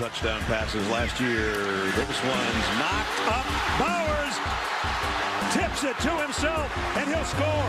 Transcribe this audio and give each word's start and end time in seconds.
touchdown 0.00 0.40
passes 0.44 0.88
last 0.88 1.20
year. 1.20 1.52
This 1.92 2.24
one's 2.24 2.68
knocked 2.80 3.20
up. 3.28 3.44
Bowers 3.78 4.34
tips 5.52 5.84
it 5.84 5.94
to 5.98 6.10
himself, 6.22 6.72
and 6.96 7.06
he'll 7.06 7.22
score. 7.22 7.68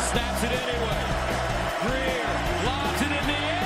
Snaps 0.00 0.44
it 0.44 0.52
anyway. 0.64 1.04
Greer 1.82 2.24
lobs 2.64 3.02
it 3.02 3.12
in 3.12 3.26
the 3.26 3.36
air. 3.36 3.65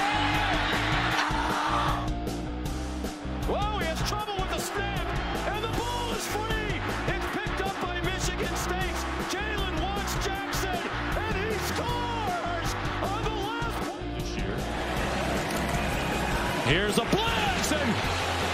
Here's 16.71 16.99
a 16.99 17.05
blitz, 17.07 17.73
and 17.73 17.95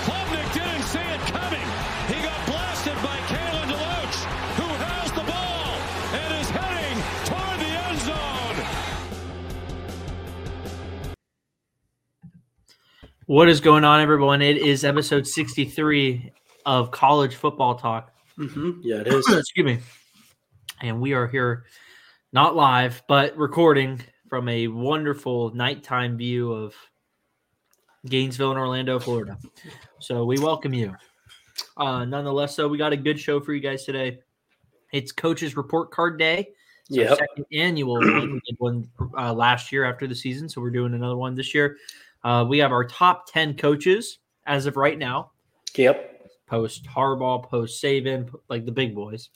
Klubnik 0.06 0.54
didn't 0.54 0.82
see 0.84 0.98
it 1.00 1.20
coming. 1.20 1.60
He 2.08 2.22
got 2.22 2.46
blasted 2.46 2.94
by 3.02 3.18
Kalen 3.28 3.68
DeLoach, 3.68 4.24
who 4.56 4.64
has 4.86 5.12
the 5.12 5.20
ball 5.20 5.76
and 6.14 6.34
is 6.40 6.48
heading 6.48 6.96
toward 7.26 7.60
the 7.60 7.66
end 7.76 7.98
zone. 8.00 8.64
What 13.26 13.50
is 13.50 13.60
going 13.60 13.84
on, 13.84 14.00
everyone? 14.00 14.40
It 14.40 14.56
is 14.56 14.82
episode 14.82 15.26
63 15.26 16.32
of 16.64 16.90
College 16.90 17.34
Football 17.34 17.74
Talk. 17.74 18.14
Mm-hmm. 18.38 18.80
Yeah, 18.82 19.00
it 19.02 19.08
is. 19.08 19.28
Excuse 19.30 19.66
me. 19.66 19.78
And 20.80 21.02
we 21.02 21.12
are 21.12 21.26
here, 21.26 21.66
not 22.32 22.56
live, 22.56 23.02
but 23.08 23.36
recording 23.36 24.00
from 24.30 24.48
a 24.48 24.68
wonderful 24.68 25.54
nighttime 25.54 26.16
view 26.16 26.50
of 26.50 26.74
Gainesville 28.10 28.50
and 28.50 28.58
Orlando, 28.58 28.98
Florida. 28.98 29.38
So 29.98 30.24
we 30.24 30.38
welcome 30.38 30.72
you. 30.74 30.94
Uh, 31.76 32.04
nonetheless, 32.04 32.54
so 32.54 32.68
we 32.68 32.78
got 32.78 32.92
a 32.92 32.96
good 32.96 33.18
show 33.18 33.40
for 33.40 33.52
you 33.52 33.60
guys 33.60 33.84
today. 33.84 34.20
It's 34.92 35.12
Coach's 35.12 35.56
Report 35.56 35.90
Card 35.90 36.18
Day. 36.18 36.48
Our 36.92 36.96
Yep. 36.98 37.18
second 37.18 37.46
annual 37.52 37.96
one. 38.00 38.32
We 38.32 38.40
did 38.46 38.56
one 38.58 38.88
uh, 39.18 39.32
last 39.32 39.72
year 39.72 39.84
after 39.84 40.06
the 40.06 40.14
season, 40.14 40.48
so 40.48 40.60
we're 40.60 40.70
doing 40.70 40.94
another 40.94 41.16
one 41.16 41.34
this 41.34 41.52
year. 41.54 41.76
Uh, 42.22 42.44
we 42.48 42.58
have 42.58 42.72
our 42.72 42.84
top 42.84 43.30
10 43.30 43.56
coaches 43.56 44.18
as 44.46 44.66
of 44.66 44.76
right 44.76 44.96
now, 44.98 45.32
Yep. 45.74 46.30
post 46.46 46.84
Harbaugh, 46.86 47.42
post 47.42 47.82
Saban, 47.82 48.32
like 48.48 48.64
the 48.64 48.72
big 48.72 48.94
boys. 48.94 49.30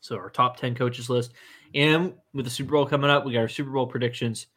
So 0.00 0.16
our 0.16 0.30
top 0.30 0.56
10 0.56 0.74
coaches 0.74 1.08
list. 1.08 1.32
And 1.74 2.14
with 2.34 2.44
the 2.46 2.50
Super 2.50 2.72
Bowl 2.72 2.86
coming 2.86 3.10
up, 3.10 3.24
we 3.24 3.32
got 3.32 3.40
our 3.40 3.48
Super 3.48 3.70
Bowl 3.70 3.86
predictions. 3.86 4.48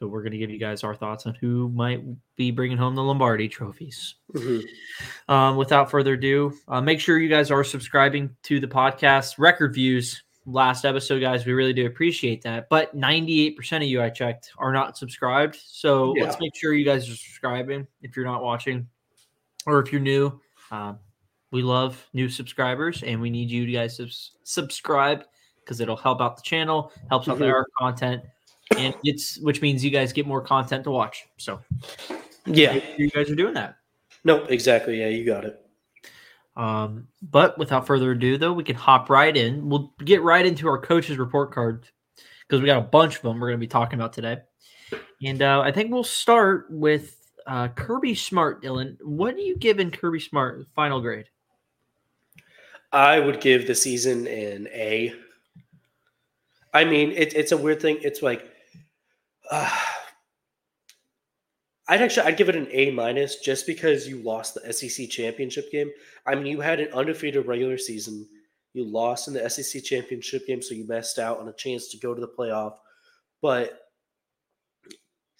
So 0.00 0.06
we're 0.08 0.22
going 0.22 0.32
to 0.32 0.38
give 0.38 0.48
you 0.50 0.58
guys 0.58 0.82
our 0.82 0.94
thoughts 0.94 1.26
on 1.26 1.34
who 1.34 1.68
might 1.68 2.02
be 2.34 2.50
bringing 2.50 2.78
home 2.78 2.94
the 2.94 3.02
Lombardi 3.02 3.48
trophies. 3.48 4.14
hmm 4.34 4.60
Um, 5.28 5.56
without 5.56 5.90
further 5.90 6.14
ado, 6.14 6.54
uh, 6.68 6.80
make 6.80 7.00
sure 7.00 7.18
you 7.18 7.28
guys 7.28 7.50
are 7.50 7.62
subscribing 7.62 8.34
to 8.44 8.60
the 8.60 8.66
podcast. 8.66 9.34
Record 9.38 9.74
views 9.74 10.22
last 10.46 10.86
episode, 10.86 11.20
guys. 11.20 11.44
We 11.44 11.52
really 11.52 11.74
do 11.74 11.84
appreciate 11.84 12.40
that. 12.42 12.70
But 12.70 12.96
98% 12.96 13.58
of 13.76 13.82
you 13.82 14.00
I 14.00 14.08
checked 14.08 14.52
are 14.56 14.72
not 14.72 14.96
subscribed. 14.96 15.56
So 15.62 16.14
Yeah. 16.16 16.24
let's 16.24 16.40
make 16.40 16.56
sure 16.56 16.72
you 16.72 16.86
guys 16.86 17.04
are 17.06 17.14
subscribing 17.14 17.86
if 18.00 18.16
you're 18.16 18.24
not 18.24 18.42
watching 18.42 18.88
or 19.66 19.80
if 19.80 19.92
you're 19.92 20.00
new. 20.00 20.40
Um, 20.70 20.98
we 21.50 21.60
love 21.62 22.08
new 22.14 22.30
subscribers 22.30 23.02
and 23.02 23.20
we 23.20 23.28
need 23.28 23.50
you 23.50 23.70
guys 23.70 23.98
to 23.98 24.08
subscribe 24.44 25.24
because 25.62 25.78
it'll 25.80 25.94
help 25.96 26.22
out 26.22 26.36
the 26.36 26.42
channel, 26.42 26.90
helps 27.10 27.28
out 27.28 27.36
Mhm. 27.38 27.52
our 27.52 27.66
content, 27.78 28.22
and 28.76 28.94
it's 29.04 29.38
which 29.38 29.62
means 29.62 29.84
you 29.84 29.90
guys 29.90 30.12
get 30.12 30.26
more 30.26 30.40
content 30.40 30.84
to 30.84 30.90
watch. 30.90 31.26
So 31.36 31.60
Yeah. 32.46 32.80
you 32.96 33.10
guys 33.10 33.30
are 33.30 33.34
doing 33.34 33.54
that. 33.54 33.76
Nope. 34.24 34.46
Exactly. 34.50 35.00
Yeah, 35.00 35.08
you 35.08 35.24
got 35.24 35.44
it. 35.44 35.60
Um, 36.56 37.08
but 37.22 37.56
without 37.58 37.86
further 37.86 38.10
ado, 38.10 38.36
though, 38.36 38.52
we 38.52 38.64
can 38.64 38.76
hop 38.76 39.08
right 39.08 39.34
in. 39.34 39.68
We'll 39.68 39.94
get 40.04 40.22
right 40.22 40.44
into 40.44 40.68
our 40.68 40.78
coaches 40.78 41.16
report 41.16 41.52
card 41.52 41.86
because 42.46 42.60
we 42.60 42.66
got 42.66 42.78
a 42.78 42.82
bunch 42.86 43.16
of 43.16 43.22
them 43.22 43.40
we're 43.40 43.48
going 43.48 43.58
to 43.58 43.64
be 43.64 43.68
talking 43.68 43.98
about 43.98 44.12
today. 44.12 44.38
And 45.24 45.40
uh, 45.42 45.60
I 45.60 45.70
think 45.70 45.92
we'll 45.92 46.02
start 46.04 46.66
with 46.70 47.16
uh, 47.46 47.68
Kirby 47.68 48.14
Smart. 48.14 48.62
Dylan, 48.62 48.96
what 49.02 49.34
are 49.34 49.40
you 49.40 49.56
giving 49.56 49.90
Kirby 49.90 50.20
Smart 50.20 50.66
final 50.74 51.00
grade? 51.00 51.26
I 52.92 53.20
would 53.20 53.40
give 53.40 53.66
the 53.66 53.74
season 53.74 54.26
an 54.26 54.66
A. 54.72 55.14
I 56.74 56.84
mean, 56.84 57.12
it, 57.12 57.34
it's 57.34 57.52
a 57.52 57.56
weird 57.56 57.80
thing. 57.80 57.98
It's 58.02 58.22
like, 58.22 58.52
uh, 59.50 59.70
I'd 61.88 62.02
actually 62.02 62.26
I'd 62.26 62.36
give 62.36 62.48
it 62.48 62.56
an 62.56 62.68
A 62.70 62.92
minus 62.92 63.36
just 63.36 63.66
because 63.66 64.06
you 64.06 64.18
lost 64.22 64.54
the 64.54 64.72
SEC 64.72 65.08
championship 65.10 65.72
game. 65.72 65.90
I 66.24 66.36
mean, 66.36 66.46
you 66.46 66.60
had 66.60 66.78
an 66.78 66.92
undefeated 66.92 67.46
regular 67.46 67.78
season. 67.78 68.28
You 68.74 68.84
lost 68.84 69.26
in 69.26 69.34
the 69.34 69.50
SEC 69.50 69.82
championship 69.82 70.46
game, 70.46 70.62
so 70.62 70.74
you 70.74 70.86
missed 70.86 71.18
out 71.18 71.40
on 71.40 71.48
a 71.48 71.52
chance 71.52 71.88
to 71.88 71.98
go 71.98 72.14
to 72.14 72.20
the 72.20 72.28
playoff. 72.28 72.74
But 73.42 73.80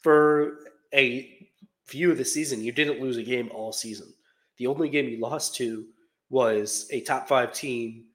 for 0.03 0.59
a 0.92 1.48
view 1.88 2.10
of 2.10 2.19
the 2.19 2.25
season, 2.25 2.65
you 2.65 2.72
didn't 2.72 3.00
lose 3.00 3.16
a 3.16 3.22
game 3.22 3.50
all 3.54 3.72
season. 3.72 4.12
The 4.59 4.66
only 4.66 4.88
game 4.88 5.09
you 5.09 5.21
lost 5.21 5.54
to 5.56 5.84
was 6.31 6.88
a 6.91 7.00
top 7.03 7.28
five 7.28 7.53
team 7.53 8.06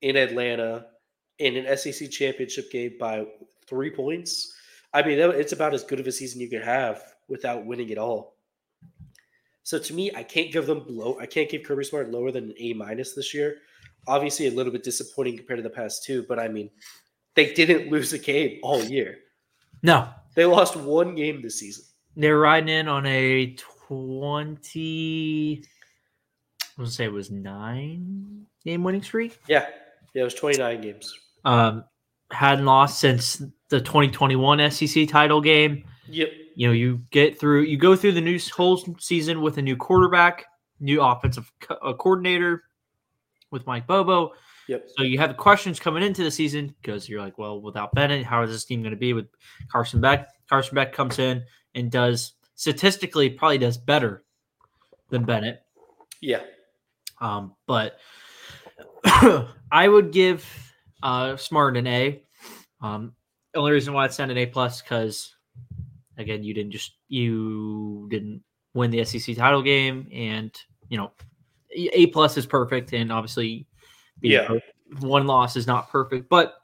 in 0.00 0.16
Atlanta 0.16 0.86
in 1.38 1.56
an 1.56 1.76
SEC 1.76 2.08
championship 2.10 2.70
game 2.70 2.94
by 3.00 3.26
three 3.66 3.90
points. 3.90 4.54
I 4.94 5.02
mean, 5.02 5.18
it's 5.18 5.52
about 5.52 5.74
as 5.74 5.84
good 5.84 6.00
of 6.00 6.06
a 6.06 6.12
season 6.12 6.40
you 6.40 6.48
could 6.48 6.62
have 6.62 7.02
without 7.28 7.64
winning 7.64 7.88
it 7.88 7.98
all. 7.98 8.36
So 9.62 9.78
to 9.78 9.94
me, 9.94 10.10
I 10.14 10.22
can't 10.22 10.52
give 10.52 10.66
them 10.66 10.84
low. 10.88 11.18
I 11.20 11.26
can't 11.26 11.48
give 11.48 11.62
Kirby 11.62 11.84
Smart 11.84 12.10
lower 12.10 12.30
than 12.32 12.44
an 12.50 12.54
A 12.58 12.72
minus 12.74 13.14
this 13.14 13.32
year. 13.32 13.58
Obviously, 14.06 14.48
a 14.48 14.50
little 14.50 14.72
bit 14.72 14.82
disappointing 14.82 15.36
compared 15.36 15.58
to 15.58 15.62
the 15.62 15.70
past 15.70 16.04
two, 16.04 16.24
but 16.28 16.38
I 16.38 16.48
mean, 16.48 16.68
they 17.36 17.54
didn't 17.54 17.90
lose 17.90 18.12
a 18.12 18.18
game 18.18 18.58
all 18.62 18.82
year. 18.82 19.18
No, 19.82 20.08
They 20.34 20.44
lost 20.44 20.76
one 20.76 21.14
game 21.14 21.40
this 21.42 21.58
season. 21.60 21.84
they're 22.16 22.38
riding 22.38 22.68
in 22.68 22.88
on 22.88 23.06
a 23.06 23.54
20, 23.88 25.62
I 25.62 25.62
was 26.60 26.76
going 26.76 26.86
to 26.88 26.92
say 26.94 27.04
it 27.04 27.12
was 27.12 27.30
nine 27.30 28.46
game 28.64 28.82
winning 28.84 29.02
streak. 29.02 29.38
Yeah, 29.48 29.66
yeah, 30.14 30.22
it 30.22 30.24
was 30.24 30.34
twenty 30.34 30.58
nine 30.58 30.80
games. 30.80 31.14
Um, 31.44 31.84
hadn't 32.30 32.64
lost 32.64 32.98
since 33.00 33.42
the 33.72 33.80
2021 33.80 34.70
SEC 34.70 35.08
title 35.08 35.40
game. 35.40 35.84
Yep. 36.08 36.28
you 36.56 36.66
know 36.66 36.72
you 36.74 37.00
get 37.10 37.40
through 37.40 37.62
you 37.62 37.76
go 37.78 37.96
through 37.96 38.12
the 38.12 38.20
new 38.20 38.38
whole 38.54 38.76
season 38.98 39.40
with 39.40 39.56
a 39.56 39.62
new 39.62 39.76
quarterback 39.76 40.44
new 40.78 41.00
offensive 41.00 41.50
co- 41.60 41.76
uh, 41.76 41.94
coordinator 41.94 42.64
with 43.50 43.66
mike 43.66 43.86
bobo 43.86 44.32
Yep. 44.68 44.88
so 44.96 45.04
you 45.04 45.16
have 45.18 45.36
questions 45.38 45.80
coming 45.80 46.02
into 46.02 46.22
the 46.24 46.30
season 46.30 46.74
because 46.82 47.08
you're 47.08 47.20
like 47.22 47.38
well 47.38 47.62
without 47.62 47.94
bennett 47.94 48.26
how 48.26 48.42
is 48.42 48.50
this 48.50 48.64
team 48.66 48.82
going 48.82 48.90
to 48.90 48.96
be 48.98 49.12
with 49.14 49.26
carson 49.70 50.00
beck 50.02 50.28
carson 50.50 50.74
beck 50.74 50.92
comes 50.92 51.18
in 51.18 51.44
and 51.74 51.90
does 51.90 52.32
statistically 52.56 53.30
probably 53.30 53.58
does 53.58 53.78
better 53.78 54.22
than 55.08 55.24
bennett 55.24 55.62
Yeah. 56.20 56.42
um, 57.20 57.54
but 57.66 57.96
I 59.04 59.88
would 59.88 60.10
give 60.12 60.44
uh, 61.02 61.36
Smart 61.36 61.76
an 61.76 61.86
A. 61.86 62.22
Um, 62.80 63.14
only 63.54 63.72
reason 63.72 63.92
why 63.94 64.04
it's 64.06 64.18
not 64.18 64.30
an 64.30 64.38
A 64.38 64.46
plus 64.46 64.80
because 64.82 65.34
again, 66.18 66.42
you 66.42 66.54
didn't 66.54 66.72
just 66.72 66.92
you 67.08 68.06
didn't 68.10 68.42
win 68.74 68.90
the 68.90 69.04
SEC 69.04 69.36
title 69.36 69.62
game, 69.62 70.08
and 70.12 70.56
you 70.88 70.96
know, 70.98 71.12
A 71.74 72.06
plus 72.08 72.36
is 72.36 72.46
perfect, 72.46 72.92
and 72.92 73.10
obviously, 73.12 73.66
Yeah. 74.20 74.46
perfect- 74.46 74.68
one 75.00 75.26
loss 75.26 75.56
is 75.56 75.66
not 75.66 75.90
perfect, 75.90 76.28
but 76.28 76.54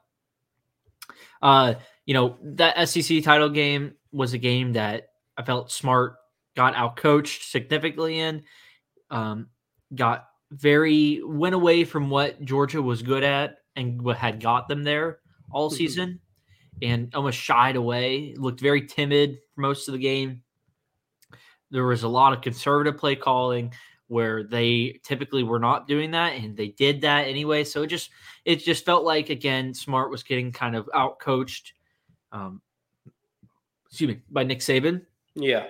uh, 1.43 1.75
you 2.04 2.15
know, 2.15 2.37
that 2.43 2.88
SEC 2.88 3.22
title 3.22 3.49
game 3.49 3.94
was 4.12 4.32
a 4.34 4.38
game 4.38 4.72
that 4.72 5.11
I 5.37 5.43
felt 5.43 5.70
Smart 5.70 6.17
got 6.56 6.75
outcoached 6.75 7.43
significantly 7.50 8.19
in. 8.19 8.43
Um, 9.11 9.49
got 9.94 10.29
very 10.50 11.23
went 11.25 11.55
away 11.55 11.84
from 11.84 12.11
what 12.11 12.43
Georgia 12.44 12.82
was 12.82 13.02
good 13.02 13.23
at 13.23 13.58
and 13.76 14.00
what 14.02 14.17
had 14.17 14.41
got 14.41 14.67
them 14.69 14.82
there 14.82 15.20
all 15.50 15.70
Mhm. 15.70 15.75
season 15.75 16.20
and 16.82 17.14
almost 17.14 17.38
shied 17.38 17.76
away, 17.76 18.34
looked 18.36 18.60
very 18.60 18.86
timid 18.86 19.38
for 19.54 19.60
most 19.62 19.88
of 19.88 19.92
the 19.92 19.98
game. 19.98 20.42
There 21.70 21.84
was 21.84 22.02
a 22.02 22.08
lot 22.08 22.32
of 22.32 22.40
conservative 22.40 22.96
play 22.98 23.14
calling 23.16 23.72
where 24.06 24.42
they 24.42 24.98
typically 25.04 25.42
were 25.42 25.58
not 25.58 25.86
doing 25.86 26.10
that 26.12 26.32
and 26.34 26.56
they 26.56 26.69
did 26.69 27.02
that 27.02 27.26
anyway. 27.26 27.62
So 27.64 27.82
it 27.82 27.88
just 27.88 28.10
it 28.46 28.56
just 28.56 28.84
felt 28.86 29.04
like 29.04 29.28
again 29.28 29.75
Smart 29.75 30.10
was 30.10 30.22
getting 30.22 30.50
kind 30.50 30.75
of 30.75 30.88
out 30.94 31.19
coached 31.20 31.75
um 32.32 32.62
excuse 33.90 34.08
me 34.08 34.20
by 34.31 34.44
Nick 34.44 34.60
Saban 34.60 35.02
Yeah. 35.34 35.66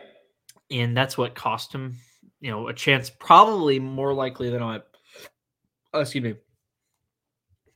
and 0.71 0.97
that's 0.97 1.19
what 1.19 1.35
cost 1.35 1.73
him, 1.73 1.97
you 2.41 2.51
know, 2.53 2.69
a 2.69 2.75
chance. 2.75 3.11
Probably 3.11 3.81
more 3.81 4.15
likely 4.15 4.51
than 4.51 4.61
not. 4.61 4.87
uh, 5.95 5.99
excuse 6.01 6.23
me. 6.23 6.35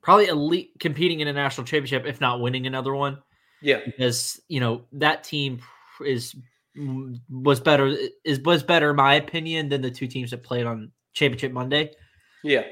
Probably 0.03 0.27
elite 0.27 0.73
competing 0.81 1.21
in 1.21 1.29
a 1.29 1.33
national 1.33 1.65
championship, 1.65 2.05
if 2.07 2.21
not 2.21 2.41
winning 2.41 2.67
another 2.67 2.95
one, 2.95 3.19
Yeah. 3.61 3.81
because 3.85 4.41
you 4.49 4.61
know 4.61 4.83
that 4.93 5.25
team 5.25 5.61
is 6.05 6.35
was 7.31 7.61
better 7.61 7.95
is 8.25 8.41
was 8.41 8.63
better 8.63 8.91
in 8.91 8.97
my 8.97 9.15
opinion 9.15 9.69
than 9.69 9.83
the 9.83 9.91
two 9.91 10.07
teams 10.07 10.31
that 10.31 10.43
played 10.43 10.67
on 10.67 10.91
Championship 11.13 11.53
Monday. 11.53 11.93
Yeah. 12.43 12.65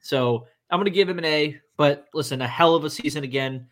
So 0.00 0.46
I'm 0.70 0.78
going 0.78 0.86
to 0.86 0.90
give 0.90 1.08
him 1.08 1.18
an 1.18 1.24
A. 1.24 1.60
But 1.76 2.06
listen, 2.14 2.40
a 2.42 2.48
hell 2.48 2.74
of 2.74 2.84
a 2.84 2.90
season 2.90 3.24
again. 3.24 3.66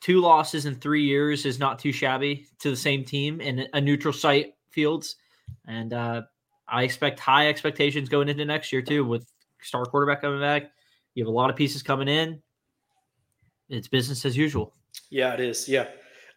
Two 0.00 0.20
losses 0.20 0.64
in 0.66 0.74
three 0.76 1.04
years 1.04 1.44
is 1.44 1.58
not 1.58 1.78
too 1.78 1.92
shabby 1.92 2.46
to 2.60 2.70
the 2.70 2.76
same 2.76 3.04
team 3.04 3.40
in 3.40 3.66
a 3.74 3.80
neutral 3.80 4.14
site 4.14 4.54
fields, 4.70 5.16
and 5.68 5.92
uh, 5.92 6.22
I 6.66 6.84
expect 6.84 7.20
high 7.20 7.48
expectations 7.48 8.08
going 8.08 8.28
into 8.28 8.44
next 8.46 8.72
year 8.72 8.80
too 8.82 9.04
with 9.04 9.30
star 9.60 9.84
quarterback 9.84 10.22
coming 10.22 10.40
back. 10.40 10.70
You 11.14 11.24
have 11.24 11.28
a 11.28 11.36
lot 11.36 11.50
of 11.50 11.56
pieces 11.56 11.82
coming 11.82 12.08
in. 12.08 12.40
It's 13.68 13.88
business 13.88 14.24
as 14.24 14.36
usual. 14.36 14.72
Yeah, 15.10 15.34
it 15.34 15.40
is. 15.40 15.68
Yeah. 15.68 15.88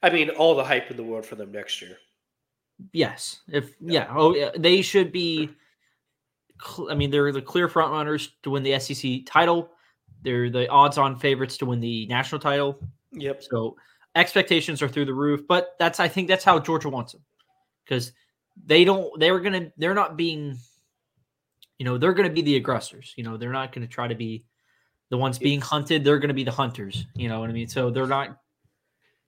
I 0.01 0.09
mean, 0.09 0.29
all 0.31 0.55
the 0.55 0.63
hype 0.63 0.91
in 0.91 0.97
the 0.97 1.03
world 1.03 1.25
for 1.25 1.35
them 1.35 1.51
next 1.51 1.81
year. 1.81 1.97
Yes. 2.91 3.41
If 3.47 3.75
yeah, 3.79 4.07
oh 4.15 4.35
yeah, 4.35 4.49
they 4.57 4.81
should 4.81 5.11
be 5.11 5.49
I 6.89 6.95
mean, 6.95 7.11
they're 7.11 7.31
the 7.31 7.41
clear 7.41 7.67
front 7.67 7.91
runners 7.91 8.31
to 8.43 8.49
win 8.49 8.63
the 8.63 8.79
SEC 8.79 9.25
title. 9.25 9.69
They're 10.21 10.49
the 10.49 10.67
odds-on 10.69 11.17
favorites 11.17 11.57
to 11.57 11.65
win 11.65 11.79
the 11.79 12.05
national 12.07 12.39
title. 12.39 12.79
Yep. 13.11 13.43
So 13.43 13.75
expectations 14.15 14.81
are 14.81 14.87
through 14.87 15.05
the 15.05 15.13
roof, 15.13 15.41
but 15.47 15.75
that's 15.79 15.99
I 15.99 16.07
think 16.07 16.27
that's 16.27 16.43
how 16.43 16.59
Georgia 16.59 16.89
wants 16.89 17.13
them. 17.13 17.21
Cuz 17.87 18.11
they 18.65 18.85
don't 18.85 19.19
they 19.19 19.31
were 19.31 19.39
going 19.39 19.53
to 19.53 19.71
they're 19.77 19.93
not 19.93 20.17
being 20.17 20.57
you 21.79 21.85
know, 21.85 21.97
they're 21.97 22.13
going 22.13 22.29
to 22.29 22.33
be 22.33 22.41
the 22.41 22.55
aggressors. 22.55 23.13
You 23.17 23.23
know, 23.23 23.35
they're 23.35 23.51
not 23.51 23.73
going 23.73 23.85
to 23.85 23.91
try 23.93 24.07
to 24.07 24.15
be 24.15 24.45
the 25.09 25.17
ones 25.17 25.37
being 25.37 25.61
hunted, 25.61 26.03
they're 26.03 26.19
going 26.19 26.29
to 26.29 26.33
be 26.33 26.43
the 26.43 26.51
hunters, 26.51 27.05
you 27.15 27.29
know 27.29 27.39
what 27.39 27.49
I 27.49 27.53
mean? 27.53 27.67
So 27.67 27.89
they're 27.89 28.07
not 28.07 28.37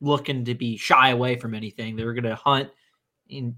looking 0.01 0.45
to 0.45 0.55
be 0.55 0.77
shy 0.77 1.09
away 1.09 1.35
from 1.35 1.53
anything. 1.53 1.95
They're 1.95 2.13
going 2.13 2.23
to 2.23 2.35
hunt 2.35 2.69
and 3.29 3.55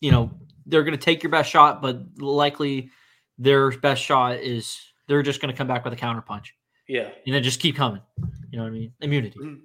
you 0.00 0.10
know, 0.10 0.30
they're 0.66 0.82
going 0.82 0.96
to 0.96 1.02
take 1.02 1.22
your 1.22 1.30
best 1.30 1.50
shot, 1.50 1.80
but 1.80 2.02
likely 2.18 2.90
their 3.38 3.70
best 3.70 4.02
shot 4.02 4.36
is 4.36 4.78
they're 5.08 5.22
just 5.22 5.40
going 5.40 5.52
to 5.52 5.56
come 5.56 5.66
back 5.66 5.82
with 5.82 5.92
a 5.92 5.96
counter 5.96 6.20
punch. 6.20 6.54
Yeah. 6.88 7.08
And 7.26 7.34
then 7.34 7.42
just 7.42 7.60
keep 7.60 7.76
coming. 7.76 8.02
You 8.50 8.58
know 8.58 8.64
what 8.64 8.68
I 8.68 8.72
mean? 8.72 8.92
Immunity. 9.00 9.38
Mm. 9.38 9.60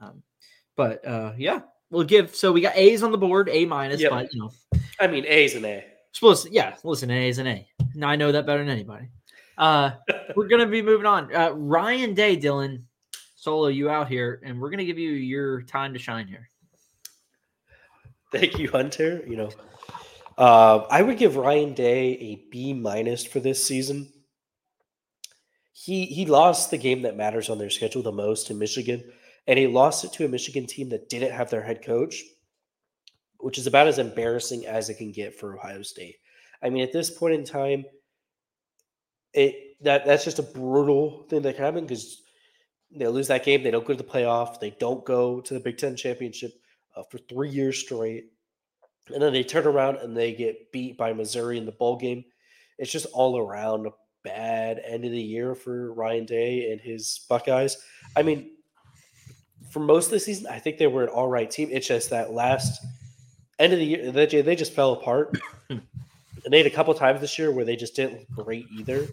Um, 0.00 0.22
but 0.76 1.06
uh, 1.06 1.32
yeah, 1.36 1.60
we'll 1.90 2.04
give. 2.04 2.34
So 2.34 2.50
we 2.50 2.60
got 2.60 2.76
A's 2.76 3.02
on 3.02 3.12
the 3.12 3.18
board, 3.18 3.48
A 3.52 3.66
minus. 3.66 4.00
Yep. 4.00 4.10
But 4.10 4.32
you 4.32 4.40
know, 4.40 4.50
I 4.98 5.06
mean, 5.06 5.24
A's 5.26 5.54
an 5.54 5.64
A. 5.66 5.84
supposed 6.12 6.48
yeah. 6.50 6.76
Listen, 6.82 7.10
A 7.10 7.28
is 7.28 7.38
an 7.38 7.46
A. 7.46 7.68
Now 7.94 8.08
I 8.08 8.16
know 8.16 8.32
that 8.32 8.46
better 8.46 8.60
than 8.60 8.70
anybody. 8.70 9.08
Uh, 9.56 9.92
we're 10.36 10.48
gonna 10.48 10.66
be 10.66 10.82
moving 10.82 11.06
on. 11.06 11.34
Uh, 11.34 11.50
Ryan 11.50 12.14
Day, 12.14 12.36
Dylan, 12.36 12.82
solo, 13.36 13.68
you 13.68 13.88
out 13.90 14.08
here, 14.08 14.40
and 14.44 14.60
we're 14.60 14.70
gonna 14.70 14.84
give 14.84 14.98
you 14.98 15.10
your 15.10 15.62
time 15.62 15.92
to 15.92 15.98
shine 15.98 16.26
here. 16.26 16.48
Thank 18.32 18.58
you, 18.58 18.70
Hunter. 18.70 19.22
You 19.26 19.36
know, 19.36 19.50
uh, 20.38 20.86
I 20.90 21.02
would 21.02 21.18
give 21.18 21.36
Ryan 21.36 21.74
Day 21.74 22.12
a 22.14 22.44
B 22.50 22.72
minus 22.72 23.24
for 23.24 23.40
this 23.40 23.64
season. 23.64 24.12
He 25.72 26.06
he 26.06 26.26
lost 26.26 26.70
the 26.70 26.78
game 26.78 27.02
that 27.02 27.16
matters 27.16 27.48
on 27.48 27.58
their 27.58 27.70
schedule 27.70 28.02
the 28.02 28.12
most 28.12 28.50
in 28.50 28.58
Michigan, 28.58 29.04
and 29.46 29.58
he 29.58 29.66
lost 29.66 30.04
it 30.04 30.12
to 30.14 30.24
a 30.24 30.28
Michigan 30.28 30.66
team 30.66 30.88
that 30.88 31.08
didn't 31.08 31.32
have 31.32 31.50
their 31.50 31.62
head 31.62 31.84
coach, 31.84 32.24
which 33.38 33.58
is 33.58 33.66
about 33.66 33.86
as 33.86 33.98
embarrassing 33.98 34.66
as 34.66 34.88
it 34.88 34.94
can 34.94 35.12
get 35.12 35.38
for 35.38 35.56
Ohio 35.56 35.82
State. 35.82 36.16
I 36.62 36.70
mean, 36.70 36.82
at 36.82 36.92
this 36.92 37.10
point 37.10 37.34
in 37.34 37.44
time, 37.44 37.84
it 39.34 39.82
that 39.82 40.06
that's 40.06 40.24
just 40.24 40.38
a 40.38 40.42
brutal 40.42 41.26
thing 41.28 41.42
that 41.42 41.56
can 41.56 41.64
happen 41.64 41.84
because 41.84 42.22
they 42.94 43.06
lose 43.08 43.28
that 43.28 43.44
game, 43.44 43.62
they 43.62 43.70
don't 43.70 43.86
go 43.86 43.94
to 43.94 44.02
the 44.02 44.08
playoff, 44.08 44.60
they 44.60 44.70
don't 44.70 45.04
go 45.04 45.40
to 45.40 45.54
the 45.54 45.60
Big 45.60 45.78
Ten 45.78 45.96
championship 45.96 46.52
uh, 46.96 47.02
for 47.10 47.18
three 47.18 47.50
years 47.50 47.78
straight, 47.78 48.26
and 49.12 49.20
then 49.20 49.32
they 49.32 49.42
turn 49.42 49.66
around 49.66 49.96
and 49.96 50.16
they 50.16 50.32
get 50.32 50.72
beat 50.72 50.96
by 50.96 51.12
Missouri 51.12 51.58
in 51.58 51.66
the 51.66 51.72
bowl 51.72 51.96
game. 51.96 52.24
It's 52.78 52.92
just 52.92 53.06
all 53.12 53.38
around 53.38 53.86
a 53.86 53.90
bad 54.22 54.80
end 54.84 55.04
of 55.04 55.10
the 55.10 55.20
year 55.20 55.54
for 55.54 55.92
Ryan 55.92 56.24
Day 56.24 56.72
and 56.72 56.80
his 56.80 57.26
Buckeyes. 57.28 57.76
I 58.16 58.22
mean, 58.22 58.50
for 59.70 59.80
most 59.80 60.06
of 60.06 60.12
the 60.12 60.20
season, 60.20 60.46
I 60.46 60.58
think 60.58 60.78
they 60.78 60.86
were 60.86 61.04
an 61.04 61.08
all 61.10 61.28
right 61.28 61.50
team. 61.50 61.68
It's 61.70 61.86
just 61.86 62.10
that 62.10 62.32
last 62.32 62.84
end 63.58 63.72
of 63.72 63.78
the 63.78 63.84
year, 63.84 64.10
they, 64.10 64.26
they 64.26 64.56
just 64.56 64.72
fell 64.72 64.92
apart. 64.92 65.38
and 65.68 65.82
they 66.52 66.58
had 66.58 66.66
a 66.66 66.70
couple 66.70 66.94
times 66.94 67.20
this 67.20 67.38
year 67.38 67.50
where 67.52 67.64
they 67.64 67.76
just 67.76 67.96
didn't 67.96 68.24
look 68.36 68.46
great 68.46 68.66
either. 68.76 69.08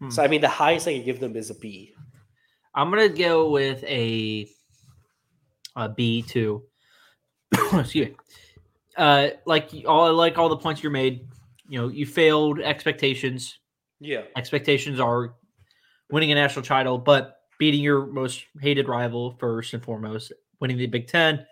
Hmm. 0.00 0.10
So, 0.10 0.22
I 0.22 0.28
mean, 0.28 0.40
the 0.40 0.48
highest 0.48 0.86
I 0.86 0.94
can 0.94 1.04
give 1.04 1.20
them 1.20 1.36
is 1.36 1.50
a 1.50 1.54
B. 1.54 1.94
I'm 2.74 2.90
gonna 2.90 3.08
go 3.08 3.50
with 3.50 3.82
a 3.84 4.48
a 5.74 5.88
B 5.88 6.22
two. 6.22 6.62
Excuse 7.72 8.08
me. 8.08 8.16
Uh, 8.96 9.28
like 9.46 9.70
all 9.86 10.12
like 10.14 10.38
all 10.38 10.48
the 10.48 10.56
points 10.56 10.82
you 10.82 10.90
made. 10.90 11.26
You 11.68 11.80
know, 11.80 11.88
you 11.88 12.06
failed 12.06 12.60
expectations. 12.60 13.58
Yeah. 14.00 14.22
Expectations 14.36 15.00
are 15.00 15.34
winning 16.10 16.32
a 16.32 16.34
national 16.34 16.64
title, 16.64 16.98
but 16.98 17.36
beating 17.58 17.80
your 17.80 18.06
most 18.06 18.44
hated 18.60 18.88
rival 18.88 19.36
first 19.38 19.74
and 19.74 19.82
foremost, 19.82 20.32
winning 20.60 20.78
the 20.78 20.86
Big 20.86 21.08
Ten. 21.08 21.44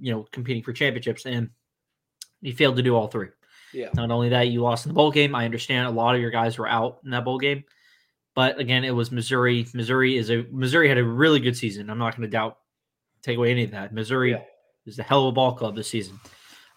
You 0.00 0.12
know, 0.12 0.26
competing 0.32 0.62
for 0.62 0.72
championships, 0.72 1.26
and 1.26 1.50
you 2.40 2.52
failed 2.52 2.76
to 2.76 2.82
do 2.82 2.94
all 2.94 3.08
three. 3.08 3.28
Yeah. 3.74 3.88
Not 3.94 4.10
only 4.10 4.28
that, 4.30 4.48
you 4.48 4.62
lost 4.62 4.86
in 4.86 4.90
the 4.90 4.94
bowl 4.94 5.10
game. 5.10 5.34
I 5.34 5.44
understand 5.44 5.86
a 5.86 5.90
lot 5.90 6.14
of 6.14 6.20
your 6.20 6.30
guys 6.30 6.56
were 6.58 6.68
out 6.68 7.00
in 7.04 7.10
that 7.10 7.24
bowl 7.24 7.38
game, 7.38 7.64
but 8.34 8.58
again, 8.58 8.84
it 8.84 8.92
was 8.92 9.10
Missouri. 9.10 9.66
Missouri 9.74 10.16
is 10.16 10.30
a 10.30 10.46
Missouri 10.50 10.88
had 10.88 10.98
a 10.98 11.04
really 11.04 11.40
good 11.40 11.56
season. 11.56 11.90
I'm 11.90 11.98
not 11.98 12.16
going 12.16 12.22
to 12.28 12.32
doubt 12.32 12.58
take 13.22 13.36
away 13.36 13.50
any 13.50 13.64
of 13.64 13.70
that. 13.72 13.92
Missouri 13.92 14.30
Yeah. 14.32 14.42
is 14.86 14.98
a 14.98 15.02
hell 15.02 15.22
of 15.22 15.28
a 15.28 15.32
ball 15.32 15.54
club 15.54 15.74
this 15.76 15.88
season, 15.88 16.18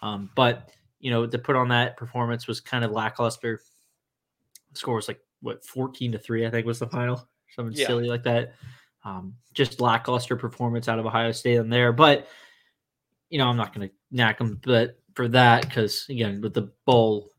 um, 0.02 0.30
but 0.34 0.70
you 1.00 1.10
know 1.10 1.26
to 1.26 1.38
put 1.38 1.54
on 1.56 1.68
that 1.68 1.96
performance 1.96 2.46
was 2.48 2.60
kind 2.60 2.84
of 2.84 2.90
lackluster. 2.90 3.60
The 4.72 4.78
score 4.78 4.96
was 4.96 5.08
like 5.08 5.20
what 5.40 5.64
14 5.64 6.12
to 6.12 6.18
three, 6.18 6.44
I 6.46 6.50
think 6.50 6.66
was 6.66 6.80
the 6.80 6.88
final, 6.88 7.26
something 7.54 7.76
Yeah. 7.78 7.86
silly 7.86 8.08
like 8.08 8.24
that. 8.24 8.54
Um, 9.04 9.34
just 9.54 9.80
lackluster 9.80 10.34
performance 10.36 10.88
out 10.88 10.98
of 10.98 11.06
Ohio 11.06 11.30
State 11.32 11.56
in 11.58 11.70
there, 11.70 11.92
but 11.92 12.26
you 13.30 13.38
know 13.38 13.46
I'm 13.46 13.56
not 13.56 13.72
going 13.74 13.88
to 13.88 13.94
knack 14.10 14.38
them, 14.38 14.60
but 14.64 14.98
for 15.18 15.26
that 15.26 15.62
because 15.62 16.06
again 16.08 16.40
with 16.40 16.54
the 16.54 16.70
bowl, 16.86 17.32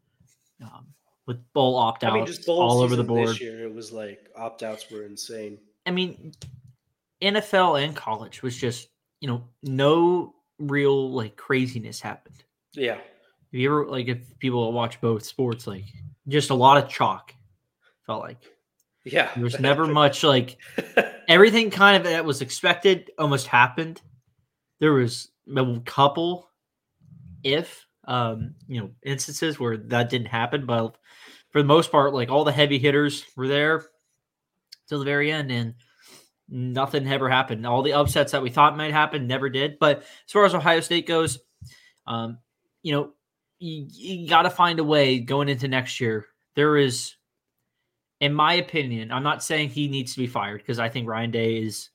um, 0.61 0.85
with 1.25 1.37
bowl 1.53 1.77
opt 1.77 2.03
outs 2.03 2.11
I 2.11 2.17
mean, 2.17 2.25
just 2.25 2.45
bowl 2.45 2.61
all 2.61 2.81
over 2.81 2.97
the 2.97 3.05
board. 3.05 3.29
This 3.29 3.39
year, 3.39 3.63
it 3.65 3.73
was 3.73 3.93
like 3.93 4.19
opt 4.35 4.63
outs 4.63 4.91
were 4.91 5.05
insane. 5.05 5.57
I 5.85 5.91
mean, 5.91 6.33
NFL 7.23 7.81
and 7.81 7.95
college 7.95 8.43
was 8.43 8.57
just 8.57 8.89
you 9.21 9.29
know 9.29 9.45
no 9.63 10.35
real 10.59 11.09
like 11.13 11.37
craziness 11.37 12.01
happened. 12.01 12.43
Yeah. 12.73 12.95
Have 12.95 13.03
you 13.61 13.69
ever 13.69 13.85
like 13.85 14.09
if 14.09 14.37
people 14.39 14.73
watch 14.73 14.99
both 14.99 15.23
sports, 15.23 15.65
like 15.65 15.85
just 16.27 16.49
a 16.49 16.55
lot 16.55 16.83
of 16.83 16.89
chalk. 16.89 17.33
Felt 18.05 18.23
like 18.23 18.41
Yeah. 19.05 19.31
there 19.35 19.45
was 19.45 19.57
never 19.61 19.87
much 19.87 20.25
like 20.25 20.57
everything 21.29 21.69
kind 21.69 21.95
of 21.95 22.03
that 22.03 22.25
was 22.25 22.41
expected 22.41 23.09
almost 23.17 23.47
happened. 23.47 24.01
There 24.81 24.91
was 24.91 25.31
a 25.55 25.81
couple, 25.85 26.48
if 27.43 27.85
um, 28.09 28.55
you 28.67 28.81
know, 28.81 28.89
instances 29.03 29.59
where 29.59 29.77
that 29.77 30.09
didn't 30.09 30.27
happen, 30.27 30.65
but 30.65 30.97
for 31.51 31.61
the 31.61 31.67
most 31.67 31.91
part, 31.91 32.13
like 32.13 32.29
all 32.29 32.43
the 32.43 32.51
heavy 32.51 32.79
hitters 32.79 33.23
were 33.35 33.47
there 33.47 33.85
till 34.87 34.99
the 34.99 35.05
very 35.05 35.31
end, 35.31 35.51
and 35.51 35.75
nothing 36.49 37.07
ever 37.07 37.29
happened. 37.29 37.65
All 37.65 37.83
the 37.83 37.93
upsets 37.93 38.31
that 38.31 38.41
we 38.41 38.49
thought 38.49 38.77
might 38.77 38.91
happen 38.93 39.27
never 39.27 39.49
did. 39.49 39.77
But 39.79 39.99
as 39.99 40.31
far 40.31 40.45
as 40.45 40.55
Ohio 40.55 40.79
State 40.79 41.07
goes, 41.07 41.39
um, 42.07 42.39
you 42.81 42.93
know, 42.93 43.11
you, 43.59 43.87
you 43.91 44.27
got 44.27 44.43
to 44.43 44.49
find 44.49 44.79
a 44.79 44.83
way 44.83 45.19
going 45.19 45.49
into 45.49 45.67
next 45.67 45.99
year. 46.01 46.25
There 46.55 46.77
is, 46.77 47.15
in 48.19 48.33
my 48.33 48.53
opinion, 48.55 49.11
I'm 49.11 49.23
not 49.23 49.43
saying 49.43 49.69
he 49.69 49.87
needs 49.87 50.13
to 50.13 50.19
be 50.19 50.27
fired 50.27 50.61
because 50.61 50.79
I 50.79 50.89
think 50.89 51.07
Ryan 51.07 51.29
Day 51.29 51.57
is, 51.57 51.89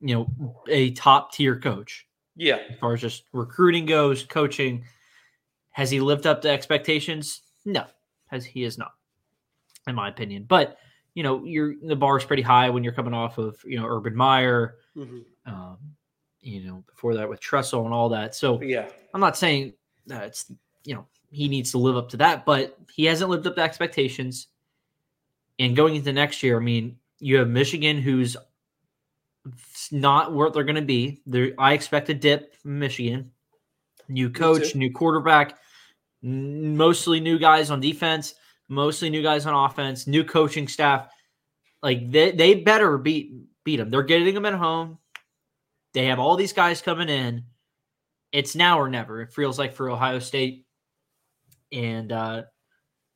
you 0.00 0.14
know, 0.14 0.64
a 0.68 0.92
top 0.92 1.32
tier 1.32 1.58
coach 1.58 2.03
yeah. 2.36 2.58
as 2.70 2.78
far 2.78 2.94
as 2.94 3.00
just 3.00 3.24
recruiting 3.32 3.86
goes, 3.86 4.24
coaching. 4.24 4.84
Has 5.70 5.90
he 5.90 6.00
lived 6.00 6.26
up 6.26 6.42
to 6.42 6.50
expectations? 6.50 7.42
No, 7.64 7.84
has 8.28 8.44
he 8.44 8.62
is 8.64 8.78
not, 8.78 8.92
in 9.88 9.94
my 9.94 10.08
opinion. 10.08 10.44
But 10.48 10.78
you 11.14 11.22
know, 11.22 11.44
you're 11.44 11.74
the 11.82 11.96
bar 11.96 12.16
is 12.18 12.24
pretty 12.24 12.42
high 12.42 12.70
when 12.70 12.84
you're 12.84 12.92
coming 12.92 13.14
off 13.14 13.38
of 13.38 13.56
you 13.64 13.78
know 13.78 13.86
Urban 13.86 14.14
Meyer, 14.16 14.76
Mhm. 14.96 15.24
um, 15.46 15.78
you 16.40 16.64
know, 16.64 16.84
before 16.88 17.14
that 17.14 17.28
with 17.28 17.40
Tressel 17.40 17.84
and 17.84 17.94
all 17.94 18.08
that. 18.10 18.34
So 18.34 18.60
Yeah. 18.62 18.88
I'm 19.12 19.20
not 19.20 19.36
saying 19.36 19.74
that 20.06 20.24
it's 20.24 20.50
you 20.84 20.94
know 20.94 21.06
he 21.30 21.48
needs 21.48 21.70
to 21.72 21.78
live 21.78 21.96
up 21.96 22.08
to 22.10 22.16
that, 22.18 22.44
but 22.44 22.78
he 22.94 23.04
hasn't 23.06 23.30
lived 23.30 23.46
up 23.46 23.56
to 23.56 23.62
expectations. 23.62 24.46
And 25.58 25.74
going 25.76 25.94
into 25.96 26.12
next 26.12 26.42
year, 26.42 26.56
I 26.60 26.62
mean, 26.62 26.98
you 27.20 27.36
have 27.38 27.48
Michigan, 27.48 27.98
who's 27.98 28.36
not 29.92 30.34
where 30.34 30.50
they're 30.50 30.64
going 30.64 30.76
to 30.76 30.82
be. 30.82 31.22
There, 31.26 31.52
I 31.58 31.72
expect 31.72 32.08
a 32.08 32.14
dip 32.14 32.56
from 32.56 32.78
Michigan. 32.78 33.30
New 34.08 34.30
coach, 34.30 34.74
new 34.74 34.92
quarterback, 34.92 35.58
mostly 36.22 37.20
new 37.20 37.38
guys 37.38 37.70
on 37.70 37.80
defense, 37.80 38.34
mostly 38.68 39.08
new 39.08 39.22
guys 39.22 39.46
on 39.46 39.54
offense, 39.54 40.06
new 40.06 40.24
coaching 40.24 40.68
staff. 40.68 41.08
Like 41.82 42.10
they, 42.10 42.32
they 42.32 42.54
better 42.54 42.98
beat 42.98 43.32
beat 43.64 43.76
them. 43.76 43.90
They're 43.90 44.02
getting 44.02 44.34
them 44.34 44.44
at 44.46 44.54
home. 44.54 44.98
They 45.94 46.06
have 46.06 46.18
all 46.18 46.36
these 46.36 46.52
guys 46.52 46.82
coming 46.82 47.08
in, 47.08 47.44
it's 48.32 48.56
now 48.56 48.78
or 48.80 48.88
never. 48.88 49.22
It 49.22 49.32
feels 49.32 49.58
like 49.58 49.72
for 49.72 49.88
Ohio 49.88 50.18
State, 50.18 50.66
and 51.72 52.10
uh, 52.10 52.42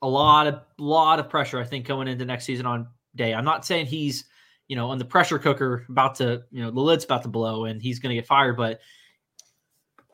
a 0.00 0.08
lot 0.08 0.46
of 0.46 0.60
lot 0.78 1.18
of 1.18 1.28
pressure. 1.28 1.58
I 1.58 1.64
think 1.64 1.86
going 1.86 2.08
into 2.08 2.24
next 2.24 2.44
season 2.44 2.66
on 2.66 2.88
Day. 3.16 3.34
I'm 3.34 3.44
not 3.44 3.66
saying 3.66 3.86
he's 3.86 4.26
you 4.68 4.76
know 4.76 4.90
on 4.90 4.98
the 4.98 5.04
pressure 5.04 5.38
cooker 5.38 5.84
about 5.88 6.16
to 6.16 6.44
you 6.50 6.62
know 6.62 6.70
the 6.70 6.80
lid's 6.80 7.04
about 7.04 7.22
to 7.22 7.28
blow 7.28 7.64
and 7.64 7.82
he's 7.82 7.98
going 7.98 8.10
to 8.10 8.14
get 8.14 8.26
fired, 8.26 8.56
but 8.56 8.80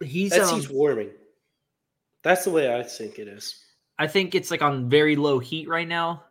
he's 0.03 0.31
That's 0.31 0.51
um, 0.51 0.61
he's 0.61 0.71
warming. 0.71 1.11
That's 2.23 2.45
the 2.45 2.51
way 2.51 2.75
I 2.75 2.83
think 2.83 3.19
it 3.19 3.29
is. 3.29 3.61
I 3.99 4.07
think 4.07 4.35
it's 4.35 4.51
like 4.51 4.63
on 4.63 4.89
very 4.89 5.17
low 5.17 5.39
heat 5.39 5.69
right 5.69 5.87
now. 5.87 6.25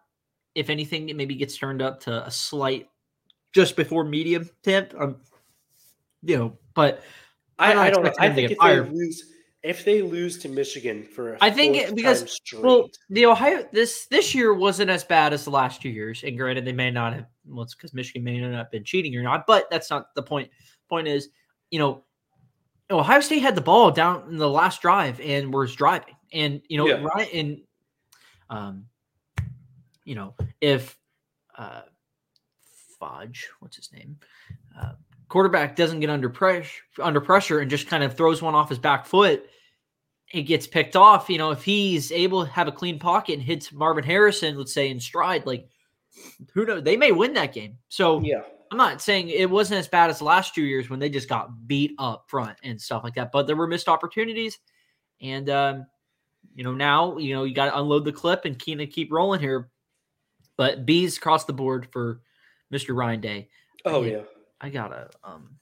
If 0.55 0.69
anything, 0.69 1.09
it 1.09 1.15
maybe 1.15 1.35
gets 1.35 1.57
turned 1.57 1.81
up 1.81 2.01
to 2.01 2.25
a 2.25 2.31
slight 2.31 2.89
just 3.53 3.75
before 3.75 4.03
medium 4.03 4.49
temp. 4.63 4.93
Um, 4.97 5.17
you 6.23 6.37
know, 6.37 6.57
but 6.73 7.03
I, 7.59 7.71
I'm 7.71 7.75
not 7.75 7.85
I 7.85 7.89
don't 7.89 8.19
I 8.19 8.33
think 8.33 8.49
get 8.49 8.51
if 8.51 8.59
they 8.59 8.91
lose, 8.91 9.32
if 9.63 9.85
they 9.85 10.01
lose 10.01 10.37
to 10.39 10.49
Michigan 10.49 11.03
for, 11.03 11.33
a 11.33 11.37
I 11.41 11.49
think 11.49 11.77
it- 11.77 11.95
because- 11.95 12.39
Well, 12.53 12.89
the 13.09 13.25
Ohio 13.25 13.67
this 13.71 14.05
this 14.07 14.35
year 14.35 14.53
wasn't 14.53 14.89
as 14.89 15.03
bad 15.03 15.33
as 15.33 15.45
the 15.45 15.51
last 15.51 15.81
two 15.81 15.89
years, 15.89 16.23
and 16.23 16.37
granted, 16.37 16.65
they 16.65 16.73
may 16.73 16.91
not 16.91 17.13
have. 17.13 17.27
Well, 17.45 17.63
it's 17.63 17.73
because 17.75 17.93
Michigan 17.93 18.23
may 18.23 18.39
not 18.39 18.51
have 18.53 18.71
been 18.71 18.83
cheating 18.83 19.15
or 19.15 19.23
not, 19.23 19.47
but 19.47 19.69
that's 19.71 19.89
not 19.89 20.13
the 20.15 20.23
point. 20.23 20.49
Point 20.89 21.07
is, 21.07 21.29
you 21.71 21.79
know, 21.79 22.03
Ohio 22.91 23.21
State 23.21 23.39
had 23.41 23.55
the 23.55 23.61
ball 23.61 23.89
down 23.89 24.27
in 24.29 24.37
the 24.37 24.49
last 24.49 24.81
drive 24.81 25.19
and 25.21 25.53
was 25.53 25.73
driving, 25.75 26.15
and 26.33 26.61
you 26.67 26.77
know, 26.77 26.87
Yeah. 26.87 27.01
right 27.15 27.33
and 27.33 27.61
um, 28.49 28.85
you 30.03 30.15
know, 30.15 30.35
if 30.61 30.97
uh, 31.57 31.83
Fudge, 32.99 33.47
what's 33.59 33.75
his 33.77 33.91
name, 33.93 34.19
uh, 34.79 34.93
quarterback 35.33 35.75
doesn't 35.75 35.99
get 35.99 36.09
under 36.09 36.29
pressure 36.29 36.81
under 37.01 37.19
pressure 37.19 37.59
and 37.59 37.69
just 37.69 37.87
kind 37.87 38.03
of 38.03 38.15
throws 38.15 38.41
one 38.41 38.55
off 38.55 38.69
his 38.69 38.79
back 38.79 39.05
foot 39.05 39.49
it 40.33 40.43
gets 40.43 40.65
picked 40.65 40.95
off, 40.95 41.29
you 41.29 41.37
know, 41.37 41.51
if 41.51 41.63
he's 41.63 42.11
able 42.11 42.43
to 42.43 42.51
have 42.51 42.67
a 42.67 42.71
clean 42.71 42.97
pocket 42.97 43.33
and 43.33 43.41
hits 43.41 43.71
Marvin 43.71 44.03
Harrison, 44.03 44.57
let's 44.57 44.73
say 44.73 44.89
in 44.89 44.99
stride, 44.99 45.45
like 45.45 45.69
who 46.53 46.65
knows, 46.65 46.83
they 46.83 46.97
may 46.97 47.11
win 47.11 47.33
that 47.35 47.53
game. 47.53 47.77
So 47.89 48.19
yeah, 48.21 48.41
I'm 48.71 48.77
not 48.77 48.99
saying 48.99 49.29
it 49.29 49.49
wasn't 49.49 49.79
as 49.79 49.87
bad 49.87 50.09
as 50.09 50.17
the 50.17 50.25
last 50.25 50.55
two 50.55 50.63
years 50.63 50.89
when 50.89 50.99
they 50.99 51.09
just 51.09 51.29
got 51.29 51.67
beat 51.67 51.93
up 51.99 52.25
front 52.27 52.57
and 52.63 52.81
stuff 52.81 53.03
like 53.03 53.13
that, 53.13 53.31
but 53.31 53.45
there 53.45 53.55
were 53.55 53.67
missed 53.67 53.87
opportunities. 53.87 54.57
And 55.21 55.49
um, 55.51 55.85
you 56.55 56.63
know, 56.63 56.73
now 56.73 57.17
you 57.19 57.35
know 57.35 57.43
you 57.43 57.53
got 57.53 57.65
to 57.65 57.79
unload 57.79 58.03
the 58.03 58.11
clip 58.11 58.45
and 58.45 58.63
kind 58.63 58.81
of 58.81 58.89
keep 58.89 59.11
rolling 59.11 59.39
here. 59.39 59.69
But 60.57 60.85
B's 60.85 61.17
across 61.17 61.45
the 61.45 61.53
board 61.53 61.87
for 61.91 62.21
Mr. 62.73 62.97
Ryan 62.97 63.21
Day. 63.21 63.49
oh 63.85 64.01
Yeah. 64.01 64.21
I 64.63 64.69
gotta 64.69 65.09
um 65.25 65.57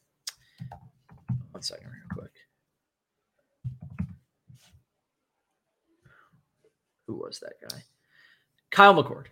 one 1.51 1.63
second 1.63 1.87
real 1.87 2.19
quick. 2.19 2.31
Who 7.07 7.15
was 7.15 7.39
that 7.39 7.53
guy? 7.67 7.83
Kyle 8.69 8.93
McCord. 8.93 9.25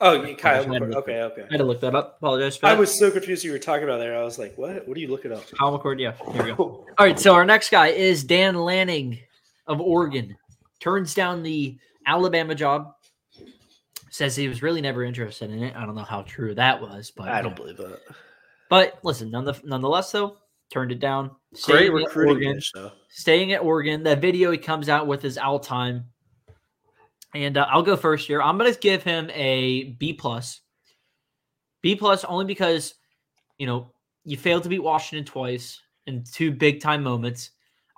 Oh, 0.00 0.20
yeah, 0.20 0.34
Kyle. 0.34 0.54
I 0.54 0.56
had 0.56 0.64
to 0.64 0.70
McCord. 0.70 0.94
Okay, 0.96 1.22
okay. 1.22 1.42
I 1.42 1.52
had 1.52 1.58
to 1.58 1.64
look 1.64 1.80
that 1.80 1.94
up. 1.94 2.16
Apologize 2.18 2.56
for 2.56 2.66
I 2.66 2.74
that. 2.74 2.80
was 2.80 2.92
so 2.92 3.08
confused 3.10 3.44
you 3.44 3.52
were 3.52 3.58
talking 3.58 3.84
about 3.84 3.98
there. 3.98 4.18
I 4.18 4.24
was 4.24 4.36
like, 4.36 4.58
what? 4.58 4.86
What 4.86 4.96
are 4.96 5.00
you 5.00 5.08
looking 5.08 5.32
up? 5.32 5.48
Kyle 5.52 5.78
McCord. 5.78 6.00
Yeah, 6.00 6.14
here 6.32 6.42
we 6.42 6.50
go. 6.50 6.84
All 6.98 7.06
right, 7.06 7.18
so 7.18 7.34
our 7.34 7.44
next 7.46 7.70
guy 7.70 7.86
is 7.88 8.24
Dan 8.24 8.56
Lanning 8.56 9.20
of 9.68 9.80
Oregon. 9.80 10.36
Turns 10.80 11.14
down 11.14 11.44
the 11.44 11.78
Alabama 12.04 12.56
job. 12.56 12.94
Says 14.10 14.34
he 14.34 14.48
was 14.48 14.60
really 14.60 14.80
never 14.80 15.04
interested 15.04 15.50
in 15.50 15.62
it. 15.62 15.76
I 15.76 15.86
don't 15.86 15.94
know 15.94 16.02
how 16.02 16.22
true 16.22 16.54
that 16.56 16.82
was, 16.82 17.12
but 17.16 17.28
I 17.28 17.40
don't 17.40 17.52
know. 17.52 17.62
believe 17.64 17.76
that. 17.78 18.00
But 18.72 19.00
listen, 19.02 19.30
none 19.30 19.44
nonetheless, 19.64 20.10
though, 20.12 20.38
turned 20.72 20.92
it 20.92 20.98
down. 20.98 21.32
Great 21.50 21.58
Staying 21.60 21.88
at 21.88 21.92
recruiting, 21.92 22.46
Oregon. 22.48 22.62
though. 22.72 22.92
staying 23.10 23.52
at 23.52 23.60
Oregon. 23.62 24.02
That 24.02 24.22
video 24.22 24.50
he 24.50 24.56
comes 24.56 24.88
out 24.88 25.06
with 25.06 25.26
is 25.26 25.36
all 25.36 25.58
time. 25.60 26.06
And 27.34 27.58
uh, 27.58 27.66
I'll 27.68 27.82
go 27.82 27.98
first 27.98 28.26
here. 28.26 28.40
I'm 28.40 28.56
going 28.56 28.72
to 28.72 28.80
give 28.80 29.02
him 29.02 29.28
a 29.34 29.90
B 29.98 30.14
plus. 30.14 30.62
B 31.82 31.94
plus 31.94 32.24
only 32.24 32.46
because 32.46 32.94
you 33.58 33.66
know 33.66 33.92
you 34.24 34.38
failed 34.38 34.62
to 34.62 34.70
beat 34.70 34.82
Washington 34.82 35.26
twice 35.30 35.78
in 36.06 36.24
two 36.24 36.50
big 36.50 36.80
time 36.80 37.02
moments. 37.02 37.50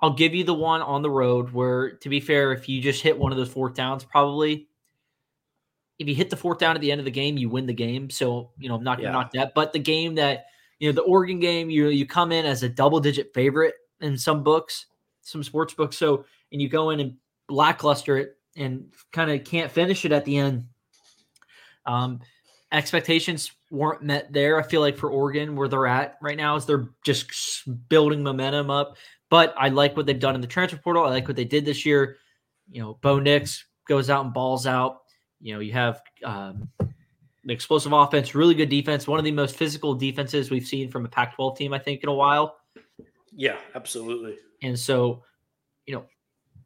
I'll 0.03 0.15
give 0.15 0.35
you 0.35 0.43
the 0.43 0.55
one 0.55 0.83
on 0.83 1.03
the 1.03 1.11
road 1.11 1.53
where, 1.53 1.93
to 1.99 2.09
be 2.09 2.19
fair, 2.19 2.51
if 2.51 2.69
you 2.69 2.83
just 2.83 3.01
hit 3.01 3.17
one 3.17 3.31
of 3.31 3.39
those 3.39 3.49
fourth 3.49 3.75
downs, 3.75 4.03
probably 4.03 4.67
if 6.01 6.09
you 6.09 6.17
hit 6.17 6.31
the 6.31 6.37
fourth 6.37 6.59
down 6.59 6.75
at 6.75 6.81
the 6.81 6.91
end 6.91 7.01
of 7.01 7.05
the 7.05 7.13
game, 7.13 7.37
you 7.39 7.49
win 7.49 7.67
the 7.67 7.73
game. 7.73 8.11
So 8.11 8.51
you 8.59 8.69
know 8.69 8.75
I'm 8.75 8.83
not 8.83 9.01
Yeah. 9.01 9.13
knock 9.13 9.31
that. 9.35 9.55
But 9.55 9.73
the 9.73 9.79
game 9.79 10.17
that 10.17 10.47
you 10.79 10.89
know 10.89 10.95
the 10.95 11.03
Oregon 11.03 11.41
game, 11.41 11.71
you 11.71 11.89
you 11.89 12.07
come 12.07 12.33
in 12.33 12.47
as 12.47 12.63
a 12.63 12.69
double 12.69 13.01
digit 13.01 13.33
favorite 13.35 13.75
in 14.01 14.17
some 14.19 14.43
books, 14.43 14.87
some 15.23 15.43
sports 15.43 15.75
books. 15.75 15.97
So 15.97 16.25
and 16.53 16.61
you 16.61 16.69
go 16.69 16.91
in 16.91 17.01
and 17.01 17.17
lackluster 17.49 18.19
it 18.19 18.37
and 18.57 18.93
kind 19.13 19.31
of 19.31 19.45
can't 19.45 19.71
finish 19.71 20.05
it 20.05 20.13
at 20.13 20.25
the 20.25 20.37
end. 20.37 20.65
Um, 21.87 22.21
expectations 22.73 23.53
weren't 23.71 24.03
met 24.03 24.33
there. 24.33 24.59
I 24.59 24.63
feel 24.63 24.81
like 24.81 24.97
for 24.97 25.11
Oregon, 25.11 25.57
where 25.57 25.69
they're 25.69 25.87
at 25.87 26.17
right 26.21 26.37
now, 26.37 26.57
is 26.57 26.67
they're 26.67 26.89
just 27.05 27.89
building 27.89 28.23
momentum 28.23 28.71
up. 28.71 28.97
But 29.31 29.55
I 29.57 29.69
like 29.69 29.97
what 29.97 30.07
they've 30.07 30.19
done 30.19 30.35
in 30.35 30.41
the 30.41 30.47
transfer 30.47 30.79
portal. 30.79 31.05
I 31.05 31.11
like 31.11 31.27
what 31.27 31.37
they 31.37 31.45
did 31.45 31.65
this 31.65 31.85
year. 31.85 32.17
You 32.71 32.83
know, 32.83 32.99
Bo 33.01 33.19
Nix 33.19 33.65
goes 33.89 34.11
out 34.11 34.25
and 34.25 34.35
balls 34.35 34.67
out. 34.67 35.03
You 35.41 35.55
know, 35.55 35.61
you 35.61 35.73
have 35.73 36.01
um, 36.25 36.69
explosive 37.49 37.93
offense, 37.93 38.35
really 38.35 38.55
good 38.55 38.69
defense, 38.69 39.07
one 39.07 39.19
of 39.19 39.25
the 39.25 39.33
most 39.33 39.57
physical 39.57 39.95
defenses 39.95 40.51
we've 40.51 40.67
seen 40.67 40.91
from 40.91 41.05
a 41.05 41.09
Pac-12 41.09 41.57
team, 41.57 41.73
I 41.73 41.79
think, 41.79 42.03
in 42.03 42.09
a 42.09 42.15
while. 42.15 42.57
Yeah, 43.33 43.57
absolutely. 43.75 44.37
And 44.63 44.79
so, 44.79 45.23
you 45.87 45.95
know, 45.95 46.05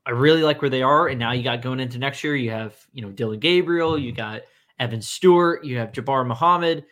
I 0.07 0.11
really 0.11 0.43
like 0.43 0.63
where 0.63 0.71
they 0.71 0.83
are. 0.83 1.09
And 1.09 1.19
now 1.19 1.33
you 1.33 1.43
got 1.43 1.63
going 1.63 1.81
into 1.81 1.99
next 1.99 2.23
year, 2.23 2.37
you 2.37 2.51
have, 2.51 2.77
you 2.93 3.03
know, 3.03 3.11
Dillon 3.11 3.41
Gabriel, 3.41 3.99
you 3.99 4.13
got 4.13 4.43
Evan 4.79 5.03
Stewart, 5.03 5.65
you 5.65 5.79
have 5.79 5.93
Jabbar 5.93 6.27
Muhammad 6.27 6.85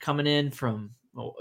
coming 0.00 0.26
in 0.26 0.50
from 0.50 0.90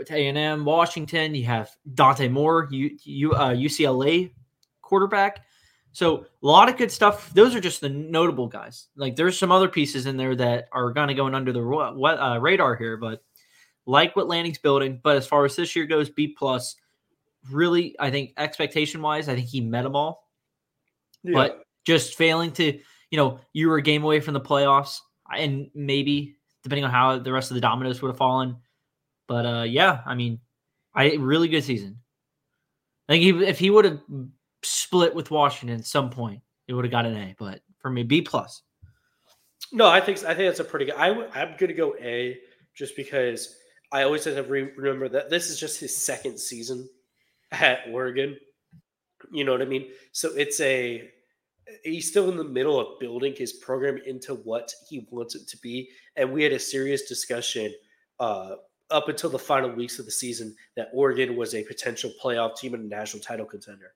A&M, 0.09 0.65
Washington. 0.65 1.35
You 1.35 1.45
have 1.45 1.69
Dante 1.93 2.27
Moore, 2.29 2.67
you, 2.71 2.97
you 3.03 3.33
uh, 3.33 3.53
UCLA 3.53 4.31
quarterback. 4.81 5.43
So 5.93 6.17
a 6.17 6.25
lot 6.41 6.69
of 6.69 6.77
good 6.77 6.91
stuff. 6.91 7.31
Those 7.33 7.55
are 7.55 7.59
just 7.61 7.79
the 7.79 7.89
notable 7.89 8.47
guys. 8.47 8.87
Like 8.95 9.15
there's 9.15 9.37
some 9.37 9.51
other 9.51 9.69
pieces 9.69 10.05
in 10.07 10.17
there 10.17 10.35
that 10.35 10.67
are 10.71 10.91
kind 10.93 11.09
of 11.11 11.17
going 11.17 11.35
under 11.35 11.53
the 11.53 11.61
uh, 11.61 12.39
radar 12.39 12.75
here, 12.75 12.97
but 12.97 13.23
like 13.85 14.15
what 14.15 14.27
Lanning's 14.27 14.57
building. 14.57 14.99
But 15.03 15.17
as 15.17 15.27
far 15.27 15.45
as 15.45 15.55
this 15.55 15.75
year 15.75 15.85
goes, 15.85 16.09
B 16.09 16.27
plus. 16.27 16.75
Really, 17.51 17.93
I 17.99 18.09
think 18.09 18.31
expectation 18.37 19.01
wise, 19.01 19.27
I 19.27 19.35
think 19.35 19.47
he 19.47 19.59
met 19.59 19.81
them 19.83 19.97
all 19.97 20.29
Yeah. 21.23 21.33
but 21.33 21.65
just 21.83 22.15
failing 22.15 22.53
to, 22.53 22.79
you 23.11 23.17
know, 23.17 23.37
you 23.51 23.67
were 23.67 23.75
a 23.75 23.81
game 23.81 24.01
away 24.01 24.21
from 24.21 24.33
the 24.33 24.39
playoffs, 24.39 24.99
and 25.29 25.69
maybe 25.75 26.37
depending 26.63 26.85
on 26.85 26.89
how 26.91 27.19
the 27.19 27.33
rest 27.33 27.51
of 27.51 27.55
the 27.55 27.61
dominoes 27.61 28.01
would 28.01 28.07
have 28.07 28.17
fallen. 28.17 28.55
But 29.27 29.45
uh, 29.45 29.63
yeah, 29.63 29.99
I 30.05 30.15
mean, 30.15 30.39
I 30.95 31.15
really 31.15 31.49
good 31.49 31.65
season. 31.65 31.97
I 33.09 33.13
think 33.13 33.23
he, 33.23 33.45
if 33.45 33.59
he 33.59 33.69
would 33.69 33.83
have 33.83 33.99
split 34.65 35.13
with 35.13 35.31
Washington 35.31 35.79
at 35.79 35.85
some 35.85 36.09
point, 36.09 36.41
it 36.67 36.73
would 36.73 36.85
have 36.85 36.91
got 36.91 37.05
an 37.05 37.15
A. 37.15 37.35
But 37.37 37.61
for 37.79 37.89
me, 37.89 38.03
B 38.03 38.21
plus. 38.21 38.61
No, 39.71 39.87
I 39.87 39.99
think 39.99 40.19
I 40.23 40.33
think 40.33 40.49
that's 40.49 40.59
a 40.59 40.63
pretty 40.63 40.85
good. 40.85 40.95
I 40.95 41.09
I'm 41.09 41.55
going 41.57 41.69
to 41.69 41.73
go 41.73 41.95
A 42.01 42.37
just 42.75 42.95
because 42.95 43.55
I 43.91 44.03
always 44.03 44.25
have 44.25 44.35
to 44.35 44.43
re- 44.43 44.71
remember 44.75 45.09
that 45.09 45.29
this 45.29 45.49
is 45.49 45.59
just 45.59 45.79
his 45.79 45.95
second 45.95 46.39
season 46.39 46.89
at 47.51 47.79
Oregon. 47.91 48.37
You 49.31 49.43
know 49.43 49.51
what 49.51 49.61
I 49.61 49.65
mean? 49.65 49.89
So 50.11 50.29
it's 50.35 50.59
a 50.59 51.09
he's 51.83 52.09
still 52.09 52.29
in 52.29 52.37
the 52.37 52.43
middle 52.43 52.79
of 52.79 52.99
building 52.99 53.33
his 53.35 53.53
program 53.53 53.99
into 54.05 54.35
what 54.35 54.71
he 54.89 55.07
wants 55.11 55.35
it 55.35 55.47
to 55.47 55.57
be, 55.57 55.89
and 56.15 56.31
we 56.31 56.43
had 56.43 56.51
a 56.51 56.59
serious 56.59 57.03
discussion 57.03 57.73
uh, 58.19 58.55
up 58.89 59.09
until 59.09 59.29
the 59.29 59.39
final 59.39 59.71
weeks 59.71 59.99
of 59.99 60.05
the 60.05 60.11
season 60.11 60.55
that 60.75 60.89
Oregon 60.93 61.35
was 61.35 61.55
a 61.55 61.63
potential 61.63 62.11
playoff 62.21 62.57
team 62.57 62.73
and 62.73 62.91
a 62.91 62.95
national 62.95 63.23
title 63.23 63.45
contender. 63.45 63.93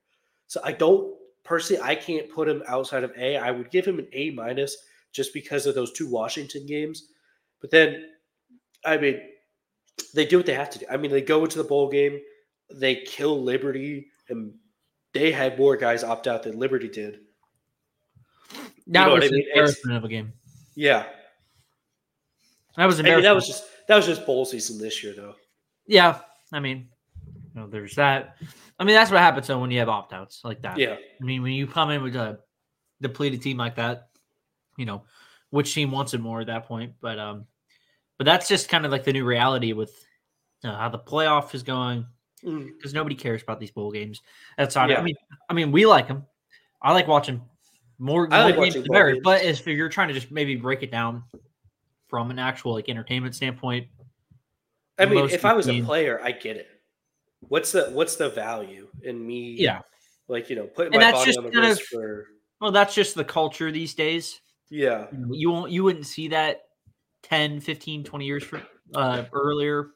So 0.48 0.60
I 0.64 0.72
don't 0.72 1.14
personally, 1.44 1.80
I 1.82 1.94
can't 1.94 2.28
put 2.30 2.48
him 2.48 2.62
outside 2.66 3.04
of 3.04 3.12
A. 3.16 3.36
I 3.36 3.50
would 3.52 3.70
give 3.70 3.86
him 3.86 3.98
an 3.98 4.08
A 4.12 4.30
minus 4.30 4.76
just 5.12 5.32
because 5.32 5.66
of 5.66 5.74
those 5.74 5.92
two 5.92 6.08
Washington 6.08 6.66
games. 6.66 7.08
But 7.60 7.70
then, 7.70 8.06
I 8.84 8.96
mean, 8.98 9.20
they 10.14 10.24
do 10.26 10.36
what 10.36 10.46
they 10.46 10.54
have 10.54 10.70
to 10.70 10.78
do. 10.80 10.86
I 10.90 10.96
mean, 10.96 11.10
they 11.10 11.22
go 11.22 11.42
into 11.44 11.58
the 11.58 11.64
bowl 11.64 11.88
game, 11.90 12.20
they 12.72 12.96
kill 12.96 13.42
Liberty, 13.42 14.08
and 14.28 14.52
they 15.12 15.32
had 15.32 15.58
more 15.58 15.76
guys 15.76 16.04
opt 16.04 16.26
out 16.26 16.42
than 16.42 16.58
Liberty 16.58 16.88
did. 16.88 17.20
That 18.88 19.06
know 19.06 19.14
was 19.14 19.24
I 19.24 19.26
an 19.26 19.32
mean? 19.32 19.46
Embarrassment 19.48 19.96
of 19.98 20.04
a 20.04 20.08
game. 20.08 20.32
Yeah, 20.74 21.06
That 22.76 22.86
was 22.86 23.00
I 23.00 23.02
mean, 23.02 23.12
embarrassing. 23.12 23.24
that 23.24 23.34
was 23.34 23.46
just 23.46 23.64
that 23.88 23.96
was 23.96 24.06
just 24.06 24.24
bowl 24.24 24.44
season 24.44 24.78
this 24.78 25.02
year, 25.02 25.12
though. 25.14 25.34
yeah. 25.86 26.20
I 26.52 26.60
mean, 26.60 26.88
you 27.58 27.64
know, 27.64 27.70
there's 27.70 27.96
that. 27.96 28.36
I 28.78 28.84
mean, 28.84 28.94
that's 28.94 29.10
what 29.10 29.20
happens 29.20 29.46
though 29.46 29.58
when 29.58 29.70
you 29.70 29.80
have 29.80 29.88
opt 29.88 30.12
outs 30.12 30.42
like 30.44 30.62
that. 30.62 30.78
Yeah, 30.78 30.94
I 30.94 31.24
mean, 31.24 31.42
when 31.42 31.52
you 31.52 31.66
come 31.66 31.90
in 31.90 32.02
with 32.02 32.14
a 32.14 32.38
depleted 33.00 33.42
team 33.42 33.56
like 33.56 33.76
that, 33.76 34.08
you 34.76 34.86
know, 34.86 35.02
which 35.50 35.74
team 35.74 35.90
wants 35.90 36.14
it 36.14 36.20
more 36.20 36.40
at 36.40 36.46
that 36.46 36.66
point? 36.66 36.92
But 37.00 37.18
um, 37.18 37.46
but 38.16 38.24
that's 38.24 38.48
just 38.48 38.68
kind 38.68 38.86
of 38.86 38.92
like 38.92 39.04
the 39.04 39.12
new 39.12 39.24
reality 39.24 39.72
with 39.72 39.92
you 40.62 40.70
know, 40.70 40.76
how 40.76 40.88
the 40.88 40.98
playoff 40.98 41.54
is 41.54 41.62
going. 41.62 42.06
Mm. 42.44 42.68
because 42.76 42.94
nobody 42.94 43.16
cares 43.16 43.42
about 43.42 43.58
these 43.58 43.72
bowl 43.72 43.90
games. 43.90 44.22
That's 44.56 44.76
not. 44.76 44.88
Yeah. 44.88 45.00
I 45.00 45.02
mean, 45.02 45.16
I 45.50 45.54
mean, 45.54 45.72
we 45.72 45.86
like 45.86 46.06
them. 46.06 46.24
I 46.80 46.92
like 46.92 47.08
watching 47.08 47.42
more, 47.98 48.32
I 48.32 48.44
like 48.44 48.54
more 48.54 48.66
watching 48.66 48.84
better. 48.84 49.14
games. 49.14 49.22
But 49.24 49.42
if 49.42 49.66
you're 49.66 49.88
trying 49.88 50.06
to 50.06 50.14
just 50.14 50.30
maybe 50.30 50.54
break 50.54 50.84
it 50.84 50.92
down 50.92 51.24
from 52.06 52.30
an 52.30 52.38
actual 52.38 52.74
like 52.74 52.88
entertainment 52.88 53.34
standpoint, 53.34 53.88
I 55.00 55.06
mean, 55.06 55.28
if 55.30 55.44
I 55.44 55.52
was 55.52 55.68
a 55.68 55.82
player, 55.82 56.20
I 56.22 56.30
get 56.30 56.56
it. 56.56 56.68
What's 57.40 57.72
the 57.72 57.90
what's 57.90 58.16
the 58.16 58.28
value 58.30 58.88
in 59.02 59.24
me? 59.24 59.54
yeah. 59.58 59.80
like 60.28 60.50
you 60.50 60.56
know, 60.56 60.66
putting 60.66 60.92
And 60.94 61.02
my 61.02 61.12
body 61.12 61.36
on 61.36 61.44
the 61.44 61.50
risk 61.50 61.80
of- 61.82 61.86
for 61.88 62.26
Well, 62.60 62.72
that's 62.72 62.94
just 62.94 63.14
the 63.14 63.24
culture 63.24 63.70
these 63.70 63.94
days. 63.94 64.40
yeah, 64.70 65.06
You 65.12 65.28
You 65.32 65.50
won't, 65.50 65.70
you 65.70 65.84
wouldn't 65.84 66.06
see 66.06 66.28
that 66.28 66.62
10, 67.22 67.60
15, 67.60 68.04
20 68.04 68.24
years 68.26 68.44
from, 68.44 68.62
uh, 68.94 69.24
earlier 69.32 69.90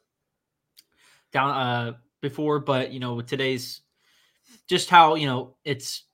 down 1.32 1.50
uh, 1.50 1.92
before, 2.20 2.60
but 2.60 2.92
you 2.92 3.00
know, 3.00 3.14
with 3.14 3.26
today's 3.26 3.80
just 4.68 4.90
how 4.90 5.14
you 5.14 5.26
know 5.26 5.56
it's 5.64 6.04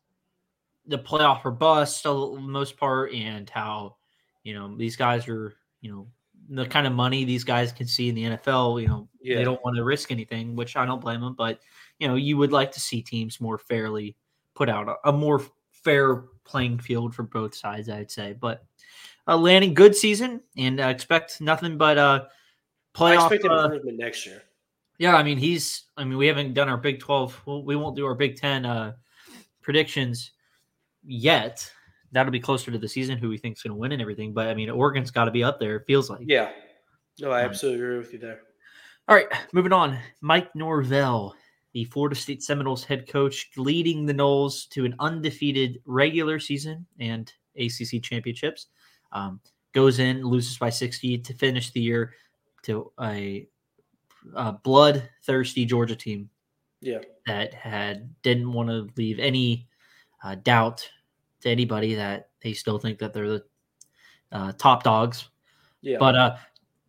the 0.86 0.98
playoff 0.98 1.44
or 1.44 1.50
bust 1.50 2.02
for 2.02 2.34
the 2.34 2.40
most 2.40 2.76
part, 2.78 3.12
and 3.12 3.48
how 3.50 3.96
you 4.42 4.54
know 4.54 4.76
these 4.76 4.96
guys 4.96 5.28
are 5.28 5.54
you 5.82 5.90
know 5.92 6.08
the 6.48 6.66
kind 6.66 6.86
of 6.86 6.92
money 6.92 7.24
these 7.24 7.44
guys 7.44 7.72
can 7.72 7.86
see 7.86 8.08
in 8.08 8.14
the 8.14 8.24
NFL. 8.24 8.80
You 8.80 8.88
know, 8.88 9.08
Yeah. 9.20 9.36
they 9.36 9.44
don't 9.44 9.62
want 9.64 9.76
to 9.76 9.84
risk 9.84 10.10
anything, 10.10 10.56
which 10.56 10.76
I 10.76 10.86
don't 10.86 11.00
blame 11.00 11.20
them. 11.20 11.34
But 11.34 11.60
you 11.98 12.08
know, 12.08 12.14
you 12.14 12.36
would 12.36 12.52
like 12.52 12.72
to 12.72 12.80
see 12.80 13.02
teams 13.02 13.40
more 13.40 13.58
fairly 13.58 14.16
put 14.54 14.68
out 14.68 14.88
a, 14.88 15.08
a 15.08 15.12
more 15.12 15.42
fair 15.72 16.24
playing 16.44 16.78
field 16.78 17.14
for 17.14 17.22
both 17.24 17.54
sides. 17.54 17.88
I'd 17.88 18.10
say, 18.10 18.32
but 18.32 18.64
uh, 19.26 19.36
Lanning 19.36 19.74
good 19.74 19.94
season 19.94 20.40
and 20.56 20.80
uh, 20.80 20.84
expect 20.88 21.40
nothing 21.40 21.76
but 21.76 21.98
uh 21.98 22.24
I 22.94 22.98
playoff. 22.98 23.30
expect 23.30 23.44
uh, 23.52 23.64
improvement 23.64 23.98
next 23.98 24.24
year. 24.26 24.42
yeah, 24.98 25.14
I 25.16 25.22
mean 25.22 25.36
he's. 25.38 25.84
I 25.96 26.04
mean 26.04 26.16
we 26.18 26.26
haven't 26.26 26.54
done 26.54 26.68
our 26.68 26.78
Big 26.78 26.98
Twelve. 26.98 27.38
Well, 27.44 27.62
we 27.62 27.76
won't 27.76 27.94
do 27.94 28.06
our 28.06 28.14
Big 28.14 28.36
Ten 28.36 28.64
uh, 28.64 28.94
predictions 29.60 30.30
yet. 31.04 31.70
That'll 32.12 32.32
be 32.32 32.40
closer 32.40 32.70
to 32.70 32.78
the 32.78 32.88
season. 32.88 33.18
Who 33.18 33.28
we 33.28 33.38
think's 33.38 33.62
going 33.62 33.72
to 33.72 33.78
win 33.78 33.92
and 33.92 34.00
everything. 34.02 34.32
But 34.32 34.48
I 34.48 34.54
mean 34.54 34.70
Oregon's 34.70 35.10
got 35.10 35.26
to 35.26 35.30
be 35.30 35.44
up 35.44 35.60
there. 35.60 35.76
It 35.76 35.84
feels 35.86 36.08
like. 36.10 36.22
Yeah, 36.24 36.50
no, 37.20 37.30
I 37.30 37.42
Um, 37.42 37.50
absolutely 37.50 37.82
agree 37.84 37.98
with 37.98 38.12
you 38.12 38.18
there. 38.18 38.40
All 39.08 39.14
right, 39.16 39.26
moving 39.52 39.72
on. 39.72 39.98
Mike 40.20 40.54
Norvell, 40.54 41.34
the 41.72 41.84
Florida 41.84 42.14
State 42.14 42.42
Seminoles 42.42 42.84
head 42.84 43.08
coach, 43.08 43.50
leading 43.56 44.04
the 44.04 44.12
Noles 44.12 44.68
to 44.70 44.84
an 44.84 44.94
undefeated 44.98 45.80
regular 45.86 46.38
season 46.38 46.86
and 46.98 47.32
ACC 47.56 48.02
championships. 48.02 48.66
Um, 49.12 49.40
goes 49.72 49.98
in, 49.98 50.22
loses 50.22 50.58
by 50.58 50.68
60 50.70 51.18
to 51.18 51.34
finish 51.34 51.70
the 51.70 51.80
year 51.80 52.14
to 52.64 52.92
a, 53.00 53.46
a 54.34 54.52
bloodthirsty 54.52 55.64
Georgia 55.64 55.96
team 55.96 56.28
Yeah, 56.80 56.98
that 57.26 57.54
had 57.54 58.14
didn't 58.22 58.52
want 58.52 58.68
to 58.68 58.88
leave 58.96 59.18
any 59.18 59.68
uh, 60.22 60.34
doubt 60.36 60.88
to 61.40 61.50
anybody 61.50 61.94
that 61.94 62.30
they 62.42 62.52
still 62.52 62.78
think 62.78 62.98
that 62.98 63.12
they're 63.12 63.28
the 63.28 63.44
uh, 64.32 64.52
top 64.52 64.82
dogs. 64.82 65.28
yeah, 65.82 65.98
But 65.98 66.16
uh, 66.16 66.36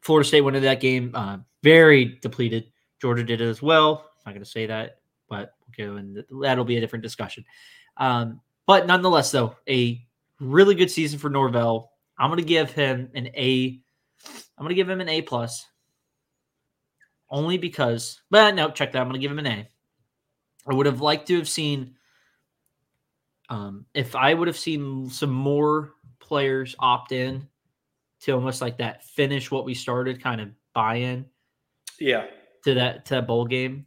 Florida 0.02 0.28
State 0.28 0.42
went 0.42 0.58
into 0.58 0.68
that 0.68 0.82
game 0.82 1.12
uh, 1.14 1.38
very 1.64 2.20
depleted. 2.22 2.72
Georgia 3.02 3.24
did 3.24 3.42
it 3.42 3.48
as 3.48 3.62
well. 3.62 4.06
I'm 4.06 4.32
not 4.32 4.34
going 4.34 4.44
to 4.44 4.50
say 4.50 4.66
that, 4.66 5.00
but 5.30 5.54
we'll 5.62 5.88
go 5.88 5.96
and 5.98 6.24
that'll 6.42 6.66
be 6.66 6.78
a 6.78 6.82
different 6.82 7.04
discussion. 7.04 7.46
Um, 7.98 8.42
but 8.66 8.88
nonetheless, 8.88 9.32
though, 9.32 9.56
a 9.68 10.06
really 10.40 10.76
good 10.76 10.92
season 10.92 11.20
for 11.20 11.30
Norvell. 11.30 11.92
I'm 12.18 12.30
going 12.30 12.38
to 12.40 12.46
give 12.46 12.72
him 12.72 13.10
an 13.16 13.28
A. 13.28 13.80
I'm 14.58 14.64
going 14.64 14.70
to 14.70 14.76
give 14.76 14.90
him 14.90 15.02
an 15.02 15.10
A 15.10 15.22
plus, 15.22 15.66
only 17.30 17.58
because. 17.58 18.22
But 18.30 18.56
no, 18.56 18.70
check 18.70 18.92
that. 18.92 19.00
I'm 19.00 19.08
going 19.08 19.20
to 19.20 19.20
give 19.20 19.32
him 19.32 19.40
an 19.40 19.48
A. 19.48 19.68
I 20.68 20.74
would 20.74 20.86
have 20.86 21.02
liked 21.02 21.28
to 21.28 21.38
have 21.38 21.50
seen. 21.50 21.96
Um, 23.50 23.86
if 23.94 24.16
I 24.16 24.34
would 24.34 24.48
have 24.48 24.58
seen 24.58 25.10
some 25.10 25.32
more 25.32 25.94
players 26.20 26.76
opt 26.80 27.12
in 27.12 27.48
to 28.22 28.32
almost 28.34 28.62
like 28.62 28.78
that 28.78 29.04
finish 29.04 29.50
what 29.50 29.66
we 29.66 29.74
started 29.74 30.22
kind 30.22 30.40
of 30.40 30.50
buy 30.74 30.96
in 30.96 31.26
yeah, 32.00 32.26
to 32.64 32.74
that 32.76 33.06
to 33.06 33.16
that 33.16 33.28
bowl 33.28 33.46
game, 33.46 33.86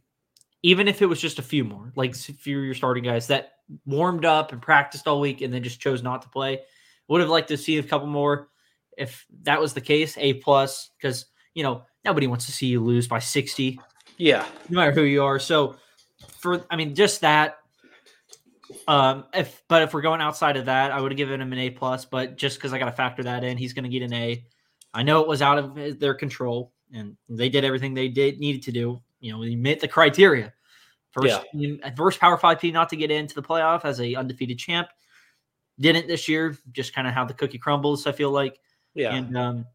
even 0.61 0.87
if 0.87 1.01
it 1.01 1.05
was 1.05 1.21
just 1.21 1.39
a 1.39 1.43
few 1.43 1.63
more, 1.63 1.91
like 1.95 2.11
a 2.11 2.17
few 2.17 2.59
of 2.59 2.65
your 2.65 2.73
starting 2.73 3.03
guys 3.03 3.27
that 3.27 3.53
warmed 3.85 4.25
up 4.25 4.51
and 4.51 4.61
practiced 4.61 5.07
all 5.07 5.19
week 5.19 5.41
and 5.41 5.53
then 5.53 5.63
just 5.63 5.79
chose 5.79 6.03
not 6.03 6.21
to 6.21 6.29
play. 6.29 6.61
Would 7.07 7.21
have 7.21 7.29
liked 7.29 7.49
to 7.49 7.57
see 7.57 7.77
a 7.77 7.83
couple 7.83 8.07
more. 8.07 8.49
If 8.97 9.25
that 9.43 9.59
was 9.59 9.73
the 9.73 9.81
case, 9.81 10.17
A 10.17 10.35
plus, 10.35 10.91
because 10.97 11.25
you 11.53 11.63
know 11.63 11.83
nobody 12.05 12.27
wants 12.27 12.45
to 12.45 12.51
see 12.51 12.67
you 12.67 12.81
lose 12.81 13.07
by 13.07 13.19
sixty, 13.19 13.79
yeah, 14.17 14.45
no 14.69 14.79
matter 14.79 14.91
who 14.91 15.03
you 15.03 15.23
are. 15.23 15.39
So, 15.39 15.75
for 16.39 16.65
I 16.69 16.75
mean, 16.75 16.95
just 16.95 17.21
that. 17.21 17.57
Um, 18.87 19.25
if 19.33 19.63
but 19.67 19.81
if 19.83 19.93
we're 19.93 20.01
going 20.01 20.21
outside 20.21 20.57
of 20.57 20.65
that, 20.65 20.91
I 20.91 20.99
would 20.99 21.11
have 21.11 21.17
given 21.17 21.41
him 21.41 21.53
an 21.53 21.59
A 21.59 21.69
plus. 21.69 22.05
But 22.05 22.37
just 22.37 22.57
because 22.57 22.73
I 22.73 22.79
got 22.79 22.85
to 22.85 22.91
factor 22.91 23.23
that 23.23 23.43
in, 23.43 23.57
he's 23.57 23.73
going 23.73 23.83
to 23.83 23.89
get 23.89 24.01
an 24.03 24.13
A. 24.13 24.45
I 24.93 25.03
know 25.03 25.21
it 25.21 25.27
was 25.27 25.41
out 25.41 25.57
of 25.57 25.99
their 25.99 26.13
control, 26.13 26.73
and 26.93 27.17
they 27.29 27.49
did 27.49 27.63
everything 27.63 27.93
they 27.93 28.09
did 28.09 28.39
needed 28.39 28.63
to 28.63 28.71
do. 28.71 29.01
You 29.19 29.31
know, 29.31 29.39
we 29.39 29.55
met 29.55 29.79
the 29.79 29.87
criteria. 29.87 30.53
First, 31.11 31.27
team- 31.51 31.79
first 31.95 32.19
Power 32.19 32.37
Five 32.37 32.59
team 32.59 32.73
not 32.73 32.89
to 32.89 32.95
get 32.95 33.11
into 33.11 33.35
the 33.35 33.43
playoff 33.43 33.85
as 33.85 33.99
a 34.01 34.15
undefeated 34.15 34.57
champ. 34.57 34.87
Didn't 35.79 36.07
this 36.07 36.27
year, 36.27 36.57
just 36.71 36.93
kind 36.93 37.07
of 37.07 37.13
how 37.13 37.25
the 37.25 37.33
cookie 37.33 37.57
crumbles. 37.57 38.05
I 38.07 38.11
feel 38.11 38.31
like 38.31 38.59
yeah, 38.93 39.15
and 39.15 39.37
um, 39.37 39.65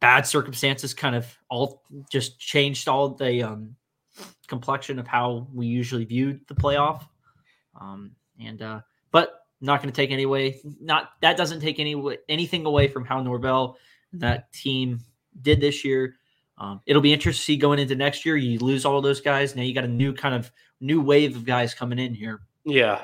bad 0.00 0.26
circumstances 0.26 0.94
kind 0.94 1.16
of 1.16 1.26
all 1.48 1.82
just 2.10 2.38
changed 2.38 2.88
all 2.88 3.10
the 3.10 3.42
um, 3.42 3.76
complexion 4.46 4.98
of 4.98 5.06
how 5.06 5.46
we 5.52 5.66
usually 5.66 6.04
viewed 6.04 6.40
the 6.48 6.54
playoff. 6.54 7.06
Um, 7.80 8.12
and 8.40 8.62
uh, 8.62 8.80
but 9.10 9.40
not 9.60 9.82
going 9.82 9.92
to 9.92 9.96
take 9.96 10.10
any 10.10 10.24
away. 10.24 10.60
Not 10.80 11.10
that 11.22 11.36
doesn't 11.36 11.60
take 11.60 11.78
any 11.78 12.00
anything 12.28 12.66
away 12.66 12.88
from 12.88 13.04
how 13.04 13.22
Norvell 13.22 13.76
and 14.12 14.20
that 14.20 14.52
team 14.52 15.00
did 15.42 15.60
this 15.60 15.84
year. 15.84 16.16
Um, 16.58 16.80
it'll 16.86 17.02
be 17.02 17.12
interesting 17.12 17.40
to 17.40 17.44
see 17.44 17.56
going 17.56 17.78
into 17.78 17.94
next 17.94 18.24
year. 18.24 18.36
You 18.36 18.58
lose 18.58 18.84
all 18.84 19.00
those 19.00 19.20
guys. 19.20 19.54
Now 19.54 19.62
you 19.62 19.74
got 19.74 19.84
a 19.84 19.88
new 19.88 20.12
kind 20.12 20.34
of 20.34 20.50
new 20.80 21.00
wave 21.00 21.36
of 21.36 21.44
guys 21.44 21.74
coming 21.74 21.98
in 21.98 22.14
here 22.14 22.40
yeah. 22.66 23.00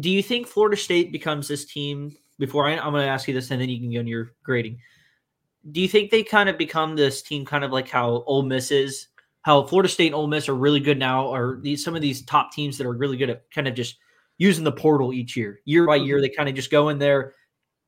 do 0.00 0.10
you 0.10 0.22
think 0.22 0.46
Florida 0.46 0.76
State 0.76 1.12
becomes 1.12 1.46
this 1.46 1.64
team? 1.64 2.16
Before 2.38 2.66
I, 2.66 2.72
I'm 2.72 2.92
going 2.92 3.04
to 3.04 3.08
ask 3.08 3.28
you 3.28 3.34
this, 3.34 3.50
and 3.50 3.60
then 3.60 3.68
you 3.68 3.78
can 3.78 3.92
go 3.92 3.98
into 3.98 4.10
your 4.10 4.32
grading. 4.42 4.78
Do 5.70 5.80
you 5.80 5.88
think 5.88 6.10
they 6.10 6.22
kind 6.22 6.48
of 6.48 6.56
become 6.56 6.96
this 6.96 7.20
team, 7.20 7.44
kind 7.44 7.64
of 7.64 7.72
like 7.72 7.88
how 7.88 8.22
Ole 8.26 8.42
Miss 8.42 8.70
is? 8.70 9.08
How 9.48 9.62
Florida 9.62 9.88
State 9.88 10.08
and 10.08 10.14
Ole 10.14 10.26
Miss 10.26 10.46
are 10.50 10.54
really 10.54 10.78
good 10.78 10.98
now, 10.98 11.24
or 11.24 11.58
these 11.62 11.82
some 11.82 11.96
of 11.96 12.02
these 12.02 12.20
top 12.20 12.52
teams 12.52 12.76
that 12.76 12.86
are 12.86 12.92
really 12.92 13.16
good 13.16 13.30
at 13.30 13.50
kind 13.50 13.66
of 13.66 13.74
just 13.74 13.96
using 14.36 14.62
the 14.62 14.70
portal 14.70 15.10
each 15.10 15.38
year, 15.38 15.62
year 15.64 15.86
by 15.86 15.96
year. 15.96 16.16
Mm-hmm. 16.16 16.22
They 16.22 16.28
kind 16.28 16.48
of 16.50 16.54
just 16.54 16.70
go 16.70 16.90
in 16.90 16.98
there, 16.98 17.32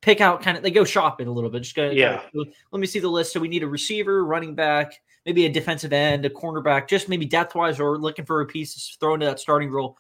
pick 0.01 0.23
out 0.23 0.41
kind 0.41 0.57
of 0.57 0.63
they 0.63 0.71
go 0.71 0.85
shopping 0.85 1.29
a 1.29 1.31
little 1.31 1.51
bit. 1.51 1.61
Just 1.61 1.77
go, 1.77 1.91
Yeah. 1.91 2.23
Let 2.33 2.81
me 2.81 2.87
see 2.87 2.99
the 2.99 3.11
list. 3.11 3.35
So 3.35 3.41
we 3.41 3.49
need 3.49 3.63
a 3.63 3.69
receiver, 3.69 4.25
running 4.25 4.55
back, 4.55 4.95
maybe 5.27 5.45
a 5.45 5.51
defensive 5.51 5.93
end, 5.93 6.25
a 6.25 6.31
cornerback, 6.31 6.89
just 6.89 7.11
maybe 7.11 7.27
depth 7.27 7.55
wise, 7.55 7.79
or 7.79 7.99
looking 7.99 8.25
for 8.25 8.41
a 8.41 8.47
piece 8.47 8.73
to 8.73 8.99
throw 8.99 9.13
into 9.13 9.27
that 9.27 9.39
starting 9.39 9.71
role 9.71 9.99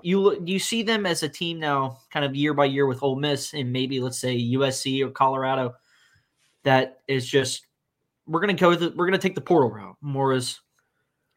you 0.00 0.20
look- 0.20 0.48
you 0.48 0.58
see 0.58 0.82
them 0.82 1.04
as 1.04 1.22
a 1.22 1.28
team 1.28 1.58
now, 1.58 1.98
kind 2.10 2.24
of 2.24 2.34
year 2.34 2.54
by 2.54 2.64
year 2.64 2.86
with 2.86 3.02
Ole 3.02 3.16
Miss 3.16 3.52
and 3.52 3.70
maybe 3.70 4.00
let's 4.00 4.18
say 4.18 4.34
USC 4.34 5.02
or 5.02 5.10
Colorado, 5.10 5.74
that 6.62 7.02
is 7.08 7.26
just 7.26 7.66
we're 8.26 8.40
gonna 8.40 8.54
go. 8.54 8.70
With 8.70 8.80
the, 8.80 8.90
we're 8.96 9.06
gonna 9.06 9.18
take 9.18 9.34
the 9.34 9.40
portal 9.42 9.70
route 9.70 9.96
more 10.00 10.32
as 10.32 10.60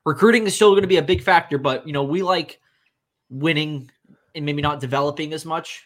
recruiting 0.07 0.45
is 0.45 0.55
still 0.55 0.71
going 0.71 0.81
to 0.83 0.87
be 0.87 0.97
a 0.97 1.01
big 1.03 1.21
factor, 1.21 1.57
but 1.57 1.85
you 1.85 1.93
know 1.93 2.03
we 2.03 2.23
like 2.23 2.59
winning 3.29 3.91
and 4.33 4.45
maybe 4.45 4.61
not 4.61 4.79
developing 4.79 5.33
as 5.33 5.45
much. 5.45 5.83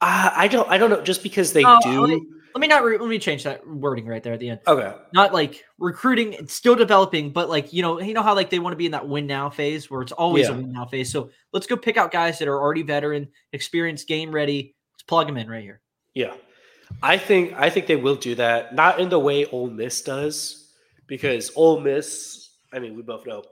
Uh, 0.00 0.30
I 0.34 0.48
don't, 0.48 0.68
I 0.70 0.78
don't 0.78 0.90
know. 0.90 1.02
Just 1.02 1.22
because 1.22 1.52
they 1.52 1.64
Oh, 1.64 1.78
do, 1.82 2.04
okay. 2.04 2.20
Let 2.54 2.60
me 2.60 2.66
not. 2.68 2.84
Re- 2.84 2.98
let 2.98 3.08
me 3.08 3.18
change 3.18 3.42
that 3.44 3.66
wording 3.66 4.06
right 4.06 4.22
there 4.22 4.32
at 4.32 4.38
the 4.40 4.48
end. 4.50 4.60
okay, 4.66 4.94
Not 5.12 5.32
like 5.34 5.64
recruiting, 5.78 6.34
it's 6.34 6.54
still 6.54 6.76
developing, 6.76 7.32
but 7.32 7.48
like 7.48 7.72
you 7.72 7.82
know, 7.82 8.00
you 8.00 8.14
know 8.14 8.22
how 8.22 8.34
like 8.34 8.48
they 8.48 8.60
want 8.60 8.72
to 8.72 8.76
be 8.76 8.86
in 8.86 8.92
that 8.92 9.06
win 9.08 9.26
now 9.26 9.50
phase 9.50 9.90
where 9.90 10.02
it's 10.02 10.12
always 10.12 10.46
Yeah. 10.46 10.54
a 10.54 10.56
win 10.56 10.72
now 10.72 10.86
phase. 10.86 11.10
So 11.10 11.30
let's 11.52 11.66
go 11.66 11.76
pick 11.76 11.96
out 11.96 12.12
guys 12.12 12.38
that 12.38 12.48
are 12.48 12.60
already 12.60 12.82
veteran, 12.82 13.28
experienced, 13.52 14.06
game 14.08 14.30
ready. 14.32 14.74
Let's 14.94 15.02
plug 15.02 15.26
them 15.26 15.36
in 15.36 15.48
right 15.50 15.62
here. 15.62 15.80
Yeah. 16.14 16.34
I 17.02 17.18
think 17.18 17.54
I 17.54 17.70
think 17.70 17.86
they 17.88 17.96
will 17.96 18.14
do 18.16 18.36
that. 18.36 18.74
Not 18.74 19.00
in 19.00 19.08
the 19.08 19.18
way 19.18 19.46
Ole 19.46 19.68
Miss 19.70 20.00
does, 20.02 20.72
because 21.08 21.50
Ole 21.56 21.80
Miss, 21.80 22.43
I 22.74 22.80
mean, 22.80 22.96
we 22.96 23.02
both 23.02 23.26
know 23.26 23.44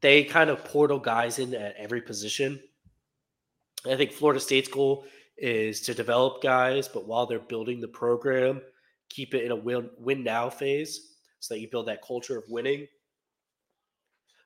they 0.00 0.24
kind 0.24 0.50
of 0.50 0.64
portal 0.64 0.98
guys 0.98 1.38
in 1.38 1.54
at 1.54 1.74
every 1.76 2.00
position. 2.00 2.60
I 3.90 3.96
think 3.96 4.12
Florida 4.12 4.40
State's 4.40 4.68
goal 4.68 5.04
is 5.36 5.80
to 5.82 5.94
develop 5.94 6.42
guys, 6.42 6.88
but 6.88 7.06
while 7.06 7.26
they're 7.26 7.38
building 7.38 7.80
the 7.80 7.88
program, 7.88 8.60
keep 9.08 9.34
it 9.34 9.44
in 9.44 9.50
a 9.50 9.56
win 9.56 9.90
win 9.98 10.22
now 10.22 10.48
phase 10.48 11.14
so 11.40 11.54
that 11.54 11.60
you 11.60 11.68
build 11.70 11.86
that 11.86 12.02
culture 12.02 12.38
of 12.38 12.44
winning. 12.48 12.86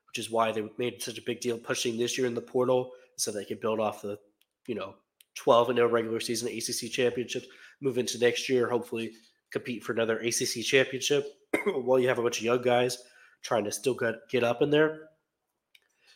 Which 0.07 0.19
is 0.19 0.29
why 0.29 0.51
they 0.51 0.69
made 0.77 1.01
such 1.01 1.17
a 1.17 1.23
big 1.25 1.39
deal 1.39 1.57
pushing 1.57 1.97
this 1.97 2.17
year 2.17 2.27
in 2.27 2.35
the 2.35 2.41
portal 2.41 2.91
so 3.15 3.31
they 3.31 3.45
could 3.45 3.61
build 3.61 3.79
off 3.79 4.01
the, 4.01 4.19
you 4.67 4.75
know, 4.75 4.95
12 5.35 5.69
and 5.69 5.77
no 5.77 5.85
regular 5.85 6.19
season 6.19 6.49
ACC 6.49 6.91
championships, 6.91 7.47
move 7.79 7.97
into 7.97 8.19
next 8.19 8.49
year, 8.49 8.69
hopefully 8.69 9.13
compete 9.51 9.83
for 9.83 9.93
another 9.93 10.19
ACC 10.19 10.63
championship 10.65 11.25
while 11.65 11.97
you 11.97 12.09
have 12.09 12.19
a 12.19 12.21
bunch 12.21 12.39
of 12.39 12.43
young 12.43 12.61
guys 12.61 12.97
trying 13.41 13.63
to 13.65 13.71
still 13.71 13.93
get 13.93 14.15
get 14.29 14.43
up 14.43 14.61
in 14.61 14.69
there. 14.69 15.09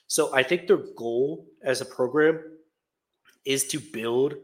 So 0.07 0.33
I 0.33 0.43
think 0.43 0.67
their 0.67 0.83
goal 0.95 1.47
as 1.63 1.81
a 1.81 1.85
program 1.85 2.39
is 3.45 3.65
to 3.67 3.79
build 3.79 4.35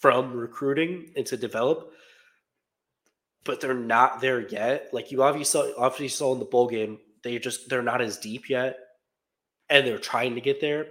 from 0.00 0.32
recruiting 0.32 1.10
and 1.16 1.24
to 1.26 1.36
develop, 1.36 1.92
but 3.44 3.60
they're 3.60 3.74
not 3.74 4.20
there 4.20 4.40
yet. 4.48 4.88
Like 4.92 5.12
you 5.12 5.22
obviously 5.22 5.72
obviously 5.78 6.08
saw 6.08 6.32
in 6.32 6.38
the 6.38 6.44
bowl 6.44 6.68
game, 6.68 6.98
they 7.22 7.38
just 7.38 7.68
they're 7.68 7.82
not 7.82 8.00
as 8.00 8.18
deep 8.18 8.48
yet, 8.48 8.76
and 9.70 9.86
they're 9.86 9.98
trying 9.98 10.34
to 10.34 10.40
get 10.40 10.60
there. 10.60 10.86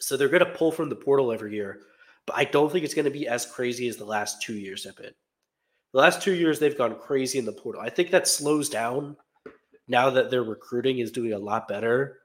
So 0.00 0.16
they're 0.16 0.28
going 0.28 0.44
to 0.44 0.58
pull 0.58 0.72
from 0.72 0.88
the 0.88 0.96
portal 0.96 1.32
every 1.32 1.54
year, 1.54 1.80
but 2.26 2.36
I 2.36 2.44
don't 2.44 2.72
think 2.72 2.84
it's 2.84 2.94
going 2.94 3.04
to 3.04 3.10
be 3.10 3.28
as 3.28 3.46
crazy 3.46 3.86
as 3.86 3.96
the 3.96 4.04
last 4.04 4.42
two 4.42 4.54
years 4.54 4.84
have 4.84 4.96
been. 4.96 5.12
The 5.92 6.00
last 6.00 6.22
two 6.22 6.34
years 6.34 6.58
they've 6.58 6.76
gone 6.76 6.96
crazy 6.98 7.38
in 7.38 7.44
the 7.44 7.52
portal. 7.52 7.82
I 7.82 7.90
think 7.90 8.10
that 8.10 8.26
slows 8.26 8.68
down 8.68 9.16
now 9.88 10.10
that 10.10 10.30
their 10.30 10.42
recruiting 10.42 10.98
is 10.98 11.10
doing 11.10 11.32
a 11.32 11.38
lot 11.38 11.68
better. 11.68 12.18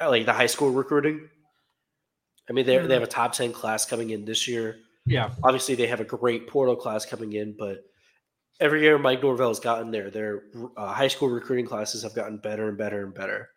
Like 0.00 0.26
the 0.26 0.32
high 0.32 0.46
school 0.46 0.70
recruiting. 0.70 1.28
I 2.48 2.52
mean, 2.52 2.66
they 2.66 2.78
they 2.78 2.94
have 2.94 3.02
a 3.02 3.08
top 3.08 3.32
ten 3.32 3.52
class 3.52 3.86
coming 3.86 4.10
in 4.10 4.24
this 4.24 4.46
year. 4.46 4.76
Yeah. 5.06 5.30
Obviously, 5.42 5.74
they 5.74 5.86
have 5.86 6.00
a 6.00 6.04
great 6.04 6.48
portal 6.48 6.76
class 6.76 7.06
coming 7.06 7.32
in, 7.32 7.54
but 7.58 7.84
every 8.60 8.82
year 8.82 8.98
Mike 8.98 9.22
Norvell 9.22 9.48
has 9.48 9.60
gotten 9.60 9.90
there. 9.90 10.10
Their 10.10 10.42
uh, 10.76 10.92
high 10.92 11.08
school 11.08 11.28
recruiting 11.28 11.66
classes 11.66 12.02
have 12.02 12.14
gotten 12.14 12.38
better 12.38 12.68
and 12.68 12.76
better 12.76 13.04
and 13.04 13.14
better. 13.14 13.48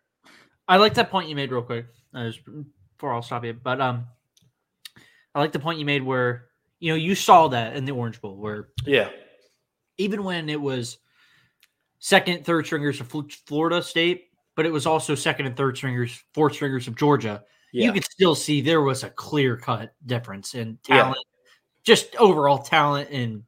I 0.68 0.76
like 0.76 0.94
that 0.94 1.10
point 1.10 1.28
you 1.28 1.34
made 1.34 1.50
real 1.50 1.62
quick. 1.62 1.86
Uh, 2.14 2.28
just 2.28 2.40
before 2.44 3.12
I'll 3.12 3.22
stop 3.22 3.44
you, 3.44 3.52
but 3.52 3.80
um, 3.80 4.06
I 5.34 5.40
like 5.40 5.52
the 5.52 5.58
point 5.58 5.78
you 5.78 5.84
made 5.84 6.02
where 6.02 6.46
you 6.78 6.92
know 6.92 6.96
you 6.96 7.14
saw 7.14 7.48
that 7.48 7.76
in 7.76 7.84
the 7.84 7.92
Orange 7.92 8.20
Bowl 8.20 8.36
where 8.36 8.68
Yeah, 8.84 9.10
even 9.98 10.24
when 10.24 10.48
it 10.48 10.60
was 10.60 10.98
second, 12.00 12.44
third 12.44 12.66
stringers 12.66 13.00
of 13.00 13.08
Florida 13.46 13.82
State, 13.82 14.28
but 14.56 14.66
it 14.66 14.72
was 14.72 14.86
also 14.86 15.14
second 15.14 15.46
and 15.46 15.56
third 15.56 15.76
stringers, 15.76 16.22
fourth 16.34 16.54
stringers 16.54 16.88
of 16.88 16.96
Georgia. 16.96 17.44
yeah, 17.72 17.86
You 17.86 17.92
could 17.92 18.04
still 18.04 18.34
see 18.34 18.60
there 18.60 18.82
was 18.82 19.04
a 19.04 19.10
clear 19.10 19.56
cut 19.56 19.94
difference 20.04 20.54
in 20.54 20.78
Yeah. 20.88 21.02
talent, 21.02 21.24
just 21.84 22.16
overall 22.16 22.58
talent, 22.58 23.10
and 23.10 23.44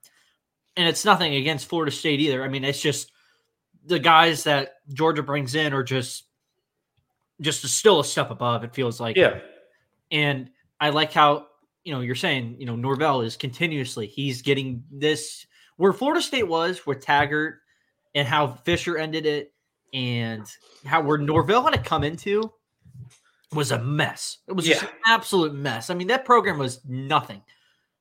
and 0.76 0.88
it's 0.88 1.04
nothing 1.04 1.34
against 1.34 1.66
Florida 1.66 1.90
State 1.92 2.20
either. 2.20 2.42
I 2.42 2.48
mean, 2.48 2.64
it's 2.64 2.80
just 2.80 3.12
the 3.84 3.98
guys 3.98 4.44
that 4.44 4.76
Georgia 4.94 5.22
brings 5.22 5.54
in 5.54 5.72
are 5.74 5.82
just 5.82 6.24
just 7.40 7.66
still 7.68 8.00
a 8.00 8.04
step 8.04 8.30
above. 8.30 8.62
It 8.64 8.74
feels 8.74 9.00
like, 9.00 9.16
yeah, 9.16 9.40
and 10.10 10.48
I 10.80 10.90
like 10.90 11.12
how 11.12 11.48
you 11.84 11.92
know 11.92 12.00
you're 12.00 12.14
saying 12.14 12.56
you 12.60 12.66
know 12.66 12.76
Norvell 12.76 13.22
is 13.22 13.36
continuously 13.36 14.06
he's 14.06 14.40
getting 14.42 14.84
this 14.90 15.46
where 15.78 15.92
Florida 15.92 16.22
State 16.22 16.46
was 16.46 16.86
with 16.86 17.00
Taggart 17.00 17.61
and 18.14 18.26
how 18.26 18.48
Fisher 18.48 18.96
ended 18.96 19.26
it 19.26 19.52
and 19.94 20.46
how 20.84 21.02
where 21.02 21.18
Norvell 21.18 21.62
had 21.62 21.74
to 21.74 21.80
come 21.80 22.04
into 22.04 22.52
was 23.52 23.70
a 23.70 23.78
mess. 23.82 24.38
It 24.48 24.52
was 24.52 24.64
just 24.64 24.82
an 24.82 24.88
absolute 25.06 25.54
mess. 25.54 25.90
I 25.90 25.94
mean 25.94 26.08
that 26.08 26.24
program 26.24 26.58
was 26.58 26.80
nothing. 26.86 27.42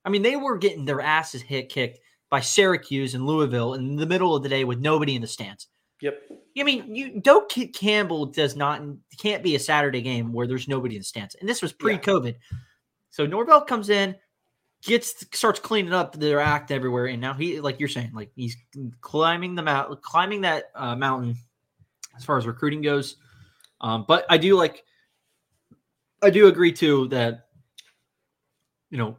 I 0.05 0.09
mean 0.09 0.21
they 0.21 0.35
were 0.35 0.57
getting 0.57 0.85
their 0.85 1.01
asses 1.01 1.41
hit 1.41 1.69
kicked 1.69 1.99
by 2.29 2.39
Syracuse 2.39 3.13
and 3.13 3.25
Louisville 3.25 3.73
in 3.73 3.97
the 3.97 4.05
middle 4.05 4.35
of 4.35 4.43
the 4.43 4.49
day 4.49 4.63
with 4.63 4.79
nobody 4.79 5.15
in 5.15 5.21
the 5.21 5.27
stands. 5.27 5.67
yep, 5.99 6.21
I 6.57 6.63
mean, 6.63 6.95
you 6.95 7.19
Doak 7.19 7.49
Campbell 7.73 8.25
does 8.25 8.55
not 8.55 8.81
can't 9.17 9.43
be 9.43 9.55
a 9.55 9.59
Saturday 9.59 10.01
game 10.01 10.31
where 10.33 10.47
there's 10.47 10.67
nobody 10.67 10.95
in 10.95 11.01
the 11.01 11.05
stands, 11.05 11.35
and 11.35 11.47
this 11.47 11.61
was 11.61 11.73
pre-COVID. 11.73 12.35
So 13.09 13.25
Norvell 13.25 13.61
comes 13.61 13.89
in, 13.89 14.15
gets 14.83 15.25
starts 15.33 15.59
cleaning 15.59 15.93
up 15.93 16.13
their 16.19 16.39
act 16.39 16.71
everywhere, 16.71 17.07
and 17.07 17.21
now 17.21 17.33
he, 17.33 17.59
like 17.59 17.79
you're 17.79 17.89
saying, 17.89 18.11
like 18.13 18.31
he's 18.35 18.57
climbing 19.01 19.55
the 19.55 19.61
mount, 19.61 20.01
climbing 20.01 20.41
that 20.41 20.71
uh, 20.75 20.95
mountain 20.95 21.35
as 22.17 22.25
far 22.25 22.37
as 22.37 22.47
recruiting 22.47 22.81
goes. 22.81 23.17
Um, 23.79 24.05
but 24.07 24.25
I 24.29 24.37
do 24.37 24.55
like, 24.55 24.83
I 26.21 26.29
do 26.29 26.47
agree 26.47 26.71
too 26.71 27.07
that 27.09 27.47
you 28.89 28.97
know 28.97 29.17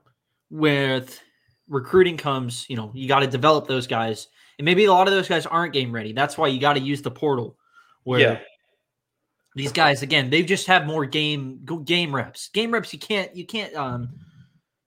with 0.50 1.20
recruiting 1.68 2.16
comes, 2.16 2.66
you 2.68 2.76
know, 2.76 2.90
you 2.94 3.08
got 3.08 3.20
to 3.20 3.26
develop 3.26 3.66
those 3.66 3.86
guys. 3.86 4.28
And 4.58 4.64
maybe 4.64 4.84
a 4.84 4.92
lot 4.92 5.08
of 5.08 5.14
those 5.14 5.28
guys 5.28 5.46
aren't 5.46 5.72
game 5.72 5.92
ready. 5.92 6.12
That's 6.12 6.36
why 6.36 6.48
you 6.48 6.60
got 6.60 6.74
to 6.74 6.80
use 6.80 7.02
the 7.02 7.10
portal 7.10 7.56
where 8.04 8.20
yeah, 8.20 8.40
these 9.56 9.72
guys 9.72 10.02
again, 10.02 10.28
they 10.28 10.42
just 10.42 10.66
have 10.66 10.86
more 10.86 11.06
game 11.06 11.66
game 11.84 12.14
reps. 12.14 12.48
Game 12.48 12.70
reps 12.70 12.92
you 12.92 12.98
can't 12.98 13.34
you 13.34 13.46
can't 13.46 13.74
um 13.74 14.10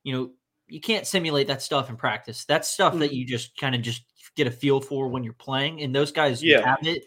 you 0.03 0.13
know, 0.13 0.29
you 0.67 0.81
can't 0.81 1.05
simulate 1.05 1.47
that 1.47 1.61
stuff 1.61 1.89
in 1.89 1.95
practice. 1.95 2.45
That's 2.45 2.67
stuff 2.67 2.97
that 2.99 3.11
Mhm. 3.11 3.15
you 3.15 3.25
just 3.25 3.55
kind 3.57 3.75
of 3.75 3.81
just 3.81 4.03
get 4.35 4.47
a 4.47 4.51
feel 4.51 4.81
for 4.81 5.07
when 5.07 5.23
you're 5.23 5.33
playing. 5.33 5.81
And 5.81 5.95
those 5.95 6.11
guys 6.11 6.43
Yeah. 6.43 6.65
have 6.65 6.85
it. 6.85 7.05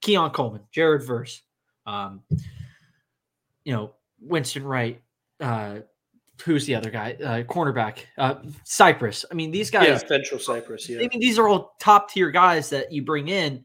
Keon 0.00 0.30
Coleman, 0.30 0.62
Jared 0.70 1.02
Verse, 1.02 1.42
um, 1.86 2.22
you 3.64 3.72
know, 3.72 3.94
Winston 4.20 4.64
Wright, 4.64 5.00
uh, 5.40 5.80
who's 6.44 6.66
the 6.66 6.74
other 6.74 6.90
guy? 6.90 7.14
Uh, 7.14 7.42
cornerback, 7.42 8.04
uh, 8.16 8.36
Cypress. 8.64 9.24
I 9.30 9.34
mean, 9.34 9.50
these 9.50 9.70
guys, 9.70 10.02
yeah. 10.02 10.08
Fentrell 10.08 10.40
Cypress. 10.40 10.88
Yeah, 10.88 10.98
I 10.98 11.08
mean, 11.08 11.20
these 11.20 11.38
are 11.38 11.48
all 11.48 11.74
top 11.80 12.10
tier 12.10 12.30
guys 12.30 12.70
that 12.70 12.92
you 12.92 13.02
bring 13.02 13.28
in 13.28 13.64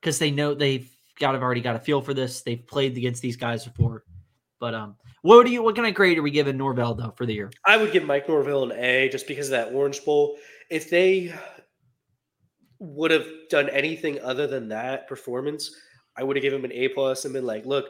because 0.00 0.18
they 0.18 0.30
know 0.30 0.54
they've 0.54 0.90
got 1.18 1.34
have 1.34 1.42
already 1.42 1.60
got 1.60 1.76
a 1.76 1.80
feel 1.80 2.00
for 2.00 2.14
this. 2.14 2.42
They've 2.42 2.64
played 2.66 2.96
against 2.96 3.22
these 3.22 3.36
guys 3.36 3.64
before. 3.64 4.04
But 4.60 4.74
um, 4.74 4.96
what 5.22 5.46
do 5.46 5.52
you 5.52 5.62
what 5.62 5.76
kind 5.76 5.88
of 5.88 5.94
grade 5.94 6.18
are 6.18 6.22
we 6.22 6.30
giving 6.30 6.56
Norvell 6.56 6.94
though 6.94 7.14
for 7.16 7.26
the 7.26 7.34
year? 7.34 7.50
I 7.64 7.76
would 7.76 7.92
give 7.92 8.04
Mike 8.04 8.28
Norvell 8.28 8.70
an 8.70 8.78
A 8.78 9.08
just 9.08 9.26
because 9.26 9.46
of 9.46 9.52
that 9.52 9.72
Orange 9.72 10.04
Bowl. 10.04 10.36
If 10.70 10.90
they 10.90 11.32
would 12.78 13.12
have 13.12 13.26
done 13.48 13.68
anything 13.70 14.20
other 14.20 14.46
than 14.48 14.68
that 14.68 15.06
performance, 15.06 15.74
I 16.16 16.24
would 16.24 16.36
have 16.36 16.42
given 16.42 16.58
him 16.58 16.64
an 16.64 16.72
A 16.72 16.88
plus 16.88 17.24
and 17.24 17.32
been 17.32 17.46
like, 17.46 17.64
"Look, 17.64 17.86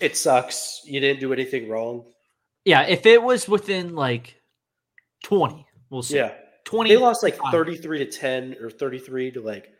it 0.00 0.16
sucks. 0.16 0.80
You 0.84 1.00
didn't 1.00 1.20
do 1.20 1.32
anything 1.32 1.68
wrong." 1.68 2.10
Yeah, 2.64 2.82
if 2.82 3.04
it 3.04 3.22
was 3.22 3.46
within 3.48 3.94
like 3.94 4.40
twenty, 5.22 5.66
we'll 5.90 6.02
see. 6.02 6.16
Yeah, 6.16 6.32
twenty. 6.64 6.90
they 6.90 6.96
lost 6.96 7.22
like 7.22 7.38
thirty-three 7.50 7.98
to 7.98 8.06
ten 8.06 8.56
or 8.60 8.70
thirty-three 8.70 9.32
to 9.32 9.42
like 9.42 9.70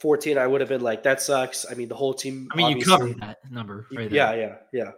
fourteen. 0.00 0.38
I 0.38 0.46
would 0.46 0.60
have 0.60 0.68
been 0.68 0.80
like, 0.80 1.04
"That 1.04 1.22
sucks." 1.22 1.64
I 1.70 1.74
mean, 1.74 1.88
the 1.88 1.94
whole 1.94 2.14
team. 2.14 2.48
I 2.52 2.56
mean, 2.56 2.78
you 2.78 2.84
covered 2.84 3.20
that 3.20 3.38
number 3.48 3.86
right 3.92 4.10
there. 4.10 4.34
Yeah, 4.34 4.34
yeah, 4.34 4.56
yeah, 4.72 4.90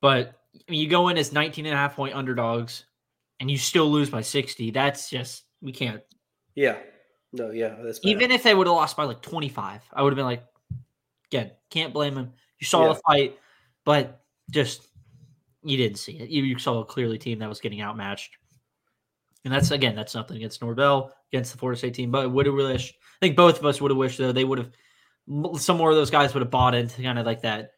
But 0.00 0.34
I 0.54 0.70
mean, 0.70 0.80
you 0.80 0.88
go 0.88 1.08
in 1.08 1.18
as 1.18 1.32
19 1.32 1.66
and 1.66 1.74
a 1.74 1.76
half 1.76 1.96
point 1.96 2.14
underdogs 2.14 2.84
and 3.40 3.50
you 3.50 3.58
still 3.58 3.90
lose 3.90 4.10
by 4.10 4.22
60. 4.22 4.70
That's 4.70 5.10
just, 5.10 5.44
we 5.60 5.72
can't. 5.72 6.02
yeah. 6.54 6.76
No, 7.32 7.50
yeah. 7.50 7.74
Even 8.02 8.30
if 8.30 8.42
they 8.44 8.54
would 8.54 8.66
have 8.66 8.76
lost 8.76 8.96
by 8.96 9.04
like 9.04 9.20
25, 9.20 9.82
I 9.92 10.02
would 10.02 10.12
have 10.12 10.16
been 10.16 10.24
like, 10.24 10.44
again, 11.30 11.50
can't 11.70 11.92
blame 11.92 12.16
him. 12.16 12.32
You 12.58 12.66
saw 12.66 12.86
Yeah. 12.86 12.94
the 12.94 13.00
fight, 13.06 13.38
but 13.84 14.22
just, 14.50 14.86
you 15.62 15.76
didn't 15.76 15.98
see 15.98 16.12
it. 16.18 16.30
You, 16.30 16.44
you 16.44 16.58
saw 16.58 16.78
a 16.78 16.84
clearly 16.84 17.18
team 17.18 17.40
that 17.40 17.48
was 17.48 17.60
getting 17.60 17.82
outmatched. 17.82 18.36
And 19.44 19.52
that's, 19.52 19.70
again, 19.70 19.94
that's 19.94 20.14
nothing 20.14 20.38
against 20.38 20.62
Norvell, 20.62 21.12
against 21.30 21.52
the 21.52 21.58
Florida 21.58 21.76
State 21.78 21.94
team. 21.94 22.10
But 22.10 22.30
would 22.30 22.46
have 22.46 22.54
wished, 22.54 22.94
I 22.94 23.26
think 23.26 23.36
both 23.36 23.58
of 23.58 23.66
us 23.66 23.80
would 23.82 23.90
have 23.90 23.98
wished, 23.98 24.16
though, 24.18 24.32
they 24.32 24.44
would 24.44 24.58
have, 24.58 24.70
some 25.60 25.76
more 25.76 25.90
of 25.90 25.96
those 25.96 26.10
guys 26.10 26.32
would 26.32 26.42
have 26.42 26.50
bought 26.50 26.74
into 26.74 27.02
kind 27.02 27.18
of 27.18 27.26
like 27.26 27.42
that 27.42 27.72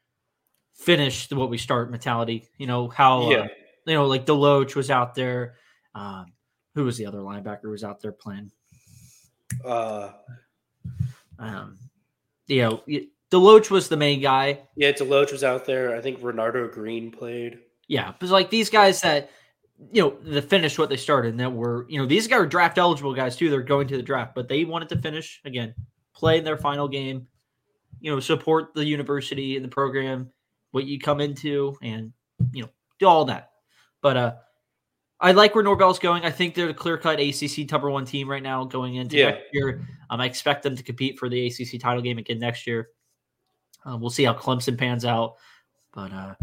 finish 0.79 1.31
what 1.31 1.51
we 1.51 1.59
start 1.59 1.91
mentality. 1.91 2.49
You 2.57 2.67
know, 2.67 2.89
how, 2.89 3.31
uh, 3.31 3.49
you 3.87 3.95
know, 3.95 4.07
like 4.07 4.25
Deloach 4.27 4.75
was 4.75 4.91
out 4.91 5.15
there. 5.15 5.57
Um, 5.95 6.27
who 6.75 6.85
was 6.85 6.97
the 6.97 7.07
other 7.07 7.19
linebacker 7.19 7.63
who 7.65 7.71
was 7.71 7.85
out 7.85 8.01
there 8.01 8.13
playing? 8.13 8.51
uh, 9.65 10.11
Um, 11.39 11.79
you 12.47 12.63
know, 12.63 12.83
Deloach 13.31 13.71
was 13.71 13.89
the 13.89 13.97
main 13.97 14.21
guy. 14.21 14.61
yeah. 14.77 14.93
Deloach 14.93 15.33
was 15.33 15.45
out 15.45 15.65
there. 15.67 15.97
I 15.97 16.01
think 16.01 16.21
Renardo 16.21 16.71
Green 16.73 17.11
played. 17.11 17.59
Yeah, 17.87 18.13
but 18.19 18.29
like 18.31 18.51
these 18.51 18.71
guys 18.71 19.01
that 19.03 19.31
you 19.93 20.03
know 20.03 20.17
the 20.23 20.43
finish 20.43 20.79
what 20.79 20.89
they 20.89 20.97
started 20.97 21.31
and 21.31 21.41
that 21.41 21.53
were 21.53 21.87
you 21.89 21.99
know 21.99 22.07
these 22.07 22.27
guys 22.27 22.41
are 22.41 22.47
draft 22.47 22.79
eligible 22.79 23.15
guys 23.15 23.37
too. 23.37 23.49
They're 23.51 23.63
going 23.63 23.89
to 23.89 23.97
the 23.97 24.03
draft, 24.03 24.35
but 24.35 24.49
they 24.49 24.65
wanted 24.65 24.89
to 24.91 24.99
finish 25.01 25.41
again, 25.45 25.75
play 26.15 26.39
in 26.39 26.45
their 26.45 26.59
final 26.59 26.89
game. 26.89 27.27
You 28.01 28.13
know, 28.13 28.21
support 28.21 28.75
the 28.75 28.85
university 28.85 29.57
and 29.57 29.65
the 29.65 29.69
program, 29.71 30.31
what 30.73 30.85
you 30.85 30.99
come 30.99 31.21
into, 31.21 31.77
and 31.83 32.13
you 32.53 32.63
know 32.63 32.69
do 32.99 33.07
all 33.07 33.25
that. 33.27 33.51
But 34.03 34.17
uh, 34.17 34.35
I 35.21 35.33
like 35.33 35.55
where 35.55 35.65
Norvell's 35.65 35.99
going. 35.99 36.25
I 36.25 36.31
think 36.31 36.55
they're 36.55 36.69
the 36.69 36.75
clear 36.75 36.97
cut 36.99 37.19
ACC 37.21 37.71
number 37.71 37.91
one 37.91 38.05
team 38.05 38.29
right 38.31 38.43
now 38.43 38.65
going 38.65 38.95
into 38.97 39.17
Yeah. 39.17 39.31
next 39.31 39.45
year. 39.53 39.87
Um, 40.11 40.21
I 40.21 40.27
expect 40.27 40.63
them 40.63 40.77
to 40.77 40.83
compete 40.83 41.19
for 41.19 41.29
the 41.29 41.47
ACC 41.47 41.81
title 41.81 42.03
game 42.03 42.19
again 42.19 42.39
next 42.39 42.67
year. 42.67 42.89
Uh, 43.85 43.97
we'll 43.97 44.11
see 44.11 44.25
how 44.25 44.35
Clemson 44.35 44.77
pans 44.79 45.05
out, 45.05 45.35
but 45.93 46.13
uh, 46.13 46.35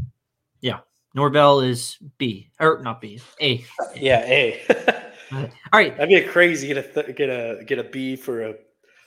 yeah, 0.62 0.80
Norvell 1.14 1.62
is 1.62 1.98
B 2.18 2.50
or 2.60 2.82
not 2.84 3.00
B 3.02 3.20
A. 3.42 3.64
Yeah, 3.96 4.24
A. 4.26 4.62
All 5.32 5.40
right, 5.74 5.96
That'd 5.98 6.10
be 6.10 6.16
a 6.16 6.28
crazy 6.28 6.68
get 6.68 6.78
a 6.78 6.84
th- 6.84 7.16
get 7.16 7.30
a 7.30 7.64
get 7.66 7.80
a 7.80 7.84
B 7.84 8.16
for 8.16 8.42
a 8.44 8.56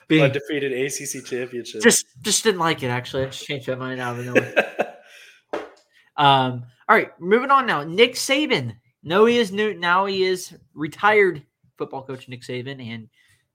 B. 0.07 0.21
undefeated 0.21 0.71
ACC 0.73 1.25
championship. 1.25 1.81
Just 1.81 2.05
just 2.21 2.43
didn't 2.43 2.59
like 2.59 2.83
it 2.83 2.87
actually. 2.87 3.23
I 3.23 3.27
just 3.27 3.45
changed 3.45 3.67
my 3.69 3.75
mind 3.75 3.99
out 4.01 4.19
of 4.19 4.25
nowhere. 4.25 4.85
Um, 6.19 6.63
all 6.87 6.95
right, 6.95 7.19
moving 7.19 7.49
on 7.49 7.65
now. 7.65 7.83
Nick 7.83 8.13
Saban. 8.13 8.75
No, 9.01 9.25
he 9.25 9.37
is 9.37 9.51
new. 9.51 9.73
Now 9.73 10.05
he 10.05 10.23
is 10.23 10.55
retired 10.73 11.43
football 11.77 12.03
coach 12.03 12.27
Nick 12.27 12.41
Saban 12.41 12.85
and 12.85 13.09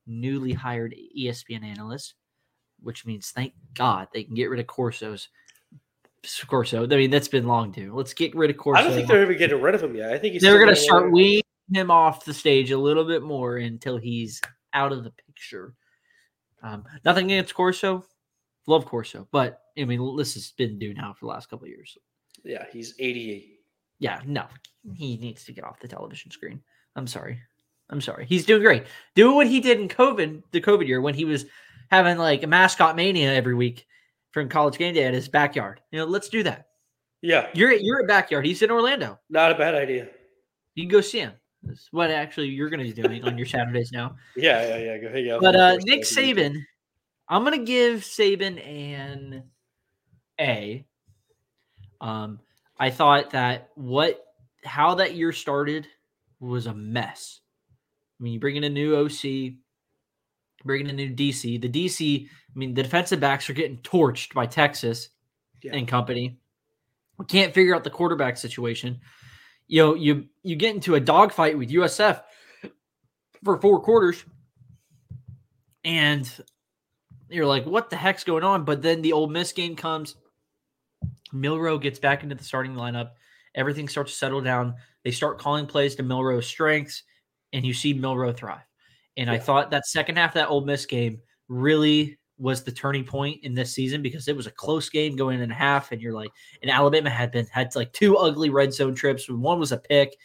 newly 0.07 0.53
hired 0.53 0.95
ESPN 1.17 1.63
analyst 1.63 2.15
which 2.85 3.05
means 3.07 3.31
thank 3.31 3.55
God 3.75 4.09
they 4.13 4.23
can 4.23 4.35
get 4.35 4.51
rid 4.51 4.61
of 4.61 4.67
Corso's. 4.67 5.29
Corso. 6.47 6.85
I 6.85 6.87
mean, 6.87 7.11
that's 7.11 7.29
been 7.29 7.47
long 7.47 7.71
due. 7.71 7.95
Let's 7.95 8.15
get 8.15 8.35
rid 8.35 8.49
of 8.49 8.57
Corso. 8.57 8.81
I 8.81 8.85
don't 8.85 8.95
think 8.95 9.09
they're 9.09 9.21
ever 9.21 9.35
getting 9.35 9.61
rid 9.61 9.75
of 9.75 9.83
him 9.83 9.95
yet. 9.95 10.11
I 10.11 10.19
think 10.19 10.33
he's 10.33 10.41
they're 10.41 10.55
going 10.55 10.69
to 10.69 10.75
gonna- 10.75 10.83
start 10.83 11.13
weaning 11.13 11.43
him 11.71 11.91
off 11.91 12.25
the 12.25 12.33
stage 12.33 12.71
a 12.71 12.79
little 12.79 13.05
bit 13.05 13.23
more 13.23 13.59
until 13.59 13.99
he's 13.99 14.41
out 14.73 14.91
of 14.91 15.05
the 15.05 15.11
picture. 15.11 15.75
Um, 16.63 16.85
nothing 17.05 17.27
against 17.27 17.55
Corso, 17.55 18.07
love 18.67 18.87
Corso, 18.87 19.29
but 19.33 19.61
I 19.77 19.85
mean, 19.85 20.17
this 20.17 20.33
has 20.33 20.53
been 20.53 20.79
due 20.79 20.95
now 20.95 21.13
for 21.13 21.27
the 21.27 21.31
last 21.31 21.51
couple 21.51 21.65
of 21.67 21.71
years. 21.71 21.99
Yeah, 22.45 22.67
he's 22.73 22.95
88. 22.99 23.59
Yeah, 23.99 24.21
no, 24.27 24.47
he 24.95 25.17
needs 25.17 25.45
to 25.45 25.53
get 25.53 25.65
off 25.65 25.81
the 25.81 25.89
television 25.89 26.31
screen. 26.31 26.61
I'm 26.97 27.07
sorry. 27.07 27.41
I'm 27.91 28.01
sorry. 28.01 28.27
He's 28.27 28.47
doing 28.47 28.63
great. 28.63 28.85
Doing 29.15 29.35
what 29.37 29.47
he 29.47 29.61
did 29.61 29.81
in 29.81 29.89
COVID, 29.89 30.43
the 30.53 30.61
COVID 30.61 30.87
year, 30.87 31.01
when 31.01 31.15
he 31.15 31.25
was 31.25 31.47
having 31.91 32.19
like 32.19 32.43
a 32.43 32.47
mascot 32.47 32.97
mania 32.97 33.33
every 33.33 33.55
week 33.55 33.87
from 34.33 34.49
college 34.49 34.79
game 34.79 34.95
day 34.95 35.05
at 35.05 35.15
his 35.15 35.29
backyard. 35.29 35.81
You 35.93 36.01
know, 36.01 36.07
let's 36.07 36.29
do 36.29 36.43
that. 36.43 36.69
Yeah, 37.23 37.49
You're 37.55 37.73
you're 37.73 38.03
at 38.03 38.09
backyard. 38.09 38.45
He's 38.45 38.61
in 38.61 38.71
Orlando. 38.71 39.19
not 39.31 39.51
a 39.51 39.55
bad 39.55 39.75
idea. 39.75 40.09
You 40.75 40.83
can 40.85 40.91
go 40.91 41.01
see 41.01 41.21
him. 41.21 41.33
That's 41.63 41.89
what 41.91 42.11
actually 42.11 42.49
you're 42.49 42.69
going 42.69 42.87
to 42.87 42.93
be 42.93 43.03
doing 43.03 43.25
on 43.25 43.39
your 43.39 43.47
Saturdays 43.47 43.93
now. 43.93 44.17
Yeah, 44.37 44.67
yeah, 44.67 44.77
yeah. 44.77 44.99
Go 44.99 45.11
hang 45.11 45.31
out. 45.31 45.41
But 45.41 45.57
uh, 45.57 45.77
Nick 45.77 45.87
time 45.87 45.89
of 46.03 46.09
the 46.09 46.33
week. 46.33 46.37
Saban, 46.37 46.63
I'm 47.29 47.45
going 47.45 47.59
to 47.59 47.65
give 47.65 48.01
Saban 48.01 48.67
an 48.67 49.45
A. 50.39 50.85
Um, 52.05 52.41
I 52.79 52.91
thought 52.91 53.31
that 53.31 53.71
what 53.77 54.23
how 54.63 54.97
that 54.97 55.15
year 55.15 55.33
started 55.33 55.87
was 56.39 56.67
a 56.67 56.75
mess. 56.75 57.41
I 58.21 58.23
mean, 58.23 58.35
you 58.35 58.41
bring 58.41 58.57
in 58.57 58.65
a 58.65 58.69
new 58.69 58.95
OC, 58.97 59.55
bring 60.65 60.83
in 60.83 60.91
a 60.91 60.93
new 60.93 61.11
DC. 61.11 61.61
The 61.61 61.69
DC, 61.69 62.27
I 62.27 62.59
mean, 62.59 62.75
the 62.75 62.83
defensive 62.83 63.21
backs 63.21 63.49
are 63.49 63.55
getting 63.55 63.79
torched 63.79 64.35
by 64.35 64.47
Texas 64.47 65.09
Yeah. 65.63 65.75
and 65.75 65.89
company. 65.89 66.39
We 67.17 67.25
can't 67.25 67.55
figure 67.55 67.75
out 67.75 67.85
the 67.85 67.91
quarterback 67.91 68.37
situation. 68.37 69.01
You 69.67 69.83
know, 69.83 69.95
you 69.95 70.29
you 70.43 70.57
get 70.57 70.75
into 70.75 70.97
a 70.97 71.01
dogfight 71.01 71.57
with 71.57 71.71
USF 71.71 72.23
for 73.43 73.59
four 73.61 73.81
quarters, 73.81 74.23
and 75.85 76.31
you're 77.31 77.47
like, 77.47 77.65
"What 77.65 77.89
the 77.89 77.97
heck's 77.97 78.25
going 78.25 78.45
on?" 78.45 78.65
But 78.65 78.83
then 78.83 79.01
the 79.01 79.13
Ole 79.15 79.29
Miss 79.29 79.53
game 79.53 79.75
comes. 79.75 80.17
Milroe 81.35 81.79
gets 81.79 81.99
back 81.99 82.23
into 82.23 82.35
the 82.35 82.45
starting 82.45 82.75
lineup. 82.75 83.11
Everything 83.55 83.89
starts 83.89 84.13
to 84.13 84.19
settle 84.19 84.41
down. 84.41 84.75
They 85.05 85.11
start 85.11 85.39
calling 85.39 85.67
plays 85.67 85.95
to 85.97 86.03
Milroe's 86.03 86.47
strengths, 86.47 87.03
and 87.53 87.65
you 87.65 87.75
see 87.75 87.93
Milroe 87.93 88.33
thrive. 88.33 88.63
And 89.17 89.31
I 89.31 89.39
thought 89.39 89.71
that 89.71 89.87
second 89.87 90.17
half 90.17 90.31
of 90.31 90.35
that 90.35 90.49
Ole 90.49 90.65
Miss 90.65 90.87
game 90.87 91.21
really 91.49 92.19
was 92.37 92.65
the 92.65 92.73
turning 92.73 93.05
point 93.05 93.45
in 93.45 93.55
this 93.55 93.73
season 93.73 94.03
because 94.03 94.27
it 94.27 94.35
was 94.37 94.49
a 94.49 94.51
close 94.51 94.89
game 94.89 95.15
going 95.15 95.41
in 95.41 95.51
half, 95.51 95.93
and 95.93 96.01
you're 96.03 96.13
like, 96.15 96.31
and 96.63 96.71
Alabama 96.71 97.11
had 97.11 97.31
been 97.31 97.47
had 97.47 97.75
like 97.77 97.93
two 97.93 98.17
ugly 98.17 98.51
red 98.51 98.73
zone 98.73 98.95
trips. 98.95 99.29
One 99.29 99.61
was 99.61 99.71
a 99.73 99.79
pick, 99.79 100.17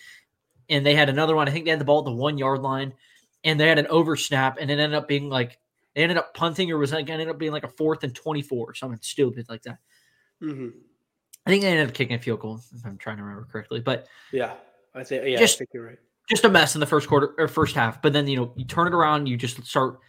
and 0.69 0.85
they 0.85 0.95
had 0.95 1.09
another 1.09 1.35
one. 1.35 1.47
I 1.47 1.51
think 1.51 1.65
they 1.65 1.71
had 1.71 1.79
the 1.79 1.85
ball 1.85 1.99
at 1.99 2.05
the 2.05 2.11
one 2.11 2.37
yard 2.37 2.61
line, 2.61 2.93
and 3.43 3.59
they 3.59 3.67
had 3.67 3.77
an 3.79 3.85
oversnap, 3.85 4.55
and 4.59 4.71
it 4.71 4.79
ended 4.79 4.95
up 4.95 5.07
being 5.07 5.29
like 5.29 5.59
they 5.93 6.01
ended 6.01 6.17
up 6.17 6.33
punting, 6.33 6.71
or 6.71 6.77
was 6.77 6.93
like 6.93 7.09
ended 7.09 7.29
up 7.29 7.37
being 7.37 7.51
like 7.51 7.63
a 7.63 7.69
fourth 7.69 8.03
and 8.03 8.15
twenty 8.15 8.41
four 8.41 8.71
or 8.71 8.73
something 8.73 8.99
stupid 9.03 9.45
like 9.49 9.61
that. 9.63 9.77
Mhm. 10.41 10.73
I 11.45 11.49
think 11.51 11.63
they 11.63 11.69
ended 11.69 11.87
up 11.87 11.93
kicking 11.93 12.15
a 12.15 12.19
field 12.19 12.39
goal 12.41 12.59
if 12.75 12.85
I'm 12.85 12.97
trying 12.97 13.17
to 13.17 13.23
remember 13.23 13.47
correctly, 13.51 13.79
but 13.79 14.07
Yeah, 14.31 14.53
I 14.93 15.03
think. 15.03 15.25
Yeah, 15.25 15.37
Just- 15.37 15.55
I 15.55 15.59
think 15.59 15.69
you're 15.73 15.85
right. 15.87 15.97
just 16.29 16.43
a 16.45 16.49
mess 16.49 16.75
in 16.75 16.79
the 16.79 16.85
first 16.85 17.07
quarter 17.07 17.33
or 17.37 17.47
first 17.47 17.75
half. 17.75 18.01
But 18.01 18.13
then 18.13 18.27
you 18.27 18.35
know 18.37 18.53
you 18.55 18.65
turn 18.65 18.87
it 18.87 18.93
around, 18.93 19.27
you 19.27 19.35
just 19.37 19.63
start, 19.65 19.99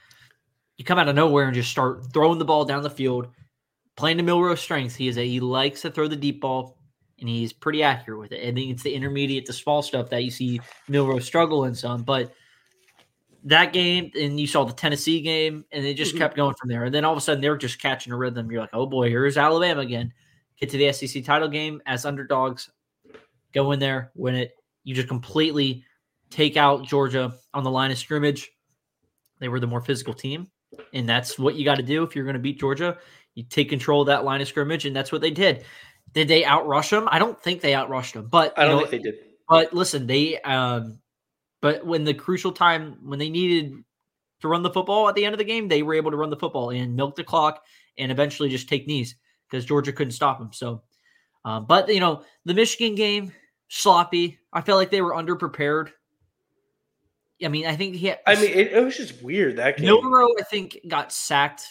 you 0.76 0.84
come 0.84 0.98
out 0.98 1.08
of 1.08 1.14
nowhere 1.14 1.44
and 1.46 1.54
just 1.54 1.70
start 1.70 2.12
throwing 2.12 2.38
the 2.38 2.44
ball 2.44 2.64
down 2.64 2.82
the 2.82 2.90
field, 2.90 3.28
playing 3.96 4.16
to 4.18 4.22
Milroe's 4.22 4.60
strengths. 4.60 4.94
He 4.96 5.08
is 5.08 5.16
a 5.18 5.26
he 5.26 5.40
likes 5.40 5.82
to 5.82 5.90
throw 5.90 6.08
the 6.08 6.16
deep 6.16 6.40
ball, 6.40 6.76
and 7.20 7.28
he's 7.28 7.52
pretty 7.52 7.82
accurate 7.82 8.20
with 8.20 8.32
it. 8.32 8.40
I 8.46 8.52
think 8.52 8.70
it's 8.70 8.82
the 8.82 8.92
intermediate, 8.94 9.46
the 9.46 9.52
small 9.52 9.82
stuff 9.82 10.10
that 10.10 10.24
you 10.24 10.30
see 10.30 10.60
Milroe 10.88 11.18
struggle 11.20 11.64
in 11.64 11.74
some, 11.74 12.02
but. 12.02 12.32
That 13.44 13.72
game, 13.72 14.10
and 14.20 14.38
you 14.38 14.46
saw 14.46 14.64
the 14.64 14.74
Tennessee 14.74 15.22
game, 15.22 15.64
and 15.72 15.82
it 15.86 15.94
just 15.94 16.14
Mhm. 16.14 16.18
kept 16.18 16.36
going 16.36 16.54
from 16.56 16.68
there. 16.68 16.84
And 16.84 16.94
then 16.94 17.06
all 17.06 17.12
of 17.12 17.16
a 17.16 17.22
sudden, 17.22 17.40
they're 17.40 17.56
just 17.56 17.80
catching 17.80 18.12
a 18.12 18.16
rhythm. 18.18 18.50
You're 18.50 18.60
like, 18.60 18.74
"Oh 18.74 18.84
boy, 18.84 19.08
here's 19.08 19.38
Alabama 19.38 19.80
again." 19.80 20.12
Get 20.60 20.70
to 20.70 20.76
the 20.76 20.92
SEC 20.92 21.24
title 21.24 21.48
game 21.48 21.80
as 21.86 22.04
underdogs, 22.04 22.70
go 23.54 23.72
in 23.72 23.78
there, 23.78 24.12
win 24.14 24.34
it. 24.34 24.52
You 24.84 24.94
just 24.94 25.08
completely 25.08 25.84
take 26.28 26.56
out 26.56 26.86
Georgia 26.86 27.34
on 27.54 27.64
the 27.64 27.70
line 27.70 27.90
of 27.90 27.98
scrimmage. 27.98 28.50
They 29.38 29.48
were 29.48 29.60
the 29.60 29.66
more 29.66 29.80
physical 29.80 30.12
team, 30.12 30.48
and 30.92 31.08
that's 31.08 31.38
what 31.38 31.54
you 31.54 31.64
got 31.64 31.76
to 31.76 31.82
do 31.82 32.02
if 32.02 32.14
you're 32.14 32.24
going 32.24 32.34
to 32.34 32.40
beat 32.40 32.60
Georgia. 32.60 32.98
You 33.34 33.44
take 33.44 33.70
control 33.70 34.02
of 34.02 34.08
that 34.08 34.24
line 34.24 34.40
of 34.40 34.48
scrimmage, 34.48 34.84
and 34.84 34.94
that's 34.94 35.12
what 35.12 35.22
they 35.22 35.30
did. 35.30 35.64
Did 36.12 36.28
they 36.28 36.42
outrush 36.42 36.90
them? 36.90 37.08
I 37.10 37.18
don't 37.18 37.40
think 37.40 37.60
they 37.60 37.72
outrushed 37.72 38.12
them, 38.12 38.28
but 38.30 38.58
I 38.58 38.66
don't 38.66 38.80
know, 38.80 38.86
think 38.86 39.02
they 39.02 39.10
did. 39.10 39.20
but 39.48 39.72
listen, 39.72 40.06
they 40.06 40.40
um, 40.42 40.98
but 41.62 41.86
when 41.86 42.04
the 42.04 42.14
crucial 42.14 42.52
time 42.52 42.98
when 43.02 43.18
they 43.18 43.30
needed 43.30 43.82
to 44.40 44.48
run 44.48 44.62
the 44.62 44.70
football 44.70 45.08
at 45.08 45.14
the 45.14 45.24
end 45.24 45.34
of 45.34 45.38
the 45.38 45.44
game, 45.44 45.68
they 45.68 45.82
were 45.82 45.94
able 45.94 46.10
to 46.10 46.16
run 46.16 46.30
the 46.30 46.36
football 46.36 46.70
and 46.70 46.96
milk 46.96 47.16
the 47.16 47.24
clock 47.24 47.62
and 47.96 48.10
eventually 48.10 48.48
just 48.48 48.68
take 48.68 48.86
knees 48.86 49.14
because 49.50 49.64
Georgia 49.64 49.92
couldn't 49.92 50.12
stop 50.12 50.38
them. 50.38 50.52
So, 50.52 50.82
um, 51.44 51.66
but 51.66 51.88
you 51.88 52.00
know, 52.00 52.22
the 52.44 52.54
Michigan 52.54 52.94
game 52.94 53.32
sloppy. 53.68 54.38
I 54.52 54.60
felt 54.60 54.78
like 54.78 54.90
they 54.90 55.02
were 55.02 55.12
underprepared. 55.14 55.90
I 57.42 57.48
mean, 57.48 57.66
I 57.66 57.74
think 57.74 57.94
he 57.94 58.08
had, 58.08 58.18
I 58.26 58.34
mean, 58.34 58.50
it, 58.50 58.72
it 58.72 58.84
was 58.84 58.96
just 58.96 59.22
weird 59.22 59.56
that 59.56 59.78
game. 59.78 59.86
Milroe, 59.86 60.28
I 60.38 60.42
think, 60.42 60.78
got 60.86 61.10
sacked 61.10 61.66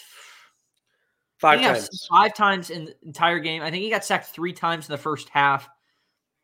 Five 1.40 1.62
times. 1.62 2.06
five 2.10 2.34
times 2.34 2.68
in 2.68 2.84
the 2.84 2.94
entire 3.06 3.38
game. 3.38 3.62
I 3.62 3.70
think 3.70 3.82
he 3.82 3.88
got 3.88 4.04
sacked 4.04 4.26
three 4.26 4.52
times 4.52 4.88
in 4.88 4.92
the 4.92 4.98
first 4.98 5.30
half. 5.30 5.70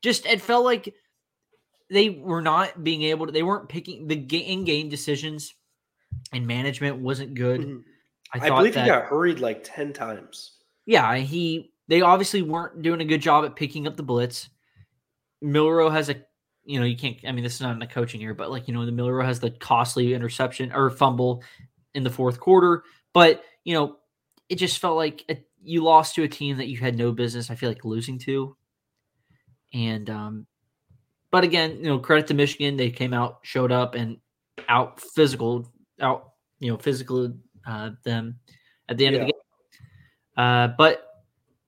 Just 0.01 0.25
it 0.25 0.41
felt 0.41 0.65
like 0.65 0.95
they 1.91 2.09
were 2.09 2.41
not 2.41 2.83
being 2.83 3.03
able 3.03 3.27
to. 3.27 3.33
They 3.33 3.43
weren't 3.43 3.69
picking 3.69 4.07
the 4.07 4.17
ga- 4.17 4.39
in-game 4.39 4.89
decisions, 4.89 5.55
and 6.33 6.47
management 6.47 6.97
wasn't 6.97 7.35
good. 7.35 7.61
Mhm. 7.61 7.83
I 8.33 8.47
I, 8.47 8.49
believe 8.49 8.73
that, 8.73 8.85
he 8.85 8.87
got 8.91 9.05
hurried 9.05 9.39
like 9.39 9.63
ten 9.65 9.93
times. 9.93 10.56
Yeah, 10.87 11.17
he 11.17 11.73
they 11.89 12.01
obviously 12.01 12.43
weren't 12.43 12.83
doing 12.83 13.01
a 13.01 13.05
good 13.05 13.21
job 13.21 13.45
at 13.45 13.57
picking 13.57 13.87
up 13.87 13.97
the 13.97 14.03
blitz. 14.03 14.49
Milroe 15.43 15.91
has 15.91 16.09
a, 16.09 16.17
you 16.65 16.81
know, 16.81 16.87
you 16.87 16.97
can't. 16.97 17.17
I 17.27 17.33
mean, 17.33 17.45
this 17.45 17.57
is 17.57 17.61
not 17.61 17.73
in 17.73 17.79
the 17.79 17.87
coaching 17.87 18.21
here, 18.21 18.35
but 18.35 18.51
like 18.51 18.69
you 18.69 18.75
know, 18.75 18.87
the 18.87 18.93
Milroe 18.93 19.25
has 19.25 19.41
the 19.41 19.51
costly 19.51 20.15
interception 20.15 20.73
or 20.73 20.91
fumble 20.91 21.43
in 21.95 22.05
the 22.05 22.11
fourth 22.11 22.41
quarter. 22.41 22.85
But 23.13 23.43
you 23.65 23.75
know, 23.75 23.97
it 24.49 24.57
just 24.57 24.79
felt 24.79 24.97
like 24.97 25.25
a, 25.29 25.43
you 25.63 25.83
lost 25.83 26.15
to 26.15 26.23
a 26.23 26.29
team 26.29 26.57
that 26.59 26.69
you 26.69 26.79
had 26.79 26.97
no 26.97 27.13
business. 27.13 27.51
I 27.51 27.55
feel 27.55 27.69
like 27.69 27.85
losing 27.85 28.19
to, 28.21 28.57
and 29.73 30.09
um, 30.09 30.47
but 31.31 31.45
again, 31.45 31.79
you 31.79 31.85
know, 31.85 31.99
credit 31.99 32.29
to 32.29 32.35
Michigan, 32.35 32.77
they 32.77 32.91
came 32.91 33.13
out, 33.13 33.41
showed 33.43 33.73
up, 33.73 33.95
and 33.95 34.19
out 34.69 35.01
physical, 35.01 35.71
out 36.01 36.33
you 36.59 36.71
know, 36.71 36.79
physical 36.79 37.33
uh, 37.67 37.91
them 38.05 38.39
at 38.89 38.97
the 38.97 39.07
end 39.07 39.17
of 39.17 39.21
the 39.21 39.27
game. 39.27 39.41
Uh, 40.37 40.69
but 40.79 41.03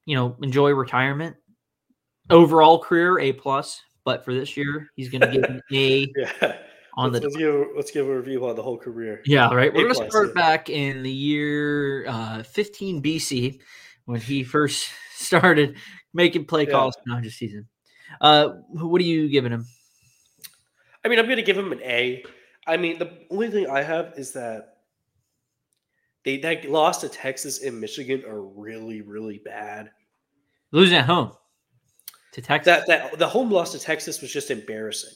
you 0.05 0.17
know, 0.17 0.37
enjoy 0.43 0.71
retirement. 0.71 1.37
Overall 2.31 2.79
career 2.79 3.19
A 3.19 3.33
plus, 3.33 3.81
but 4.05 4.25
for 4.25 4.35
this 4.35 4.57
year, 4.57 4.89
he's 4.97 5.09
going 5.09 5.23
to 5.23 5.29
get 5.29 5.49
an 5.49 5.63
A 5.73 6.13
Yeah. 6.17 6.57
on 6.97 7.13
let's, 7.13 7.23
the. 7.23 7.29
let's 7.29 7.37
give 7.37 7.67
let's 7.77 7.91
give 7.91 8.09
a 8.09 8.17
review 8.17 8.47
on 8.47 8.57
the 8.57 8.63
whole 8.63 8.77
career. 8.77 9.23
Yeah, 9.25 9.53
right. 9.55 9.73
We're 9.73 9.89
going 9.89 9.95
to 9.95 10.11
start 10.11 10.33
yeah. 10.35 10.43
back 10.43 10.69
in 10.69 11.03
the 11.03 11.11
year 11.11 12.07
uh, 12.07 12.43
15 12.43 13.03
BC 13.03 13.61
when 14.05 14.21
he 14.21 14.45
first 14.45 14.91
started 15.15 15.77
making 16.13 16.45
play 16.47 16.65
Yeah. 16.65 16.73
calls. 16.73 16.97
No, 17.07 17.21
just 17.21 17.39
season. 17.39 17.69
Uh, 18.21 18.49
what 18.71 19.01
are 19.01 19.05
you 19.05 19.29
giving 19.29 19.53
him? 19.53 19.67
I 21.05 21.09
mean, 21.09 21.19
I'm 21.19 21.27
going 21.27 21.37
to 21.37 21.43
give 21.43 21.57
him 21.57 21.73
an 21.73 21.83
A. 21.83 22.25
I 22.67 22.77
mean, 22.77 22.99
the 22.99 23.11
only 23.31 23.51
thing 23.51 23.69
I 23.69 23.83
have 23.83 24.15
is 24.17 24.33
that 24.33 24.78
they 26.37 26.37
that 26.39 26.71
loss 26.71 27.01
to 27.01 27.09
Texas 27.09 27.63
and 27.63 27.81
Michigan 27.81 28.25
are 28.27 28.43
really, 28.43 29.01
really 29.01 29.39
bad. 29.39 29.91
Losing 30.73 30.99
at 30.99 31.07
home 31.07 31.33
to 32.33 32.43
Texas. 32.43 32.67
That 32.67 32.87
that 32.87 33.19
the 33.19 33.27
home 33.29 33.51
loss 33.51 33.73
to 33.73 33.79
Texas 33.79 34.21
was 34.21 34.31
just 34.33 34.51
embarrassing. 34.51 35.15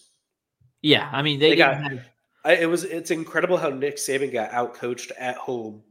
yeah, 0.80 1.08
I 1.12 1.20
mean 1.22 1.38
they, 1.38 1.50
They 1.50 1.56
got- 1.56 1.82
have- 1.82 2.08
I, 2.44 2.54
it 2.54 2.66
was 2.68 2.82
it's 2.84 3.10
incredible 3.12 3.56
how 3.56 3.68
Nick 3.68 3.96
Saban 3.98 4.32
got 4.32 4.50
out 4.52 4.74
coached 4.74 5.12
at 5.18 5.36
home. 5.36 5.82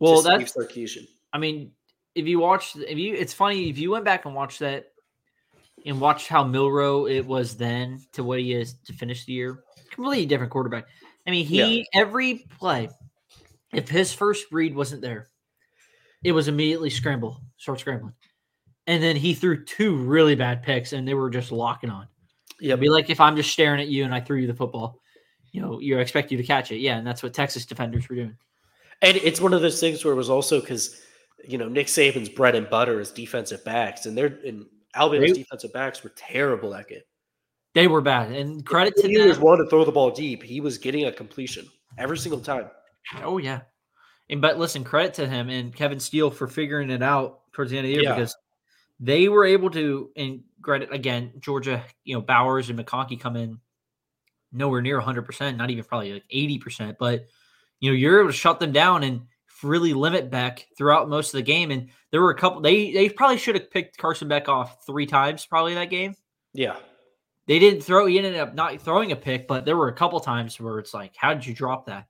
well. 0.00 0.22
That's 0.22 0.50
Steve 0.50 0.66
Sarkisian. 0.66 1.06
I 1.32 1.38
mean, 1.38 1.70
if 2.16 2.26
you 2.26 2.40
watch, 2.40 2.74
if 2.74 2.98
you, 2.98 3.14
it's 3.14 3.32
funny 3.32 3.68
if 3.70 3.78
you 3.78 3.92
went 3.92 4.04
back 4.04 4.24
and 4.24 4.34
watched 4.34 4.58
that 4.58 4.86
and 5.86 6.00
watched 6.00 6.26
how 6.26 6.42
Milroe 6.42 7.06
it 7.06 7.24
was 7.24 7.56
then 7.56 8.00
to 8.14 8.24
what 8.24 8.40
he 8.40 8.54
is 8.54 8.74
to 8.86 8.92
finish 8.92 9.24
the 9.24 9.32
year, 9.34 9.62
completely 9.92 10.26
different 10.26 10.50
quarterback. 10.50 10.86
I 11.28 11.30
mean, 11.30 11.46
he 11.46 11.86
every 11.94 12.46
play, 12.58 12.88
if 13.72 13.88
his 13.88 14.12
first 14.12 14.46
read 14.52 14.74
wasn't 14.74 15.02
there, 15.02 15.28
it 16.24 16.32
was 16.32 16.48
immediately 16.48 16.90
scramble, 16.90 17.40
start 17.56 17.80
scrambling, 17.80 18.14
and 18.86 19.02
then 19.02 19.16
he 19.16 19.34
threw 19.34 19.64
two 19.64 19.96
really 19.96 20.34
bad 20.34 20.62
picks, 20.62 20.92
and 20.92 21.06
they 21.06 21.14
were 21.14 21.30
just 21.30 21.52
locking 21.52 21.90
on. 21.90 22.06
Yeah, 22.60 22.74
It'd 22.74 22.80
be 22.80 22.88
like 22.90 23.08
if 23.10 23.20
I'm 23.20 23.36
just 23.36 23.52
staring 23.52 23.80
at 23.80 23.88
you 23.88 24.04
and 24.04 24.14
I 24.14 24.20
threw 24.20 24.36
you 24.38 24.46
the 24.46 24.54
football, 24.54 25.00
you 25.52 25.62
know, 25.62 25.80
you 25.80 25.98
expect 25.98 26.30
you 26.30 26.36
to 26.36 26.44
catch 26.44 26.70
it, 26.72 26.78
yeah, 26.78 26.98
and 26.98 27.06
that's 27.06 27.22
what 27.22 27.32
Texas 27.32 27.64
defenders 27.64 28.08
were 28.08 28.16
doing. 28.16 28.36
And 29.02 29.16
it's 29.16 29.40
one 29.40 29.54
of 29.54 29.62
those 29.62 29.80
things 29.80 30.04
where 30.04 30.12
it 30.12 30.16
was 30.16 30.28
also 30.30 30.60
because 30.60 31.00
you 31.48 31.56
know 31.56 31.68
Nick 31.68 31.86
Saban's 31.86 32.28
bread 32.28 32.54
and 32.54 32.68
butter 32.68 33.00
is 33.00 33.10
defensive 33.10 33.64
backs, 33.64 34.04
and 34.06 34.16
they're 34.16 34.36
in 34.44 34.66
Alabama's 34.94 35.32
They- 35.32 35.38
defensive 35.38 35.72
backs 35.72 36.02
were 36.04 36.12
terrible 36.16 36.70
that 36.70 36.88
game. 36.88 37.00
They 37.72 37.86
were 37.86 38.00
bad, 38.00 38.32
and 38.32 38.66
credit 38.66 38.94
to 38.96 39.08
He 39.08 39.16
was 39.16 39.36
them. 39.36 39.44
one 39.46 39.58
to 39.58 39.66
throw 39.70 39.84
the 39.84 39.92
ball 39.92 40.10
deep. 40.10 40.42
He 40.42 40.60
was 40.60 40.76
getting 40.76 41.06
a 41.06 41.12
completion 41.12 41.66
every 41.98 42.18
single 42.18 42.40
time. 42.40 42.68
Oh 43.22 43.38
yeah, 43.38 43.60
and 44.28 44.40
but 44.40 44.58
listen, 44.58 44.84
credit 44.84 45.14
to 45.14 45.26
him 45.28 45.48
and 45.48 45.74
Kevin 45.74 46.00
Steele 46.00 46.30
for 46.30 46.46
figuring 46.46 46.90
it 46.90 47.02
out 47.02 47.40
towards 47.52 47.70
the 47.70 47.78
end 47.78 47.86
of 47.86 47.88
the 47.88 47.94
year 47.94 48.02
Yeah. 48.04 48.14
because 48.14 48.36
they 49.00 49.28
were 49.28 49.44
able 49.44 49.70
to. 49.70 50.10
And 50.16 50.42
credit 50.62 50.92
again, 50.92 51.32
Georgia, 51.40 51.82
you 52.04 52.14
know 52.14 52.20
Bowers 52.20 52.70
and 52.70 52.78
McConkey 52.78 53.18
come 53.20 53.36
in 53.36 53.58
nowhere 54.52 54.82
near 54.82 54.96
100, 54.96 55.22
percent 55.22 55.56
not 55.56 55.70
even 55.70 55.84
probably 55.84 56.12
like 56.12 56.24
80 56.30 56.58
percent, 56.58 56.96
but 56.98 57.26
you 57.80 57.90
know 57.90 57.96
you're 57.96 58.20
able 58.20 58.30
to 58.30 58.36
shut 58.36 58.60
them 58.60 58.72
down 58.72 59.02
and 59.02 59.22
really 59.62 59.92
limit 59.92 60.30
Beck 60.30 60.66
throughout 60.78 61.08
most 61.08 61.28
of 61.34 61.38
the 61.38 61.42
game. 61.42 61.70
And 61.70 61.88
there 62.10 62.20
were 62.22 62.30
a 62.30 62.36
couple. 62.38 62.60
They 62.60 62.92
they 62.92 63.08
probably 63.08 63.38
should 63.38 63.54
have 63.56 63.70
picked 63.70 63.98
Carson 63.98 64.28
Beck 64.28 64.48
off 64.48 64.86
three 64.86 65.06
times 65.06 65.44
probably 65.46 65.74
that 65.74 65.90
game. 65.90 66.14
Yeah, 66.52 66.76
They 67.46 67.58
didn't 67.58 67.82
throw. 67.82 68.06
He 68.06 68.18
ended 68.18 68.36
up 68.36 68.54
not 68.54 68.80
throwing 68.80 69.12
a 69.12 69.16
pick, 69.16 69.46
but 69.46 69.64
there 69.64 69.76
were 69.76 69.88
a 69.88 69.92
couple 69.94 70.18
times 70.18 70.58
where 70.58 70.78
it's 70.80 70.92
like, 70.92 71.14
how 71.16 71.32
did 71.32 71.46
you 71.46 71.54
drop 71.54 71.86
that? 71.86 72.06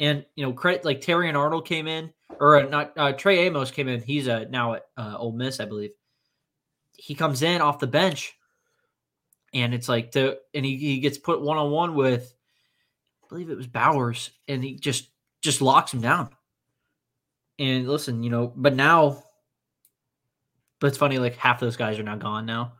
And 0.00 0.24
you 0.34 0.44
know, 0.44 0.52
credit 0.52 0.84
like 0.84 1.00
Terrion 1.00 1.36
Arnold 1.36 1.66
came 1.66 1.86
in, 1.86 2.12
or 2.40 2.56
uh, 2.56 2.68
not 2.68 2.92
uh, 2.96 3.12
Trey 3.12 3.40
Amos 3.40 3.70
came 3.70 3.88
in. 3.88 4.02
He's 4.02 4.28
uh, 4.28 4.44
now 4.48 4.74
at 4.74 4.86
uh, 4.96 5.16
Ole 5.18 5.32
Miss, 5.32 5.60
I 5.60 5.64
believe. 5.64 5.90
He 6.96 7.14
comes 7.14 7.42
in 7.42 7.60
off 7.60 7.78
the 7.78 7.86
bench, 7.86 8.36
and 9.54 9.74
it's 9.74 9.88
like 9.88 10.12
to, 10.12 10.38
and 10.54 10.64
he, 10.64 10.76
he 10.76 11.00
gets 11.00 11.18
put 11.18 11.40
one 11.40 11.56
on 11.56 11.70
one 11.70 11.94
with, 11.94 12.34
I 13.24 13.28
believe 13.28 13.50
it 13.50 13.56
was 13.56 13.66
Bowers, 13.66 14.30
and 14.46 14.62
he 14.62 14.74
just 14.74 15.10
just 15.42 15.60
locks 15.60 15.92
him 15.92 16.00
down. 16.00 16.30
And 17.58 17.88
listen, 17.88 18.22
you 18.22 18.30
know, 18.30 18.52
but 18.54 18.74
now, 18.74 19.22
but 20.80 20.88
it's 20.88 20.98
funny, 20.98 21.18
like 21.18 21.36
half 21.36 21.60
those 21.60 21.76
guys 21.76 21.98
are 21.98 22.04
now 22.04 22.16
gone 22.16 22.46
now 22.46 22.74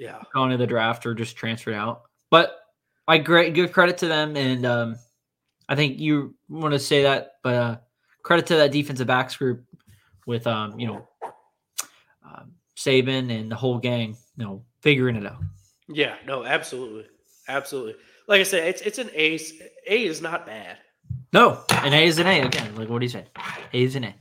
yeah, 0.00 0.22
going 0.32 0.50
to 0.50 0.56
the 0.56 0.66
draft 0.66 1.04
or 1.04 1.12
just 1.12 1.36
transferred 1.36 1.74
out. 1.74 2.04
But 2.30 2.58
I 3.06 3.18
great 3.18 3.52
give 3.52 3.70
credit 3.70 3.98
to 3.98 4.08
them, 4.08 4.34
and 4.34 4.64
um, 4.64 4.96
I 5.70 5.76
think 5.76 6.00
you 6.00 6.34
want 6.48 6.72
to 6.72 6.80
say 6.80 7.04
that, 7.04 7.34
but 7.44 7.54
uh, 7.54 7.76
credit 8.24 8.46
to 8.46 8.56
that 8.56 8.72
defensive 8.72 9.06
backs 9.06 9.36
group 9.36 9.64
with 10.26 10.44
um, 10.48 10.78
you 10.80 10.88
know 10.88 11.08
um, 12.24 12.52
Saban 12.76 13.30
and 13.30 13.50
the 13.50 13.54
whole 13.54 13.78
gang, 13.78 14.16
you 14.36 14.44
know, 14.44 14.64
figuring 14.80 15.14
it 15.14 15.24
out. 15.24 15.38
yeah. 15.88 16.16
No, 16.26 16.44
absolutely, 16.44 17.06
absolutely. 17.46 17.94
Like 18.26 18.40
I 18.40 18.42
said, 18.42 18.66
it's 18.66 18.82
it's 18.82 18.98
an 18.98 19.10
A. 19.14 19.38
A 19.86 20.04
is 20.04 20.20
not 20.20 20.44
bad. 20.44 20.78
No, 21.32 21.62
an 21.70 21.94
A 21.94 22.04
is 22.04 22.18
an 22.18 22.26
A 22.26 22.40
again. 22.42 22.74
Like 22.74 22.88
what 22.88 23.00
he 23.00 23.08
said, 23.08 23.30
A 23.72 23.82
is 23.82 23.94
an 23.94 24.04
A. 24.04 24.14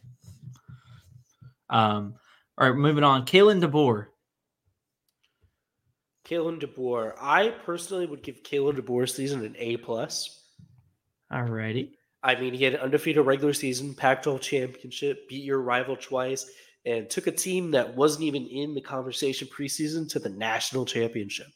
Um, 1.71 2.13
all 2.59 2.69
right, 2.69 2.77
moving 2.77 3.03
on. 3.03 3.25
Kalen 3.25 3.63
DeBoer. 3.63 4.05
Kalen 6.25 6.61
DeBoer. 6.61 7.13
I 7.19 7.49
personally 7.49 8.05
would 8.05 8.21
give 8.21 8.43
Kalen 8.43 8.79
DeBoer's 8.79 9.15
season 9.15 9.43
an 9.43 9.55
A 9.57 9.77
plus. 9.77 10.38
All 11.31 11.43
righty. 11.43 11.97
I 12.21 12.35
mean, 12.39 12.53
he 12.53 12.63
had 12.63 12.73
an 12.73 12.81
undefeated 12.81 13.25
regular 13.25 13.53
season, 13.53 13.93
Pac-12 13.93 14.41
championship, 14.41 15.29
beat 15.29 15.43
your 15.43 15.61
rival 15.61 15.95
twice, 15.95 16.49
and 16.85 17.09
took 17.09 17.27
a 17.27 17.31
team 17.31 17.71
that 17.71 17.95
wasn't 17.95 18.23
even 18.23 18.45
in 18.47 18.73
the 18.73 18.81
conversation 18.81 19.47
preseason 19.47 20.09
to 20.09 20.19
the 20.19 20.29
national 20.29 20.85
championship. 20.85 21.47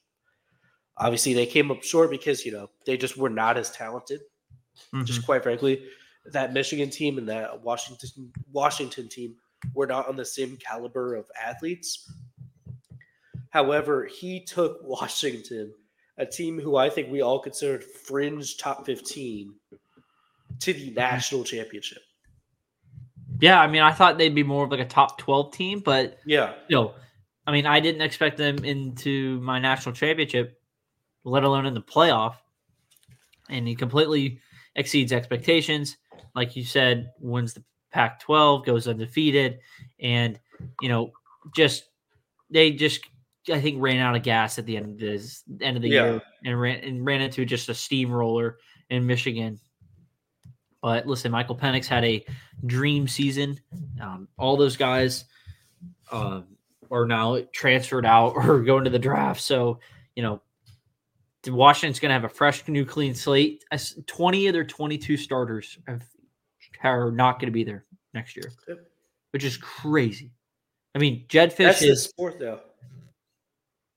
Obviously, 0.98 1.34
they 1.34 1.46
came 1.46 1.72
up 1.72 1.84
short 1.84 2.12
because 2.12 2.46
you 2.46 2.52
know 2.52 2.70
they 2.86 2.98
just 2.98 3.18
were 3.18 3.30
not 3.30 3.58
as 3.58 3.72
talented. 3.72 4.22
Mhm. 4.94 5.06
Just 5.06 5.26
quite 5.26 5.44
frankly, 5.44 5.86
that 6.26 6.54
Michigan 6.54 6.90
team 6.90 7.18
and 7.18 7.28
that 7.30 7.62
Washington 7.62 8.32
Washington 8.52 9.10
team 9.10 9.36
were 9.74 9.88
not 9.88 10.08
on 10.08 10.16
the 10.16 10.26
same 10.26 10.58
caliber 10.58 11.16
of 11.16 11.30
athletes. 11.42 12.12
However, 13.50 14.06
he 14.06 14.44
took 14.44 14.80
Washington, 14.84 15.74
a 16.18 16.26
team 16.26 16.60
who 16.60 16.76
I 16.76 16.90
think 16.90 17.12
we 17.12 17.22
all 17.22 17.40
considered 17.40 17.84
fringe 17.84 18.58
top 18.58 18.86
15, 18.86 19.56
to 20.64 20.74
the 20.74 20.88
mm-hmm. 20.88 20.96
national 20.96 21.44
championship. 21.44 22.02
Yeah, 23.40 23.60
I 23.60 23.68
mean, 23.68 23.82
I 23.82 23.92
thought 23.92 24.18
they'd 24.18 24.34
be 24.34 24.44
more 24.44 24.64
of 24.64 24.72
like 24.72 24.80
a 24.80 24.86
top 24.86 25.18
twelve 25.18 25.54
team, 25.54 25.80
but 25.80 26.20
Yeah. 26.26 26.54
No, 26.70 26.94
I 27.46 27.52
mean, 27.52 27.66
I 27.66 27.80
didn't 27.80 28.02
expect 28.02 28.38
them 28.38 28.64
into 28.64 29.40
my 29.42 29.60
national 29.60 29.96
championship, 29.96 30.62
let 31.24 31.44
alone 31.44 31.66
in 31.66 31.74
the 31.74 31.82
playoff. 31.82 32.36
And 33.50 33.68
he 33.68 33.76
completely 33.76 34.40
exceeds 34.76 35.12
expectations. 35.12 35.98
Like 36.36 36.56
you 36.56 36.64
said, 36.64 37.12
wins 37.20 37.54
the 37.54 37.64
Pac 37.92 38.22
12, 38.22 38.66
goes 38.66 38.88
undefeated. 38.88 39.60
And, 40.00 40.40
you 40.82 40.90
know, 40.90 41.12
just, 41.54 41.84
they 42.50 42.72
just, 42.72 43.02
I 43.52 43.60
think, 43.60 43.82
ran 43.82 44.00
out 44.00 44.16
of 44.16 44.24
gas 44.24 44.58
at 44.58 44.66
the 44.66 44.78
end 44.78 44.94
of 44.94 45.00
this 45.00 45.44
end 45.60 45.76
of 45.76 45.84
the 45.84 45.90
Yeah. 45.90 46.06
year 46.06 46.22
and 46.46 46.60
ran 46.60 46.80
and 46.80 47.06
ran 47.06 47.22
into 47.22 47.46
just 47.46 47.68
a 47.68 47.74
steamroller 47.74 48.58
in 48.90 49.06
Michigan. 49.06 49.60
But 50.84 51.08
listen, 51.08 51.32
Michael 51.32 51.56
Penix 51.56 51.86
had 51.88 52.04
a 52.04 52.26
dream 52.66 53.08
season. 53.08 53.58
Um, 54.02 54.28
all 54.38 54.58
those 54.58 54.76
guys, 54.76 55.24
um, 56.12 56.46
are 56.92 57.06
now 57.06 57.40
transferred 57.54 58.06
out 58.06 58.34
or 58.36 58.62
going 58.62 58.84
to 58.84 58.90
the 58.90 59.00
draft. 59.00 59.42
So, 59.42 59.80
you 60.16 60.22
know, 60.24 60.42
Washington's 61.48 62.00
going 62.00 62.10
to 62.10 62.14
have 62.14 62.26
a 62.26 62.30
fresh, 62.30 62.68
new, 62.68 62.86
clean 62.86 63.16
slate. 63.16 63.64
20 64.06 64.48
of 64.48 64.54
their 64.54 64.66
22 64.66 65.16
starters 65.16 65.78
have, 65.88 66.04
are 66.84 67.12
not 67.12 67.40
going 67.40 67.48
to 67.48 67.54
be 67.54 67.64
there 67.64 67.86
next 68.14 68.36
year, 68.36 68.52
Yep. 68.68 68.80
which 69.32 69.46
is 69.46 69.56
crazy. 69.56 70.32
I 70.96 71.00
mean, 71.00 71.24
Jedd 71.30 71.52
Fisch 71.52 71.58
That's 71.58 71.82
is, 71.82 72.04
sport, 72.04 72.40
though. 72.40 72.60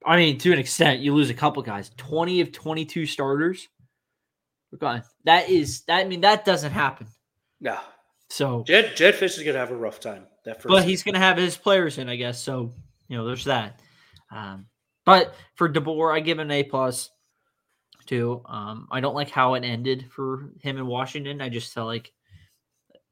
I 0.04 0.16
mean, 0.16 0.38
to 0.38 0.52
an 0.52 0.60
extent, 0.60 1.00
you 1.00 1.12
lose 1.12 1.30
a 1.30 1.34
couple 1.34 1.62
guys. 1.62 1.90
20 1.96 2.40
of 2.40 2.52
22 2.52 3.06
starters. 3.06 3.68
We're 4.70 4.78
gone. 4.78 5.02
That 5.24 5.48
is, 5.48 5.82
that, 5.82 5.98
I 5.98 6.04
mean, 6.04 6.22
that 6.22 6.44
doesn't 6.44 6.72
happen. 6.72 7.06
No. 7.60 7.78
So, 8.28 8.64
Jedd, 8.64 8.96
Jedd 8.96 9.14
Fisch 9.14 9.38
is 9.38 9.42
going 9.42 9.54
to 9.54 9.60
have 9.60 9.70
a 9.70 9.76
rough 9.76 10.00
time. 10.00 10.26
That 10.44 10.62
first 10.62 10.68
but 10.68 10.84
he's 10.84 11.02
going 11.02 11.14
to 11.14 11.20
have 11.20 11.36
his 11.36 11.56
players 11.56 11.98
in, 11.98 12.08
I 12.08 12.16
guess. 12.16 12.40
So 12.42 12.72
you 13.08 13.16
know, 13.16 13.26
there's 13.26 13.44
that. 13.44 13.80
Um, 14.30 14.66
but 15.04 15.34
for 15.54 15.68
DeBoer, 15.68 16.14
I 16.14 16.20
give 16.20 16.38
him 16.38 16.46
an 16.46 16.50
A 16.50 16.62
plus. 16.62 17.10
Too. 18.06 18.42
Um, 18.46 18.86
I 18.92 19.00
don't 19.00 19.16
like 19.16 19.30
how 19.30 19.54
it 19.54 19.64
ended 19.64 20.06
for 20.10 20.50
him 20.60 20.76
in 20.76 20.86
Washington. 20.86 21.40
I 21.40 21.48
just 21.48 21.74
felt 21.74 21.88
like 21.88 22.12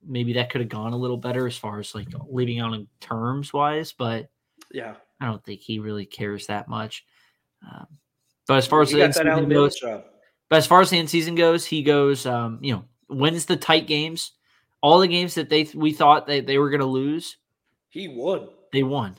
maybe 0.06 0.34
that 0.34 0.50
could 0.50 0.60
have 0.60 0.70
gone 0.70 0.92
a 0.92 0.96
little 0.96 1.16
better 1.16 1.48
as 1.48 1.56
far 1.56 1.80
as 1.80 1.96
like 1.96 2.06
leaving 2.28 2.58
in 2.58 2.86
terms 3.00 3.52
wise. 3.52 3.92
But 3.92 4.28
Yeah. 4.70 4.94
I 5.20 5.26
don't 5.26 5.44
think 5.44 5.60
he 5.60 5.80
really 5.80 6.06
cares 6.06 6.46
that 6.46 6.68
much. 6.68 7.04
Um, 7.68 7.88
but 8.46 8.58
as 8.58 8.68
far 8.68 8.82
as 8.82 8.90
He 8.90 9.00
the 9.00 9.06
got 9.06 9.14
that 9.16 9.26
Alabama 9.26 9.68
job. 9.70 10.04
But 10.54 10.58
as 10.58 10.68
far 10.68 10.80
as 10.80 10.90
the 10.90 10.98
end 11.00 11.10
season 11.10 11.34
goes, 11.34 11.66
he 11.66 11.82
goes, 11.82 12.26
um, 12.26 12.60
you 12.62 12.72
know, 12.72 12.84
wins 13.08 13.44
the 13.44 13.56
tight 13.56 13.88
games. 13.88 14.34
All 14.82 15.00
the 15.00 15.08
games 15.08 15.34
that 15.34 15.48
they 15.48 15.68
we 15.74 15.92
thought 15.92 16.28
they, 16.28 16.38
they 16.38 16.58
were 16.58 16.70
going 16.70 16.78
to 16.78 16.86
lose, 16.86 17.38
He 17.88 18.06
won. 18.06 18.46
they 18.72 18.84
won. 18.84 19.16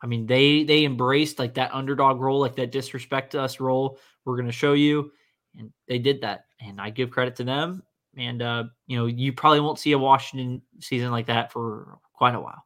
I 0.00 0.06
mean, 0.06 0.26
they 0.26 0.62
they 0.62 0.84
embraced 0.84 1.40
like 1.40 1.54
that 1.54 1.74
underdog 1.74 2.20
role, 2.20 2.38
like 2.38 2.54
that 2.54 2.70
disrespect 2.70 3.32
to 3.32 3.40
us 3.40 3.58
role. 3.58 3.98
We're 4.24 4.36
going 4.36 4.46
to 4.46 4.52
show 4.52 4.74
you, 4.74 5.10
and 5.58 5.72
they 5.88 5.98
did 5.98 6.20
that. 6.20 6.44
And 6.60 6.80
I 6.80 6.90
give 6.90 7.10
credit 7.10 7.34
to 7.34 7.42
them. 7.42 7.82
And 8.16 8.40
uh, 8.40 8.64
you 8.86 8.96
know, 8.96 9.06
you 9.06 9.32
probably 9.32 9.58
won't 9.58 9.80
see 9.80 9.90
a 9.90 9.98
Washington 9.98 10.62
season 10.78 11.10
like 11.10 11.26
that 11.26 11.50
for 11.50 11.98
quite 12.12 12.36
a 12.36 12.40
while. 12.40 12.64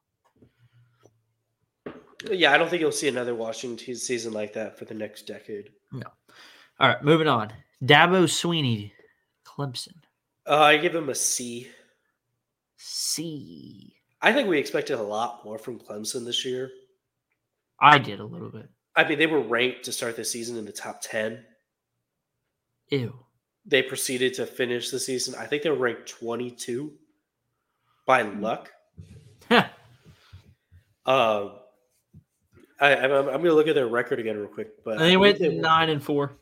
Yeah, 2.30 2.52
I 2.52 2.58
don't 2.58 2.68
think 2.68 2.82
you'll 2.82 2.92
see 2.92 3.08
another 3.08 3.34
Washington 3.34 3.96
season 3.96 4.34
like 4.34 4.52
that 4.52 4.78
for 4.78 4.84
the 4.84 4.92
next 4.92 5.26
decade. 5.26 5.70
No. 5.90 6.08
All 6.78 6.88
right, 6.88 7.02
moving 7.02 7.26
on. 7.26 7.50
Dabo 7.82 8.24
Swinney, 8.24 8.92
Clemson. 9.46 9.94
Uh, 10.48 10.58
I 10.60 10.76
give 10.76 10.94
him 10.94 11.08
a 11.08 11.14
C. 11.14 11.68
C. 12.76 13.94
I 14.22 14.32
think 14.32 14.48
we 14.48 14.58
expected 14.58 14.98
a 14.98 15.02
lot 15.02 15.44
more 15.44 15.58
from 15.58 15.78
Clemson 15.78 16.24
this 16.24 16.44
year. 16.44 16.70
I 17.80 17.98
did 17.98 18.20
a 18.20 18.24
little 18.24 18.50
bit. 18.50 18.68
I 18.96 19.08
mean, 19.08 19.18
they 19.18 19.26
were 19.26 19.40
ranked 19.40 19.84
to 19.84 19.92
start 19.92 20.16
the 20.16 20.24
season 20.24 20.56
in 20.58 20.64
the 20.66 20.72
top 20.72 21.00
10. 21.00 21.42
Ew. 22.88 23.14
They 23.64 23.82
proceeded 23.82 24.34
to 24.34 24.46
finish 24.46 24.90
the 24.90 24.98
season. 24.98 25.34
I 25.38 25.46
think 25.46 25.62
they 25.62 25.70
were 25.70 25.76
ranked 25.76 26.08
22 26.08 26.92
by 28.06 28.24
Hmm. 28.24 28.40
luck. 28.42 28.70
Um, 31.06 31.52
I, 32.78 32.94
I'm, 32.96 33.10
I'm 33.12 33.24
going 33.24 33.44
to 33.44 33.54
look 33.54 33.68
at 33.68 33.74
their 33.74 33.88
record 33.88 34.20
again 34.20 34.36
real 34.36 34.48
quick. 34.48 34.84
But 34.84 34.92
And 34.92 35.00
they 35.00 35.14
I 35.14 35.16
went 35.16 35.38
believe 35.38 35.54
were- 35.56 35.62
nine 35.62 35.88
and 35.88 36.02
four. 36.02 36.32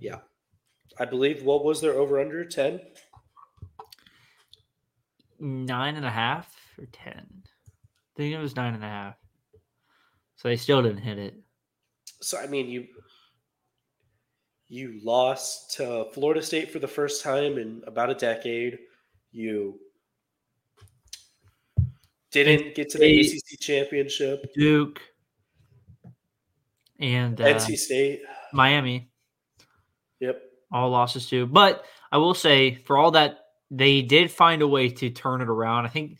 Yeah. 0.00 0.18
I 0.98 1.04
believe, 1.04 1.42
what 1.42 1.64
was 1.64 1.80
their 1.80 1.94
over 1.94 2.20
under? 2.20 2.44
10? 2.44 2.80
Nine 5.40 5.96
and 5.96 6.04
a 6.04 6.10
half 6.10 6.52
or 6.78 6.86
ten. 6.86 7.26
I 7.44 8.16
think 8.16 8.34
it 8.34 8.38
was 8.38 8.56
nine 8.56 8.74
and 8.74 8.82
a 8.82 8.88
half. 8.88 9.14
So 10.36 10.48
they 10.48 10.56
still 10.56 10.82
didn't 10.82 10.98
hit 10.98 11.18
it. 11.18 11.34
So, 12.20 12.38
I 12.38 12.46
mean, 12.46 12.68
you. 12.68 12.86
You 14.70 15.00
lost 15.02 15.76
to 15.76 16.06
Florida 16.12 16.42
State 16.42 16.70
for 16.70 16.78
the 16.78 16.88
first 16.88 17.22
time 17.22 17.56
in 17.56 17.82
about 17.86 18.10
a 18.10 18.14
decade. 18.14 18.78
You 19.32 19.78
Didn't 22.32 22.74
get 22.74 22.90
to 22.90 22.98
the. 22.98 23.20
ACC 23.20 23.60
championship. 23.60 24.52
Duke, 24.54 25.00
and 26.98 27.40
uh, 27.40 27.44
NC 27.44 27.78
State. 27.78 28.22
Miami. 28.52 29.08
Yep. 30.20 30.47
All 30.70 30.90
losses 30.90 31.28
too. 31.28 31.46
But 31.46 31.84
I 32.10 32.18
will 32.18 32.34
say, 32.34 32.74
for 32.74 32.96
all 32.96 33.12
that, 33.12 33.38
they 33.70 34.02
did 34.02 34.30
find 34.30 34.62
a 34.62 34.68
way 34.68 34.88
to 34.88 35.10
turn 35.10 35.40
it 35.40 35.48
around. 35.48 35.86
I 35.86 35.88
think 35.88 36.18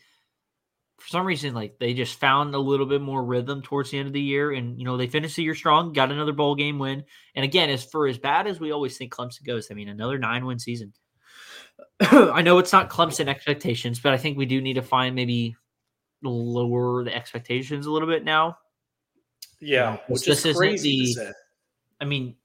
for 0.99 1.07
some 1.07 1.25
reason, 1.25 1.53
like 1.53 1.79
they 1.79 1.93
just 1.93 2.19
found 2.19 2.53
a 2.53 2.59
little 2.59 2.85
bit 2.85 3.01
more 3.01 3.23
rhythm 3.23 3.61
towards 3.61 3.91
the 3.91 3.97
end 3.97 4.07
of 4.07 4.13
the 4.13 4.21
year, 4.21 4.51
and 4.51 4.77
you 4.77 4.85
know 4.85 4.97
they 4.97 5.07
finished 5.07 5.35
the 5.35 5.43
year 5.43 5.55
strong, 5.55 5.93
got 5.93 6.11
another 6.11 6.33
bowl 6.33 6.55
game 6.55 6.77
win. 6.77 7.03
And 7.35 7.45
again, 7.45 7.69
as 7.69 7.83
for 7.83 8.07
as 8.07 8.17
bad 8.17 8.47
as 8.47 8.59
we 8.59 8.71
always 8.71 8.97
think 8.97 9.13
Clemson 9.13 9.45
goes, 9.45 9.71
I 9.71 9.73
mean 9.73 9.89
another 9.89 10.17
nine 10.17 10.45
win 10.45 10.59
season. 10.59 10.93
I 12.01 12.41
know 12.41 12.59
it's 12.59 12.73
not 12.73 12.89
Clemson 12.89 13.27
expectations, 13.27 13.99
but 13.99 14.13
I 14.13 14.17
think 14.17 14.37
we 14.37 14.45
do 14.45 14.61
need 14.61 14.73
to 14.73 14.81
find 14.81 15.15
maybe 15.15 15.55
lower 16.21 17.03
the 17.03 17.15
expectations 17.15 17.85
a 17.85 17.91
little 17.91 18.07
bit 18.07 18.23
now. 18.23 18.57
Yeah, 19.61 19.91
No, 19.91 19.99
which 20.07 20.25
this 20.25 20.39
is 20.39 20.45
isn't 20.45 20.57
crazy 20.57 21.13
the-. 21.15 21.33
I 22.01 22.05
mean, 22.05 22.35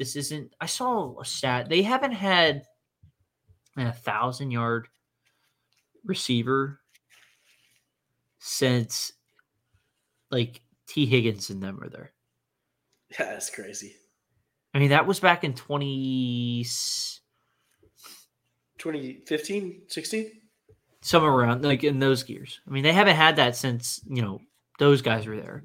this 0.00 0.16
isn't. 0.16 0.54
I 0.58 0.64
saw 0.64 1.20
a 1.20 1.24
stat. 1.26 1.68
They 1.68 1.82
haven't 1.82 2.12
had 2.12 2.64
a 3.76 3.92
thousand 3.92 4.50
yard 4.50 4.88
receiver 6.06 6.80
since 8.38 9.12
like 10.30 10.62
T. 10.88 11.04
Higgins 11.04 11.50
and 11.50 11.62
them 11.62 11.78
were 11.78 11.90
there. 11.90 12.12
Yeah, 13.10 13.26
that's 13.26 13.50
crazy. 13.50 13.94
I 14.72 14.78
mean, 14.78 14.88
that 14.88 15.06
was 15.06 15.20
back 15.20 15.44
in 15.44 15.52
20, 15.52 16.64
2015, 18.78 19.82
16? 19.86 20.30
somewhere 21.02 21.32
around 21.32 21.62
like 21.62 21.84
in 21.84 21.98
those 21.98 22.22
gears. 22.22 22.60
I 22.66 22.70
mean, 22.70 22.84
they 22.84 22.92
haven't 22.92 23.16
had 23.16 23.36
that 23.36 23.54
since, 23.54 24.00
you 24.08 24.22
know, 24.22 24.40
those 24.78 25.02
guys 25.02 25.26
were 25.26 25.36
there. 25.36 25.64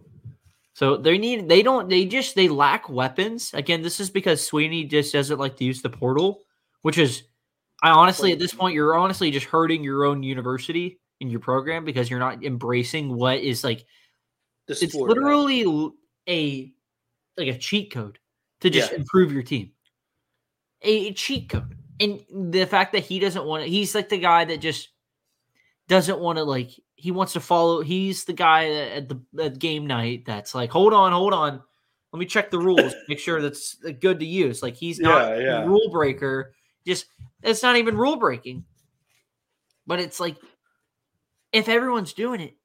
So 0.76 0.98
they 0.98 1.18
need, 1.18 1.48
they 1.48 1.64
don't, 1.64 1.88
they 1.88 2.04
just, 2.06 2.36
they 2.36 2.50
lack 2.50 2.90
weapons. 2.90 3.50
Again, 3.54 3.82
this 3.82 4.02
is 4.02 4.10
because 4.10 4.42
Swinney 4.48 4.90
just 4.90 5.14
doesn't 5.14 5.40
like 5.40 5.56
to 5.56 5.64
use 5.64 5.82
the 5.82 5.90
portal, 5.90 6.42
which 6.82 6.98
is, 6.98 7.24
I 7.82 7.92
honestly, 7.92 8.34
at 8.34 8.40
this 8.40 8.54
point, 8.54 8.76
you're 8.76 8.98
honestly 8.98 9.32
just 9.32 9.46
hurting 9.46 9.86
your 9.86 10.04
own 10.04 10.22
university 10.22 11.00
in 11.22 11.30
your 11.30 11.40
program 11.40 11.86
because 11.86 12.10
you're 12.10 12.20
not 12.20 12.44
embracing 12.44 13.16
what 13.16 13.40
is 13.40 13.64
like, 13.64 13.86
The 14.68 14.74
it's 14.74 14.92
sport, 14.92 15.12
right? 15.12 15.16
literally 15.18 15.64
l- 15.64 15.94
a, 16.28 16.74
like 17.38 17.48
a 17.48 17.58
cheat 17.58 17.94
code 17.94 18.20
to 18.60 18.70
just 18.70 18.92
Yeah. 18.92 18.98
improve 18.98 19.32
your 19.32 19.44
team. 19.44 19.72
A, 20.82 21.08
a 21.08 21.14
cheat 21.14 21.48
code. 21.48 21.74
And 22.02 22.22
the 22.52 22.66
fact 22.66 22.92
that 22.92 23.06
he 23.06 23.20
doesn't 23.20 23.46
want 23.46 23.64
it, 23.64 23.70
he's 23.70 23.96
like 23.96 24.10
the 24.10 24.18
guy 24.18 24.44
that 24.44 24.58
just 24.60 24.90
doesn't 25.88 26.20
want 26.20 26.38
to 26.38 26.44
like 26.44 26.72
he 26.96 27.12
wants 27.12 27.34
to 27.34 27.40
follow 27.40 27.82
he's 27.82 28.24
the 28.26 28.34
guy 28.34 28.70
at 28.70 29.10
the 29.10 29.22
at 29.42 29.60
game 29.60 29.86
night 29.86 30.24
that's 30.26 30.56
like 30.56 30.72
hold 30.72 30.94
on 30.94 31.12
hold 31.12 31.34
on. 31.34 31.62
Let 32.12 32.20
me 32.20 32.26
check 32.26 32.50
the 32.50 32.60
rules 32.60 32.94
make 33.10 33.20
sure 33.20 33.42
that's 33.42 33.78
uh, 33.86 33.92
good 34.00 34.20
to 34.20 34.26
use. 34.26 34.64
Like 34.64 34.76
he's 34.76 35.00
not 35.00 35.38
Yeah, 35.38 35.44
yeah. 35.44 35.64
a 35.64 35.68
rule 35.68 35.90
breaker. 35.92 36.54
Just 36.88 37.08
it's 37.44 37.64
not 37.64 37.76
even 37.76 37.98
rule 37.98 38.16
breaking. 38.16 38.66
But 39.86 40.00
it's 40.00 40.20
like 40.20 40.38
if 41.52 41.70
everyone's 41.70 42.14
doing 42.14 42.42
it 42.42 42.56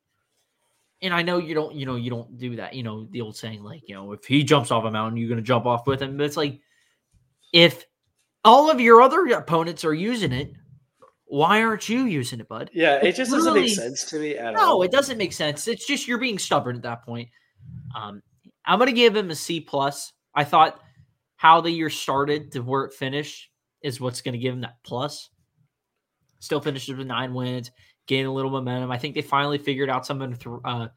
and 1.03 1.15
i 1.15 1.23
know 1.23 1.39
you 1.39 1.55
don't 1.55 1.75
you 1.75 1.87
know 1.87 1.97
you 1.97 2.11
don't 2.11 2.37
do 2.39 2.57
that 2.57 2.75
you 2.75 2.83
know 2.83 3.07
the 3.13 3.21
old 3.21 3.37
saying 3.37 3.63
like 3.63 3.89
you 3.89 3.95
know 3.95 4.13
if 4.13 4.25
he 4.25 4.43
jumps 4.43 4.71
off 4.71 4.85
a 4.85 4.91
mountain 4.91 5.17
you're 5.17 5.29
going 5.29 5.37
to 5.37 5.43
jump 5.43 5.67
off 5.67 5.87
with 5.87 6.03
him. 6.03 6.17
But 6.17 6.27
it's 6.27 6.37
like 6.37 6.61
if 7.53 7.85
all 8.45 8.71
of 8.71 8.81
your 8.81 9.03
other 9.03 9.27
opponents 9.27 9.85
are 9.85 9.95
using 9.95 10.33
it 10.33 10.53
why 11.31 11.63
aren't 11.63 11.89
you 11.89 12.07
using 12.07 12.41
it 12.41 12.49
bud 12.49 12.71
Yeah, 12.75 12.97
it 12.97 13.15
just 13.15 13.31
doesn't 13.31 13.55
make 13.55 13.71
sense 13.71 14.05
to 14.11 14.19
me 14.19 14.37
at 14.37 14.57
all. 14.57 14.79
no, 14.79 14.83
it 14.83 14.91
doesn't 14.91 15.17
make 15.17 15.33
sense. 15.33 15.69
It's 15.69 15.87
just 15.87 16.07
you're 16.09 16.19
being 16.19 16.39
stubborn 16.39 16.77
at 16.77 16.83
that 16.83 17.05
point. 17.05 17.29
Um, 17.97 18.21
I'm 18.67 18.79
gonna 18.79 18.93
give 18.93 19.17
him 19.17 19.31
a 19.31 19.35
C 19.35 19.61
plus. 19.61 20.13
I 20.35 20.45
thought 20.45 20.81
how 21.37 21.61
the 21.61 21.71
year 21.71 21.89
started 21.89 22.53
to 22.53 22.61
where 22.61 22.85
it 22.85 22.93
finished 22.93 23.49
is 23.83 24.01
what's 24.01 24.21
gonna 24.23 24.39
give 24.39 24.53
him 24.53 24.61
that 24.63 24.77
plus. 24.85 25.31
Still 26.41 26.61
finishes 26.61 26.97
with 26.97 27.07
nine 27.07 27.33
wins, 27.33 27.71
gain 28.07 28.27
a 28.27 28.33
little 28.33 28.51
momentum. 28.51 28.91
I 28.91 28.99
think 28.99 29.15
they 29.15 29.23
finally 29.23 29.59
figured 29.59 29.89
out 29.91 30.07
something 30.07 30.31
with, 30.31 30.47
uh, 30.65 30.89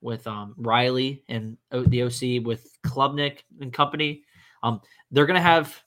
with 0.00 0.26
um, 0.26 0.54
Riley 0.58 1.22
and 1.28 1.56
the 1.70 2.02
OC 2.02 2.44
with 2.44 2.66
Klubnik 2.84 3.40
and 3.60 3.72
company. 3.72 4.24
Um, 4.62 4.80
they're 5.10 5.26
gonna 5.26 5.40
have 5.40 5.80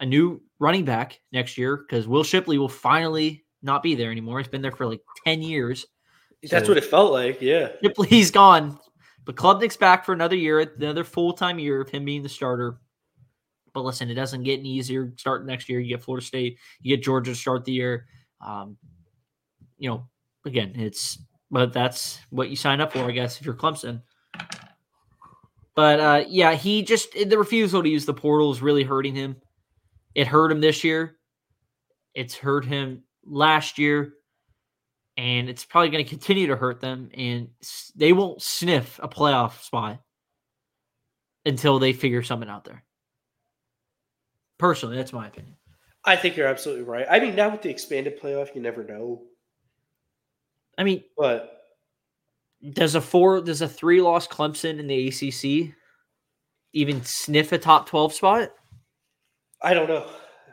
a 0.00 0.06
new 0.06 0.40
running 0.58 0.84
back 0.84 1.20
next 1.32 1.58
year 1.58 1.76
because 1.76 2.06
Will 2.06 2.24
Shipley 2.24 2.58
will 2.58 2.68
finally 2.68 3.44
not 3.62 3.82
be 3.82 3.94
there 3.94 4.10
anymore. 4.10 4.38
He's 4.38 4.48
been 4.48 4.62
there 4.62 4.72
for 4.72 4.86
like 4.86 5.00
10 5.26 5.42
years. 5.42 5.86
That's 6.42 6.66
So- 6.66 6.72
what 6.72 6.78
it 6.78 6.84
felt 6.84 7.12
like. 7.12 7.40
Yeah. 7.40 7.72
Shipley's 7.82 8.30
gone, 8.32 8.78
but 9.24 9.34
Klubnik's 9.36 9.76
back 9.76 10.04
for 10.04 10.12
another 10.12 10.36
year, 10.36 10.60
another 10.60 11.04
full 11.04 11.32
time 11.32 11.58
year 11.58 11.80
of 11.80 11.88
him 11.88 12.04
being 12.04 12.22
the 12.22 12.28
starter. 12.28 12.78
But 13.74 13.82
listen, 13.84 14.08
it 14.08 14.14
doesn't 14.14 14.44
get 14.44 14.60
any 14.60 14.70
easier. 14.70 15.12
Start 15.16 15.46
next 15.46 15.68
year, 15.68 15.78
you 15.80 15.88
get 15.94 16.02
Florida 16.02 16.24
State, 16.26 16.58
you 16.80 16.96
get 16.96 17.04
Georgia 17.04 17.32
to 17.32 17.36
start 17.36 17.64
the 17.64 17.72
year. 17.72 18.06
Um, 18.44 18.76
you 19.78 19.88
know, 19.90 20.08
again, 20.46 20.72
it's 20.74 21.18
but 21.50 21.72
that's 21.72 22.18
what 22.30 22.50
you 22.50 22.56
sign 22.56 22.80
up 22.80 22.92
for, 22.92 23.00
I 23.00 23.10
guess, 23.10 23.38
if 23.40 23.46
you're 23.46 23.54
Clemson. 23.54 24.02
But 25.74 26.00
uh, 26.00 26.24
yeah, 26.28 26.54
he 26.54 26.82
just 26.82 27.12
the 27.12 27.38
refusal 27.38 27.82
to 27.82 27.88
use 27.88 28.04
the 28.04 28.14
portal 28.14 28.50
is 28.50 28.60
really 28.62 28.82
hurting 28.82 29.14
him. 29.14 29.36
It 30.18 30.26
hurt 30.26 30.50
him 30.50 30.60
this 30.60 30.82
year. 30.82 31.16
It's 32.12 32.34
hurt 32.34 32.64
him 32.64 33.04
last 33.24 33.78
year 33.78 34.14
and 35.16 35.48
it's 35.48 35.64
probably 35.64 35.90
going 35.90 36.02
to 36.02 36.10
continue 36.10 36.48
to 36.48 36.56
hurt 36.56 36.80
them 36.80 37.08
and 37.14 37.50
they 37.94 38.12
won't 38.12 38.42
sniff 38.42 38.98
a 39.00 39.08
playoff 39.08 39.62
spot 39.62 40.00
until 41.46 41.78
they 41.78 41.92
figure 41.92 42.24
something 42.24 42.48
out 42.48 42.64
there 42.64 42.82
personally 44.58 44.96
that's 44.96 45.12
my 45.12 45.28
opinion 45.28 45.54
I 46.04 46.16
think 46.16 46.36
you're 46.36 46.46
absolutely 46.48 46.84
right. 46.84 47.06
I 47.10 47.20
mean, 47.20 47.34
now 47.34 47.50
with 47.50 47.60
the 47.60 47.68
expanded 47.68 48.18
playoff, 48.20 48.54
you 48.54 48.62
never 48.62 48.82
know. 48.82 49.22
i 50.78 50.82
mean 50.84 51.04
But 51.16 51.60
does 52.72 52.96
a 52.96 53.00
four 53.00 53.40
does 53.40 53.62
a 53.62 53.68
three 53.68 54.00
loss 54.00 54.26
clemson 54.26 54.80
in 54.80 54.88
the 54.88 55.08
acc 55.08 55.74
even 56.72 57.04
sniff 57.04 57.52
a 57.52 57.58
top 57.58 57.86
12 57.86 58.14
spot 58.14 58.50
I 59.62 59.74
don't 59.74 59.88
know. 59.88 60.08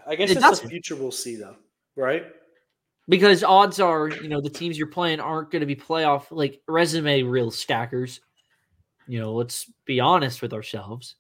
I 0.08 0.16
guess 0.16 0.32
It 0.32 0.38
it's 0.38 0.60
the 0.60 0.70
future 0.70 0.96
we'll 0.96 1.12
see, 1.12 1.36
though. 1.36 1.56
Right? 1.96 2.26
because 3.08 3.44
odds 3.44 3.80
are 3.80 4.10
you 4.10 4.28
know 4.30 4.42
the 4.42 4.50
teams 4.50 4.78
you're 4.78 4.88
playing 4.88 5.20
aren't 5.20 5.52
going 5.52 5.60
to 5.60 5.66
be 5.66 5.76
playoff 5.76 6.26
like 6.32 6.62
resume 6.68 7.22
real 7.24 7.52
stackers 7.52 8.22
you 9.08 9.20
know 9.20 9.34
let's 9.34 9.72
be 9.86 10.00
honest 10.00 10.42
with 10.42 10.54
ourselves 10.54 11.16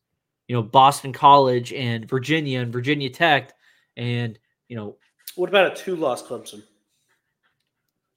you 0.47 0.55
know 0.55 0.63
boston 0.63 1.13
college 1.13 1.73
and 1.73 2.09
virginia 2.09 2.59
and 2.59 2.73
virginia 2.73 3.09
tech 3.09 3.53
and 3.97 4.39
you 4.67 4.75
know 4.75 4.97
What 5.35 5.49
about 5.49 5.71
a 5.71 5.75
two-loss 5.75 6.23
Clemson? 6.23 6.63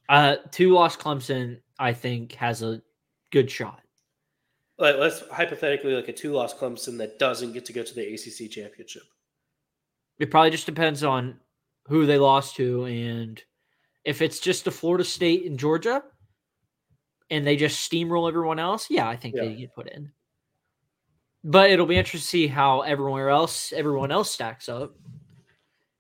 uh 0.09 0.37
two 0.51 0.73
loss 0.73 0.97
clemson 0.97 1.61
i 1.79 1.93
think 1.93 2.33
has 2.33 2.63
a 2.63 2.81
good 3.31 3.51
shot 3.51 3.83
Like, 4.79 4.97
let's 4.97 5.29
hypothetically 5.29 5.93
like 5.93 6.09
a 6.09 6.13
two-loss 6.13 6.55
Clemson 6.55 6.97
that 6.99 7.19
doesn't 7.19 7.53
get 7.53 7.65
to 7.67 7.73
go 7.73 7.83
to 7.83 7.95
the 7.95 8.15
ACC 8.15 8.49
championship. 8.51 9.03
It 10.19 10.31
probably 10.31 10.51
just 10.51 10.67
depends 10.67 11.05
on 11.05 11.39
who 11.87 12.07
they 12.07 12.19
lost 12.19 12.57
to 12.57 12.85
and 12.85 13.43
if 14.05 14.21
it's 14.23 14.41
just 14.41 14.65
the 14.65 14.71
florida 14.71 15.05
state 15.05 15.47
and 15.47 15.59
georgia 15.59 16.03
and 17.31 17.47
they 17.47 17.57
just 17.57 17.91
steamroll 17.91 18.29
everyone 18.29 18.59
else 18.59 18.89
yeah 18.91 19.09
i 19.09 19.17
think 19.17 19.35
they 19.35 19.49
Yeah. 19.49 19.55
get 19.57 19.75
put 19.75 19.89
in 19.89 20.13
but 21.45 21.71
it'll 21.71 21.87
be 21.87 21.97
interesting 21.97 22.21
to 22.21 22.27
see 22.27 22.47
how 22.47 22.81
everywhere 22.83 23.31
else 23.31 23.73
everyone 23.73 24.11
else 24.11 24.31
stacks 24.31 24.69
up 24.69 24.95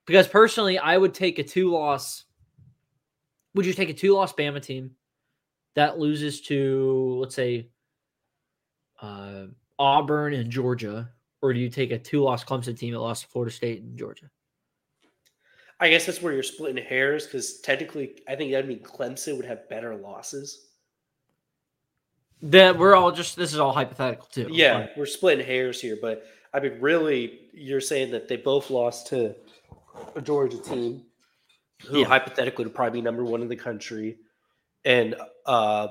because 0.06 0.26
personally 0.28 0.78
i 0.78 0.96
would 0.96 1.14
take 1.14 1.38
a 1.38 1.44
two 1.44 1.70
loss 1.70 2.24
would 3.54 3.66
you 3.66 3.72
take 3.72 3.88
a 3.90 3.94
two 3.94 4.12
loss 4.14 4.32
bama 4.32 4.60
team 4.62 4.90
that 5.74 5.98
loses 5.98 6.40
to 6.42 7.18
let's 7.20 7.34
say 7.34 7.68
uh, 9.00 9.44
auburn 9.78 10.34
and 10.34 10.50
georgia 10.50 11.08
or 11.42 11.52
do 11.52 11.60
you 11.60 11.68
take 11.70 11.90
a 11.90 11.98
two 11.98 12.20
loss 12.22 12.44
clemson 12.44 12.76
team 12.78 12.92
that 12.94 13.00
lost 13.00 13.22
to 13.22 13.28
florida 13.28 13.52
state 13.52 13.82
and 13.82 13.96
georgia 13.98 14.28
I 15.80 15.88
guess 15.90 16.06
that's 16.06 16.20
where 16.20 16.32
you're 16.32 16.42
splitting 16.42 16.84
hairs 16.84 17.24
because 17.26 17.60
technically, 17.60 18.18
I 18.26 18.34
think 18.34 18.50
that 18.50 18.66
mean 18.66 18.80
Clemson 18.80 19.36
would 19.36 19.44
have 19.46 19.68
better 19.68 19.94
losses. 19.94 20.70
that 22.42 22.76
we're 22.76 22.96
all 22.96 23.12
just 23.12 23.36
this 23.36 23.52
is 23.52 23.60
all 23.60 23.72
hypothetical 23.72 24.26
too 24.26 24.48
Yeah, 24.50 24.88
we're 24.96 25.06
splitting 25.06 25.46
hairs 25.46 25.80
here, 25.80 25.96
but 26.02 26.26
I 26.52 26.58
mean, 26.58 26.80
really, 26.80 27.42
you're 27.52 27.80
saying 27.80 28.10
that 28.10 28.26
they 28.26 28.36
both 28.36 28.70
lost 28.70 29.06
to 29.08 29.36
a 30.16 30.20
Georgia 30.20 30.58
team 30.58 31.04
who 31.86 32.00
Yeah. 32.00 32.06
hypothetically 32.06 32.64
would 32.64 32.74
probably 32.74 32.98
be 33.00 33.04
number 33.04 33.22
one 33.24 33.40
in 33.40 33.46
the 33.48 33.54
country, 33.54 34.18
and 34.84 35.14
uh, 35.46 35.88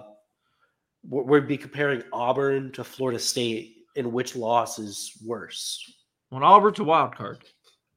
we- 1.08 1.22
we'd 1.24 1.48
be 1.48 1.58
comparing 1.58 2.04
Auburn 2.12 2.74
to 2.74 2.84
Florida 2.84 3.20
State, 3.20 3.77
in 3.98 4.12
which 4.12 4.36
loss 4.36 4.80
is 4.80 5.12
worse. 5.26 5.84
when 6.30 6.44
auburn's 6.44 6.80
a 6.80 6.84
wild 6.84 7.16
card 7.16 7.44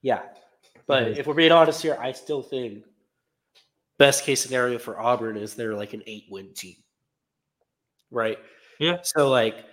Yeah, 0.02 0.22
but 0.86 1.02
Mhm. 1.08 1.16
if 1.18 1.26
we're 1.26 1.34
being 1.34 1.52
honest 1.52 1.82
here, 1.82 1.96
I 2.00 2.12
still 2.12 2.42
think 2.42 2.84
best 3.98 4.24
case 4.24 4.40
scenario 4.40 4.78
for 4.78 4.98
Auburn 5.00 5.36
is 5.36 5.54
they're 5.54 5.74
like 5.76 5.92
an 5.92 6.02
eight 6.06 6.24
win 6.30 6.54
team. 6.54 6.76
right? 8.12 8.38
Yeah. 8.80 9.02
So 9.02 9.28
like, 9.28 9.64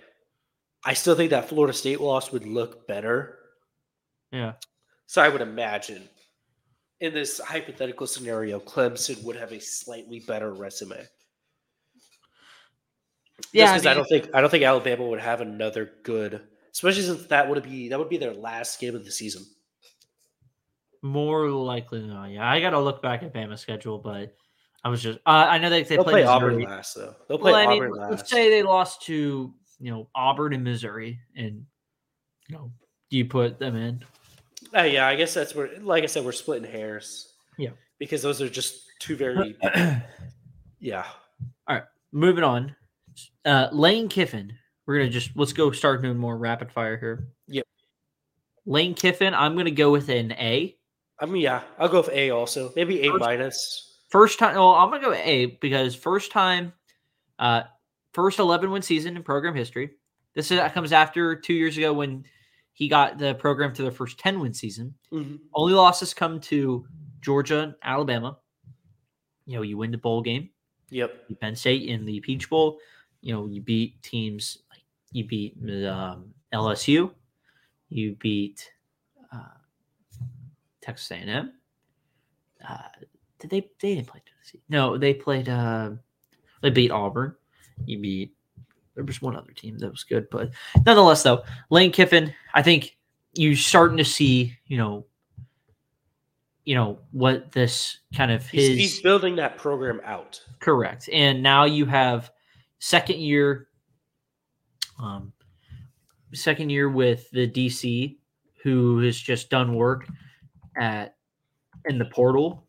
I 0.84 0.94
still 0.94 1.16
think 1.16 1.30
that 1.30 1.48
Florida 1.48 1.72
State 1.72 2.00
loss 2.00 2.30
would 2.30 2.46
look 2.46 2.86
better. 2.86 3.38
Yeah. 4.30 4.52
So 5.06 5.20
I 5.22 5.28
would 5.28 5.40
imagine 5.40 6.08
in 7.00 7.12
this 7.14 7.38
hypothetical 7.40 8.06
scenario, 8.06 8.60
Clemson 8.60 9.22
would 9.24 9.34
have 9.36 9.50
a 9.52 9.60
slightly 9.60 10.20
better 10.20 10.52
resume. 10.52 11.04
Yeah, 13.52 13.72
because 13.72 13.86
I, 13.86 13.90
mean- 13.90 13.96
don't 13.98 14.08
think 14.08 14.34
I 14.34 14.40
don't 14.40 14.50
think 14.50 14.64
Alabama 14.64 15.06
would 15.06 15.20
have 15.20 15.40
another 15.40 15.90
good, 16.02 16.42
especially 16.72 17.02
since 17.02 17.26
that 17.26 17.48
would 17.48 17.62
be 17.62 17.88
that 17.88 17.98
would 17.98 18.08
be 18.08 18.16
their 18.18 18.34
last 18.34 18.80
game 18.80 18.94
of 18.94 19.04
the 19.04 19.12
season. 19.12 19.44
More 21.02 21.48
likely 21.48 22.00
than 22.00 22.10
not. 22.10 22.30
Yeah, 22.30 22.50
I 22.50 22.60
got 22.60 22.70
to 22.70 22.80
look 22.80 23.00
back 23.00 23.22
at 23.22 23.32
Bama's 23.32 23.60
schedule, 23.60 23.98
but 23.98 24.34
I 24.82 24.88
was 24.88 25.00
just 25.00 25.18
uh, 25.26 25.46
I 25.48 25.58
know 25.58 25.70
they 25.70 25.82
they 25.84 25.94
They'll 25.96 26.04
play 26.04 26.12
play 26.14 26.24
Auburn 26.24 26.60
last 26.62 26.94
though. 26.94 27.14
They'll 27.28 27.38
play 27.38 27.52
Well, 27.52 27.60
I 27.60 27.66
mean, 27.68 27.82
Auburn 27.84 27.92
last. 27.92 28.10
let's 28.10 28.30
say 28.30 28.50
they 28.50 28.62
lost 28.64 29.02
to 29.02 29.54
you 29.80 29.90
know 29.92 30.08
Auburn 30.16 30.54
and 30.54 30.64
Missouri, 30.64 31.20
and 31.36 31.64
you 32.48 32.56
know, 32.56 32.72
do 33.10 33.16
you 33.16 33.26
put 33.26 33.60
them 33.60 33.76
in? 33.76 34.04
Uh, 34.76 34.82
yeah, 34.82 35.06
I 35.06 35.14
guess 35.14 35.32
that's 35.32 35.54
where, 35.54 35.70
like 35.80 36.02
I 36.02 36.06
said, 36.06 36.24
we're 36.24 36.32
splitting 36.32 36.70
hairs. 36.70 37.32
Yeah. 37.56 37.70
because 37.98 38.22
those 38.22 38.40
are 38.42 38.48
just 38.48 38.82
two 38.98 39.16
very, 39.16 39.56
yeah. 40.80 41.04
All 41.66 41.76
right, 41.76 41.84
moving 42.12 42.44
on, 42.44 42.74
uh, 43.48 43.68
Lane 43.72 44.08
Kiffin. 44.08 44.52
We're 44.86 44.98
gonna 44.98 45.10
just 45.10 45.30
let's 45.36 45.52
go 45.52 45.70
start 45.70 46.02
doing 46.02 46.16
more 46.18 46.36
rapid 46.38 46.70
fire 46.72 46.96
here. 46.96 47.28
Yep. 47.48 47.66
Lane 48.66 48.94
Kiffin. 48.94 49.34
I'm 49.34 49.56
gonna 49.56 49.70
go 49.70 49.90
with 49.90 50.08
an 50.08 50.32
A. 50.32 50.76
I 51.20 51.26
mean, 51.26 51.42
yeah, 51.42 51.62
I'll 51.78 51.88
go 51.88 51.98
with 52.00 52.10
A 52.10 52.30
also, 52.30 52.72
maybe 52.76 53.00
A 53.00 53.10
First- 53.10 53.20
minus. 53.20 53.84
First 54.10 54.38
time. 54.38 54.54
Well, 54.54 54.74
I'm 54.74 54.90
gonna 54.90 55.02
go 55.02 55.10
with 55.10 55.20
A 55.24 55.46
because 55.60 55.94
first 55.94 56.30
time, 56.32 56.72
uh, 57.38 57.62
first 58.14 58.38
11 58.38 58.70
win 58.70 58.82
season 58.82 59.16
in 59.16 59.22
program 59.22 59.54
history. 59.54 59.90
This 60.34 60.50
is, 60.50 60.60
comes 60.72 60.92
after 60.92 61.34
two 61.36 61.52
years 61.54 61.76
ago 61.76 61.92
when 61.92 62.24
he 62.72 62.88
got 62.88 63.18
the 63.18 63.34
program 63.34 63.74
to 63.74 63.82
their 63.82 63.90
first 63.90 64.18
10 64.18 64.40
win 64.40 64.54
season. 64.54 64.94
Mhm. 65.12 65.40
Only 65.52 65.74
losses 65.74 66.14
come 66.14 66.40
to 66.42 66.86
Georgia, 67.20 67.60
and 67.60 67.74
Alabama. 67.82 68.38
You 69.46 69.56
know, 69.56 69.62
you 69.62 69.76
win 69.76 69.90
the 69.90 69.98
bowl 69.98 70.22
game. 70.22 70.50
Yep. 70.90 71.40
Penn 71.40 71.56
State 71.56 71.82
in 71.88 72.04
the 72.06 72.20
Peach 72.20 72.48
Bowl. 72.48 72.78
You 73.28 73.34
know, 73.34 73.46
you 73.46 73.60
beat 73.60 74.02
teams 74.02 74.56
like 74.70 74.80
you 75.12 75.26
beat 75.26 75.54
um, 75.86 76.32
LSU, 76.50 77.10
you 77.90 78.16
beat 78.18 78.72
uh, 79.30 79.58
Texas 80.80 81.10
A&M. 81.10 81.52
Uh, 82.66 82.78
did 83.38 83.50
they? 83.50 83.68
They 83.80 83.96
didn't 83.96 84.06
play 84.06 84.22
Tennessee. 84.24 84.62
No, 84.70 84.96
they 84.96 85.12
played. 85.12 85.46
Uh, 85.46 85.90
they 86.62 86.70
beat 86.70 86.90
Auburn. 86.90 87.34
You 87.84 87.98
beat. 87.98 88.34
There 88.94 89.04
was 89.04 89.20
one 89.20 89.36
other 89.36 89.52
team 89.52 89.76
that 89.76 89.90
was 89.90 90.04
good, 90.04 90.30
but 90.30 90.48
nonetheless, 90.86 91.22
though, 91.22 91.42
Lane 91.68 91.92
Kiffin. 91.92 92.32
I 92.54 92.62
think 92.62 92.96
you're 93.34 93.56
starting 93.56 93.98
to 93.98 94.06
see. 94.06 94.56
You 94.68 94.78
know. 94.78 95.04
You 96.64 96.76
know 96.76 96.98
what 97.12 97.52
this 97.52 97.98
kind 98.14 98.30
of 98.30 98.46
He's, 98.46 98.68
his 98.68 98.78
he's 98.78 99.02
building 99.02 99.36
that 99.36 99.58
program 99.58 100.00
out. 100.02 100.40
Correct. 100.60 101.10
And 101.12 101.42
now 101.42 101.64
you 101.64 101.84
have 101.84 102.30
second 102.78 103.18
year 103.20 103.68
um 105.00 105.32
second 106.34 106.70
year 106.70 106.88
with 106.88 107.30
the 107.30 107.48
DC 107.48 108.16
who 108.62 108.98
has 109.00 109.18
just 109.18 109.50
done 109.50 109.74
work 109.74 110.06
at 110.76 111.14
in 111.88 111.98
the 111.98 112.04
portal. 112.06 112.66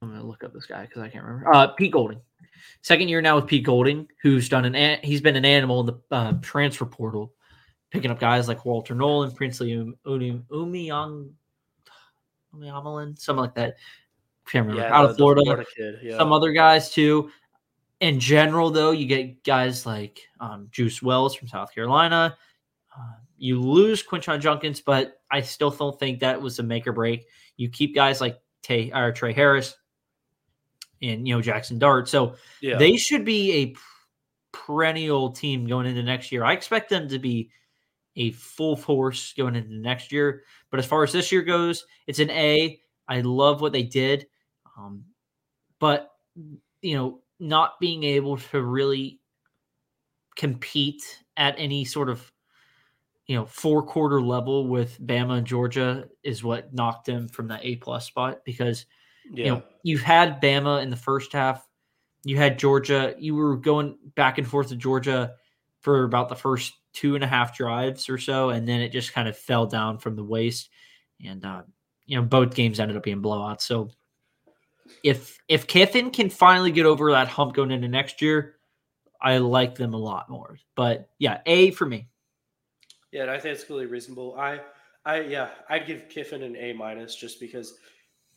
I'm 0.00 0.08
going 0.08 0.20
to 0.20 0.26
look 0.26 0.42
up 0.44 0.52
this 0.52 0.66
guy 0.66 0.86
cuz 0.86 1.02
I 1.02 1.08
can't 1.08 1.24
remember. 1.24 1.54
Uh 1.54 1.68
Pete 1.68 1.92
Golding. 1.92 2.20
Second 2.82 3.08
year 3.08 3.20
now 3.20 3.36
with 3.36 3.46
Pete 3.46 3.64
Golding 3.64 4.08
who's 4.22 4.48
done 4.48 4.64
an 4.64 4.98
he's 5.02 5.20
been 5.20 5.36
an 5.36 5.44
animal 5.44 5.80
in 5.80 5.86
the 5.86 6.00
uh, 6.10 6.32
transfer 6.42 6.86
portal 6.86 7.34
picking 7.90 8.10
up 8.10 8.18
guys 8.18 8.48
like 8.48 8.64
Walter 8.64 8.94
Nolen, 8.94 9.32
Princely 9.32 9.74
Um- 9.76 9.94
Umi 10.06 10.42
Umiang 10.50 11.30
Umiamalin, 12.54 13.18
something 13.18 13.40
like 13.42 13.54
that. 13.54 13.76
Can't 14.46 14.66
remember. 14.66 14.88
Yeah, 14.88 14.94
Out 14.94 15.04
of 15.04 15.10
the 15.12 15.16
Florida 15.16 15.64
kid. 15.76 15.98
Yeah. 16.02 16.18
some 16.18 16.32
other 16.32 16.52
guys 16.52 16.90
too. 16.92 17.30
In 18.02 18.18
general, 18.18 18.70
though, 18.70 18.90
you 18.90 19.06
get 19.06 19.44
guys 19.44 19.86
like 19.86 20.22
um, 20.40 20.66
Juice 20.72 21.00
Wells 21.00 21.36
from 21.36 21.46
South 21.46 21.72
Carolina. 21.72 22.36
Uh, 22.92 23.12
you 23.38 23.60
lose 23.60 24.02
Quinshon 24.02 24.40
Judkins, 24.40 24.80
but 24.80 25.20
I 25.30 25.40
still 25.40 25.70
don't 25.70 25.96
think 26.00 26.18
that 26.18 26.42
was 26.42 26.58
a 26.58 26.64
make 26.64 26.84
or 26.88 26.92
break. 26.92 27.26
You 27.56 27.68
keep 27.68 27.94
guys 27.94 28.20
like 28.20 28.40
Tay 28.64 28.90
or 28.92 29.12
Trey 29.12 29.32
Harris 29.32 29.76
and 31.00 31.28
you 31.28 31.32
know 31.32 31.40
Jackson 31.40 31.78
Dart, 31.78 32.08
so 32.08 32.34
yeah. 32.60 32.76
they 32.76 32.96
should 32.96 33.24
be 33.24 33.52
a 33.52 33.76
perennial 34.50 35.30
team 35.30 35.64
going 35.64 35.86
into 35.86 36.02
next 36.02 36.32
year. 36.32 36.42
I 36.42 36.54
expect 36.54 36.90
them 36.90 37.08
to 37.08 37.20
be 37.20 37.50
a 38.16 38.32
full 38.32 38.76
force 38.76 39.32
going 39.32 39.54
into 39.54 39.74
next 39.74 40.10
year. 40.10 40.42
But 40.70 40.80
as 40.80 40.86
far 40.86 41.04
as 41.04 41.12
this 41.12 41.30
year 41.30 41.42
goes, 41.42 41.86
it's 42.08 42.18
an 42.18 42.30
A. 42.30 42.80
I 43.06 43.20
love 43.20 43.60
what 43.60 43.72
they 43.72 43.84
did. 43.84 44.26
Um, 44.76 45.04
but, 45.78 46.10
you 46.80 46.96
know, 46.96 47.21
not 47.42 47.80
being 47.80 48.04
able 48.04 48.36
to 48.36 48.62
really 48.62 49.18
compete 50.36 51.02
at 51.36 51.56
any 51.58 51.84
sort 51.84 52.08
of, 52.08 52.32
you 53.26 53.36
know, 53.36 53.44
four 53.44 53.82
quarter 53.82 54.22
level 54.22 54.68
with 54.68 55.00
Bama 55.04 55.38
and 55.38 55.46
Georgia 55.46 56.08
is 56.22 56.44
what 56.44 56.72
knocked 56.72 57.06
them 57.06 57.28
from 57.28 57.48
that 57.48 57.64
A 57.64 57.76
plus 57.76 58.06
spot 58.06 58.44
because 58.44 58.86
yeah. 59.30 59.44
you 59.44 59.50
know, 59.50 59.62
you've 59.82 60.02
had 60.02 60.40
Bama 60.40 60.82
in 60.82 60.90
the 60.90 60.96
first 60.96 61.32
half. 61.32 61.66
You 62.24 62.36
had 62.36 62.60
Georgia. 62.60 63.14
You 63.18 63.34
were 63.34 63.56
going 63.56 63.98
back 64.14 64.38
and 64.38 64.46
forth 64.46 64.68
to 64.68 64.76
Georgia 64.76 65.34
for 65.80 66.04
about 66.04 66.28
the 66.28 66.36
first 66.36 66.74
two 66.92 67.16
and 67.16 67.24
a 67.24 67.26
half 67.26 67.56
drives 67.56 68.08
or 68.08 68.18
so, 68.18 68.50
and 68.50 68.68
then 68.68 68.80
it 68.80 68.92
just 68.92 69.12
kind 69.12 69.26
of 69.26 69.36
fell 69.36 69.66
down 69.66 69.98
from 69.98 70.14
the 70.14 70.22
waist. 70.24 70.70
And 71.24 71.44
uh, 71.44 71.62
you 72.06 72.16
know, 72.16 72.22
both 72.22 72.54
games 72.54 72.78
ended 72.78 72.96
up 72.96 73.02
being 73.02 73.20
blowouts. 73.20 73.62
So 73.62 73.90
if 75.02 75.38
if 75.48 75.66
Kiffin 75.66 76.10
can 76.10 76.30
finally 76.30 76.72
get 76.72 76.86
over 76.86 77.10
that 77.12 77.28
hump 77.28 77.54
going 77.54 77.70
into 77.70 77.88
next 77.88 78.22
year, 78.22 78.56
I 79.20 79.38
like 79.38 79.76
them 79.76 79.94
a 79.94 79.98
lot 79.98 80.28
more. 80.28 80.58
But 80.74 81.08
yeah, 81.18 81.40
A 81.46 81.70
for 81.70 81.86
me. 81.86 82.08
Yeah, 83.12 83.30
I 83.30 83.38
think 83.38 83.54
it's 83.54 83.68
really 83.68 83.86
reasonable. 83.86 84.34
I, 84.38 84.60
I, 85.04 85.20
yeah, 85.20 85.50
I'd 85.68 85.86
give 85.86 86.08
Kiffin 86.08 86.42
an 86.42 86.56
A 86.56 86.72
minus 86.72 87.14
just 87.14 87.38
because 87.38 87.74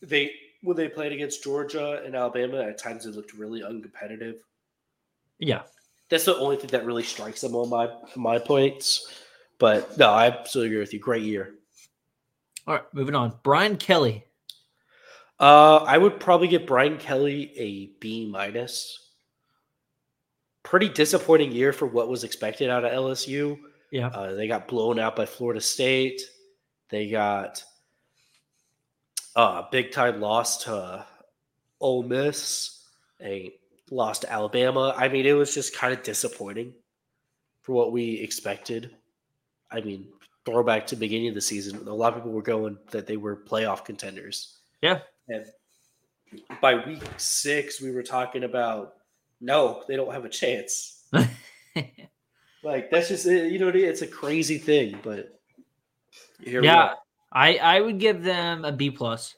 they 0.02 0.32
when 0.62 0.76
they 0.76 0.88
played 0.88 1.12
against 1.12 1.42
Georgia 1.42 2.02
and 2.04 2.14
Alabama, 2.14 2.62
at 2.62 2.78
times 2.78 3.06
it 3.06 3.14
looked 3.14 3.32
really 3.32 3.62
uncompetitive. 3.62 4.36
Yeah. 5.38 5.62
That's 6.08 6.24
the 6.24 6.36
only 6.36 6.56
thing 6.56 6.70
that 6.70 6.84
really 6.84 7.02
strikes 7.02 7.40
them 7.40 7.56
on 7.56 7.68
my 7.68 7.88
my 8.14 8.38
points. 8.38 9.22
But 9.58 9.96
no, 9.98 10.10
I 10.10 10.26
absolutely 10.26 10.68
agree 10.68 10.80
with 10.80 10.92
you. 10.92 11.00
Great 11.00 11.22
year. 11.22 11.54
All 12.66 12.74
right, 12.74 12.84
moving 12.92 13.14
on. 13.14 13.32
Brian 13.42 13.76
Kelly. 13.76 14.25
Uh, 15.38 15.76
I 15.76 15.98
would 15.98 16.18
probably 16.18 16.48
give 16.48 16.66
Brian 16.66 16.98
Kelly 16.98 17.52
a 17.56 17.86
B 18.00 18.26
minus. 18.26 19.10
Pretty 20.62 20.88
disappointing 20.88 21.52
year 21.52 21.72
for 21.72 21.86
what 21.86 22.08
was 22.08 22.24
expected 22.24 22.70
out 22.70 22.84
of 22.84 22.92
LSU. 22.92 23.58
Yeah. 23.92 24.08
Uh, 24.08 24.34
they 24.34 24.48
got 24.48 24.66
blown 24.66 24.98
out 24.98 25.14
by 25.14 25.26
Florida 25.26 25.60
State. 25.60 26.22
They 26.88 27.08
got 27.08 27.62
a 29.36 29.64
big 29.70 29.92
time 29.92 30.20
loss 30.20 30.64
to 30.64 31.04
Ole 31.80 32.02
Miss. 32.02 32.82
They 33.20 33.54
lost 33.90 34.22
to 34.22 34.32
Alabama. 34.32 34.94
I 34.96 35.08
mean, 35.08 35.26
it 35.26 35.32
was 35.32 35.54
just 35.54 35.76
kind 35.76 35.92
of 35.92 36.02
disappointing 36.02 36.72
for 37.62 37.72
what 37.72 37.92
we 37.92 38.14
expected. 38.20 38.90
I 39.70 39.80
mean, 39.80 40.08
throwback 40.44 40.86
to 40.86 40.94
the 40.94 41.00
beginning 41.00 41.28
of 41.28 41.34
the 41.34 41.40
season, 41.40 41.86
a 41.86 41.94
lot 41.94 42.12
of 42.12 42.20
people 42.20 42.32
were 42.32 42.42
going 42.42 42.78
that 42.90 43.06
they 43.06 43.16
were 43.16 43.36
playoff 43.36 43.84
contenders. 43.84 44.58
Yeah. 44.80 45.00
And 45.28 45.46
by 46.60 46.86
week 46.86 47.02
six, 47.16 47.80
we 47.80 47.90
were 47.90 48.02
talking 48.02 48.44
about 48.44 48.94
no, 49.40 49.84
they 49.86 49.96
don't 49.96 50.12
have 50.12 50.24
a 50.24 50.30
chance. 50.30 51.04
Like 52.66 52.90
that's 52.90 53.06
just 53.06 53.26
eh, 53.28 53.44
you 53.44 53.60
know 53.60 53.68
it's 53.68 54.02
a 54.02 54.08
crazy 54.08 54.58
thing, 54.58 54.98
but 55.04 55.40
yeah. 56.40 56.94
I 57.32 57.56
I 57.58 57.80
would 57.80 58.00
give 58.00 58.24
them 58.24 58.64
a 58.64 58.72
B 58.72 58.90
plus. 58.90 59.36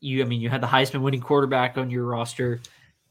You, 0.00 0.22
I 0.22 0.26
mean, 0.26 0.42
you 0.42 0.50
had 0.50 0.60
the 0.60 0.66
Heisman 0.66 1.00
winning 1.00 1.22
quarterback 1.22 1.78
on 1.78 1.90
your 1.90 2.04
roster. 2.04 2.60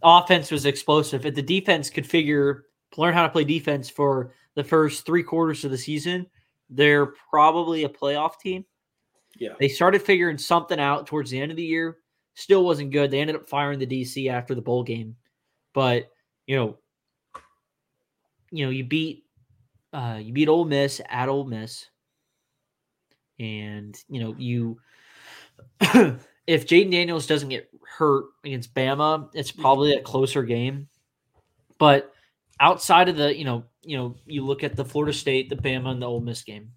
Offense 0.04 0.52
was 0.52 0.68
explosive. 0.68 1.26
If 1.26 1.34
the 1.34 1.42
defense 1.42 1.90
could 1.90 2.06
figure 2.06 2.66
learn 2.96 3.16
how 3.16 3.24
to 3.24 3.30
play 3.30 3.44
defense 3.44 3.90
for 3.90 4.34
the 4.54 4.64
first 4.64 5.06
three 5.06 5.24
quarters 5.24 5.66
of 5.66 5.72
the 5.72 5.78
season, 5.80 6.28
they're 6.70 7.08
probably 7.32 7.86
a 7.86 7.90
playoff 7.90 8.40
team. 8.40 8.66
Yeah, 9.38 9.54
They 9.60 9.68
started 9.68 10.02
figuring 10.02 10.38
something 10.38 10.80
out 10.80 11.08
towards 11.08 11.32
the 11.32 11.40
end 11.40 11.52
of 11.52 11.58
the 11.58 11.64
year. 11.64 11.98
Still 12.36 12.64
wasn't 12.64 12.92
good. 12.92 13.12
They 13.12 13.20
ended 13.20 13.36
up 13.36 13.50
firing 13.50 13.80
the 13.80 13.88
DC 13.88 14.30
after 14.30 14.54
the 14.56 14.62
bowl 14.62 14.84
game, 14.84 15.16
but 15.74 16.12
you 16.46 16.56
know, 16.56 16.78
you 18.52 18.66
know, 18.66 18.72
you 18.72 18.84
beat 18.84 19.26
uh, 19.94 20.20
you 20.22 20.34
beat 20.34 20.48
Ole 20.48 20.66
Miss 20.66 21.02
at 21.10 21.30
Ole 21.30 21.46
Miss, 21.46 21.86
and 23.40 23.98
you 24.10 24.22
know 24.22 24.36
you. 24.38 24.80
if 25.82 26.68
Jayden 26.68 26.92
Daniels 26.92 27.28
doesn't 27.28 27.50
get 27.50 27.70
hurt 27.98 28.26
against 28.44 28.74
Bama, 28.74 29.30
it's 29.34 29.52
probably 29.52 29.94
a 29.94 30.02
closer 30.02 30.44
game. 30.44 30.88
But 31.80 32.14
outside 32.60 33.10
of 33.10 33.18
the, 33.18 33.36
you 33.36 33.46
know, 33.46 33.66
you 33.84 33.98
know, 33.98 34.16
you 34.26 34.46
look 34.46 34.64
at 34.64 34.76
the 34.76 34.86
Florida 34.86 35.14
State, 35.14 35.50
the 35.50 35.56
Bama, 35.56 35.90
and 35.90 36.02
the 36.02 36.08
Ole 36.08 36.22
Miss 36.22 36.44
game. 36.44 36.72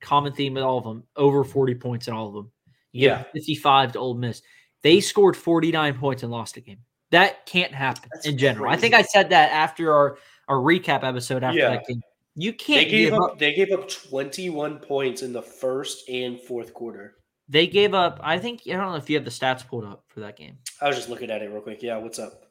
Common 0.00 0.32
theme 0.32 0.54
with 0.54 0.62
all 0.62 0.78
of 0.78 0.84
them: 0.84 1.04
over 1.16 1.44
forty 1.44 1.74
points 1.74 2.08
in 2.08 2.14
all 2.14 2.28
of 2.28 2.34
them. 2.34 2.50
You 2.92 3.08
Yeah. 3.08 3.22
fifty-five 3.32 3.92
to 3.92 3.98
Ole 3.98 4.14
Miss. 4.14 4.42
They 4.82 5.00
scored 5.00 5.36
forty-nine 5.36 5.98
points 5.98 6.22
and 6.22 6.32
lost 6.32 6.56
a 6.56 6.60
game. 6.60 6.78
That 7.10 7.44
can't 7.46 7.74
happen 7.74 8.08
That's 8.14 8.26
in 8.26 8.38
general. 8.38 8.70
I 8.70 8.76
think. 8.76 8.94
I 8.94 9.02
said 9.02 9.30
that 9.30 9.52
after 9.52 9.92
our 9.92 10.18
our 10.48 10.56
recap 10.56 11.04
episode 11.04 11.42
after 11.44 11.58
Yeah. 11.58 11.70
that 11.70 11.86
game. 11.86 12.02
You 12.36 12.52
They 12.52 12.56
can't 12.56 12.88
gave 12.90 13.10
give 13.10 13.14
up, 13.14 13.32
up. 13.32 13.38
they 13.38 13.52
gave 13.54 13.72
up 13.72 13.88
21 13.88 14.78
points 14.78 15.22
in 15.22 15.32
the 15.32 15.42
first 15.42 16.08
and 16.08 16.40
fourth 16.40 16.72
quarter. 16.72 17.16
They 17.48 17.66
gave 17.66 17.92
up. 17.94 18.20
I 18.22 18.38
think 18.38 18.62
I 18.66 18.70
don't 18.72 18.92
know 18.92 18.96
if 18.96 19.10
you 19.10 19.16
have 19.16 19.24
the 19.24 19.30
stats 19.32 19.66
pulled 19.66 19.84
up 19.84 20.04
for 20.08 20.20
that 20.20 20.36
game. 20.36 20.58
I 20.80 20.86
was 20.86 20.96
just 20.96 21.08
looking 21.08 21.30
at 21.30 21.42
it 21.42 21.50
real 21.50 21.60
quick. 21.60 21.82
Yeah, 21.82 21.98
what's 21.98 22.18
up? 22.20 22.44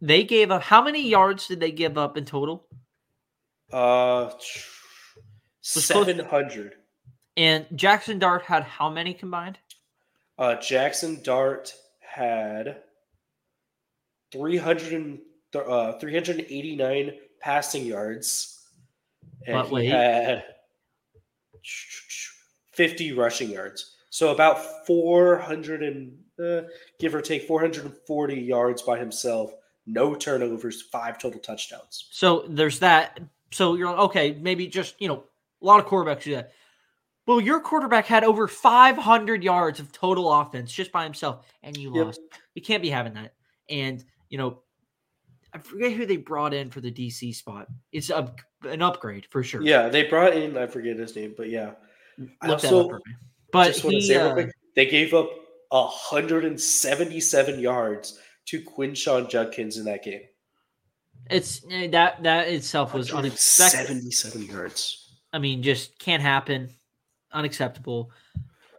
They 0.00 0.24
gave 0.24 0.50
up. 0.50 0.62
How 0.62 0.82
many 0.82 1.06
yards 1.08 1.46
did 1.46 1.60
they 1.60 1.70
give 1.70 1.96
up 1.96 2.16
in 2.16 2.24
total? 2.24 2.66
Uh, 3.72 4.30
close- 5.62 5.86
700. 5.86 6.74
And 7.36 7.66
Jackson 7.74 8.18
Dart 8.18 8.42
had 8.42 8.64
how 8.64 8.90
many 8.90 9.14
combined? 9.14 9.58
Uh, 10.38 10.56
Jackson 10.56 11.22
Dart 11.22 11.72
had 12.00 12.82
300 14.32 15.18
uh, 15.54 15.92
389 15.98 17.12
passing 17.40 17.86
yards. 17.86 18.66
And 19.46 19.66
he 19.66 19.86
had 19.88 20.44
50 22.72 23.12
rushing 23.12 23.50
yards. 23.50 23.96
So 24.10 24.32
about 24.32 24.86
400 24.86 25.82
and 25.82 26.18
uh, 26.42 26.68
give 26.98 27.14
or 27.14 27.20
take 27.20 27.46
440 27.46 28.34
yards 28.34 28.82
by 28.82 28.98
himself. 28.98 29.52
No 29.86 30.14
turnovers, 30.14 30.82
five 30.82 31.18
total 31.18 31.40
touchdowns. 31.40 32.08
So 32.10 32.44
there's 32.48 32.78
that. 32.80 33.20
So 33.52 33.74
you're 33.74 33.90
like, 33.90 33.98
okay, 33.98 34.38
maybe 34.40 34.66
just 34.66 35.00
you 35.00 35.08
know 35.08 35.24
a 35.62 35.66
lot 35.66 35.80
of 35.80 35.86
quarterbacks 35.86 36.24
do 36.24 36.34
that. 36.34 36.52
Well, 37.26 37.40
your 37.40 37.60
quarterback 37.60 38.06
had 38.06 38.24
over 38.24 38.48
500 38.48 39.44
yards 39.44 39.78
of 39.78 39.92
total 39.92 40.32
offense 40.32 40.72
just 40.72 40.90
by 40.90 41.04
himself, 41.04 41.46
and 41.62 41.76
you 41.76 41.94
Yep. 41.94 42.06
lost. 42.06 42.20
You 42.54 42.62
can't 42.62 42.82
be 42.82 42.90
having 42.90 43.14
that. 43.14 43.34
And 43.70 44.04
you 44.28 44.38
know, 44.38 44.62
I 45.54 45.58
forget 45.58 45.92
who 45.92 46.06
they 46.06 46.16
brought 46.16 46.52
in 46.54 46.70
for 46.70 46.80
the 46.80 46.90
DC 46.90 47.34
spot. 47.34 47.68
It's 47.92 48.10
a, 48.10 48.34
an 48.64 48.82
upgrade 48.82 49.26
for 49.30 49.42
sure. 49.42 49.62
Yeah, 49.62 49.88
they 49.88 50.04
brought 50.04 50.34
in, 50.34 50.56
I 50.56 50.66
forget 50.66 50.96
his 50.96 51.14
name, 51.14 51.34
but 51.36 51.48
yeah. 51.50 51.72
I 52.40 52.48
look 52.48 52.60
that 52.60 52.72
also 52.72 52.80
up 52.84 52.90
for 52.90 52.96
me. 53.06 53.14
But 53.52 53.66
just 53.68 53.84
want 53.84 53.96
to 53.96 54.02
say 54.02 54.16
real 54.16 54.28
uh, 54.28 54.32
quick, 54.32 54.50
they 54.74 54.86
gave 54.86 55.12
up 55.14 55.28
177 55.68 57.60
yards 57.60 58.18
to 58.46 58.62
Quinshon 58.62 59.28
Judkins 59.28 59.76
in 59.76 59.84
that 59.84 60.02
game. 60.02 60.22
it's 61.30 61.60
eh, 61.70 61.88
that 61.88 62.22
that 62.22 62.48
itself 62.48 62.94
was 62.94 63.12
unexpected. 63.12 63.88
177 63.90 64.46
yards. 64.46 65.01
I 65.32 65.38
mean, 65.38 65.62
just 65.62 65.98
can't 65.98 66.22
happen. 66.22 66.70
Unacceptable. 67.32 68.10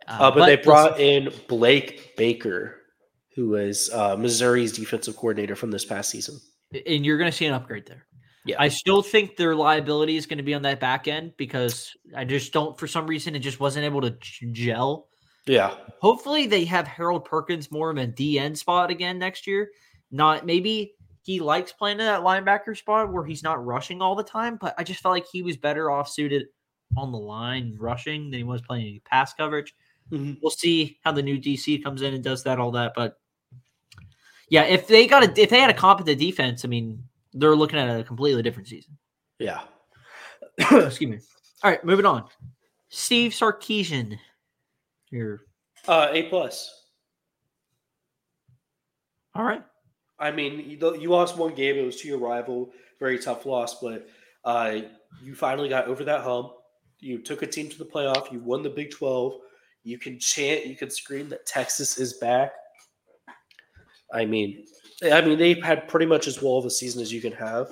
Uh, 0.07 0.31
but, 0.31 0.45
they 0.45 0.57
listen, 0.57 0.63
brought 0.63 0.99
in 0.99 1.33
Blake 1.47 2.15
Baker, 2.17 2.75
who 3.35 3.49
was 3.49 3.89
uh, 3.91 4.15
Missouri's 4.15 4.73
defensive 4.73 5.15
coordinator 5.15 5.55
from 5.55 5.71
this 5.71 5.85
past 5.85 6.09
season. 6.09 6.39
and 6.85 7.05
you're 7.05 7.17
going 7.17 7.31
to 7.31 7.35
see 7.35 7.45
an 7.45 7.53
upgrade 7.53 7.85
there. 7.87 8.05
Yeah. 8.45 8.57
I 8.59 8.67
still 8.67 9.01
think 9.01 9.37
their 9.37 9.55
liability 9.55 10.17
is 10.17 10.25
going 10.25 10.37
to 10.37 10.43
be 10.43 10.53
on 10.53 10.63
that 10.63 10.79
back 10.79 11.07
end 11.07 11.33
because 11.37 11.95
I 12.15 12.25
just 12.25 12.51
don't, 12.51 12.77
for 12.77 12.87
some 12.87 13.07
reason, 13.07 13.35
it 13.35 13.39
just 13.39 13.59
wasn't 13.59 13.85
able 13.85 14.01
to 14.01 14.15
gel. 14.51 15.07
Yeah. 15.45 15.75
Hopefully, 16.01 16.47
they 16.47 16.65
have 16.65 16.85
Harold 16.85 17.25
Perkins 17.25 17.71
more 17.71 17.89
of 17.89 17.97
a 17.97 18.07
DN 18.07 18.57
spot 18.57 18.91
again 18.91 19.17
next 19.17 19.47
year. 19.47 19.69
Not 20.11 20.45
maybe 20.45 20.93
he 21.23 21.39
likes 21.39 21.71
playing 21.71 21.99
in 21.99 22.05
that 22.05 22.21
linebacker 22.21 22.77
spot 22.77 23.11
where 23.11 23.23
he's 23.25 23.43
not 23.43 23.63
rushing 23.65 24.01
all 24.01 24.13
the 24.15 24.23
time, 24.23 24.57
but 24.59 24.75
I 24.77 24.83
just 24.83 24.99
felt 25.01 25.13
like 25.13 25.25
he 25.31 25.41
was 25.41 25.57
better 25.57 25.89
off 25.89 26.09
suited 26.09 26.47
on 26.97 27.11
the 27.11 27.17
line 27.17 27.75
rushing 27.79 28.29
than 28.29 28.39
he 28.39 28.43
was 28.43 28.61
playing 28.61 28.87
any 28.87 28.99
pass 28.99 29.33
coverage. 29.33 29.73
Mhm. 30.11 30.37
We'll 30.41 30.51
see 30.51 30.99
how 31.03 31.13
the 31.13 31.23
new 31.23 31.39
DC 31.39 31.81
comes 31.81 32.01
in 32.01 32.13
and 32.13 32.23
does 32.23 32.43
that, 32.43 32.59
all 32.59 32.71
that. 32.71 32.93
But 32.95 33.19
yeah, 34.49 34.63
if 34.63 34.85
they 34.87 35.07
got 35.07 35.23
a 35.23 35.41
if 35.41 35.49
they 35.49 35.59
had 35.61 35.69
a 35.69 35.73
competent 35.73 36.19
defense, 36.19 36.65
I 36.65 36.67
mean, 36.67 37.03
they're 37.33 37.55
looking 37.55 37.79
at 37.79 37.99
a 37.99 38.03
completely 38.03 38.43
different 38.43 38.67
season. 38.67 38.97
Yeah. 39.39 39.61
Excuse 40.57 41.09
me. 41.09 41.19
All 41.63 41.71
right, 41.71 41.83
moving 41.85 42.05
on. 42.05 42.25
Steve 42.89 43.31
Sarkisian. 43.31 44.19
Here. 45.09 45.41
Uh, 45.87 46.09
a 46.11 46.23
plus. 46.23 46.83
All 49.35 49.43
right. 49.43 49.63
I 50.23 50.31
mean, 50.31 50.69
you, 50.69 51.09
lost 51.09 51.37
one 51.37 51.53
game. 51.53 51.75
It 51.75 51.85
was 51.85 51.99
to 52.01 52.07
your 52.07 52.17
rival. 52.17 52.71
Very 52.97 53.19
tough 53.19 53.45
loss, 53.45 53.81
but 53.81 54.07
uh, 54.45 54.77
you 55.21 55.35
finally 55.35 55.67
got 55.67 55.87
over 55.87 56.05
that 56.05 56.21
hump. 56.21 56.53
You 56.99 57.17
took 57.17 57.41
a 57.41 57.47
team 57.47 57.69
to 57.69 57.77
the 57.77 57.83
playoff. 57.83 58.31
You 58.31 58.39
won 58.39 58.63
the 58.63 58.69
Big 58.69 58.91
12. 58.91 59.33
You 59.83 59.97
can 59.97 60.17
chant, 60.17 60.65
you 60.65 60.77
can 60.77 60.89
scream 60.89 61.27
that 61.27 61.45
Texas 61.45 61.97
is 61.97 62.13
back. 62.13 62.53
I 64.13 64.23
mean, 64.23 64.65
I 65.11 65.19
mean, 65.19 65.37
they've 65.37 65.61
had 65.61 65.89
pretty 65.89 66.05
much 66.05 66.27
as 66.27 66.41
well 66.41 66.57
of 66.57 66.65
a 66.65 66.69
season 66.69 67.01
as 67.01 67.11
you 67.11 67.19
can 67.19 67.33
have. 67.33 67.69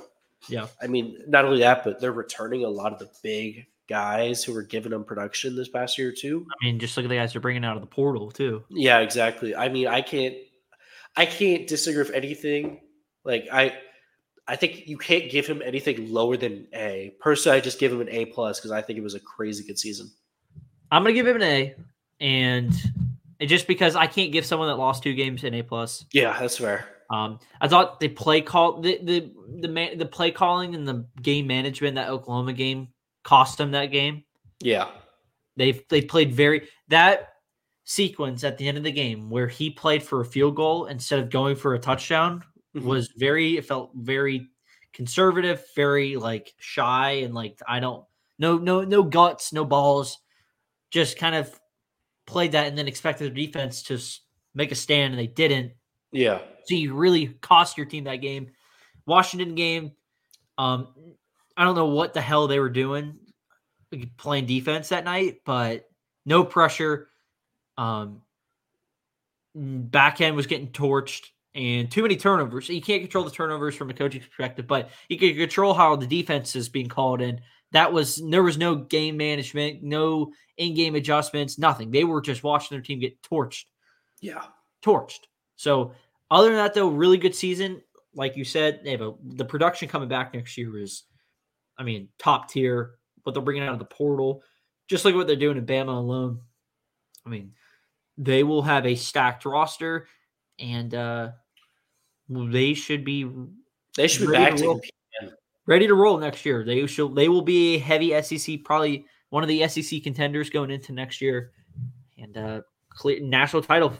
Yeah. 0.49 0.67
I 0.81 0.87
mean, 0.87 1.19
not 1.27 1.45
only 1.45 1.59
that, 1.59 1.85
but 1.85 2.01
they're 2.01 2.11
returning 2.11 2.65
a 2.65 2.69
lot 2.69 2.91
of 2.91 2.99
the 2.99 3.09
big 3.23 3.65
guys 3.87 4.43
who 4.43 4.53
were 4.53 4.63
giving 4.63 4.91
them 4.91 5.05
production 5.05 5.55
this 5.55 5.69
past 5.69 5.97
year 5.97 6.11
too. 6.11 6.45
I 6.49 6.65
mean, 6.65 6.79
just 6.79 6.97
look 6.97 7.05
at 7.05 7.09
the 7.09 7.15
guys 7.15 7.31
they're 7.31 7.41
bringing 7.41 7.63
out 7.63 7.77
of 7.77 7.81
the 7.81 7.87
portal 7.87 8.29
too. 8.29 8.63
Yeah, 8.69 8.99
exactly. 8.99 9.55
I 9.55 9.69
mean, 9.69 9.87
I 9.87 10.01
can't 10.01 10.35
I 11.15 11.25
can't 11.25 11.67
disagree 11.67 12.03
with 12.03 12.11
anything. 12.11 12.81
Like 13.23 13.47
I 13.51 13.75
I 14.47 14.55
think 14.55 14.87
you 14.87 14.97
can't 14.97 15.29
give 15.29 15.47
him 15.47 15.61
anything 15.63 16.11
lower 16.11 16.37
than 16.37 16.67
A. 16.73 17.13
Personally, 17.19 17.57
I 17.57 17.61
just 17.61 17.79
give 17.79 17.91
him 17.91 18.01
an 18.01 18.09
A 18.09 18.25
plus 18.25 18.59
because 18.59 18.71
I 18.71 18.81
think 18.81 18.97
it 18.97 19.03
was 19.03 19.15
a 19.15 19.19
crazy 19.19 19.63
good 19.63 19.79
season. 19.79 20.11
I'm 20.91 21.03
gonna 21.03 21.13
give 21.13 21.27
him 21.27 21.37
an 21.37 21.43
A, 21.43 21.75
and 22.19 22.73
just 23.41 23.67
because 23.67 23.95
I 23.95 24.07
can't 24.07 24.31
give 24.31 24.45
someone 24.45 24.67
that 24.67 24.75
lost 24.75 25.03
two 25.03 25.13
games 25.13 25.43
an 25.43 25.53
A 25.53 25.61
plus. 25.61 26.05
Yeah, 26.11 26.37
that's 26.39 26.57
fair. 26.57 26.87
Um, 27.09 27.39
I 27.59 27.67
thought 27.67 27.99
the 27.99 28.07
play 28.07 28.41
call, 28.41 28.81
the 28.81 28.99
the 29.03 29.31
the 29.59 29.67
man, 29.67 29.97
the 29.97 30.05
play 30.05 30.31
calling 30.31 30.75
and 30.75 30.87
the 30.87 31.05
game 31.21 31.47
management 31.47 31.95
that 31.95 32.09
Oklahoma 32.09 32.53
game 32.53 32.89
cost 33.23 33.57
them 33.57 33.71
that 33.71 33.87
game. 33.87 34.23
Yeah. 34.61 34.89
They 35.57 35.83
they 35.89 36.01
played 36.01 36.33
very 36.33 36.69
that 36.87 37.30
sequence 37.91 38.43
at 38.43 38.57
the 38.57 38.67
end 38.67 38.77
of 38.77 38.83
the 38.83 38.91
game 38.91 39.29
where 39.29 39.47
he 39.47 39.69
played 39.69 40.01
for 40.01 40.21
a 40.21 40.25
field 40.25 40.55
goal 40.55 40.85
instead 40.85 41.19
of 41.19 41.29
going 41.29 41.55
for 41.55 41.73
a 41.73 41.79
touchdown 41.79 42.43
Mhm. 42.75 42.83
was 42.83 43.09
very 43.17 43.57
it 43.57 43.65
felt 43.65 43.91
very 43.95 44.47
conservative, 44.93 45.63
very 45.75 46.15
like 46.15 46.53
shy 46.57 47.11
and 47.23 47.33
like 47.33 47.59
I 47.67 47.79
don't 47.81 48.05
no 48.39 48.57
no 48.57 48.83
no 48.83 49.03
guts, 49.03 49.51
no 49.51 49.65
balls, 49.65 50.19
just 50.89 51.17
kind 51.17 51.35
of 51.35 51.59
played 52.25 52.53
that 52.53 52.67
and 52.67 52.77
then 52.77 52.87
expected 52.87 53.33
the 53.35 53.45
defense 53.45 53.83
to 53.83 53.99
make 54.53 54.71
a 54.71 54.75
stand 54.75 55.13
and 55.13 55.19
they 55.19 55.27
didn't. 55.27 55.73
Yeah. 56.13 56.39
So 56.65 56.75
you 56.75 56.93
really 56.93 57.27
cost 57.41 57.77
your 57.77 57.85
team 57.87 58.05
that 58.05 58.17
game. 58.17 58.51
Washington 59.05 59.55
game, 59.55 59.91
um, 60.57 60.93
I 61.57 61.65
don't 61.65 61.75
know 61.75 61.87
what 61.87 62.13
the 62.13 62.21
hell 62.21 62.47
they 62.47 62.59
were 62.59 62.69
doing 62.69 63.19
playing 64.17 64.45
defense 64.45 64.89
that 64.89 65.03
night, 65.03 65.41
but 65.45 65.89
no 66.25 66.43
pressure. 66.45 67.09
Um, 67.77 68.21
back 69.55 70.21
end 70.21 70.35
was 70.35 70.47
getting 70.47 70.69
torched 70.69 71.27
and 71.53 71.91
too 71.91 72.01
many 72.01 72.15
turnovers. 72.15 72.69
You 72.69 72.81
can't 72.81 73.01
control 73.01 73.23
the 73.23 73.31
turnovers 73.31 73.75
from 73.75 73.89
a 73.89 73.93
coaching 73.93 74.21
perspective, 74.21 74.67
but 74.67 74.89
you 75.09 75.17
can 75.17 75.35
control 75.35 75.73
how 75.73 75.95
the 75.95 76.07
defense 76.07 76.55
is 76.55 76.69
being 76.69 76.87
called 76.87 77.21
in. 77.21 77.41
That 77.71 77.91
was 77.91 78.21
there 78.29 78.43
was 78.43 78.57
no 78.57 78.75
game 78.75 79.17
management, 79.17 79.81
no 79.83 80.31
in-game 80.57 80.95
adjustments, 80.95 81.57
nothing. 81.57 81.91
They 81.91 82.03
were 82.03 82.21
just 82.21 82.43
watching 82.43 82.75
their 82.75 82.81
team 82.83 82.99
get 82.99 83.21
torched 83.21 83.65
Yeah. 84.21 84.43
torched. 84.83 85.21
So 85.55 85.93
other 86.29 86.47
than 86.47 86.57
that, 86.57 86.73
though, 86.73 86.89
really 86.89 87.17
good 87.17 87.35
season. 87.35 87.81
Like 88.13 88.35
you 88.35 88.43
said, 88.43 88.81
they 88.83 88.95
a, 88.95 89.13
the 89.23 89.45
production 89.45 89.87
coming 89.87 90.09
back 90.09 90.33
next 90.33 90.57
year 90.57 90.77
is, 90.77 91.03
I 91.77 91.83
mean, 91.83 92.09
top 92.19 92.49
tier. 92.49 92.95
What 93.23 93.33
they're 93.33 93.43
bringing 93.43 93.63
out 93.63 93.73
of 93.73 93.79
the 93.79 93.85
portal, 93.85 94.43
just 94.89 95.05
look 95.05 95.13
at 95.13 95.17
what 95.17 95.27
they're 95.27 95.35
doing 95.35 95.57
in 95.57 95.65
Bama 95.65 95.95
alone. 95.95 96.41
I 97.25 97.29
mean, 97.29 97.53
they 98.17 98.43
will 98.43 98.61
have 98.61 98.85
a 98.85 98.95
stacked 98.95 99.45
roster, 99.45 100.07
and 100.59 100.93
uh 100.93 101.29
they 102.29 102.73
should 102.73 103.03
be 103.03 103.29
They 103.97 104.07
should 104.07 104.21
be 104.21 104.27
Ready 104.27 104.43
back 104.45 104.55
to 104.55 104.61
to 104.61 104.67
roll. 104.67 104.81
ready 105.65 105.87
to 105.87 105.95
roll 105.95 106.17
next 106.17 106.45
year. 106.45 106.63
They 106.63 106.85
should 106.87 107.15
they 107.15 107.29
will 107.29 107.41
be 107.41 107.75
a 107.75 107.79
heavy 107.79 108.19
SEC, 108.21 108.63
probably 108.63 109.05
one 109.29 109.43
of 109.43 109.49
the 109.49 109.67
SEC 109.67 110.03
contenders 110.03 110.49
going 110.49 110.71
into 110.71 110.93
next 110.93 111.21
year, 111.21 111.51
and 112.17 112.37
uh 112.37 112.61
clear 112.89 113.19
national 113.21 113.63
title 113.63 113.93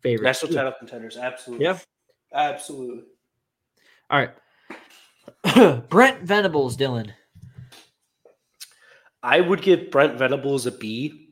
favorite. 0.00 0.24
National 0.26 0.52
title 0.52 0.72
contenders. 0.78 1.16
Absolutely. 1.16 1.64
Yeah. 1.66 1.78
Absolutely. 2.32 3.04
All 4.10 4.18
right. 4.18 5.88
Brent 5.88 6.22
Venables, 6.22 6.76
Dylan. 6.76 7.10
I 9.22 9.40
would 9.40 9.62
give 9.62 9.90
Brent 9.90 10.18
Venables 10.18 10.66
a 10.66 10.70
B. 10.72 11.25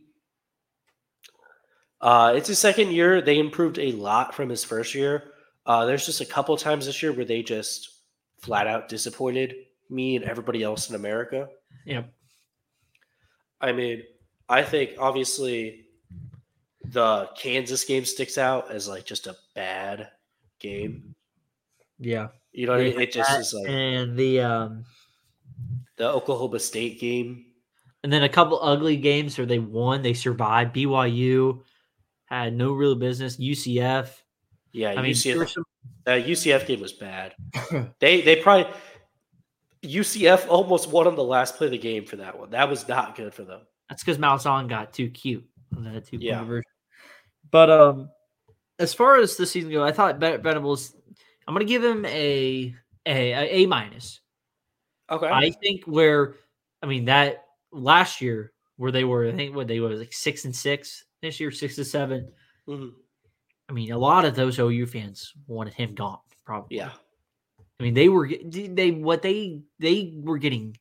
Uh, 2.05 2.35
it's 2.37 2.49
his 2.49 2.59
second 2.59 2.93
year. 2.93 3.23
They 3.23 3.39
improved 3.39 3.79
a 3.79 3.93
lot 3.93 4.35
from 4.35 4.51
his 4.51 4.63
first 4.63 4.95
year. 4.95 5.33
Uh, 5.65 5.87
there's 5.87 6.05
just 6.05 6.21
a 6.21 6.27
couple 6.27 6.55
times 6.59 6.85
this 6.85 7.03
year 7.03 7.15
where 7.15 7.25
they 7.25 7.43
just 7.43 7.89
flat 8.41 8.67
out 8.67 8.91
disappointed 8.91 9.55
me 9.89 10.17
and 10.17 10.25
everybody 10.27 10.63
else 10.63 10.91
in 10.91 10.97
America. 10.97 11.49
Yep. 11.87 12.13
I 13.59 13.73
mean, 13.73 14.03
I 14.51 14.63
think 14.63 14.97
obviously 14.99 15.87
the 16.85 17.31
Kansas 17.39 17.85
game 17.85 18.05
sticks 18.05 18.37
out 18.37 18.71
as 18.71 18.87
like 18.87 19.07
just 19.07 19.27
a 19.27 19.37
bad 19.55 20.11
game. 20.61 21.15
Yeah. 21.99 22.29
You 22.53 22.67
know 22.67 22.73
what 22.73 22.83
I 22.83 22.85
mean? 22.85 23.01
It 23.01 23.13
just 23.13 23.31
that 23.31 23.41
is 23.41 23.55
like 23.55 23.67
and 23.67 24.15
the 24.19 24.41
um 24.41 24.85
the 25.97 26.11
Oklahoma 26.11 26.59
State 26.59 27.01
game. 27.01 27.47
and 28.03 28.13
then 28.13 28.25
a 28.25 28.29
couple 28.29 28.59
ugly 28.61 28.99
games 28.99 29.39
where 29.39 29.47
they 29.47 29.59
won, 29.59 30.03
they 30.03 30.13
survived. 30.13 30.77
BYU 30.77 31.63
had 32.43 32.55
no 32.57 32.73
real 32.73 32.95
business. 32.97 33.37
UCF. 33.37 34.09
Yeah, 34.73 34.91
I 34.91 35.03
mean, 35.03 35.15
there 35.23 35.37
UCF. 35.37 35.49
some- 35.51 35.65
That 36.05 36.27
UCF 36.27 36.67
game 36.67 36.81
was 36.81 36.93
bad. 36.93 37.35
they 38.01 38.23
they 38.23 38.37
probably 38.37 38.73
UCF 39.85 40.49
almost 40.49 40.91
won 40.91 41.07
on 41.07 41.15
the 41.15 41.23
last 41.25 41.57
play 41.57 41.67
of 41.67 41.71
the 41.73 41.79
game 41.79 42.05
for 42.07 42.17
that 42.17 42.39
one. 42.39 42.51
That 42.51 42.69
was 42.69 42.89
not 42.89 43.15
good 43.17 43.35
for 43.35 43.45
them. 43.45 43.61
That's 43.89 44.03
because 44.03 44.19
Malzahn 44.19 44.69
got 44.69 44.93
too 44.93 45.11
cute 45.11 45.45
on 45.77 45.85
that 45.85 46.05
two 46.07 46.13
point 46.17 46.23
Yeah. 46.23 46.39
conversion. 46.39 46.65
But 47.51 47.71
um, 47.71 48.09
as 48.79 48.95
far 48.95 49.17
as 49.19 49.37
the 49.37 49.47
season 49.47 49.71
go, 49.71 49.85
I 49.85 49.93
thought 49.93 50.19
Ben- 50.19 50.43
Venables. 50.43 50.97
I'm 51.47 51.55
gonna 51.55 51.67
give 51.67 51.85
him 51.85 52.05
a 52.07 52.75
a 53.07 53.33
a, 53.33 53.65
a 53.65 53.67
minus. 53.67 54.21
Okay. 55.11 55.29
I 55.29 55.51
think 55.51 55.85
where, 55.85 56.37
I 56.83 56.87
mean 56.87 57.05
that 57.05 57.45
last 57.71 58.23
year 58.23 58.53
where 58.77 58.91
they 58.91 59.05
were, 59.05 59.29
I 59.29 59.33
think 59.33 59.55
what 59.55 59.69
they 59.69 59.81
were 59.81 59.91
like 59.91 60.15
six 60.15 60.47
and 60.47 60.57
six 60.57 61.05
this 61.25 61.41
year, 61.41 61.51
six 61.51 61.77
to 61.77 61.85
seven. 61.85 62.31
Mhm. 62.69 62.93
I 63.69 63.73
mean, 63.73 63.93
a 63.93 63.99
lot 63.99 64.25
of 64.25 64.35
those 64.37 64.59
OU 64.59 64.87
fans 64.87 65.33
wanted 65.47 65.75
him 65.75 65.95
gone. 65.95 66.19
Probably. 66.45 66.77
Yeah. 66.77 66.93
I 67.81 67.83
mean, 67.83 67.95
they 67.95 68.09
were 68.09 68.31
they 68.47 68.91
what 68.93 69.23
they 69.23 69.63
they 69.79 70.13
were 70.17 70.39
getting. 70.39 70.77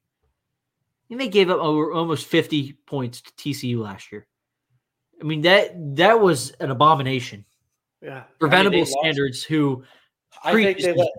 And 1.10 1.20
they 1.20 1.28
gave 1.28 1.50
up 1.50 1.60
over 1.60 1.92
almost 1.94 2.28
fifty 2.28 2.74
points 2.86 3.22
to 3.22 3.32
TCU 3.34 3.80
last 3.82 4.12
year. 4.12 4.28
I 5.22 5.26
mean 5.26 5.42
that 5.42 5.72
that 5.96 6.20
was 6.20 6.52
an 6.60 6.72
abomination 6.72 7.46
Yeah. 8.02 8.24
for 8.40 8.48
I 8.48 8.52
mean, 8.52 8.58
Venable 8.72 8.80
lost- 8.80 8.92
standards. 9.00 9.44
Who 9.44 9.84
I 10.44 10.52
think 10.54 10.80
they 10.80 10.94
let 10.94 11.12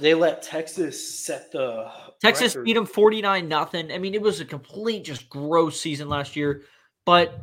they 0.00 0.14
let 0.14 0.42
Texas 0.42 1.18
set 1.24 1.50
the 1.52 1.90
Texas 2.20 2.54
record. 2.54 2.64
beat 2.64 2.74
them 2.74 2.86
forty 2.86 3.20
nine 3.22 3.48
nothing. 3.48 3.90
I 3.92 3.98
mean, 3.98 4.14
it 4.14 4.22
was 4.22 4.40
a 4.40 4.44
complete 4.44 5.04
just 5.04 5.28
gross 5.28 5.80
season 5.80 6.08
last 6.08 6.36
year. 6.36 6.62
But 7.04 7.42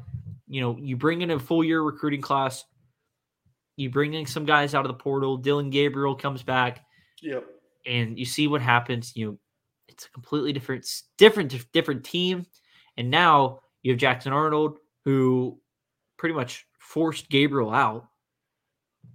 you 0.49 0.61
know, 0.61 0.77
you 0.81 0.97
bring 0.97 1.21
in 1.21 1.31
a 1.31 1.39
full 1.39 1.63
year 1.63 1.81
recruiting 1.81 2.21
class. 2.21 2.65
You 3.77 3.89
bring 3.89 4.13
in 4.13 4.25
some 4.25 4.45
guys 4.45 4.75
out 4.75 4.83
of 4.83 4.89
the 4.89 5.01
portal. 5.01 5.37
Dillon 5.37 5.69
Gabriel 5.69 6.15
comes 6.15 6.43
back. 6.43 6.83
Yep. 7.21 7.45
and 7.85 8.17
you 8.17 8.25
see 8.25 8.47
what 8.47 8.61
happens. 8.61 9.13
You 9.15 9.25
know, 9.25 9.37
it's 9.87 10.05
a 10.05 10.09
completely 10.11 10.53
different, 10.53 10.87
different, 11.17 11.71
different 11.73 12.03
team. 12.03 12.45
And 12.97 13.09
now 13.09 13.59
you 13.83 13.91
have 13.91 13.99
Jackson 13.99 14.33
Arnold, 14.33 14.79
who 15.05 15.59
pretty 16.17 16.35
much 16.35 16.65
forced 16.79 17.29
Gabriel 17.29 17.71
out. 17.71 18.07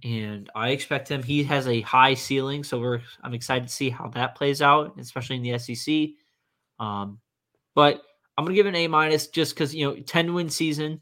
And 0.03 0.49
I 0.55 0.69
expect 0.69 1.09
him. 1.09 1.23
He 1.23 1.43
has 1.45 1.67
a 1.67 1.81
high 1.81 2.15
ceiling, 2.15 2.63
so 2.63 2.79
we're. 2.79 3.01
I'm 3.23 3.33
excited 3.33 3.67
to 3.67 3.73
see 3.73 3.89
how 3.89 4.09
that 4.09 4.35
plays 4.35 4.61
out, 4.61 4.99
especially 4.99 5.37
in 5.37 5.43
the 5.43 5.57
SEC. 5.57 6.09
Um, 6.79 7.19
but 7.75 8.01
I'm 8.37 8.43
gonna 8.43 8.55
give 8.55 8.65
an 8.65 8.75
A 8.75 8.87
minus 8.87 9.27
just 9.27 9.55
because 9.55 9.73
you 9.73 9.85
know 9.85 9.95
10 9.95 10.33
win 10.33 10.49
season, 10.49 11.01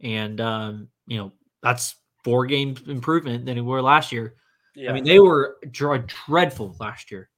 and 0.00 0.40
um, 0.40 0.88
you 1.06 1.18
know 1.18 1.32
that's 1.62 1.96
four 2.22 2.46
game 2.46 2.76
improvement 2.86 3.44
than 3.46 3.58
it 3.58 3.60
were 3.62 3.82
last 3.82 4.10
year. 4.12 4.34
Yeah. 4.74 4.90
I 4.90 4.92
mean, 4.94 5.04
they 5.04 5.20
were 5.20 5.56
dr- 5.70 6.06
dreadful 6.26 6.74
last 6.80 7.10
year, 7.10 7.28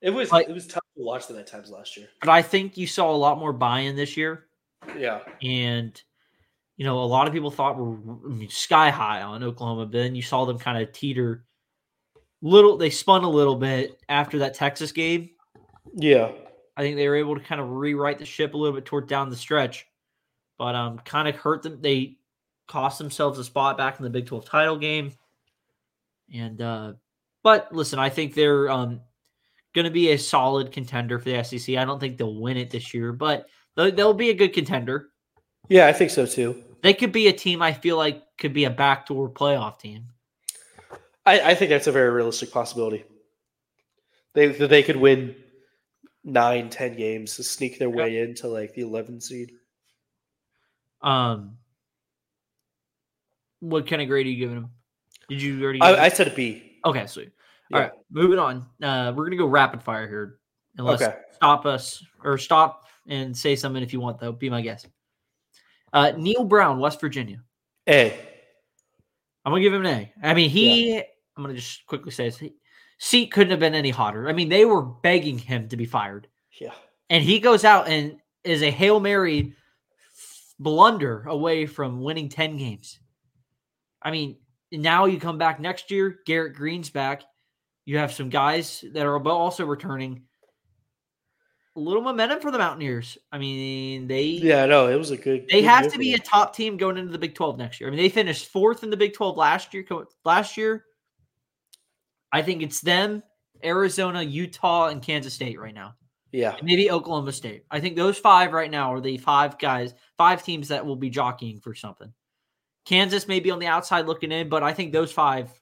it 0.00 0.10
was 0.10 0.32
like- 0.32 0.48
it 0.48 0.52
was 0.52 0.66
tough 0.66 0.82
to 0.96 1.02
watch 1.04 1.26
them 1.28 1.38
at 1.38 1.46
times 1.46 1.70
last 1.70 1.96
year. 1.96 2.08
but 2.20 2.28
I 2.28 2.42
think 2.42 2.76
you 2.76 2.86
saw 2.86 3.10
a 3.10 3.16
lot 3.16 3.38
more 3.38 3.52
buy-in 3.52 3.94
this 3.94 4.16
year, 4.16 4.46
Yeah. 4.98 5.20
and 5.42 6.00
you 6.78 6.86
know, 6.86 6.98
a 7.00 7.04
lot 7.04 7.28
of 7.28 7.32
people 7.34 7.50
thought 7.50 7.76
were 7.76 7.98
sky 8.48 8.90
high 8.90 9.22
on 9.22 9.44
Oklahoma, 9.44 9.84
but 9.86 9.92
then 9.92 10.14
you 10.16 10.22
saw 10.22 10.44
them 10.44 10.58
kind 10.58 10.82
of 10.82 10.90
teeter. 10.92 11.44
Little, 12.40 12.76
they 12.76 12.90
spun 12.90 13.22
a 13.22 13.30
little 13.30 13.54
bit 13.54 14.00
after 14.08 14.38
that 14.40 14.54
Texas 14.54 14.90
game. 14.90 15.30
Yeah. 15.94 16.32
I 16.76 16.82
think 16.82 16.96
they 16.96 17.06
were 17.06 17.14
able 17.14 17.38
to 17.38 17.44
kind 17.44 17.60
of 17.60 17.68
rewrite 17.68 18.18
the 18.18 18.24
ship 18.24 18.54
a 18.54 18.56
little 18.56 18.74
bit 18.74 18.86
toward 18.86 19.06
down 19.06 19.30
the 19.30 19.36
stretch, 19.36 19.86
but 20.62 20.76
um, 20.76 21.00
kind 21.00 21.26
of 21.26 21.34
hurt 21.34 21.64
them. 21.64 21.80
They 21.80 22.18
cost 22.68 22.96
themselves 22.96 23.36
a 23.40 23.42
spot 23.42 23.76
back 23.76 23.98
in 23.98 24.04
the 24.04 24.10
Big 24.10 24.26
Twelve 24.26 24.44
title 24.44 24.78
game, 24.78 25.10
and 26.32 26.62
uh, 26.62 26.92
but 27.42 27.74
listen, 27.74 27.98
I 27.98 28.10
think 28.10 28.34
they're 28.34 28.70
um 28.70 29.00
going 29.74 29.86
to 29.86 29.90
be 29.90 30.12
a 30.12 30.18
solid 30.18 30.70
contender 30.70 31.18
for 31.18 31.30
the 31.30 31.42
SEC. 31.42 31.74
I 31.74 31.84
don't 31.84 31.98
think 31.98 32.16
they'll 32.16 32.40
win 32.40 32.56
it 32.58 32.70
this 32.70 32.94
year, 32.94 33.12
but 33.12 33.48
they'll, 33.74 33.90
they'll 33.90 34.14
be 34.14 34.30
a 34.30 34.34
good 34.34 34.52
contender. 34.52 35.08
Yeah, 35.68 35.88
I 35.88 35.92
think 35.92 36.12
so 36.12 36.26
too. 36.26 36.62
They 36.84 36.94
could 36.94 37.10
be 37.10 37.26
a 37.26 37.32
team 37.32 37.60
I 37.60 37.72
feel 37.72 37.96
like 37.96 38.22
could 38.38 38.52
be 38.52 38.62
a 38.62 38.70
backdoor 38.70 39.30
playoff 39.30 39.80
team. 39.80 40.10
I, 41.26 41.40
I 41.40 41.54
think 41.56 41.70
that's 41.70 41.88
a 41.88 41.92
very 41.92 42.10
realistic 42.10 42.52
possibility. 42.52 43.02
They 44.34 44.46
they 44.46 44.84
could 44.84 44.96
win 44.96 45.34
nine, 46.22 46.70
ten 46.70 46.96
games 46.96 47.34
to 47.34 47.42
sneak 47.42 47.80
their 47.80 47.90
way 47.90 48.18
into 48.20 48.46
like 48.46 48.74
the 48.74 48.82
11 48.82 49.20
seed. 49.20 49.50
Um, 51.02 51.56
what 53.60 53.86
kind 53.86 54.02
of 54.02 54.08
grade 54.08 54.26
are 54.26 54.30
you 54.30 54.36
giving 54.36 54.56
him? 54.56 54.70
Did 55.28 55.40
you 55.42 55.62
already? 55.62 55.80
I. 55.80 56.04
I 56.04 56.08
said 56.08 56.28
a 56.28 56.34
B. 56.34 56.78
Okay, 56.84 57.06
sweet. 57.06 57.30
Yeah. 57.70 57.76
All 57.76 57.82
right, 57.84 57.92
moving 58.10 58.38
on. 58.38 58.66
Uh, 58.82 59.12
we're 59.14 59.24
gonna 59.24 59.36
go 59.36 59.46
rapid 59.46 59.82
fire 59.82 60.08
here. 60.08 60.38
Unless 60.78 61.02
Okay. 61.02 61.16
stop 61.32 61.66
us 61.66 62.02
or 62.24 62.38
stop 62.38 62.86
and 63.08 63.36
say 63.36 63.54
something 63.56 63.82
if 63.82 63.92
you 63.92 64.00
want, 64.00 64.18
though. 64.18 64.32
Be 64.32 64.48
my 64.50 64.62
guest. 64.62 64.88
Uh, 65.92 66.12
Neal 66.16 66.44
Brown, 66.44 66.78
West 66.80 67.00
Virginia. 67.00 67.42
A. 67.88 68.12
I'm 69.44 69.52
gonna 69.52 69.62
give 69.62 69.74
him 69.74 69.84
an 69.84 69.94
A. 69.94 70.12
I 70.22 70.34
mean, 70.34 70.50
he. 70.50 70.96
I'm 70.98 71.42
gonna 71.42 71.54
just 71.54 71.86
quickly 71.86 72.10
say 72.10 72.28
this. 72.30 72.42
Seat 72.98 73.32
couldn't 73.32 73.50
have 73.50 73.60
been 73.60 73.74
any 73.74 73.90
hotter. 73.90 74.28
I 74.28 74.32
mean, 74.32 74.48
they 74.48 74.64
were 74.64 74.82
begging 74.82 75.36
him 75.38 75.68
to 75.68 75.76
be 75.76 75.84
fired, 75.84 76.28
Yeah. 76.60 76.72
and 77.10 77.22
he 77.24 77.40
goes 77.40 77.64
out 77.64 77.88
and 77.88 78.18
is 78.44 78.62
a 78.62 78.70
hail 78.70 79.00
mary 79.00 79.54
blunder 80.62 81.22
away 81.26 81.66
from 81.66 82.02
winning 82.02 82.28
ten 82.28 82.56
games. 82.56 83.00
I 84.02 84.10
mean, 84.10 84.36
now 84.70 85.04
you 85.04 85.20
come 85.20 85.38
back 85.38 85.60
next 85.60 85.90
year. 85.90 86.20
Garrett 86.26 86.54
Greene's 86.54 86.90
back. 86.90 87.22
You 87.84 87.98
have 87.98 88.12
some 88.12 88.28
guys 88.28 88.84
that 88.92 89.06
are 89.06 89.28
also 89.28 89.66
returning. 89.66 90.22
A 91.74 91.80
little 91.80 92.02
momentum 92.02 92.40
for 92.40 92.50
the 92.50 92.58
Mountaineers. 92.58 93.16
I 93.32 93.38
mean, 93.38 94.06
they 94.06 94.24
Yeah, 94.24 94.66
no, 94.66 94.88
it 94.88 94.96
was 94.96 95.10
a 95.10 95.16
good. 95.16 95.46
they 95.48 95.62
good 95.62 95.68
have 95.68 95.92
to 95.92 95.98
be 95.98 96.12
a 96.14 96.18
top 96.18 96.54
team 96.54 96.76
going 96.76 96.98
into 96.98 97.12
the 97.12 97.18
Big 97.18 97.34
12 97.34 97.56
next 97.56 97.80
year. 97.80 97.88
I 97.88 97.90
mean, 97.90 97.98
they 97.98 98.10
finished 98.10 98.48
fourth 98.48 98.82
in 98.82 98.90
the 98.90 98.96
Big 98.96 99.14
12 99.14 99.36
last 99.38 99.72
year. 99.72 99.84
Last 100.24 100.56
year, 100.56 100.84
I 102.30 102.42
think 102.42 102.62
it's 102.62 102.80
them, 102.80 103.22
Arizona, 103.64 104.22
Utah, 104.22 104.88
and 104.88 105.02
Kansas 105.02 105.32
State 105.32 105.58
right 105.58 105.74
now. 105.74 105.94
Yeah. 106.32 106.56
Maybe 106.62 106.90
Oklahoma 106.90 107.32
State. 107.32 107.64
I 107.70 107.80
think 107.80 107.94
those 107.94 108.18
five 108.18 108.52
right 108.52 108.70
now 108.70 108.92
are 108.94 109.00
the 109.00 109.18
five 109.18 109.58
guys, 109.58 109.94
five 110.16 110.42
teams 110.42 110.68
that 110.68 110.84
will 110.84 110.96
be 110.96 111.10
jockeying 111.10 111.60
for 111.60 111.74
something. 111.74 112.12
Kansas 112.86 113.28
may 113.28 113.38
be 113.38 113.50
on 113.50 113.58
the 113.58 113.66
outside 113.66 114.06
looking 114.06 114.32
in, 114.32 114.48
but 114.48 114.62
I 114.62 114.72
think 114.72 114.92
those 114.92 115.12
five, 115.12 115.52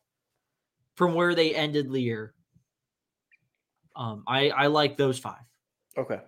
from 0.97 1.15
where 1.15 1.35
they 1.35 1.55
ended 1.55 1.91
the 1.91 2.01
year, 2.01 2.35
um, 3.97 4.23
I 4.27 4.51
I 4.51 4.67
like 4.69 4.97
those 4.97 5.19
five. 5.19 5.43
Okay. 5.99 6.21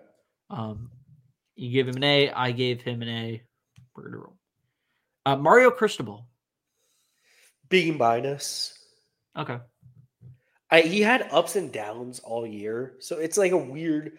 Um, 0.49 0.91
you 1.55 1.71
give 1.71 1.87
him 1.87 1.95
an 1.95 2.03
A. 2.03 2.31
I 2.31 2.51
gave 2.51 2.81
him 2.81 3.01
an 3.01 3.09
A. 3.09 3.41
We're 3.95 4.03
gonna 4.03 4.17
roll. 4.17 4.37
Uh, 5.25 5.37
Mario 5.37 5.71
Cristobal. 5.71 6.27
B 7.69 7.91
minus. 7.91 8.77
Okay. 9.37 9.57
I, 10.69 10.81
he 10.81 11.01
had 11.01 11.27
ups 11.31 11.55
and 11.55 11.71
downs 11.71 12.19
all 12.19 12.45
year, 12.45 12.95
so 12.99 13.17
it's 13.17 13.37
like 13.37 13.51
a 13.51 13.57
weird 13.57 14.17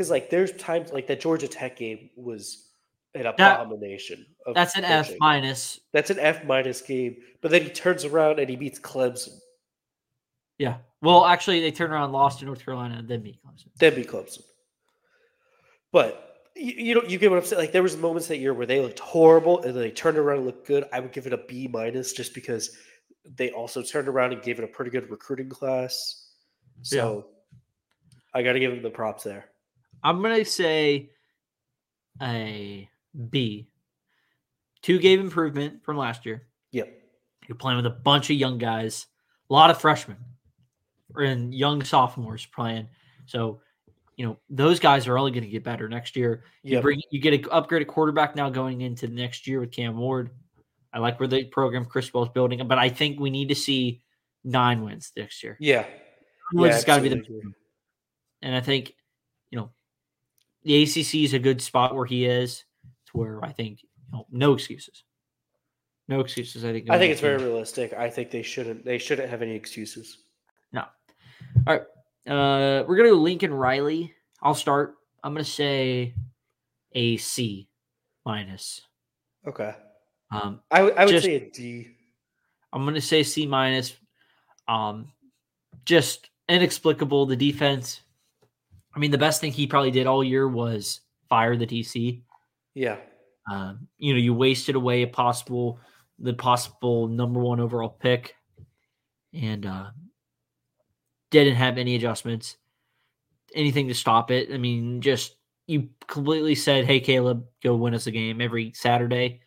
because 0.00 0.10
like 0.10 0.30
there's 0.30 0.52
times 0.52 0.94
like 0.94 1.06
that 1.08 1.20
Georgia 1.20 1.46
Tech 1.46 1.76
game 1.76 2.08
was 2.16 2.70
an 3.14 3.26
abomination. 3.26 4.24
of 4.46 4.54
That's 4.54 4.74
an 4.74 4.84
F 4.84 5.12
minus. 5.20 5.78
That's 5.92 6.08
an 6.08 6.18
F 6.18 6.42
minus 6.42 6.80
game, 6.80 7.18
but 7.42 7.50
then 7.50 7.60
he 7.60 7.68
turns 7.68 8.06
around 8.06 8.38
and 8.38 8.48
he 8.48 8.56
beats 8.56 8.80
Clemson. 8.80 9.36
Yeah. 10.56 10.78
Well, 11.02 11.26
actually, 11.26 11.60
they 11.60 11.70
turned 11.70 11.92
around, 11.92 12.12
lost 12.12 12.38
to 12.38 12.46
North 12.46 12.64
Carolina, 12.64 12.96
and 12.96 13.08
then 13.08 13.20
beat 13.20 13.40
Clemson. 13.44 13.66
Then 13.78 13.94
beat 13.94 14.08
Clemson. 14.08 14.40
But 15.92 16.48
you, 16.56 16.72
you 16.72 16.94
know, 16.94 17.02
you 17.02 17.18
get 17.18 17.28
what 17.28 17.38
I'm 17.38 17.44
saying. 17.44 17.60
Like 17.60 17.72
there 17.72 17.82
was 17.82 17.98
moments 17.98 18.28
that 18.28 18.38
year 18.38 18.54
where 18.54 18.64
they 18.64 18.80
looked 18.80 19.00
horrible 19.00 19.60
and 19.60 19.74
then 19.74 19.82
they 19.82 19.90
turned 19.90 20.16
around 20.16 20.38
and 20.38 20.46
looked 20.46 20.66
good. 20.66 20.84
I 20.94 21.00
would 21.00 21.12
give 21.12 21.26
it 21.26 21.34
a 21.34 21.42
B 21.46 21.68
minus 21.70 22.14
just 22.14 22.32
because 22.32 22.74
they 23.36 23.50
also 23.50 23.82
turned 23.82 24.08
around 24.08 24.32
and 24.32 24.40
gave 24.40 24.58
it 24.58 24.64
a 24.64 24.68
pretty 24.68 24.90
good 24.90 25.10
recruiting 25.10 25.50
class. 25.50 26.30
So 26.80 27.26
I 28.32 28.42
got 28.42 28.54
to 28.54 28.60
give 28.60 28.70
them 28.70 28.82
the 28.82 28.88
props 28.88 29.24
there. 29.24 29.49
I'm 30.02 30.22
gonna 30.22 30.44
say 30.44 31.10
a 32.22 32.88
B. 33.30 33.68
Two 34.82 34.98
game 34.98 35.20
improvement 35.20 35.84
from 35.84 35.96
last 35.96 36.24
year. 36.24 36.46
Yep. 36.72 36.88
You're 37.48 37.56
playing 37.56 37.76
with 37.76 37.86
a 37.86 37.90
bunch 37.90 38.30
of 38.30 38.36
young 38.36 38.58
guys, 38.58 39.06
a 39.48 39.52
lot 39.52 39.70
of 39.70 39.80
freshmen. 39.80 40.16
and 41.16 41.52
young 41.52 41.82
sophomores 41.82 42.46
playing. 42.46 42.86
So, 43.26 43.60
you 44.16 44.24
know, 44.24 44.38
those 44.48 44.78
guys 44.78 45.08
are 45.08 45.18
only 45.18 45.32
going 45.32 45.42
to 45.42 45.50
get 45.50 45.64
better 45.64 45.88
next 45.88 46.14
year. 46.14 46.44
You 46.62 46.74
Yep. 46.74 46.82
bring 46.82 47.02
you 47.10 47.20
get 47.20 47.34
an 47.34 47.42
upgraded 47.50 47.88
quarterback 47.88 48.36
now 48.36 48.48
going 48.48 48.82
into 48.82 49.08
the 49.08 49.14
next 49.14 49.48
year 49.48 49.58
with 49.58 49.72
Cam 49.72 49.96
Ward. 49.98 50.30
I 50.92 51.00
like 51.00 51.18
where 51.18 51.26
the 51.28 51.44
program 51.46 51.84
Cristobal's 51.84 52.28
building, 52.28 52.64
but 52.68 52.78
I 52.78 52.88
think 52.90 53.18
we 53.18 53.28
need 53.28 53.48
to 53.48 53.56
see 53.56 54.02
nine 54.44 54.84
wins 54.84 55.10
next 55.16 55.42
year. 55.42 55.56
Yeah. 55.58 55.80
Nine 55.82 55.88
wins 56.62 56.70
Yeah, 56.70 56.74
has 56.76 56.84
got 56.84 56.96
to 56.98 57.02
be 57.02 57.08
the 57.08 57.52
and 58.42 58.54
I 58.54 58.60
think, 58.60 58.94
the 60.62 60.82
ACC 60.82 61.14
is 61.16 61.34
a 61.34 61.38
good 61.38 61.60
spot 61.62 61.94
where 61.94 62.06
he 62.06 62.26
is, 62.26 62.64
to 63.06 63.12
where 63.18 63.44
I 63.44 63.52
think, 63.52 63.82
you 63.82 63.88
know, 64.12 64.26
no 64.30 64.52
excuses, 64.52 65.04
no 66.08 66.20
excuses. 66.20 66.64
I 66.64 66.72
think. 66.72 66.90
I 66.90 66.98
think 66.98 67.12
it's 67.12 67.20
very 67.20 67.42
realistic. 67.42 67.92
I 67.92 68.10
think 68.10 68.30
they 68.30 68.42
shouldn't 68.42 68.84
they 68.84 68.98
shouldn't 68.98 69.30
have 69.30 69.42
any 69.42 69.54
excuses. 69.54 70.18
No. 70.72 70.84
All 71.66 71.74
right, 71.78 71.82
uh, 72.26 72.84
we're 72.86 72.96
gonna 72.96 73.10
go 73.10 73.16
Lincoln 73.16 73.52
Riley. 73.54 74.14
I'll 74.42 74.54
start. 74.54 74.96
I'm 75.24 75.32
gonna 75.34 75.44
say 75.44 76.14
a 76.92 77.16
C 77.16 77.68
minus. 78.26 78.82
Okay. 79.46 79.74
Um, 80.32 80.60
I 80.70 80.82
would 80.82 80.96
I 80.96 81.04
would 81.04 81.10
Just- 81.12 81.24
say 81.24 81.34
a 81.36 81.50
D. 81.50 81.88
I'm 82.72 82.84
gonna 82.84 83.00
say 83.00 83.22
C 83.22 83.46
minus. 83.46 83.94
Um, 84.68 85.10
just 85.84 86.30
inexplicable. 86.48 87.26
The 87.26 87.36
defense. 87.36 88.02
I 88.94 88.98
mean, 88.98 89.10
the 89.10 89.18
best 89.18 89.40
thing 89.40 89.52
he 89.52 89.66
probably 89.66 89.90
did 89.90 90.06
all 90.06 90.24
year 90.24 90.48
was 90.48 91.00
fire 91.28 91.56
the 91.56 91.66
DC. 91.66 92.22
Yeah. 92.74 92.96
Um, 93.50 93.88
you 93.98 94.12
know, 94.12 94.18
you 94.20 94.34
wasted 94.34 94.74
away 94.74 95.02
a 95.02 95.06
possible 95.08 95.78
the 96.18 96.34
possible 96.34 97.08
number 97.08 97.40
one 97.40 97.60
overall 97.60 97.88
pick, 97.88 98.34
and 99.32 99.64
uh, 99.64 99.86
didn't 101.30 101.54
have 101.56 101.78
any 101.78 101.94
adjustments, 101.94 102.56
anything 103.54 103.88
to 103.88 103.94
stop 103.94 104.30
it. 104.30 104.52
I 104.52 104.58
mean, 104.58 105.00
just 105.00 105.36
you 105.66 105.88
completely 106.06 106.54
said, 106.54 106.84
"Hey, 106.84 107.00
Caleb, 107.00 107.46
go 107.62 107.74
win 107.76 107.94
us 107.94 108.06
a 108.06 108.10
game 108.10 108.40
every 108.40 108.72
Saturday," 108.74 109.40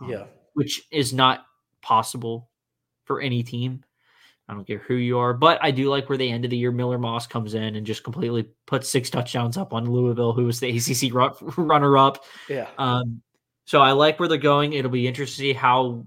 um, 0.00 0.10
Yeah. 0.10 0.26
which 0.54 0.82
is 0.90 1.12
not 1.12 1.46
possible 1.82 2.50
for 3.04 3.20
any 3.20 3.42
team. 3.42 3.84
I 4.48 4.52
don't 4.52 4.66
care 4.66 4.78
who 4.78 4.94
you 4.94 5.18
are, 5.18 5.32
but 5.32 5.58
I 5.62 5.70
do 5.70 5.88
like 5.88 6.08
where 6.08 6.18
the 6.18 6.30
end 6.30 6.44
of 6.44 6.50
the 6.50 6.56
year 6.56 6.70
Miller 6.70 6.98
Moss 6.98 7.26
comes 7.26 7.54
in 7.54 7.76
and 7.76 7.86
just 7.86 8.04
completely 8.04 8.46
puts 8.66 8.88
six 8.90 9.08
touchdowns 9.08 9.56
up 9.56 9.72
on 9.72 9.90
Louisville, 9.90 10.34
who 10.34 10.44
was 10.44 10.60
the 10.60 10.68
ACC 10.76 11.12
runner 11.56 11.96
up. 11.96 12.24
Yeah. 12.48 12.68
Um, 12.76 13.22
so 13.64 13.80
I 13.80 13.92
like 13.92 14.20
where 14.20 14.28
they're 14.28 14.36
going. 14.38 14.74
It'll 14.74 14.90
be 14.90 15.08
interesting 15.08 15.44
to 15.44 15.48
see 15.48 15.52
how 15.54 16.04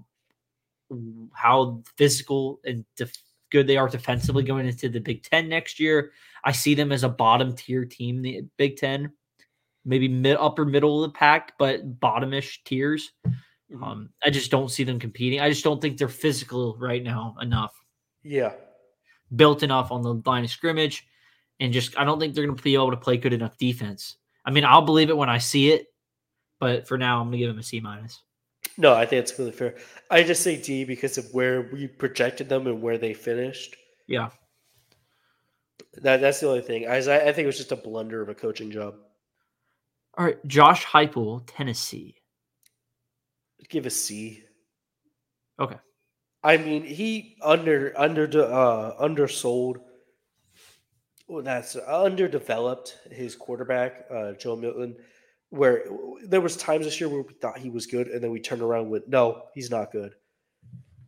how 1.34 1.82
physical 1.96 2.60
and 2.64 2.84
def- 2.96 3.12
good 3.50 3.66
they 3.66 3.76
are 3.76 3.88
defensively 3.88 4.42
going 4.42 4.66
into 4.66 4.88
the 4.88 5.00
Big 5.00 5.22
Ten 5.22 5.48
next 5.48 5.80
year. 5.80 6.12
I 6.44 6.52
see 6.52 6.74
them 6.74 6.92
as 6.92 7.02
a 7.02 7.08
bottom 7.08 7.54
tier 7.54 7.84
team, 7.84 8.22
the 8.22 8.42
Big 8.56 8.76
Ten, 8.76 9.12
maybe 9.84 10.08
mid 10.08 10.36
upper 10.38 10.64
middle 10.64 11.02
of 11.02 11.10
the 11.12 11.18
pack, 11.18 11.54
but 11.58 11.98
bottomish 12.00 12.58
tiers. 12.64 13.10
Mhm. 13.70 13.82
Um, 13.82 14.10
I 14.24 14.30
just 14.30 14.50
don't 14.50 14.70
see 14.70 14.84
them 14.84 14.98
competing. 14.98 15.40
I 15.40 15.50
just 15.50 15.64
don't 15.64 15.80
think 15.80 15.98
they're 15.98 16.08
physical 16.08 16.76
right 16.78 17.02
now 17.02 17.34
enough, 17.40 17.74
Yeah. 18.30 18.52
built 19.34 19.62
enough 19.62 19.90
on 19.90 20.02
the 20.02 20.20
line 20.26 20.44
of 20.44 20.50
scrimmage, 20.50 21.06
and 21.60 21.72
just 21.72 21.98
I 21.98 22.04
don't 22.04 22.20
think 22.20 22.34
they're 22.34 22.44
going 22.44 22.56
to 22.56 22.62
be 22.62 22.74
able 22.74 22.90
to 22.90 22.96
play 22.96 23.16
good 23.16 23.32
enough 23.32 23.56
defense. 23.56 24.16
I 24.44 24.50
mean, 24.50 24.64
I'll 24.64 24.82
believe 24.82 25.08
it 25.08 25.16
when 25.16 25.30
I 25.30 25.38
see 25.38 25.70
it, 25.70 25.86
but 26.60 26.86
for 26.86 26.98
now, 26.98 27.20
I'm 27.20 27.28
going 27.28 27.32
to 27.32 27.38
give 27.38 27.48
them 27.48 27.58
a 27.58 27.62
C 27.62 27.80
minus. 27.80 28.22
No, 28.76 28.92
I 28.94 29.06
think 29.06 29.22
it's 29.22 29.38
really 29.38 29.52
fair. 29.52 29.76
I 30.10 30.22
just 30.22 30.42
say 30.42 30.60
D 30.60 30.84
because 30.84 31.16
of 31.16 31.26
where 31.32 31.70
we 31.72 31.86
projected 31.86 32.48
them 32.48 32.66
and 32.66 32.82
where 32.82 32.98
they 32.98 33.14
finished. 33.14 33.76
Yeah. 34.06 34.28
That 35.94 36.20
that's 36.20 36.40
the 36.40 36.48
only 36.48 36.60
thing. 36.60 36.86
I, 36.86 36.98
I 36.98 37.32
think 37.32 37.38
it 37.38 37.46
was 37.46 37.56
just 37.56 37.72
a 37.72 37.76
blunder 37.76 38.20
of 38.20 38.28
a 38.28 38.34
coaching 38.34 38.70
job. 38.70 38.94
All 40.16 40.24
right, 40.24 40.44
Josh 40.46 40.84
Heupel, 40.84 41.44
Tennessee. 41.46 42.16
Give 43.68 43.86
a 43.86 43.90
C. 43.90 44.44
Okay. 45.58 45.76
I 46.48 46.56
mean, 46.56 46.82
he 46.82 47.36
under 47.42 47.92
under 47.94 48.22
uh 48.42 48.94
undersold. 48.98 49.80
Well, 51.26 51.42
that's 51.42 51.76
underdeveloped 51.76 52.96
his 53.10 53.36
quarterback, 53.36 54.06
uh, 54.10 54.32
Joe 54.32 54.56
Milton. 54.56 54.96
Where 55.50 55.84
there 56.24 56.40
was 56.40 56.56
times 56.56 56.86
this 56.86 56.98
year 57.00 57.10
where 57.10 57.20
we 57.20 57.34
thought 57.34 57.58
he 57.58 57.68
was 57.68 57.86
good, 57.86 58.08
and 58.08 58.24
then 58.24 58.30
we 58.30 58.40
turned 58.40 58.62
around 58.62 58.88
with 58.88 59.06
no, 59.08 59.42
he's 59.54 59.70
not 59.70 59.92
good. 59.92 60.14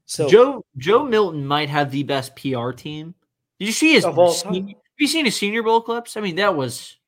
So 0.05 0.29
Joe 0.29 0.63
Joe 0.77 1.05
Milton 1.05 1.47
might 1.47 1.71
have 1.71 1.91
the 1.91 2.03
best 2.03 2.37
PR 2.37 2.73
team. 2.73 3.15
Did 3.59 3.65
you 3.65 3.73
see 3.73 3.95
his 3.95 4.05
senior, 4.05 4.75
have 4.75 4.99
you 4.99 5.07
seen 5.07 5.25
his 5.25 5.37
senior 5.37 5.63
bowl 5.63 5.81
clips? 5.81 6.19
I 6.19 6.21
mean, 6.21 6.37
that 6.37 6.55
was 6.55 6.99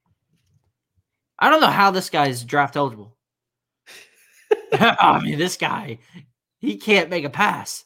I 1.38 1.50
don't 1.50 1.60
know 1.60 1.66
how 1.66 1.90
this 1.90 2.08
guy's 2.08 2.44
draft 2.44 2.76
eligible. 2.76 3.14
I 4.72 5.20
mean, 5.22 5.38
this 5.38 5.58
guy, 5.58 5.98
he 6.60 6.78
can't 6.78 7.10
make 7.10 7.24
a 7.24 7.30
pass. 7.30 7.84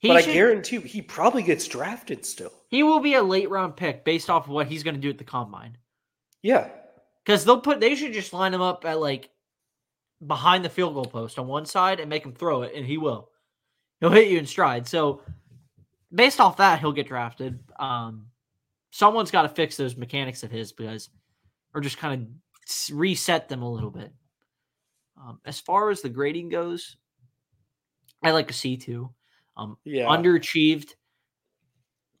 He, 0.00 0.08
but 0.08 0.16
I 0.16 0.22
guarantee 0.22 0.76
you, 0.76 0.82
he 0.82 1.02
probably 1.02 1.42
gets 1.42 1.68
drafted 1.68 2.24
still. 2.24 2.52
he 2.68 2.82
will 2.82 3.00
be 3.00 3.14
a 3.14 3.22
late 3.22 3.50
round 3.50 3.76
pick 3.76 4.02
based 4.04 4.28
off 4.30 4.46
of 4.46 4.50
what 4.50 4.66
he's 4.66 4.82
going 4.82 4.94
to 4.94 5.00
do 5.00 5.10
at 5.10 5.18
the 5.18 5.24
combine. 5.24 5.76
Yeah, 6.42 6.68
Because 7.24 7.44
they'll 7.44 7.60
put 7.60 7.80
they 7.80 7.94
should 7.94 8.14
just 8.14 8.32
line 8.32 8.54
him 8.54 8.62
up 8.62 8.84
at 8.86 8.98
like 8.98 9.28
behind 10.26 10.64
the 10.64 10.70
field 10.70 10.94
goal 10.94 11.04
post 11.04 11.38
on 11.38 11.46
one 11.46 11.66
side 11.66 12.00
and 12.00 12.08
make 12.08 12.24
him 12.24 12.32
throw 12.32 12.62
it, 12.62 12.72
and 12.74 12.86
he 12.86 12.96
will. 12.96 13.30
He'll 14.00 14.10
hit 14.10 14.28
you 14.28 14.38
in 14.38 14.46
stride. 14.46 14.88
So 14.88 15.20
based 16.12 16.40
off 16.40 16.56
that, 16.56 16.80
he'll 16.80 16.92
get 16.92 17.08
drafted. 17.08 17.58
Um, 17.78 18.26
someone's 18.90 19.30
got 19.30 19.42
to 19.42 19.48
fix 19.50 19.76
those 19.76 19.96
mechanics 19.96 20.42
of 20.42 20.50
his 20.50 20.72
because, 20.72 21.10
or 21.74 21.82
just 21.82 21.98
kind 21.98 22.22
of 22.22 22.96
reset 22.96 23.50
them 23.50 23.60
a 23.60 23.70
little 23.70 23.90
bit. 23.90 24.12
Um, 25.20 25.40
as 25.44 25.60
far 25.60 25.90
as 25.90 26.00
the 26.00 26.08
grading 26.08 26.48
goes, 26.48 26.96
I 28.22 28.30
like 28.30 28.48
a 28.50 28.54
C 28.54 28.78
two. 28.78 29.10
Um, 29.56 29.76
yeah. 29.84 30.06
underachieved. 30.06 30.92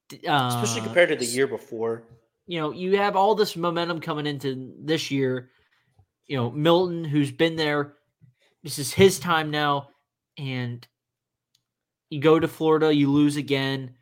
d- 0.08 0.16
Especially 0.26 0.80
uh, 0.80 0.84
compared 0.84 1.08
to 1.10 1.16
the 1.16 1.24
year 1.24 1.46
before. 1.46 2.02
you 2.46 2.60
know, 2.60 2.72
you 2.72 2.96
have 2.96 3.16
all 3.16 3.34
this 3.34 3.56
momentum 3.56 4.00
coming 4.00 4.26
into 4.26 4.72
this 4.82 5.10
year. 5.10 5.50
You 6.26 6.36
know, 6.36 6.50
Milton, 6.50 7.04
who's 7.04 7.30
been 7.32 7.56
there, 7.56 7.94
this 8.62 8.78
is 8.78 8.92
his 8.92 9.18
time 9.18 9.50
now, 9.50 9.88
and 10.38 10.86
you 12.10 12.20
go 12.20 12.38
to 12.38 12.46
Florida, 12.48 12.92
you 12.94 13.10
lose 13.10 13.36
again. 13.36 13.94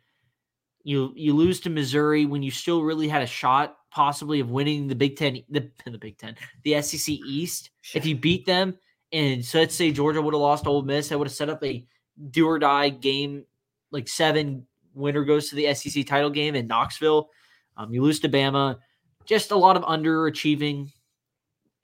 You 0.83 1.11
you 1.15 1.33
lose 1.35 1.59
to 1.61 1.69
Missouri 1.69 2.25
when 2.25 2.41
you 2.43 2.51
still 2.51 2.81
really 2.83 3.07
had 3.07 3.21
a 3.21 3.27
shot, 3.27 3.77
possibly 3.91 4.39
of 4.39 4.49
winning 4.51 4.87
the 4.87 4.95
Big 4.95 5.15
Ten, 5.17 5.43
the 5.49 5.69
the 5.85 5.97
Big 5.97 6.17
Ten, 6.17 6.35
the 6.63 6.81
SEC 6.81 7.09
East. 7.13 7.69
If 7.93 8.05
you 8.05 8.15
beat 8.15 8.45
them, 8.45 8.77
and 9.11 9.43
so 9.43 9.59
let's 9.59 9.75
say 9.75 9.91
Georgia 9.91 10.21
would 10.21 10.33
have 10.33 10.41
lost 10.41 10.63
to 10.65 10.69
Ole 10.69 10.81
Miss, 10.83 11.09
that 11.09 11.17
would 11.17 11.27
have 11.27 11.35
set 11.35 11.49
up 11.49 11.63
a 11.63 11.85
do 12.31 12.47
or 12.47 12.59
die 12.59 12.89
game, 12.89 13.45
like 13.91 14.07
seven 14.07 14.65
winner 14.93 15.23
goes 15.23 15.49
to 15.49 15.55
the 15.55 15.73
SEC 15.73 16.05
title 16.05 16.29
game 16.29 16.55
in 16.55 16.67
Knoxville. 16.67 17.29
Um, 17.77 17.93
you 17.93 18.01
lose 18.01 18.19
to 18.21 18.29
Bama, 18.29 18.77
just 19.25 19.51
a 19.51 19.55
lot 19.55 19.77
of 19.77 19.83
underachieving, 19.83 20.91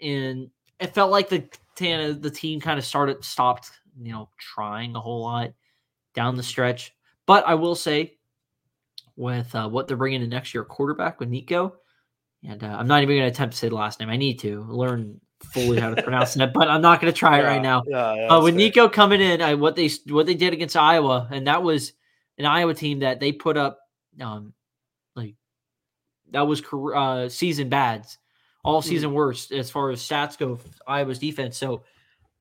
and 0.02 0.50
it 0.80 0.94
felt 0.94 1.12
like 1.12 1.30
the 1.30 1.48
Tana, 1.76 2.14
the 2.14 2.30
team 2.30 2.60
kind 2.60 2.78
of 2.78 2.86
started 2.86 3.24
stopped, 3.24 3.72
you 4.02 4.12
know, 4.12 4.30
trying 4.38 4.96
a 4.96 5.00
whole 5.00 5.22
lot 5.22 5.52
down 6.14 6.36
the 6.36 6.44
stretch. 6.44 6.94
But 7.26 7.46
I 7.48 7.56
will 7.56 7.76
say, 7.76 8.18
with 9.16 9.54
uh, 9.56 9.70
what 9.70 9.88
they're 9.88 9.98
bringing 9.98 10.22
in 10.22 10.30
next 10.30 10.54
year, 10.54 10.64
quarterback 10.64 11.20
with 11.20 11.30
Nico, 11.30 11.76
and 12.48 12.64
uh, 12.64 12.76
I'm 12.78 12.88
not 12.88 13.02
even 13.02 13.16
going 13.16 13.28
to 13.28 13.34
attempt 13.34 13.54
to 13.54 13.58
say 13.58 13.70
the 13.70 13.76
last 13.76 14.00
name. 14.00 14.10
I 14.10 14.18
need 14.18 14.40
to 14.40 14.62
learn 14.64 15.20
fully 15.44 15.80
how 15.80 15.94
to 15.94 16.02
pronounce 16.02 16.34
that, 16.36 16.54
but 16.54 16.68
I'm 16.70 16.82
not 16.82 17.02
going 17.02 17.12
to 17.12 17.18
try 17.18 17.40
it 17.40 17.44
right 17.44 17.62
now. 17.62 17.84
Yeah, 17.88 18.16
yeah, 18.16 18.28
Uh, 18.28 18.42
with 18.42 18.54
fair. 18.54 18.58
Nico 18.60 18.90
coming 18.90 19.22
in, 19.22 19.42
I, 19.42 19.56
what 19.56 19.76
they 19.76 19.90
what 20.08 20.26
they 20.26 20.34
did 20.36 20.54
against 20.54 20.76
Iowa, 20.76 21.28
and 21.32 21.48
that 21.48 21.64
was 21.64 21.94
an 22.38 22.46
Iowa 22.46 22.74
team 22.74 23.00
that 23.00 23.20
they 23.20 23.32
put 23.32 23.58
up, 23.58 23.80
um, 24.20 24.54
like 25.16 25.36
that 26.32 26.48
was 26.48 26.62
uh, 26.74 27.30
season 27.30 27.70
bads, 27.70 28.18
all 28.64 28.82
Mhm. 28.82 28.86
season 28.86 29.14
worst 29.14 29.52
as 29.52 29.70
far 29.70 29.90
as 29.92 30.02
stats 30.02 30.38
go. 30.38 30.60
Iowa's 30.88 31.20
defense, 31.20 31.58
so 31.58 31.84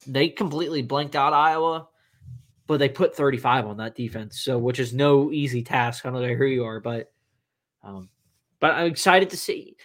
they 0.06 0.28
completely 0.28 0.82
blanked 0.82 1.16
out 1.16 1.32
Iowa, 1.32 1.88
but 2.66 2.78
they 2.78 2.88
put 2.88 3.14
35 3.16 3.66
on 3.66 3.76
that 3.78 3.94
defense, 3.94 4.40
so 4.40 4.58
which 4.58 4.78
is 4.78 4.92
no 4.92 5.30
easy 5.32 5.62
task. 5.62 6.06
I 6.06 6.10
don't 6.10 6.22
know 6.22 6.34
who 6.34 6.46
you 6.46 6.64
are, 6.64 6.80
but 6.80 7.12
um, 7.82 8.08
but 8.60 8.72
I'm 8.72 8.86
excited 8.86 9.30
to 9.30 9.36
see 9.36 9.76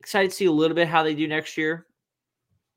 excited 0.00 0.30
to 0.30 0.36
see 0.36 0.44
a 0.44 0.52
little 0.52 0.74
bit 0.74 0.86
how 0.88 1.02
they 1.02 1.14
do 1.14 1.26
next 1.26 1.56
year. 1.56 1.85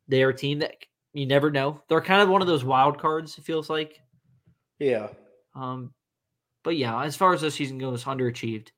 They 0.09 0.23
are 0.23 0.29
a 0.29 0.35
team 0.35 0.59
that 0.59 0.75
you 1.13 1.25
never 1.25 1.49
know. 1.49 1.81
They're 1.87 2.01
kind 2.01 2.21
of 2.21 2.27
one 2.29 2.41
of 2.41 2.47
those 2.47 2.65
wild 2.65 2.99
cards. 2.99 3.37
It 3.37 3.45
feels 3.45 3.69
like. 3.69 4.01
Yeah. 4.79 5.07
Um, 5.55 5.93
but 6.63 6.75
yeah, 6.75 7.01
as 7.03 7.15
far 7.15 7.33
as 7.33 7.41
the 7.41 7.51
season 7.51 7.77
goes, 7.77 8.03
underachieved. 8.03 8.69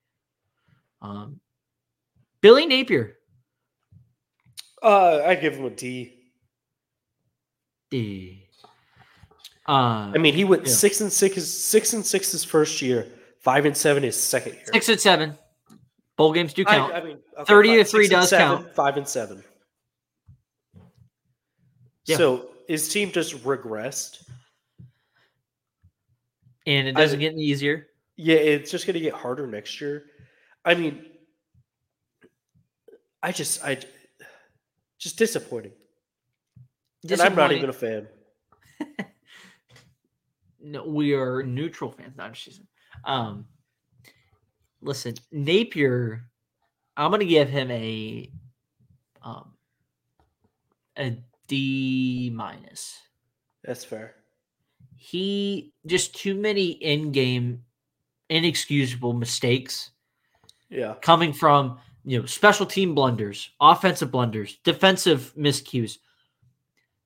Um, 1.02 1.40
Billy 2.42 2.66
Napier. 2.66 3.18
Uh, 4.84 5.22
I'd 5.26 5.42
give 5.42 5.56
him 5.56 5.66
a 5.66 5.70
D. 5.70 6.14
D. 7.90 8.48
Uh, 9.68 10.12
I 10.14 10.18
mean, 10.18 10.34
he 10.34 10.44
went 10.44 10.66
Yeah. 10.66 10.74
six 10.74 11.02
and 11.02 11.12
six, 11.12 11.44
six 11.44 11.94
and 11.94 12.06
six 12.06 12.32
his 12.32 12.44
first 12.44 12.82
year, 12.82 13.08
Five 13.42 13.66
and 13.66 13.76
seven 13.76 14.04
is 14.04 14.22
second 14.22 14.54
year. 14.54 14.66
Six 14.72 14.90
and 14.90 15.00
seven. 15.00 15.38
Bowl 16.16 16.32
games 16.32 16.54
do 16.54 16.64
count. 16.64 16.94
I, 16.94 17.04
mean, 17.04 17.18
okay, 17.40 17.44
30 17.46 17.76
to 17.78 17.84
three 17.84 18.08
does 18.08 18.30
seven, 18.30 18.64
count. 18.64 18.76
Five 18.76 18.98
and 18.98 19.08
seven. 19.08 19.44
Yeah. 22.06 22.18
So 22.18 22.50
his 22.68 22.90
team 22.90 23.12
just 23.12 23.44
regressed. 23.44 24.24
and 26.68 26.88
it 26.88 26.96
doesn't 26.96 27.20
get 27.20 27.34
any 27.34 27.44
easier. 27.44 27.88
Yeah, 28.18 28.36
it's 28.36 28.72
just 28.72 28.86
going 28.86 28.94
to 28.96 29.00
get 29.00 29.14
harder 29.14 29.48
next 29.48 29.82
year. 29.82 30.06
I 30.64 30.76
mean, 30.76 31.06
I 33.24 33.32
just, 33.32 33.64
I 33.64 33.78
just 35.00 35.18
disappointing. 35.18 35.74
And 37.10 37.22
I'm 37.22 37.36
not 37.36 37.52
even 37.52 37.70
a 37.70 37.74
fan. 37.74 38.08
no, 40.62 40.86
we 40.86 41.14
are 41.16 41.42
neutral 41.42 41.92
fans. 41.92 42.16
Not 42.16 42.34
just 42.34 42.62
um. 43.06 43.46
Listen, 44.84 45.16
Napier, 45.32 46.26
I'm 46.98 47.12
gonna 47.12 47.26
give 47.26 47.50
him 47.50 47.72
a 47.72 48.32
um 49.24 49.54
a 50.98 51.18
D 51.52 52.32
minus. 52.34 52.98
That's 53.66 53.84
fair. 53.84 54.16
He 54.96 55.74
just 55.86 56.16
too 56.16 56.34
many 56.36 56.70
in-game 56.70 57.62
inexcusable 58.30 59.12
mistakes 59.12 59.92
Yeah. 60.70 60.96
coming 61.02 61.34
from 61.34 61.78
you 62.06 62.20
know 62.20 62.26
special 62.26 62.66
team 62.66 62.96
blunders, 62.96 63.50
offensive 63.60 64.12
blunders, 64.12 64.60
defensive 64.64 65.34
miscues. 65.38 65.98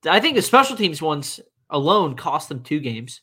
I 0.08 0.20
think 0.20 0.36
the 0.36 0.44
special 0.44 0.76
teams 0.78 1.02
ones 1.02 1.40
alone 1.72 2.16
cost 2.16 2.48
them 2.50 2.62
two 2.62 2.80
games. 2.80 3.22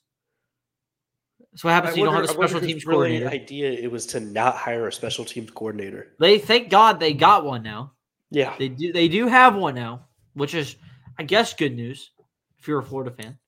So 1.55 1.69
what 1.69 1.75
happens. 1.75 1.95
I 1.95 1.99
you 1.99 2.05
don't 2.05 2.15
have 2.15 2.25
a 2.25 2.27
wonder- 2.27 2.39
wonder 2.41 2.49
special 2.49 2.67
teams 2.67 2.85
really 2.85 3.19
coordinator. 3.21 3.29
idea 3.29 3.71
it 3.71 3.93
was 3.93 4.07
to 4.09 4.19
not 4.21 4.57
hire 4.57 4.89
a 4.89 4.93
special 4.93 5.25
teams 5.25 5.53
coordinator. 5.53 6.15
They 6.19 6.39
thank 6.41 6.69
God 6.71 6.99
they 6.99 7.15
got 7.15 7.45
one 7.45 7.63
now. 7.63 7.93
Yeah. 8.33 8.57
They 8.59 8.69
do. 8.69 8.93
They 8.93 9.07
do 9.07 9.29
have 9.29 9.55
one 9.55 9.75
now, 9.77 10.07
which 10.35 10.55
is, 10.55 10.75
I 11.23 11.25
guess, 11.25 11.55
good 11.55 11.77
news 11.77 12.11
if 12.59 12.67
you're 12.67 12.81
a 12.81 12.83
Florida 12.83 13.13
fan. 13.13 13.39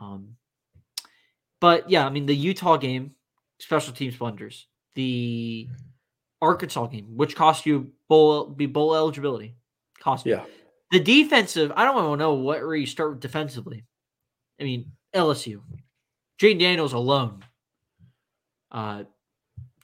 Um, 0.00 0.36
but 1.60 1.90
yeah, 1.90 2.06
I 2.06 2.10
mean 2.10 2.26
the 2.26 2.36
Utah 2.36 2.76
game, 2.76 3.16
special 3.58 3.92
teams 3.92 4.16
blunders. 4.16 4.68
The 4.94 5.68
Arkansas 6.40 6.86
game, 6.86 7.16
which 7.16 7.34
cost 7.34 7.66
you 7.66 7.90
bowl 8.08 8.46
be 8.46 8.66
bowl 8.66 8.94
eligibility, 8.94 9.56
cost 9.98 10.26
you. 10.26 10.36
Yeah. 10.36 10.44
The 10.92 11.00
defensive, 11.00 11.72
I 11.74 11.84
don't 11.84 11.96
want 11.96 12.06
to 12.06 12.16
know 12.24 12.34
what 12.34 12.60
where 12.60 12.76
you 12.76 12.86
start 12.86 13.10
with 13.10 13.20
defensively. 13.20 13.84
I 14.60 14.62
mean 14.62 14.92
LSU, 15.12 15.62
Jayden 16.40 16.60
Daniels 16.60 16.92
alone. 16.92 17.42
Uh, 18.70 19.02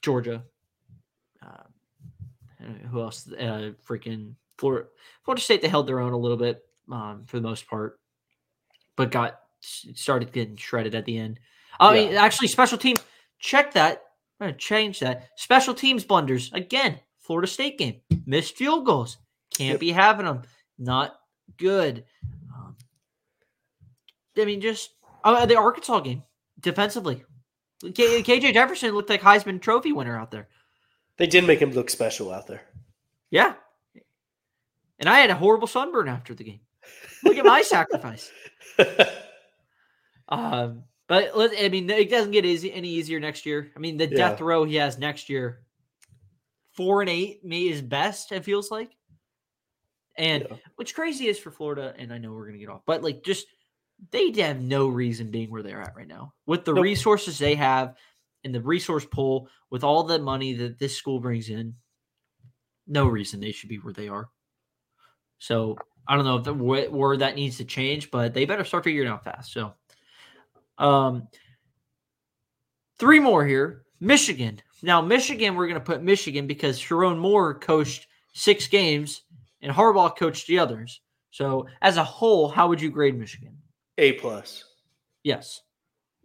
Georgia. 0.02 0.44
Uh, 1.44 1.64
who 2.92 3.00
else? 3.00 3.28
Uh, 3.28 3.72
freaking 3.84 4.34
Florida. 4.56 4.86
Florida 5.24 5.42
State. 5.42 5.62
They 5.62 5.68
held 5.68 5.88
their 5.88 5.98
own 5.98 6.12
a 6.12 6.16
little 6.16 6.36
bit 6.36 6.62
um, 6.90 7.24
for 7.26 7.36
the 7.38 7.42
most 7.48 7.66
part, 7.68 7.98
but 8.96 9.10
got 9.10 9.40
started 9.60 10.32
getting 10.32 10.56
shredded 10.56 10.94
at 10.94 11.04
the 11.04 11.16
end. 11.18 11.40
I 11.80 11.92
mean, 11.94 12.14
actually, 12.14 12.48
special 12.48 12.78
teams. 12.78 13.00
Check 13.38 13.72
that. 13.74 14.02
I'm 14.40 14.48
gonna 14.48 14.58
change 14.58 15.00
that. 15.00 15.28
Special 15.36 15.74
teams 15.74 16.04
blunders 16.04 16.52
again. 16.52 16.98
Florida 17.18 17.46
State 17.48 17.78
game. 17.78 18.00
Missed 18.26 18.56
field 18.56 18.84
goals. 18.86 19.18
Can't 19.56 19.72
Yep. 19.72 19.80
be 19.80 19.92
having 19.92 20.26
them. 20.26 20.42
Not 20.78 21.14
good. 21.56 22.04
Um, 22.54 22.76
I 24.36 24.44
mean, 24.44 24.60
just 24.60 24.90
uh, 25.22 25.46
the 25.46 25.56
Arkansas 25.56 26.00
game 26.00 26.22
defensively. 26.60 27.22
K- 27.82 28.22
KJ 28.22 28.52
Jefferson 28.54 28.92
looked 28.94 29.10
like 29.10 29.20
Heisman 29.22 29.60
Trophy 29.60 29.92
winner 29.92 30.18
out 30.18 30.30
there. 30.30 30.48
They 31.16 31.26
did 31.26 31.46
make 31.46 31.60
him 31.60 31.70
look 31.72 31.90
special 31.90 32.32
out 32.32 32.46
there. 32.46 32.62
Yeah. 33.30 33.54
And 34.98 35.08
I 35.08 35.18
had 35.20 35.30
a 35.30 35.34
horrible 35.34 35.66
sunburn 35.68 36.08
after 36.08 36.34
the 36.34 36.44
game. 36.44 36.60
Look 37.24 37.36
at 37.36 37.44
my 37.44 37.62
sacrifice. 37.62 38.30
Um, 40.28 40.84
but 41.06 41.36
let, 41.36 41.52
I 41.58 41.68
mean, 41.68 41.88
it 41.90 42.08
doesn't 42.10 42.30
get 42.30 42.46
easy, 42.46 42.72
any 42.72 42.88
easier 42.88 43.20
next 43.20 43.44
year. 43.44 43.70
I 43.76 43.78
mean, 43.78 43.98
the 43.98 44.06
Yeah. 44.06 44.30
death 44.30 44.40
row 44.40 44.64
he 44.64 44.76
has 44.76 44.98
next 44.98 45.28
year, 45.28 45.60
four 46.72 47.02
and 47.02 47.10
eight, 47.10 47.44
me 47.44 47.68
is 47.68 47.82
best. 47.82 48.32
It 48.32 48.42
feels 48.44 48.70
like, 48.70 48.96
and 50.16 50.46
Yeah. 50.50 50.56
what's 50.76 50.92
crazy 50.92 51.28
is 51.28 51.38
for 51.38 51.50
Florida, 51.50 51.94
and 51.98 52.12
I 52.12 52.18
know 52.18 52.32
we're 52.32 52.46
gonna 52.46 52.58
get 52.58 52.70
off, 52.70 52.82
but 52.86 53.02
like 53.02 53.22
just 53.22 53.46
they 54.10 54.32
have 54.40 54.60
no 54.60 54.88
reason 54.88 55.30
being 55.30 55.50
where 55.50 55.62
they're 55.62 55.82
at 55.82 55.94
right 55.94 56.08
now 56.08 56.32
with 56.46 56.64
the 56.64 56.72
Nope. 56.72 56.84
resources 56.84 57.38
they 57.38 57.54
have 57.54 57.94
and 58.44 58.54
the 58.54 58.62
resource 58.62 59.04
pool 59.04 59.48
with 59.70 59.84
all 59.84 60.04
the 60.04 60.18
money 60.18 60.54
that 60.54 60.78
this 60.78 60.96
school 60.96 61.20
brings 61.20 61.50
in. 61.50 61.74
No 62.86 63.06
reason 63.06 63.40
they 63.40 63.52
should 63.52 63.68
be 63.68 63.76
where 63.76 63.92
they 63.92 64.08
are. 64.08 64.30
So 65.38 65.76
I 66.06 66.16
don't 66.16 66.24
know 66.24 66.36
if 66.36 66.44
the 66.44 66.54
where 66.90 67.16
that 67.16 67.34
needs 67.34 67.56
to 67.58 67.64
change, 67.64 68.10
but 68.10 68.34
they 68.34 68.44
better 68.44 68.64
start 68.64 68.84
figuring 68.84 69.08
out 69.08 69.24
fast. 69.24 69.52
So, 69.52 69.74
um, 70.78 71.28
three 72.98 73.20
more 73.20 73.46
here. 73.46 73.84
Michigan. 74.00 74.60
Now, 74.82 75.00
Michigan, 75.00 75.54
we're 75.54 75.66
going 75.66 75.80
to 75.80 75.84
put 75.84 76.02
Michigan 76.02 76.46
because 76.46 76.78
Sherrone 76.78 77.18
Moore 77.18 77.54
coached 77.54 78.06
six 78.34 78.68
games 78.68 79.22
and 79.62 79.72
Harbaugh 79.72 80.16
coached 80.16 80.46
the 80.46 80.58
others. 80.58 81.00
So, 81.30 81.66
as 81.80 81.96
a 81.96 82.04
whole, 82.04 82.48
how 82.48 82.68
would 82.68 82.82
you 82.82 82.90
grade 82.90 83.18
Michigan? 83.18 83.56
A 83.96 84.12
plus. 84.12 84.64
Yes. 85.22 85.62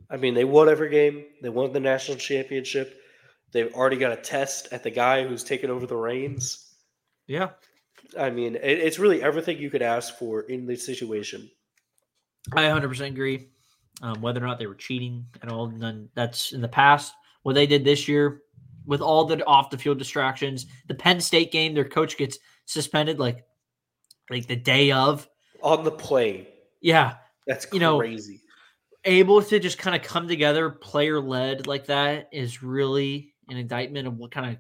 I 0.09 0.17
mean, 0.17 0.34
they 0.34 0.43
won 0.43 0.69
every 0.69 0.89
game. 0.89 1.25
They 1.41 1.49
won 1.49 1.71
the 1.71 1.80
national 1.80 2.17
championship. 2.17 2.99
They've 3.51 3.73
already 3.73 3.97
got 3.97 4.11
a 4.11 4.17
test 4.17 4.67
at 4.71 4.84
the 4.84 4.91
guy 4.91 5.25
who's 5.25 5.43
taken 5.43 5.69
over 5.69 5.88
the 5.88 5.95
reins. 5.95 6.73
Yeah. 7.27 7.49
I 8.18 8.30
mean, 8.30 8.55
it, 8.55 8.62
it's 8.64 8.99
really 8.99 9.22
everything 9.22 9.57
you 9.57 9.70
could 9.70 9.82
ask 9.82 10.18
for 10.18 10.41
in 10.41 10.66
this 10.66 10.86
situation. 10.86 11.49
I 12.53 12.64
100% 12.64 13.01
agree. 13.07 13.49
Um, 14.01 14.22
whether 14.22 14.41
or 14.41 14.47
not 14.47 14.60
they 14.60 14.68
were 14.68 14.76
cheating 14.76 15.26
at 15.43 15.51
all, 15.51 15.68
none, 15.70 16.10
that's 16.16 16.53
in 16.53 16.62
the 16.62 16.68
past. 16.68 17.14
What 17.43 17.53
they 17.53 17.68
did 17.68 17.84
this 17.84 18.07
year 18.07 18.41
with 18.86 19.01
all 19.01 19.26
the 19.26 19.43
off 19.45 19.70
the 19.70 19.78
field 19.78 19.99
distractions, 19.99 20.66
the 20.88 20.95
Penn 20.95 21.20
State 21.20 21.51
game, 21.51 21.74
their 21.74 21.86
coach 21.86 22.18
gets 22.18 22.39
suspended 22.66 23.20
like 23.20 23.45
like 24.30 24.47
the 24.47 24.55
day 24.55 24.91
of. 24.91 25.28
On 25.62 25.84
the 25.84 25.91
plane. 25.91 26.45
Yeah, 26.82 27.16
That's 27.45 27.68
You 27.74 27.80
know, 27.80 27.97
crazy. 27.99 28.41
able 29.03 29.41
to 29.41 29.60
just 29.60 29.78
kind 29.78 29.95
of 29.95 30.01
come 30.01 30.28
together, 30.28 30.70
player 30.70 31.20
led 31.20 31.68
like 31.68 31.88
that 31.88 32.30
is 32.32 32.64
really 32.64 33.34
an 33.49 33.57
indictment 33.57 34.07
of 34.07 34.18
what 34.18 34.32
kind 34.32 34.51
of 34.51 34.57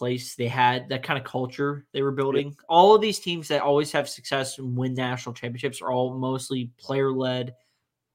place 0.00 0.34
they 0.34 0.48
had, 0.48 0.88
that 0.88 1.02
kind 1.02 1.18
of 1.18 1.24
culture 1.24 1.86
they 1.92 2.02
were 2.02 2.10
building. 2.10 2.56
All 2.68 2.94
of 2.94 3.00
these 3.00 3.20
teams 3.20 3.48
that 3.48 3.62
always 3.62 3.92
have 3.92 4.08
success 4.08 4.58
and 4.58 4.76
win 4.76 4.94
national 4.94 5.34
championships 5.34 5.80
are 5.80 5.92
all 5.92 6.18
mostly 6.18 6.70
player 6.78 7.12
led, 7.12 7.54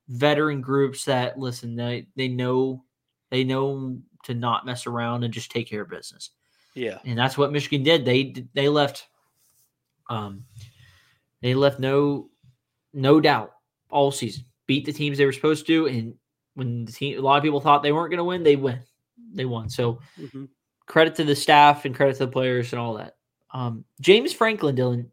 veteran 0.09 0.61
groups 0.61 1.05
that 1.05 1.39
listen, 1.39 1.75
they 1.75 2.07
they 2.15 2.27
know 2.27 2.83
they 3.29 3.43
know 3.43 3.97
to 4.23 4.33
not 4.33 4.65
mess 4.65 4.87
around 4.87 5.23
and 5.23 5.33
just 5.33 5.51
take 5.51 5.69
care 5.69 5.83
of 5.83 5.89
business 5.89 6.31
yeah. 6.75 6.99
and 7.05 7.17
that's 7.17 7.37
what 7.37 7.51
Michigan 7.51 7.83
did. 7.83 8.05
They 8.05 8.35
they 8.53 8.69
left, 8.69 9.07
um, 10.09 10.45
they 11.41 11.55
left 11.55 11.79
no 11.79 12.29
no 12.93 13.19
doubt 13.19 13.53
all 13.89 14.11
season. 14.11 14.45
Beat 14.67 14.85
the 14.85 14.93
teams 14.93 15.17
they 15.17 15.25
were 15.25 15.31
supposed 15.31 15.65
to, 15.67 15.87
and 15.87 16.15
when 16.53 16.85
the 16.85 16.91
team, 16.91 17.17
a 17.17 17.21
lot 17.21 17.37
of 17.37 17.43
people 17.43 17.61
thought 17.61 17.81
they 17.81 17.91
weren't 17.91 18.11
going 18.11 18.19
to 18.19 18.23
win, 18.23 18.43
they 18.43 18.55
win. 18.55 18.79
They 19.33 19.45
won. 19.45 19.69
So 19.69 19.99
Mhm. 20.19 20.49
Credit 20.85 21.15
to 21.15 21.23
the 21.23 21.35
staff 21.35 21.85
and 21.85 21.95
credit 21.95 22.13
to 22.13 22.25
the 22.25 22.31
players 22.31 22.73
and 22.73 22.79
all 22.79 22.95
that. 22.95 23.15
Um, 23.53 23.85
James 24.01 24.33
Franklin, 24.33 24.75
Dylan. 24.75 25.07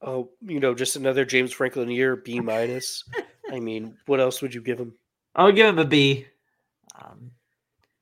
Oh, 0.00 0.30
you 0.40 0.58
know, 0.58 0.74
just 0.74 0.96
another 0.96 1.24
James 1.24 1.52
Franklin 1.52 1.90
year, 1.90 2.16
B 2.16 2.40
minus. 2.40 3.04
I 3.50 3.60
mean, 3.60 3.96
what 4.06 4.20
else 4.20 4.42
would 4.42 4.54
you 4.54 4.60
give 4.62 4.78
him? 4.78 4.94
I 5.34 5.44
would 5.44 5.56
give 5.56 5.66
him 5.66 5.78
a 5.78 5.84
B. 5.84 6.26
Um, 7.00 7.30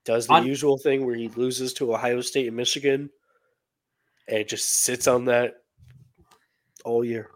Does 0.04 0.26
the 0.26 0.34
On- 0.34 0.46
usual 0.46 0.78
thing 0.78 1.04
where 1.04 1.14
he 1.14 1.28
loses 1.28 1.72
to 1.74 1.92
Ohio 1.92 2.20
State 2.20 2.46
and 2.48 2.56
Michigan 2.56 3.10
and 4.28 4.48
just 4.48 4.82
sits 4.82 5.06
on 5.06 5.26
that 5.26 5.54
all 6.84 7.04
year. 7.04 7.30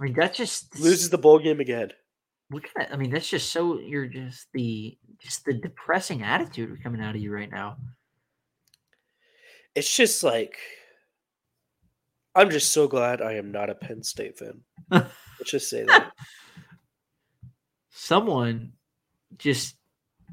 I 0.00 0.02
mean, 0.04 0.14
that's 0.14 0.36
just 0.36 0.78
Loses 0.80 1.10
the 1.10 1.18
bowl 1.18 1.38
game 1.38 1.60
again. 1.60 1.92
What 2.48 2.62
kind 2.74 2.86
of, 2.88 2.92
I 2.92 2.96
mean, 2.96 3.10
that's 3.10 3.28
just 3.28 3.50
so 3.52 3.78
you're 3.78 4.06
just 4.06 4.48
the 4.52 4.96
just 5.20 5.44
the 5.44 5.54
depressing 5.54 6.22
attitude 6.22 6.82
coming 6.82 7.00
out 7.00 7.14
of 7.14 7.20
you 7.20 7.32
right 7.32 7.50
now. 7.50 7.76
It's 9.74 9.94
just 9.94 10.22
like 10.22 10.56
I'm 12.34 12.50
just 12.50 12.72
so 12.72 12.88
glad 12.88 13.22
I 13.22 13.34
am 13.34 13.52
not 13.52 13.70
a 13.70 13.74
Penn 13.74 14.02
State 14.02 14.38
fan. 14.38 14.60
Let's 14.90 15.50
just 15.50 15.70
say 15.70 15.84
that. 15.84 16.12
someone 17.90 18.72
just 19.38 19.76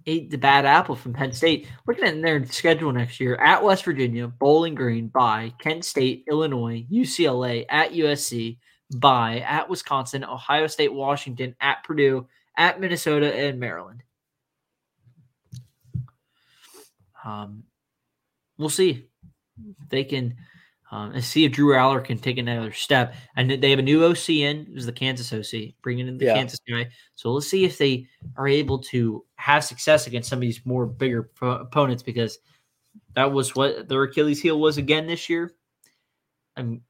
ate 0.08 0.32
the 0.32 0.38
bad 0.38 0.66
apple 0.66 0.96
from 0.96 1.14
Penn 1.14 1.32
State. 1.32 1.68
Looking 1.88 2.06
at 2.06 2.22
their 2.22 2.44
schedule 2.48 2.92
next 2.92 3.20
year 3.20 3.36
at 3.36 3.64
West 3.64 3.86
Virginia, 3.86 4.28
Bowling 4.28 4.74
Green, 4.74 5.08
by 5.08 5.54
Kent 5.60 5.86
State, 5.86 6.26
Illinois, 6.30 6.86
UCLA, 6.92 7.66
at 7.70 7.92
USC, 7.92 8.58
by 8.96 9.40
at 9.40 9.70
Wisconsin, 9.70 10.24
Ohio 10.24 10.68
State, 10.68 10.94
Washington, 10.94 11.56
at 11.62 11.84
Purdue, 11.84 12.28
at 12.58 12.80
Minnesota, 12.80 13.34
and 13.34 13.60
Maryland. 13.60 14.04
Um, 17.24 17.64
we'll 18.58 18.70
see. 18.70 19.08
They 19.90 20.04
can 20.04 20.36
um, 20.92 21.14
and 21.14 21.24
see 21.24 21.46
if 21.46 21.54
Drew 21.54 21.74
Allar 21.74 22.04
can 22.04 22.18
take 22.18 22.38
another 22.38 22.74
step. 22.74 23.16
And 23.38 23.50
they 23.50 23.70
have 23.70 23.80
a 23.80 23.84
new 23.84 24.04
OC 24.04 24.30
in, 24.30 24.66
who's 24.66 24.86
the 24.86 24.92
Kansas 24.92 25.32
OC, 25.32 25.74
bringing 25.82 26.08
in 26.08 26.18
the 26.18 26.26
Yeah. 26.26 26.34
Kansas 26.34 26.60
guy. 26.70 26.90
So 27.16 27.32
let's 27.32 27.48
see 27.48 27.64
if 27.64 27.78
they 27.78 28.08
are 28.36 28.48
able 28.48 28.80
to 28.80 29.26
have 29.36 29.64
success 29.64 30.06
against 30.08 30.30
some 30.30 30.38
of 30.38 30.42
these 30.42 30.66
more 30.66 30.86
bigger 30.86 31.24
pro- 31.24 31.60
opponents 31.60 32.04
because 32.04 32.40
that 33.16 33.32
was 33.32 33.56
what 33.56 33.88
their 33.88 34.04
Achilles 34.04 34.42
heel 34.42 34.60
was 34.60 34.78
again 34.78 35.08
this 35.08 35.30
year. 35.30 35.54
And 36.58 36.82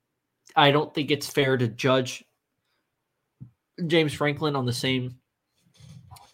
I 0.55 0.71
don't 0.71 0.91
think 0.93 1.11
it's 1.11 1.27
fair 1.27 1.55
to 1.55 1.67
judge 1.67 2.23
James 3.85 4.13
Franklin 4.13 4.55
on 4.55 4.65
the 4.65 4.73
same 4.73 5.19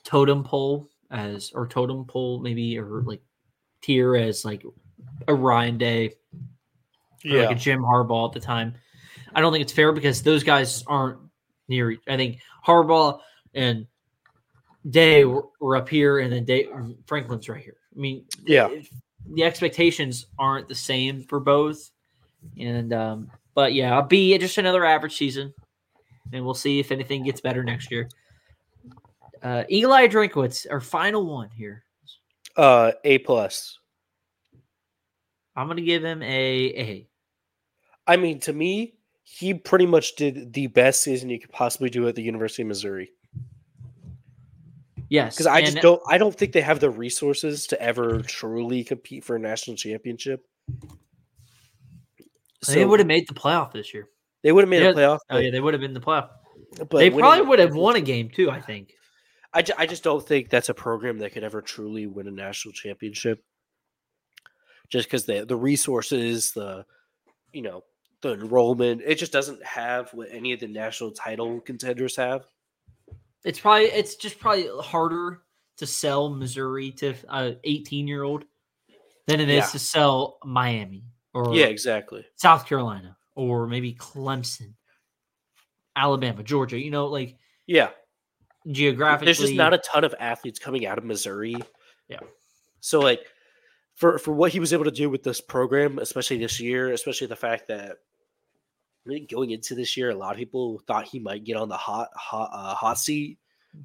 totem 0.06 0.46
pole 0.46 0.88
as, 1.12 1.52
or 1.54 1.68
totem 1.68 2.06
pole 2.06 2.40
maybe, 2.40 2.80
or 2.80 3.02
like 3.02 3.22
tier 3.82 4.16
as 4.16 4.44
like 4.46 4.64
a 5.28 5.34
Ryan 5.34 5.78
Day 5.78 6.14
or 7.26 7.42
like 7.44 7.52
a 7.52 7.60
Jim 7.60 7.82
Harbaugh 7.82 8.28
at 8.28 8.34
the 8.34 8.40
time. 8.40 8.74
I 9.36 9.42
don't 9.42 9.52
think 9.52 9.62
it's 9.62 9.74
fair 9.74 9.92
because 9.92 10.22
those 10.24 10.44
guys 10.44 10.84
aren't 10.88 11.20
near. 11.68 11.96
I 12.08 12.16
think 12.18 12.40
Harbaugh 12.66 13.20
and 13.54 13.86
Day 14.90 15.26
were, 15.26 15.46
were 15.60 15.76
up 15.76 15.90
here, 15.90 16.20
and 16.20 16.32
then 16.32 16.46
Day 16.46 16.68
Franklin's 17.08 17.50
right 17.50 17.62
here. 17.62 17.76
I 17.96 18.00
mean, 18.00 18.26
Yeah. 18.46 18.70
the 19.34 19.44
expectations 19.44 20.28
aren't 20.40 20.68
the 20.70 20.76
same 20.76 21.24
for 21.24 21.40
both, 21.40 21.92
and 22.58 22.94
um, 22.94 23.30
but 23.54 23.74
yeah, 23.74 23.94
I'll 23.96 24.04
be 24.04 24.38
just 24.38 24.58
another 24.58 24.86
average 24.86 25.18
season, 25.18 25.54
and 26.32 26.46
we'll 26.46 26.54
see 26.54 26.80
if 26.80 26.92
anything 26.92 27.24
gets 27.24 27.42
better 27.42 27.64
next 27.64 27.92
year. 27.92 28.08
Uh, 29.44 29.64
Eli 29.70 30.08
Drinkwitz, 30.08 30.66
our 30.72 30.80
final 30.82 31.26
one 31.26 31.50
here. 31.50 31.84
Uh, 32.58 32.92
A 33.04 33.20
plus. 33.20 33.78
I'm 35.56 35.68
gonna 35.68 35.82
give 35.82 36.04
him 36.04 36.22
a 36.22 36.26
A. 36.26 37.08
I 38.06 38.18
mean, 38.18 38.40
to 38.42 38.54
me, 38.54 38.96
he 39.24 39.54
pretty 39.54 39.86
much 39.86 40.16
did 40.16 40.54
the 40.54 40.68
best 40.68 41.02
season 41.02 41.30
you 41.30 41.40
could 41.40 41.52
possibly 41.52 41.90
do 41.90 42.08
at 42.08 42.16
the 42.16 42.22
University 42.24 42.62
of 42.64 42.68
Missouri. 42.68 43.12
Yes, 45.10 45.36
Because 45.36 45.48
I 45.48 45.62
just 45.62 45.78
don't, 45.78 46.02
I 46.10 46.18
don't 46.18 46.36
think 46.36 46.52
they 46.52 46.60
have 46.62 46.80
the 46.82 46.90
resources 46.90 47.68
to 47.68 47.82
ever 47.82 48.22
truly 48.22 48.84
compete 48.84 49.24
for 49.24 49.38
a 49.38 49.40
national 49.40 49.78
championship. 49.78 50.46
They 52.68 52.84
would 52.84 53.00
have 53.00 53.08
made 53.08 53.28
the 53.28 53.34
playoff 53.34 53.72
this 53.72 53.94
year. 53.94 54.10
they 54.44 54.52
would 54.52 54.64
have 54.64 54.70
made 54.70 54.82
Yeah, 54.84 54.90
a 54.90 54.94
playoff. 54.94 55.20
Oh 55.30 55.38
yeah, 55.38 55.50
they 55.52 55.62
would 55.62 55.74
have 55.74 55.82
been 55.82 55.94
the 55.94 56.02
playoff. 56.02 56.30
but 56.78 56.98
they 56.98 57.10
probably 57.10 57.46
would 57.46 57.60
have 57.60 57.74
won 57.74 57.96
a 57.96 58.02
game 58.02 58.30
too. 58.30 58.50
I 58.52 58.60
think. 58.60 58.94
I, 59.58 59.62
ju- 59.64 59.74
I 59.78 59.86
just 59.88 60.04
don't 60.04 60.26
think 60.26 60.50
that's 60.50 60.70
a 60.70 60.74
program 60.74 61.18
that 61.20 61.32
could 61.34 61.44
ever 61.44 61.62
truly 61.62 62.06
win 62.06 62.28
a 62.28 62.32
national 62.32 62.74
championship. 62.74 63.44
Just 64.90 65.08
because 65.08 65.26
the 65.26 65.46
the 65.46 65.56
resources, 65.56 66.52
the 66.52 66.86
you 67.52 67.62
know, 67.64 67.84
the 68.22 68.34
enrollment, 68.34 69.02
it 69.06 69.16
just 69.16 69.32
doesn't 69.32 69.64
have 69.66 70.14
what 70.14 70.30
any 70.32 70.54
of 70.54 70.60
the 70.60 70.68
national 70.68 71.12
title 71.12 71.60
contenders 71.60 72.16
have. 72.16 72.46
It's 73.44 73.60
probably 73.60 73.86
it's 73.86 74.16
just 74.16 74.40
probably 74.40 74.68
harder 74.82 75.42
to 75.78 75.86
sell 75.86 76.30
Missouri 76.30 76.92
to 76.92 77.16
a 77.30 77.56
18 77.64 78.08
year 78.08 78.24
old 78.24 78.46
than 79.26 79.40
it 79.40 79.50
is 79.50 79.56
Yeah. 79.66 79.66
to 79.72 79.80
sell 79.80 80.38
Miami 80.46 81.04
or 81.34 81.54
Yeah, 81.56 81.66
exactly. 81.66 82.26
South 82.36 82.66
Carolina 82.68 83.18
or 83.36 83.68
maybe 83.68 83.94
Clemson, 83.94 84.74
Alabama, 85.96 86.44
Georgia. 86.44 86.80
You 86.80 86.92
know, 86.92 87.08
like 87.08 87.38
Yeah, 87.66 87.90
geographically, 88.72 89.26
there's 89.26 89.40
just 89.40 89.54
not 89.54 89.74
a 89.74 89.78
ton 89.80 90.04
of 90.04 90.14
athletes 90.20 90.60
coming 90.60 90.86
out 90.86 90.98
of 90.98 91.04
Missouri. 91.04 91.56
Yeah. 92.10 92.20
So 92.80 93.00
like 93.00 93.22
for 93.96 94.18
for 94.18 94.34
what 94.34 94.52
he 94.52 94.60
was 94.60 94.74
able 94.74 94.86
to 94.86 94.92
do 94.92 95.10
with 95.10 95.24
this 95.24 95.42
program, 95.42 96.00
especially 96.00 96.38
this 96.38 96.60
year, 96.60 96.92
especially 96.94 97.28
the 97.28 97.36
fact 97.36 97.68
that 97.68 97.98
I 99.06 99.10
think 99.10 99.30
going 99.30 99.52
into 99.52 99.76
this 99.76 99.96
year, 99.98 100.10
a 100.10 100.16
lot 100.16 100.32
of 100.34 100.38
people 100.38 100.82
thought 100.88 101.06
he 101.08 101.20
might 101.20 101.44
get 101.44 101.58
on 101.58 101.70
the 101.70 101.78
hot 101.78 102.10
hot 102.16 102.50
uh, 102.54 102.76
hot 102.76 102.98
seat 103.00 103.38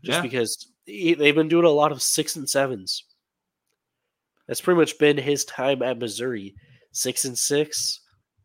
just 0.03 0.19
Yeah. 0.19 0.23
because 0.23 0.69
he, 0.87 1.15
they've 1.15 1.35
been 1.35 1.49
doing 1.49 1.65
a 1.65 1.71
lot 1.71 1.93
of 1.93 2.03
six 2.03 2.37
and 2.37 2.49
sevens. 2.49 3.05
That's 4.47 4.61
pretty 4.61 4.79
much 4.81 4.99
been 4.99 5.17
his 5.17 5.45
time 5.45 5.83
at 5.83 5.99
Missouri, 5.99 6.55
six 6.91 7.25
and 7.25 7.39
six. 7.39 8.01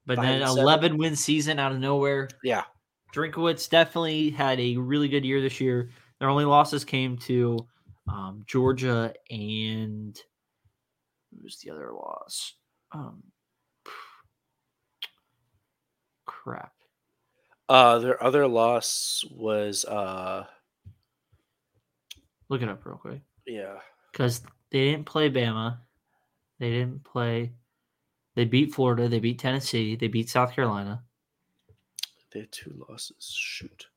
but 0.06 0.22
then 0.22 0.42
11 0.42 0.98
win 0.98 1.16
season 1.16 1.60
out 1.60 1.72
of 1.74 1.80
nowhere. 1.80 2.30
Yeah, 2.44 2.64
Drinkwitz 3.14 3.70
definitely 3.70 4.30
had 4.30 4.60
a 4.60 4.78
really 4.78 5.08
good 5.10 5.26
year 5.26 5.42
this 5.42 5.60
year. 5.60 5.90
Their 6.20 6.30
only 6.30 6.46
losses 6.46 6.84
came 6.84 7.18
to 7.20 7.68
um, 8.08 8.44
Georgia 8.48 9.14
and 9.30 10.20
who 11.32 11.44
was 11.44 11.58
the 11.60 11.72
other 11.72 11.92
loss? 11.94 12.54
Um, 12.92 13.22
crap. 16.26 16.72
uh, 17.70 18.00
their 18.00 18.22
other 18.24 18.48
loss 18.48 19.24
was 19.32 19.86
uh, 19.86 20.46
Look 22.50 22.62
it 22.62 22.70
up 22.70 22.86
real 22.86 22.96
quick 22.98 23.20
yeah, 23.46 23.76
because 24.12 24.42
they 24.72 24.92
didn't 24.92 25.06
play 25.06 25.30
Bama. 25.30 25.78
They 26.60 26.72
didn't 26.72 27.04
play. 27.04 27.52
They 28.36 28.46
beat 28.46 28.74
Florida. 28.74 29.08
They 29.10 29.20
beat 29.20 29.40
Tennessee. 29.40 29.96
They 29.96 30.08
beat 30.08 30.30
South 30.30 30.54
Carolina. 30.56 31.04
they 32.32 32.42
had 32.42 32.52
two 32.52 32.86
losses. 32.90 33.34
Shoot. 33.38 33.88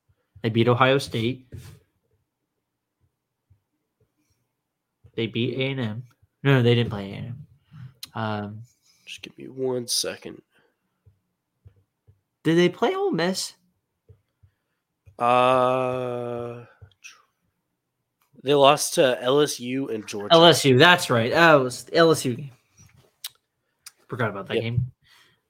They 0.43 0.49
beat 0.49 0.67
Ohio 0.67 0.97
State. 0.97 1.47
They 5.15 5.27
beat 5.27 5.57
A 5.57 5.71
and 5.71 5.79
M. 5.79 6.03
No, 6.43 6.61
they 6.61 6.73
didn't 6.75 6.89
play 6.91 7.11
A 7.11 7.15
and 7.15 7.27
M. 7.27 7.47
Um, 8.13 8.59
Just 9.05 9.21
give 9.21 9.37
me 9.37 9.45
one 9.47 9.87
second. 9.87 10.41
did 12.43 12.57
they 12.57 12.69
play 12.69 12.95
Ole 12.95 13.11
Miss? 13.11 13.53
Uh, 15.19 16.65
they 18.43 18.53
lost 18.55 18.95
to 18.95 19.19
LSU 19.23 19.93
and 19.93 20.07
Georgia. 20.07 20.33
LSU. 20.35 20.79
That's 20.79 21.09
right. 21.09 21.31
Oh, 21.33 21.61
it 21.61 21.63
was 21.63 21.85
LSU 21.93 22.35
game. 22.37 22.51
Forgot 24.07 24.29
about 24.31 24.47
that 24.47 24.55
Yep. 24.55 24.63
game. 24.63 24.91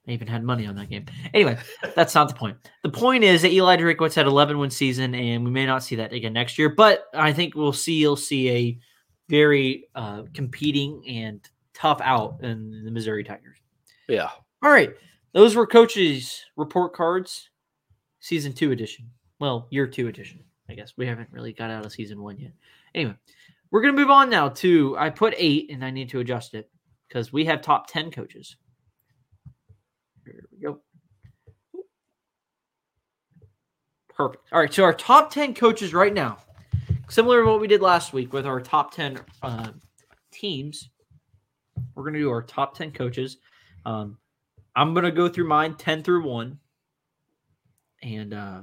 I 0.06 0.10
even 0.10 0.26
had 0.28 0.42
money 0.44 0.66
on 0.66 0.74
that 0.76 0.90
game. 0.90 1.06
Anyway, 1.32 1.56
that's 1.94 2.14
not 2.14 2.28
the 2.28 2.34
point. 2.34 2.56
The 2.82 2.90
point 2.90 3.24
is 3.24 3.42
that 3.42 3.52
Eli 3.52 3.76
Drinkwitz 3.76 4.14
had 4.14 4.26
11 4.26 4.58
win 4.58 4.68
season, 4.70 5.14
and 5.14 5.44
we 5.44 5.50
may 5.50 5.64
not 5.64 5.82
see 5.84 5.96
that 5.96 6.12
again 6.12 6.32
next 6.32 6.58
year. 6.58 6.68
But 6.68 7.04
I 7.14 7.32
think 7.32 7.54
we'll 7.54 7.72
see 7.72 7.94
you'll 7.94 8.16
see 8.16 8.50
a 8.50 8.78
very 9.32 9.88
uh, 9.94 10.24
competing 10.34 11.02
and 11.08 11.40
tough 11.72 12.02
out 12.02 12.36
in 12.42 12.84
the 12.84 12.90
Missouri 12.90 13.24
Tigers. 13.24 13.56
yeah, 14.06 14.28
All 14.62 14.70
right, 14.70 14.90
those 15.32 15.56
were 15.56 15.66
coaches' 15.66 16.44
report 16.58 16.92
cards, 16.92 17.48
season 18.20 18.52
two 18.52 18.72
edition. 18.72 19.10
Well, 19.38 19.68
year 19.70 19.86
two 19.86 20.08
edition. 20.08 20.40
I 20.68 20.74
guess 20.74 20.92
we 20.98 21.06
haven't 21.06 21.30
really 21.32 21.54
got 21.54 21.70
out 21.70 21.86
of 21.86 21.92
season 21.92 22.20
one 22.20 22.36
yet. 22.38 22.52
Anyway, 22.94 23.14
we're 23.70 23.80
gonna 23.80 23.94
move 23.94 24.10
on 24.10 24.28
now 24.28 24.50
to 24.50 24.98
I 24.98 25.08
put 25.08 25.32
eight, 25.38 25.70
and 25.70 25.82
I 25.82 25.90
need 25.90 26.10
to 26.10 26.20
adjust 26.20 26.52
it 26.52 26.68
because 27.08 27.32
we 27.32 27.46
have 27.46 27.62
top 27.62 27.86
ten 27.86 28.10
coaches. 28.10 28.56
Here 30.26 30.44
we 30.52 30.58
go. 30.58 30.78
Perfect. 34.14 34.44
All 34.52 34.60
right, 34.60 34.72
so 34.72 34.84
our 34.84 34.92
top 34.92 35.30
ten 35.30 35.54
coaches 35.54 35.94
right 35.94 36.12
now, 36.12 36.36
similar 37.12 37.44
to 37.44 37.50
what 37.50 37.60
we 37.60 37.68
did 37.68 37.82
last 37.82 38.12
week 38.12 38.32
with 38.32 38.46
our 38.46 38.60
top 38.60 38.94
ten 38.94 39.18
uh, 39.42 39.68
teams. 40.30 40.88
We're 41.94 42.04
gonna 42.04 42.18
do 42.18 42.30
our 42.30 42.42
top 42.42 42.76
ten 42.76 42.90
coaches. 42.90 43.36
Um, 43.84 44.16
I'm 44.74 44.94
gonna 44.94 45.12
go 45.12 45.28
through 45.28 45.46
mine 45.46 45.74
ten 45.74 46.02
through 46.02 46.26
one, 46.26 46.58
and 48.02 48.32
uh, 48.32 48.62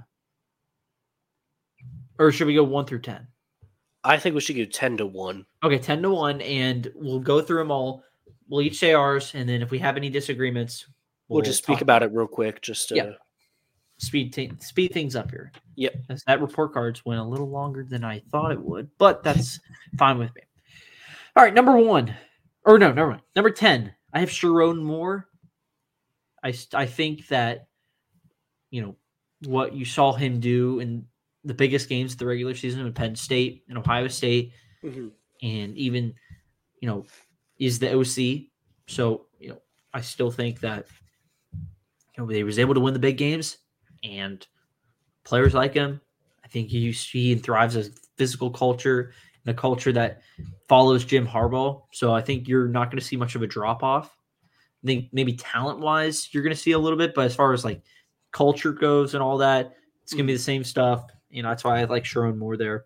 or 2.18 2.32
should 2.32 2.48
we 2.48 2.56
go 2.56 2.64
one 2.64 2.86
through 2.86 3.02
ten? 3.02 3.28
I 4.04 4.18
think 4.18 4.34
we 4.34 4.42
should 4.42 4.58
go 4.58 4.66
ten 4.66 4.98
to 4.98 5.06
one. 5.06 5.46
Okay, 5.64 5.78
ten 5.78 6.02
to 6.02 6.10
one, 6.10 6.42
and 6.42 6.92
we'll 6.96 7.20
go 7.20 7.42
through 7.42 7.60
them 7.60 7.72
all. 7.72 8.04
We'll 8.48 8.62
each 8.62 8.80
say 8.80 8.94
ours, 8.94 9.32
and 9.36 9.48
then 9.48 9.62
if 9.62 9.70
we 9.70 9.78
have 9.78 9.96
any 9.96 10.10
disagreements, 10.10 10.88
We'll, 11.28 11.44
just 11.44 11.64
speak 11.64 11.82
about 11.82 12.02
it 12.02 12.12
real 12.12 12.26
quick. 12.26 12.60
Just 12.64 12.90
to, 12.90 12.96
Yeah. 12.96 13.12
Speed 14.02 14.32
t- 14.34 14.52
speed 14.60 14.94
things 14.94 15.16
up 15.16 15.30
here. 15.30 15.52
Yep. 15.76 15.94
That 16.26 16.42
report 16.42 16.74
cards 16.74 17.06
went 17.06 17.20
a 17.20 17.24
little 17.24 17.50
longer 17.50 17.84
than 17.84 18.04
I 18.06 18.22
thought 18.32 18.52
it 18.54 18.62
would, 18.62 18.90
but 18.98 19.24
that's 19.24 19.60
fine 19.98 20.18
with 20.18 20.34
me. 20.36 20.42
All 21.36 21.44
right, 21.44 21.54
number 21.54 21.76
one, 21.78 22.14
or 22.66 22.80
no, 22.80 22.92
never 22.94 23.10
mind. 23.10 23.22
Number 23.36 23.52
ten, 23.52 23.94
I 24.14 24.22
have 24.22 24.30
Sherrone 24.30 24.82
Moore. 24.82 25.28
I 26.44 26.54
I 26.74 26.86
think 26.86 27.28
that 27.28 27.68
you 28.72 28.82
know 28.82 28.96
what 29.46 29.74
you 29.74 29.84
saw 29.84 30.14
him 30.14 30.40
do 30.40 30.80
in 30.80 31.06
the 31.44 31.54
biggest 31.54 31.90
games 31.90 32.14
of 32.14 32.20
the 32.20 32.26
regular 32.26 32.56
season 32.56 32.84
with 32.86 32.96
Penn 32.96 33.16
State 33.18 33.64
and 33.68 33.78
Ohio 33.78 34.08
State, 34.08 34.54
Mhm. 34.84 35.12
and 35.42 35.78
even 35.78 36.14
you 36.82 36.88
know 36.88 37.06
is 37.58 37.80
the 37.80 37.92
OC. 37.94 38.50
So 38.88 39.26
you 39.40 39.50
know 39.50 39.62
I 39.94 40.00
still 40.02 40.32
think 40.32 40.62
that 40.62 40.88
you 41.54 42.24
know 42.24 42.28
he 42.28 42.44
was 42.46 42.60
able 42.60 42.74
to 42.76 42.80
win 42.80 42.94
the 42.94 43.00
big 43.00 43.18
games, 43.18 43.58
and 44.04 44.46
players 45.24 45.54
like 45.54 45.74
him. 45.74 46.02
I 46.44 46.48
think 46.48 46.70
he 46.70 46.92
he 46.92 47.36
thrives 47.36 47.76
as 47.76 47.92
physical 48.18 48.50
culture. 48.50 49.14
a 49.46 49.54
culture 49.54 49.92
that 49.92 50.22
follows 50.68 51.06
Jim 51.06 51.28
Harbaugh. 51.28 51.82
So 51.92 52.14
I 52.14 52.22
think 52.22 52.48
you're 52.48 52.68
not 52.68 52.92
going 52.92 53.00
to 53.00 53.06
see 53.06 53.18
much 53.18 53.36
of 53.36 53.42
a 53.42 53.48
drop 53.48 53.84
off. 53.84 54.16
I 54.84 54.88
think 54.88 55.10
maybe 55.12 55.34
talent 55.34 55.80
wise, 55.80 56.30
you're 56.32 56.44
going 56.44 56.56
to 56.56 56.62
see 56.62 56.72
a 56.72 56.80
little 56.80 56.98
bit, 56.98 57.14
but 57.14 57.26
as 57.26 57.36
far 57.36 57.52
as 57.54 57.66
like 57.66 57.82
culture 58.32 58.72
goes 58.72 59.14
and 59.14 59.24
all 59.24 59.38
that, 59.40 59.76
it's 60.04 60.14
going 60.14 60.26
to 60.26 60.32
be 60.32 60.38
the 60.38 60.44
same 60.44 60.64
stuff. 60.64 61.06
You 61.30 61.44
know, 61.44 61.50
that's 61.50 61.64
why 61.64 61.80
I 61.80 61.84
like 61.86 62.04
Sherrone 62.04 62.38
Moore 62.38 62.58
there. 62.58 62.86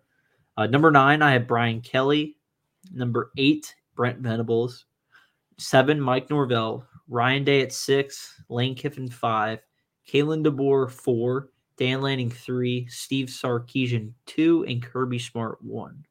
Uh, 0.56 0.66
number 0.66 0.90
nine, 0.90 1.22
I 1.22 1.32
have 1.32 1.46
Brian 1.46 1.80
Kelly. 1.80 2.36
Number 2.92 3.30
eight, 3.36 3.74
Brent 3.94 4.18
Venables. 4.18 4.86
Seven, 5.58 6.00
Mike 6.00 6.30
Norvell. 6.30 6.86
Ryan 7.08 7.44
Day 7.44 7.62
at 7.62 7.72
six. 7.72 8.40
Lane 8.48 8.74
Kiffin 8.74 9.08
five. 9.08 9.60
Kalen 10.08 10.44
DeBoer 10.44 10.90
four. 10.90 11.50
Dan 11.76 12.00
Lanning 12.02 12.30
three. 12.30 12.86
Steve 12.88 13.28
Sarkisian 13.28 14.12
two. 14.26 14.64
And 14.64 14.82
Kirby 14.82 15.18
Smart 15.18 15.62
one. 15.62 16.04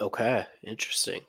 Okay, 0.00 0.44
interesting. 0.62 1.20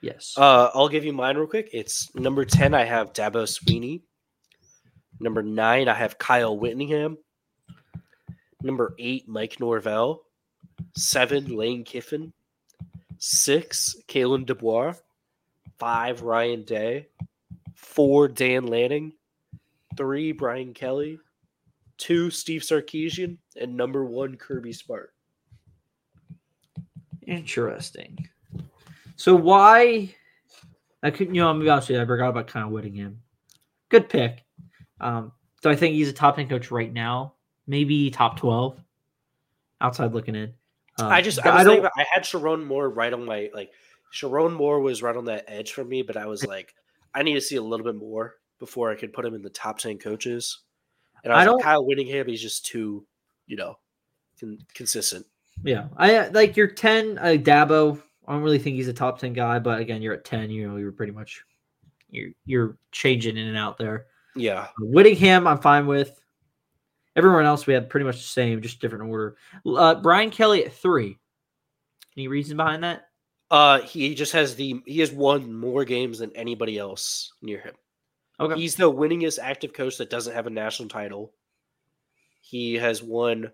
Yes. 0.00 0.34
Uh, 0.36 0.70
I'll 0.74 0.88
give 0.88 1.04
you 1.04 1.12
mine 1.12 1.36
real 1.36 1.46
quick. 1.46 1.70
It's 1.72 2.14
number 2.14 2.44
10, 2.44 2.74
I 2.74 2.84
have 2.84 3.12
Dabo 3.12 3.42
Swinney. 3.44 4.02
Number 5.18 5.42
nine, 5.42 5.88
I 5.88 5.94
have 5.94 6.18
Kyle 6.18 6.56
Whittingham. 6.56 7.18
Number 8.62 8.94
eight, 8.98 9.28
Mike 9.28 9.58
Norvell. 9.58 10.22
Seven, 10.96 11.56
Lane 11.56 11.84
Kiffin. 11.84 12.32
Six, 13.18 13.96
Kalen 14.08 14.46
DeBoer. 14.46 14.96
Five, 15.78 16.22
Ryan 16.22 16.62
Day. 16.62 17.08
Four, 17.74 18.28
Dan 18.28 18.66
Lanning. 18.66 19.12
Three, 19.96 20.32
Brian 20.32 20.74
Kelly. 20.74 21.18
Two, 21.98 22.30
Steve 22.30 22.62
Sarkisian. 22.62 23.38
And 23.60 23.76
number 23.76 24.04
one, 24.04 24.36
Kirby 24.36 24.72
Smart. 24.72 25.12
Interesting. 27.26 28.28
So 29.16 29.34
why? 29.34 30.14
I 31.02 31.10
couldn't 31.10 31.34
you 31.34 31.40
know, 31.40 31.48
I'm 31.48 31.68
honest 31.68 31.88
with 31.88 31.96
you, 31.96 32.02
I 32.02 32.06
forgot 32.06 32.28
about 32.30 32.46
Kyle 32.46 32.68
Whittingham. 32.68 33.20
Good 33.88 34.08
pick. 34.08 34.44
Um, 35.00 35.32
do 35.62 35.70
I 35.70 35.76
think 35.76 35.94
he's 35.94 36.08
a 36.08 36.12
top 36.12 36.36
ten 36.36 36.48
coach 36.48 36.70
right 36.70 36.92
now? 36.92 37.34
Maybe 37.66 38.10
top 38.10 38.36
twelve. 38.36 38.78
Outside 39.80 40.12
looking 40.12 40.34
in. 40.34 40.54
Um, 40.98 41.08
I 41.08 41.20
just 41.20 41.44
I, 41.44 41.56
was 41.56 41.64
don't. 41.64 41.78
about- 41.80 41.92
I 41.96 42.06
had 42.12 42.22
Sherrone 42.24 42.64
Moore 42.64 42.88
right 42.88 43.12
on 43.12 43.24
my 43.24 43.50
like 43.54 43.70
Sherrone 44.12 44.54
Moore 44.54 44.80
was 44.80 45.02
right 45.02 45.16
on 45.16 45.26
that 45.26 45.44
edge 45.48 45.72
for 45.72 45.84
me, 45.84 46.02
but 46.02 46.16
I 46.16 46.26
was 46.26 46.44
like, 46.46 46.74
I 47.14 47.22
need 47.22 47.34
to 47.34 47.40
see 47.40 47.56
a 47.56 47.62
little 47.62 47.84
bit 47.84 47.96
more 47.96 48.36
before 48.58 48.90
I 48.90 48.94
could 48.96 49.12
put 49.12 49.24
him 49.24 49.34
in 49.34 49.42
the 49.42 49.50
top 49.50 49.78
ten 49.78 49.98
coaches. 49.98 50.60
And 51.24 51.32
I 51.32 51.40
I 51.40 51.44
don't- 51.44 51.56
like, 51.56 51.64
Kyle 51.64 51.84
Whittingham, 51.84 52.26
he's 52.28 52.42
just 52.42 52.66
too, 52.66 53.06
you 53.46 53.56
know, 53.56 53.78
con- 54.40 54.58
consistent. 54.74 55.26
Yeah, 55.64 55.88
I 55.96 56.28
like 56.28 56.56
your 56.56 56.66
ten. 56.68 57.18
Uh, 57.18 57.36
Dabo. 57.38 58.02
I 58.28 58.32
don't 58.32 58.42
really 58.42 58.58
think 58.58 58.76
he's 58.76 58.88
a 58.88 58.92
top 58.92 59.18
ten 59.18 59.32
guy, 59.32 59.58
but 59.58 59.80
again, 59.80 60.02
you're 60.02 60.14
at 60.14 60.24
ten. 60.24 60.50
You 60.50 60.68
know, 60.68 60.76
you're 60.76 60.92
pretty 60.92 61.12
much 61.12 61.42
you're 62.10 62.30
you're 62.44 62.78
changing 62.92 63.36
in 63.36 63.46
and 63.48 63.56
out 63.56 63.78
there. 63.78 64.06
Yeah, 64.34 64.68
Whittingham, 64.78 65.46
I'm 65.46 65.58
fine 65.58 65.86
with. 65.86 66.20
Everyone 67.16 67.46
else 67.46 67.66
we 67.66 67.72
had 67.72 67.88
pretty 67.88 68.04
much 68.04 68.16
the 68.16 68.22
same, 68.24 68.60
just 68.60 68.80
different 68.80 69.08
order. 69.08 69.36
Uh, 69.64 69.94
Brian 69.94 70.28
Kelly 70.30 70.66
at 70.66 70.74
three. 70.74 71.18
Any 72.16 72.28
reason 72.28 72.56
behind 72.58 72.84
that? 72.84 73.04
uh, 73.50 73.80
he 73.80 74.14
just 74.14 74.32
has 74.32 74.56
the 74.56 74.82
he 74.86 75.00
has 75.00 75.12
won 75.12 75.54
more 75.54 75.84
games 75.86 76.18
than 76.18 76.34
anybody 76.36 76.76
else 76.78 77.32
near 77.40 77.60
him. 77.60 77.74
Okay. 78.38 78.60
He's 78.60 78.76
the 78.76 78.92
winningest 78.92 79.38
active 79.40 79.72
coach 79.72 79.96
that 79.98 80.10
doesn't 80.10 80.34
have 80.34 80.46
a 80.46 80.50
national 80.50 80.88
title. 80.88 81.32
He 82.40 82.74
has 82.74 83.02
won 83.02 83.50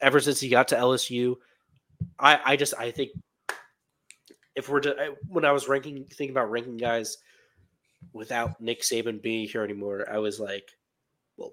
ever 0.00 0.20
since 0.20 0.40
he 0.40 0.48
got 0.48 0.68
to 0.68 0.76
LSU. 0.76 1.36
I 2.18 2.40
I 2.44 2.56
just 2.56 2.74
I 2.78 2.90
think 2.90 3.10
if 4.54 4.68
we're 4.68 4.80
to, 4.80 4.94
I, 4.98 5.10
when 5.28 5.44
I 5.44 5.52
was 5.52 5.68
ranking 5.68 6.04
thinking 6.04 6.30
about 6.30 6.50
ranking 6.50 6.76
guys 6.76 7.18
without 8.12 8.60
Nick 8.60 8.82
Saban 8.82 9.20
being 9.20 9.48
here 9.48 9.64
anymore, 9.64 10.06
I 10.10 10.18
was 10.18 10.38
like, 10.38 10.70
well, 11.36 11.52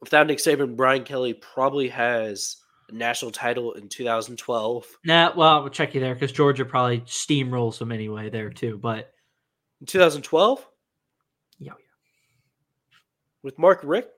without 0.00 0.26
Nick 0.26 0.38
Saban, 0.38 0.76
Brian 0.76 1.04
Kelly 1.04 1.32
probably 1.32 1.88
has 1.88 2.56
a 2.90 2.94
national 2.94 3.30
title 3.30 3.72
in 3.74 3.88
2012. 3.88 4.86
Nah, 5.04 5.32
well, 5.36 5.48
I'll 5.48 5.68
check 5.68 5.94
you 5.94 6.00
there 6.00 6.14
because 6.14 6.32
Georgia 6.32 6.64
probably 6.64 7.00
steamrolls 7.02 7.78
them 7.78 7.92
anyway 7.92 8.30
there 8.30 8.50
too. 8.50 8.78
But 8.78 9.12
In 9.80 9.86
2012 9.86 10.58
yeah, 10.58 10.60
yeah. 10.60 10.66
With 13.46 13.60
Mark 13.60 13.78
Richt. 13.84 14.10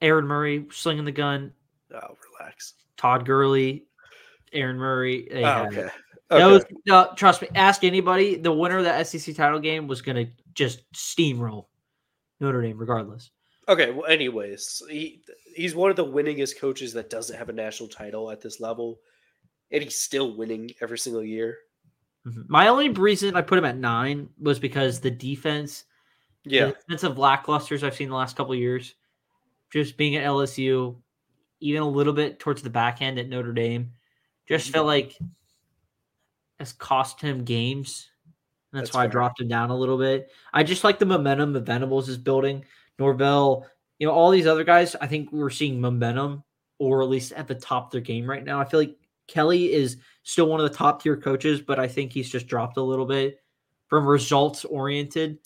Aaron 0.00 0.24
Murray 0.24 0.64
slinging 0.70 1.04
the 1.04 1.10
gun, 1.10 1.52
Oh, 1.92 2.16
relax. 2.38 2.74
Todd 2.96 3.26
Gurley, 3.26 3.86
Aaron 4.52 4.76
Murray. 4.76 5.26
they 5.28 5.42
Oh, 5.44 5.64
okay. 5.66 5.88
That 6.30 6.42
Okay. 6.42 6.64
was, 6.86 7.08
trust 7.16 7.42
me. 7.42 7.48
Ask 7.56 7.82
anybody. 7.82 8.36
The 8.36 8.52
winner 8.52 8.78
of 8.78 8.84
the 8.84 9.02
SEC 9.04 9.34
title 9.34 9.58
game 9.58 9.88
was 9.88 10.00
going 10.02 10.24
to 10.24 10.32
just 10.54 10.88
steamroll 10.92 11.66
Notre 12.38 12.62
Dame, 12.62 12.78
regardless. 12.78 13.32
Okay. 13.66 13.90
Well, 13.90 14.06
anyways, 14.06 14.84
he 14.88 15.24
he's 15.56 15.74
one 15.74 15.90
of 15.90 15.96
the 15.96 16.06
winningest 16.06 16.60
coaches 16.60 16.92
that 16.92 17.10
doesn't 17.10 17.36
have 17.36 17.48
a 17.48 17.52
national 17.52 17.88
title 17.88 18.30
at 18.30 18.40
this 18.40 18.60
level, 18.60 19.00
and 19.72 19.82
he's 19.82 19.98
still 19.98 20.36
winning 20.36 20.70
every 20.80 20.98
single 20.98 21.24
year. 21.24 21.58
Mhm. 22.24 22.48
My 22.48 22.68
only 22.68 22.90
reason 22.90 23.34
I 23.34 23.42
put 23.42 23.58
him 23.58 23.64
at 23.64 23.76
nine 23.78 24.28
was 24.38 24.60
because 24.60 25.00
the 25.00 25.10
defense, 25.10 25.86
Yeah. 26.50 26.72
the 26.88 27.06
of 27.06 27.16
lacklusters 27.16 27.82
I've 27.82 27.94
seen 27.94 28.08
the 28.08 28.16
last 28.16 28.36
couple 28.36 28.52
of 28.52 28.58
years, 28.58 28.94
just 29.72 29.96
being 29.96 30.16
at 30.16 30.24
LSU, 30.24 30.96
even 31.60 31.82
a 31.82 31.88
little 31.88 32.12
bit 32.12 32.38
towards 32.38 32.62
the 32.62 32.70
back 32.70 33.02
end 33.02 33.18
at 33.18 33.28
Notre 33.28 33.52
Dame, 33.52 33.92
just 34.46 34.70
felt 34.70 34.86
mm-hmm. 34.86 34.88
like 34.88 35.18
it's 36.60 36.72
cost 36.72 37.20
him 37.20 37.44
games. 37.44 38.08
And 38.72 38.80
that's, 38.80 38.90
That's 38.90 38.96
why 38.96 39.04
I 39.04 39.06
dropped 39.06 39.40
him 39.40 39.48
down 39.48 39.70
a 39.70 39.76
little 39.76 39.98
bit. 39.98 40.30
I 40.52 40.62
just 40.62 40.84
like 40.84 40.98
the 40.98 41.06
momentum 41.06 41.52
that 41.54 41.66
Venables 41.66 42.08
is 42.08 42.18
building. 42.18 42.64
Norvell, 42.98 43.66
you 43.98 44.06
know, 44.06 44.12
all 44.12 44.30
these 44.30 44.46
other 44.46 44.64
guys, 44.64 44.94
I 45.00 45.06
think 45.06 45.32
we're 45.32 45.50
seeing 45.50 45.80
momentum 45.80 46.44
or 46.78 47.02
at 47.02 47.08
least 47.08 47.32
at 47.32 47.48
the 47.48 47.54
top 47.54 47.86
of 47.86 47.92
their 47.92 48.00
game 48.00 48.28
right 48.28 48.44
now. 48.44 48.60
I 48.60 48.64
feel 48.64 48.80
like 48.80 48.96
Kelly 49.26 49.72
is 49.72 49.98
still 50.22 50.48
one 50.48 50.60
of 50.60 50.70
the 50.70 50.76
top 50.76 51.02
tier 51.02 51.16
coaches, 51.16 51.60
but 51.60 51.78
I 51.78 51.88
think 51.88 52.12
he's 52.12 52.30
just 52.30 52.46
dropped 52.46 52.76
a 52.76 52.82
little 52.82 53.06
bit 53.06 53.40
from 53.88 54.06
results 54.06 54.64
oriented. 54.64 55.38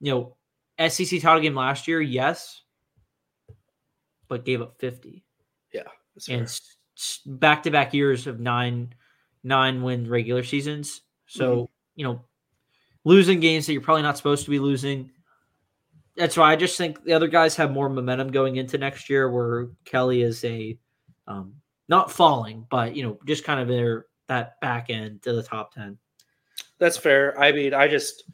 You 0.00 0.12
know, 0.12 0.36
SEC 0.78 1.20
title 1.20 1.40
game 1.40 1.54
last 1.54 1.86
year, 1.88 2.00
yes, 2.00 2.62
but 4.28 4.44
gave 4.44 4.60
up 4.60 4.78
50 4.78 5.24
that's 6.14 6.26
fair. 6.26 6.38
and 6.38 7.40
back 7.40 7.62
to 7.64 7.70
back 7.70 7.92
years 7.92 8.26
of 8.26 8.40
nine 8.40 8.94
nine 9.42 9.82
win 9.82 10.08
regular 10.08 10.42
seasons. 10.44 11.02
So 11.26 11.70
you 11.94 12.04
know, 12.04 12.24
losing 13.04 13.40
games 13.40 13.66
that 13.66 13.72
you're 13.72 13.82
probably 13.82 14.02
not 14.02 14.16
supposed 14.16 14.44
to 14.44 14.50
be 14.50 14.58
losing. 14.58 15.10
That's 16.16 16.36
why 16.36 16.52
I 16.52 16.56
just 16.56 16.78
think 16.78 17.04
the 17.04 17.12
other 17.12 17.26
guys 17.26 17.56
have 17.56 17.72
more 17.72 17.88
momentum 17.88 18.30
going 18.30 18.56
into 18.56 18.78
next 18.78 19.10
year. 19.10 19.28
Where 19.30 19.68
Kelly 19.84 20.22
is 20.22 20.44
a 20.44 20.78
um, 21.26 21.54
not 21.88 22.12
falling, 22.12 22.66
but 22.70 22.94
you 22.94 23.02
know, 23.02 23.18
just 23.26 23.44
kind 23.44 23.60
of 23.60 23.68
there 23.68 24.06
that 24.28 24.60
back 24.60 24.90
end 24.90 25.22
to 25.22 25.32
the 25.32 25.42
top 25.42 25.74
ten. 25.74 25.98
That's 26.78 26.96
fair. 26.96 27.38
I 27.38 27.52
mean, 27.52 27.74
I 27.74 27.88
just 27.88 28.24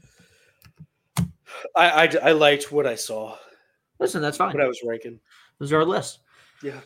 I, 1.76 2.06
I 2.06 2.28
I 2.28 2.32
liked 2.32 2.70
what 2.72 2.86
I 2.86 2.94
saw 2.94 3.36
Listen, 3.98 4.22
that's 4.22 4.38
fine. 4.38 4.52
when 4.54 4.62
I 4.64 4.68
was 4.68 4.80
ranking. 4.84 5.20
Those 5.58 5.72
are 5.72 5.78
our 5.78 5.84
lists. 5.84 6.20
Yeah. 6.62 6.80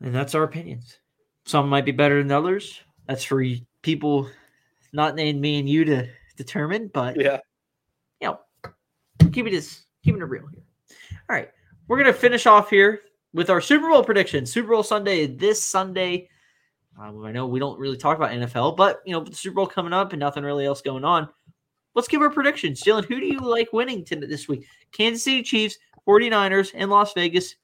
And 0.00 0.14
that's 0.14 0.34
our 0.34 0.42
opinions. 0.42 0.98
Some 1.46 1.68
might 1.68 1.84
be 1.86 1.92
better 1.92 2.22
than 2.22 2.30
others. 2.30 2.80
That's 3.06 3.24
for 3.24 3.42
people 3.82 4.28
not 4.92 5.14
named 5.14 5.40
me 5.40 5.58
and 5.58 5.68
you 5.68 5.84
to 5.86 6.08
determine, 6.36 6.90
but 6.92 7.18
Yeah. 7.18 7.38
you 8.20 8.28
know, 8.28 8.40
keep 9.32 9.46
it 9.46 9.54
as 9.54 9.84
keeping 10.04 10.20
it 10.20 10.26
real 10.26 10.46
here. 10.52 10.62
All 11.30 11.36
right. 11.36 11.48
We're 11.88 11.96
gonna 11.98 12.12
finish 12.12 12.46
off 12.46 12.68
here 12.68 13.00
with 13.32 13.48
our 13.48 13.60
Super 13.62 13.88
Bowl 13.88 14.04
prediction. 14.04 14.44
Super 14.44 14.68
Bowl 14.68 14.82
Sunday 14.82 15.26
this 15.26 15.62
Sunday. 15.62 16.28
Um, 17.00 17.24
I 17.24 17.32
know 17.32 17.46
we 17.46 17.58
don't 17.58 17.78
really 17.78 17.96
talk 17.96 18.18
about 18.18 18.30
NFL, 18.32 18.76
but 18.76 19.00
you 19.06 19.12
know, 19.12 19.24
the 19.24 19.34
Super 19.34 19.54
Bowl 19.54 19.66
coming 19.66 19.94
up 19.94 20.12
and 20.12 20.20
nothing 20.20 20.44
really 20.44 20.66
else 20.66 20.82
going 20.82 21.04
on. 21.04 21.28
Let's 21.94 22.08
give 22.08 22.22
our 22.22 22.30
predictions. 22.30 22.82
Dylan, 22.82 23.04
who 23.04 23.20
do 23.20 23.26
you 23.26 23.40
like 23.40 23.72
winning 23.72 24.04
tonight 24.04 24.28
this 24.28 24.48
week? 24.48 24.66
Kansas 24.92 25.24
City 25.24 25.42
Chiefs, 25.42 25.76
49ers, 26.06 26.72
and 26.74 26.90
Las 26.90 27.12
Vegas 27.12 27.56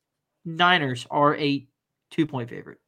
Niners 0.45 1.07
are 1.11 1.37
a 1.37 1.67
two 2.11 2.27
point 2.27 2.51
favorite. 2.51 2.79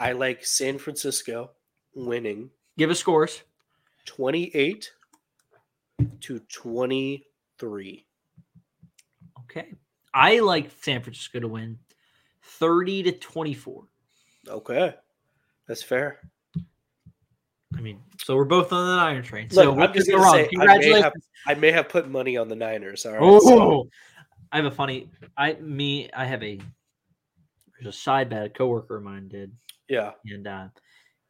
I 0.00 0.12
like 0.12 0.44
San 0.44 0.78
Francisco 0.78 1.50
winning 1.94 2.50
Give 2.78 2.90
us 2.90 3.00
scores. 3.00 3.42
28 4.04 4.92
to 6.20 6.38
23. 6.38 8.06
Okay. 9.40 9.74
I 10.14 10.38
like 10.38 10.70
San 10.80 11.02
Francisco 11.02 11.40
to 11.40 11.48
win 11.48 11.76
30 12.42 13.02
to 13.02 13.12
24. 13.12 13.82
Okay. 14.48 14.94
That's 15.66 15.82
fair. 15.82 16.20
I 17.78 17.80
mean, 17.80 18.00
so 18.20 18.34
we're 18.34 18.44
both 18.44 18.72
on 18.72 18.84
the 18.86 18.96
Niner 18.96 19.22
train. 19.22 19.48
So 19.50 19.70
Look, 19.72 19.78
I'm 19.88 19.94
just 19.94 20.10
gonna 20.10 20.28
say, 20.30 20.40
I 20.40 20.42
may, 20.42 20.48
Congratulations. 20.48 21.04
have, 21.04 21.12
I 21.46 21.54
may 21.54 21.70
have 21.70 21.88
put 21.88 22.10
money 22.10 22.36
on 22.36 22.48
the 22.48 22.56
Niners. 22.56 23.06
All 23.06 23.12
right. 23.12 23.42
so- 23.42 23.62
Oh, 23.62 23.88
I 24.50 24.56
have 24.56 24.66
a 24.66 24.70
funny. 24.70 25.10
I 25.36 25.54
me. 25.54 26.10
I 26.12 26.24
have 26.24 26.42
a. 26.42 26.58
There's 27.80 27.94
a 27.94 27.98
side 27.98 28.28
bet 28.30 28.46
a 28.46 28.48
coworker 28.48 28.96
of 28.96 29.04
mine 29.04 29.28
did, 29.28 29.52
yeah. 29.88 30.12
and 30.26 30.46
uh, 30.48 30.66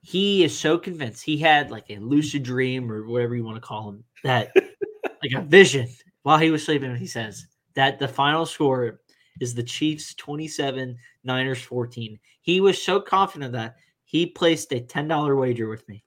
he 0.00 0.42
is 0.44 0.58
so 0.58 0.78
convinced. 0.78 1.22
He 1.22 1.36
had 1.36 1.70
like 1.70 1.84
a 1.90 1.98
lucid 1.98 2.42
dream 2.42 2.90
or 2.90 3.06
whatever 3.06 3.36
you 3.36 3.44
want 3.44 3.56
to 3.56 3.60
call 3.60 3.90
him 3.90 4.04
that 4.24 4.52
like 5.22 5.32
a 5.36 5.42
vision 5.42 5.88
while 6.22 6.38
he 6.38 6.50
was 6.50 6.64
sleeping. 6.64 6.94
He 6.96 7.06
says 7.06 7.46
that 7.74 7.98
the 7.98 8.08
final 8.08 8.46
score 8.46 9.00
is 9.40 9.54
the 9.54 9.62
Chiefs 9.62 10.14
27, 10.14 10.96
Niners 11.24 11.60
14. 11.62 12.18
He 12.40 12.60
was 12.62 12.82
so 12.82 12.98
confident 13.00 13.52
that 13.52 13.76
he 14.04 14.24
placed 14.26 14.72
a 14.72 14.80
$10 14.80 15.38
wager 15.38 15.68
with 15.68 15.86
me. 15.88 16.02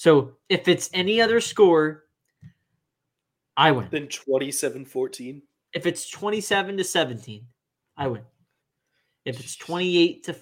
So 0.00 0.36
if 0.48 0.66
it's 0.66 0.88
any 0.94 1.20
other 1.20 1.42
score, 1.42 2.04
I 3.54 3.70
win. 3.70 3.88
Then 3.90 4.06
27 4.06 4.86
14. 4.86 5.42
If 5.74 5.84
it's 5.84 6.08
27 6.08 6.78
to 6.78 6.84
17, 6.84 7.46
I 7.98 8.06
win. 8.06 8.22
If 9.26 9.38
it's 9.38 9.56
28 9.56 10.24
to 10.24 10.36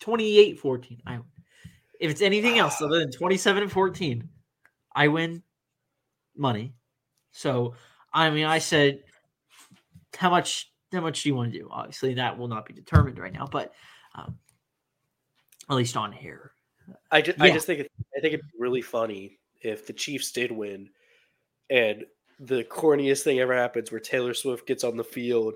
28 0.00 0.58
14, 0.58 1.02
I 1.06 1.12
win. 1.12 1.24
If 2.00 2.10
it's 2.10 2.22
anything 2.22 2.58
else 2.58 2.82
other 2.82 2.98
than 2.98 3.12
27 3.12 3.62
and 3.62 3.70
14, 3.70 4.28
I 4.96 5.06
win 5.06 5.44
money. 6.36 6.74
So, 7.30 7.76
I 8.12 8.30
mean, 8.30 8.46
I 8.46 8.58
said, 8.58 9.04
how 10.18 10.30
much 10.30 10.72
how 10.92 11.02
much 11.02 11.22
do 11.22 11.28
you 11.28 11.36
want 11.36 11.52
to 11.52 11.58
do? 11.60 11.68
Obviously, 11.70 12.14
that 12.14 12.36
will 12.36 12.48
not 12.48 12.66
be 12.66 12.74
determined 12.74 13.20
right 13.20 13.32
now, 13.32 13.46
but 13.46 13.74
um, 14.16 14.38
at 15.70 15.76
least 15.76 15.96
on 15.96 16.10
here. 16.10 16.50
I 17.10 17.20
just, 17.22 17.40
I 17.40 17.50
just 17.50 17.66
think 17.66 17.80
it, 17.80 17.92
I 18.16 18.20
think 18.20 18.34
it'd 18.34 18.46
be 18.46 18.58
really 18.58 18.82
funny 18.82 19.38
if 19.62 19.86
the 19.86 19.92
Chiefs 19.92 20.32
did 20.32 20.50
win, 20.52 20.90
and 21.70 22.04
the 22.40 22.64
corniest 22.64 23.22
thing 23.22 23.38
ever 23.38 23.54
happens 23.54 23.90
where 23.92 24.00
Taylor 24.00 24.34
Swift 24.34 24.66
gets 24.66 24.84
on 24.84 24.96
the 24.96 25.04
field 25.04 25.54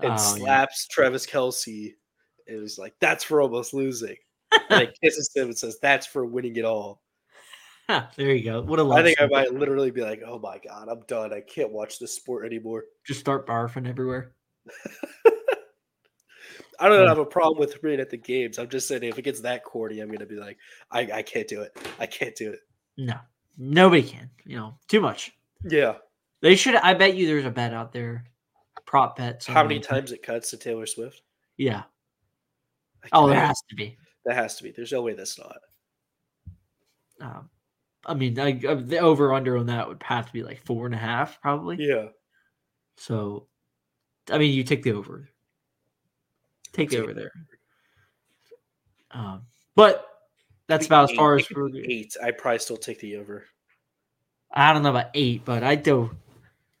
and 0.00 0.06
Oh, 0.06 0.14
yeah. 0.14 0.16
slaps 0.16 0.86
Travis 0.88 1.26
Kelce. 1.26 1.94
and 2.48 2.62
is 2.62 2.78
like 2.78 2.94
that's 3.00 3.22
for 3.24 3.40
almost 3.40 3.72
losing. 3.74 4.16
And 4.52 4.62
then 4.68 4.88
kisses 5.02 5.30
him 5.34 5.46
and 5.48 5.56
says 5.58 5.78
that's 5.80 6.06
for 6.06 6.24
winning 6.26 6.56
it 6.56 6.64
all. 6.64 7.00
there 7.88 8.34
you 8.34 8.44
go. 8.44 8.60
What 8.62 8.78
a 8.80 8.88
I 8.88 9.02
think 9.02 9.20
I 9.20 9.26
might 9.26 9.52
literally 9.54 9.90
be 9.90 10.02
like, 10.02 10.22
oh 10.26 10.38
my 10.38 10.58
god, 10.58 10.88
I'm 10.88 11.00
done. 11.08 11.32
I 11.32 11.40
can't 11.40 11.70
watch 11.72 11.98
this 11.98 12.14
sport 12.14 12.44
anymore. 12.44 12.84
just 13.06 13.20
start 13.20 13.46
barfing 13.46 13.88
everywhere. 13.88 14.32
I 16.80 16.88
don't 16.88 17.06
have 17.06 17.18
a 17.18 17.26
problem 17.26 17.58
with 17.58 17.80
being 17.82 18.00
at 18.00 18.10
the 18.10 18.16
games. 18.16 18.58
I'm 18.58 18.68
just 18.68 18.88
saying 18.88 19.02
if 19.02 19.18
it 19.18 19.22
gets 19.22 19.40
that 19.40 19.64
corny, 19.64 20.00
I'm 20.00 20.10
gonna 20.10 20.26
be 20.26 20.36
like, 20.36 20.58
I, 20.90 21.00
I 21.12 21.22
can't 21.22 21.46
do 21.46 21.60
it. 21.60 21.76
I 21.98 22.06
can't 22.06 22.34
do 22.34 22.50
it. 22.50 22.60
No, 22.96 23.16
nobody 23.58 24.02
can. 24.02 24.30
You 24.44 24.56
know, 24.56 24.78
too 24.88 25.00
much. 25.00 25.32
Yeah. 25.68 25.96
They 26.40 26.56
should. 26.56 26.74
I 26.76 26.94
bet 26.94 27.16
you 27.16 27.26
there's 27.26 27.44
a 27.44 27.50
bet 27.50 27.74
out 27.74 27.92
there, 27.92 28.24
prop 28.86 29.16
bet. 29.16 29.44
How 29.44 29.62
many 29.62 29.78
times 29.78 30.10
it 30.10 30.22
cuts 30.22 30.50
to 30.50 30.56
Taylor 30.56 30.86
Swift? 30.86 31.22
Yeah. 31.58 31.82
Oh, 33.12 33.28
there 33.28 33.38
has 33.38 33.60
to 33.68 33.76
be. 33.76 33.98
That 34.24 34.36
has 34.36 34.56
to 34.56 34.62
be. 34.62 34.70
There's 34.70 34.92
no 34.92 35.02
way 35.02 35.12
that's 35.12 35.38
not. 35.38 35.58
Um, 37.20 37.50
I 38.06 38.14
mean, 38.14 38.38
I, 38.38 38.58
uh, 38.66 38.80
the 38.82 38.98
over 38.98 39.34
under 39.34 39.58
on 39.58 39.66
that 39.66 39.86
would 39.86 40.02
have 40.02 40.26
to 40.26 40.32
be 40.32 40.42
like 40.42 40.64
four 40.64 40.86
and 40.86 40.94
a 40.94 40.98
half, 40.98 41.40
probably. 41.42 41.76
Yeah. 41.78 42.06
So, 42.96 43.46
I 44.30 44.38
mean, 44.38 44.54
you 44.54 44.64
take 44.64 44.82
the 44.82 44.92
over. 44.92 45.28
Take 46.72 46.90
the 46.90 46.98
over 47.02 47.14
there. 47.14 47.32
Um, 49.10 49.42
but 49.74 50.06
that's 50.68 50.86
about 50.86 51.10
as 51.10 51.16
far 51.16 51.36
as 51.36 51.42
Eight- 51.50 51.56
we're. 51.56 51.68
eight. 51.76 52.16
I'd 52.22 52.38
probably 52.38 52.58
still 52.60 52.76
take 52.76 53.00
the 53.00 53.16
over. 53.16 53.44
I 54.52 54.72
don't 54.72 54.82
know 54.82 54.90
about 54.90 55.10
eight, 55.14 55.44
but 55.44 55.62
I 55.64 55.74
do 55.74 56.10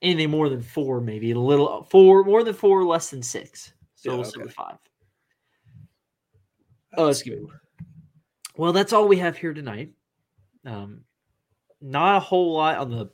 anything 0.02 0.30
more 0.30 0.48
than 0.48 0.62
four, 0.62 1.00
maybe 1.00 1.32
a 1.32 1.38
little 1.38 1.84
four, 1.84 2.24
more 2.24 2.42
than 2.44 2.54
four, 2.54 2.84
less 2.84 3.10
than 3.10 3.22
six. 3.22 3.72
So 3.96 4.10
Yeah, 4.10 4.16
we'll 4.16 4.24
say 4.24 4.40
okay. 4.42 4.50
five. 4.52 4.78
Oh, 6.96 7.06
let's 7.06 7.22
give 7.22 7.34
it. 7.34 7.44
Well, 8.56 8.72
that's 8.72 8.92
all 8.92 9.06
we 9.08 9.18
have 9.18 9.36
here 9.36 9.54
tonight. 9.54 9.92
Um, 10.64 11.04
not 11.80 12.16
a 12.16 12.20
whole 12.20 12.54
lot 12.54 12.78
on 12.78 12.90
the 12.90 13.10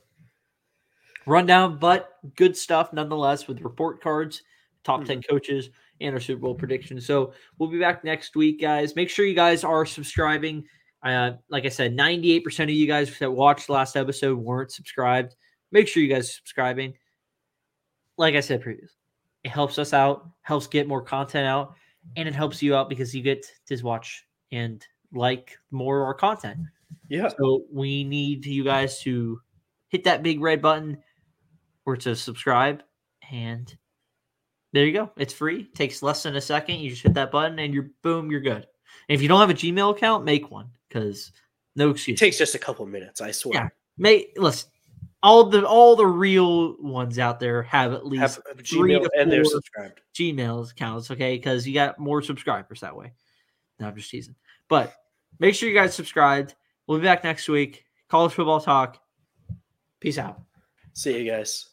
rundown, 1.25 1.77
but 1.77 2.17
good 2.35 2.57
stuff 2.57 2.91
nonetheless 2.93 3.47
with 3.47 3.61
report 3.61 4.01
cards, 4.01 4.43
top 4.83 5.05
10 5.05 5.21
coaches, 5.21 5.69
and 6.01 6.13
our 6.13 6.19
Super 6.19 6.41
Bowl 6.41 6.55
predictions. 6.55 7.05
So 7.05 7.33
we'll 7.57 7.69
be 7.69 7.79
back 7.79 8.03
next 8.03 8.35
week, 8.35 8.61
guys. 8.61 8.95
Make 8.95 9.09
sure 9.09 9.25
you 9.25 9.35
guys 9.35 9.63
are 9.63 9.85
subscribing. 9.85 10.65
Uh, 11.03 11.33
like 11.49 11.65
I 11.65 11.69
said, 11.69 11.95
98% 11.95 12.63
of 12.63 12.69
you 12.69 12.87
guys 12.87 13.17
that 13.19 13.31
watched 13.31 13.69
last 13.69 13.95
episode 13.95 14.37
weren't 14.37 14.71
subscribed. 14.71 15.35
Make 15.71 15.87
sure 15.87 16.01
you 16.01 16.09
guys 16.09 16.29
are 16.29 16.33
subscribing. 16.33 16.93
Like 18.17 18.35
I 18.35 18.39
said 18.39 18.61
previously, 18.61 18.97
it 19.43 19.49
helps 19.49 19.77
us 19.77 19.93
out, 19.93 20.29
helps 20.41 20.67
get 20.67 20.87
more 20.87 21.01
content 21.01 21.47
out, 21.47 21.75
and 22.15 22.27
it 22.27 22.33
helps 22.33 22.63
you 22.63 22.75
out 22.75 22.89
because 22.89 23.15
you 23.15 23.21
get 23.21 23.45
to 23.67 23.83
watch 23.83 24.25
and 24.51 24.85
like 25.13 25.57
more 25.71 26.01
of 26.01 26.07
our 26.07 26.13
content. 26.13 26.57
Yeah. 27.09 27.29
So 27.29 27.63
we 27.71 28.03
need 28.03 28.45
you 28.45 28.63
guys 28.63 28.99
to 29.01 29.39
hit 29.89 30.03
that 30.05 30.23
big 30.23 30.41
red 30.41 30.61
button 30.61 30.97
or 31.85 31.95
to 31.97 32.15
subscribe. 32.15 32.83
And 33.31 33.75
there 34.77 34.85
you 34.85 34.93
go. 34.93 35.11
It's 35.17 35.33
free. 35.33 35.63
takes 35.73 36.03
less 36.03 36.21
than 36.21 36.35
a 36.35 36.41
second. 36.41 36.79
You 36.79 36.91
just 36.91 37.01
hit 37.01 37.15
that 37.15 37.31
button 37.31 37.57
and 37.57 37.73
you're 37.73 37.89
boom, 38.03 38.29
you're 38.29 38.41
good. 38.41 38.67
And 39.09 39.15
if 39.15 39.23
you 39.23 39.27
don't 39.27 39.39
have 39.39 39.49
a 39.49 39.55
Gmail 39.55 39.95
account, 39.95 40.23
make 40.23 40.51
one 40.51 40.69
because 40.87 41.31
no 41.75 41.87
It 41.87 41.91
excuse. 41.93 42.19
takes 42.19 42.37
just 42.37 42.53
a 42.53 42.59
couple 42.59 42.85
minutes, 42.85 43.19
I 43.19 43.31
swear. 43.31 43.55
Yeah. 43.55 43.69
Make 43.97 44.33
listen. 44.37 44.69
All 45.23 45.45
the 45.45 45.65
all 45.67 45.95
the 45.95 46.05
real 46.05 46.77
ones 46.79 47.17
out 47.17 47.39
there 47.39 47.63
have 47.63 47.91
at 47.93 48.05
least 48.05 48.21
Have 48.21 48.57
Gmail 48.57 49.07
and 49.17 49.31
they're 49.31 49.43
subscribed. 49.43 50.01
Gmail 50.13 50.69
accounts, 50.71 51.09
okay? 51.09 51.35
Because 51.35 51.67
you 51.67 51.73
got 51.73 51.97
more 51.97 52.21
subscribers 52.21 52.81
that 52.81 52.95
way. 52.95 53.13
No, 53.79 53.87
I'm 53.87 53.95
just 53.95 54.11
teasing. 54.11 54.35
But 54.69 54.93
make 55.39 55.55
sure 55.55 55.67
you 55.67 55.75
guys 55.75 55.95
subscribed. 55.95 56.53
We'll 56.85 56.99
be 56.99 57.03
back 57.03 57.23
next 57.23 57.49
week. 57.49 57.83
College 58.09 58.33
football 58.33 58.61
talk. 58.61 59.01
Peace 59.99 60.19
out. 60.19 60.39
See 60.93 61.17
you 61.17 61.29
guys. 61.29 61.65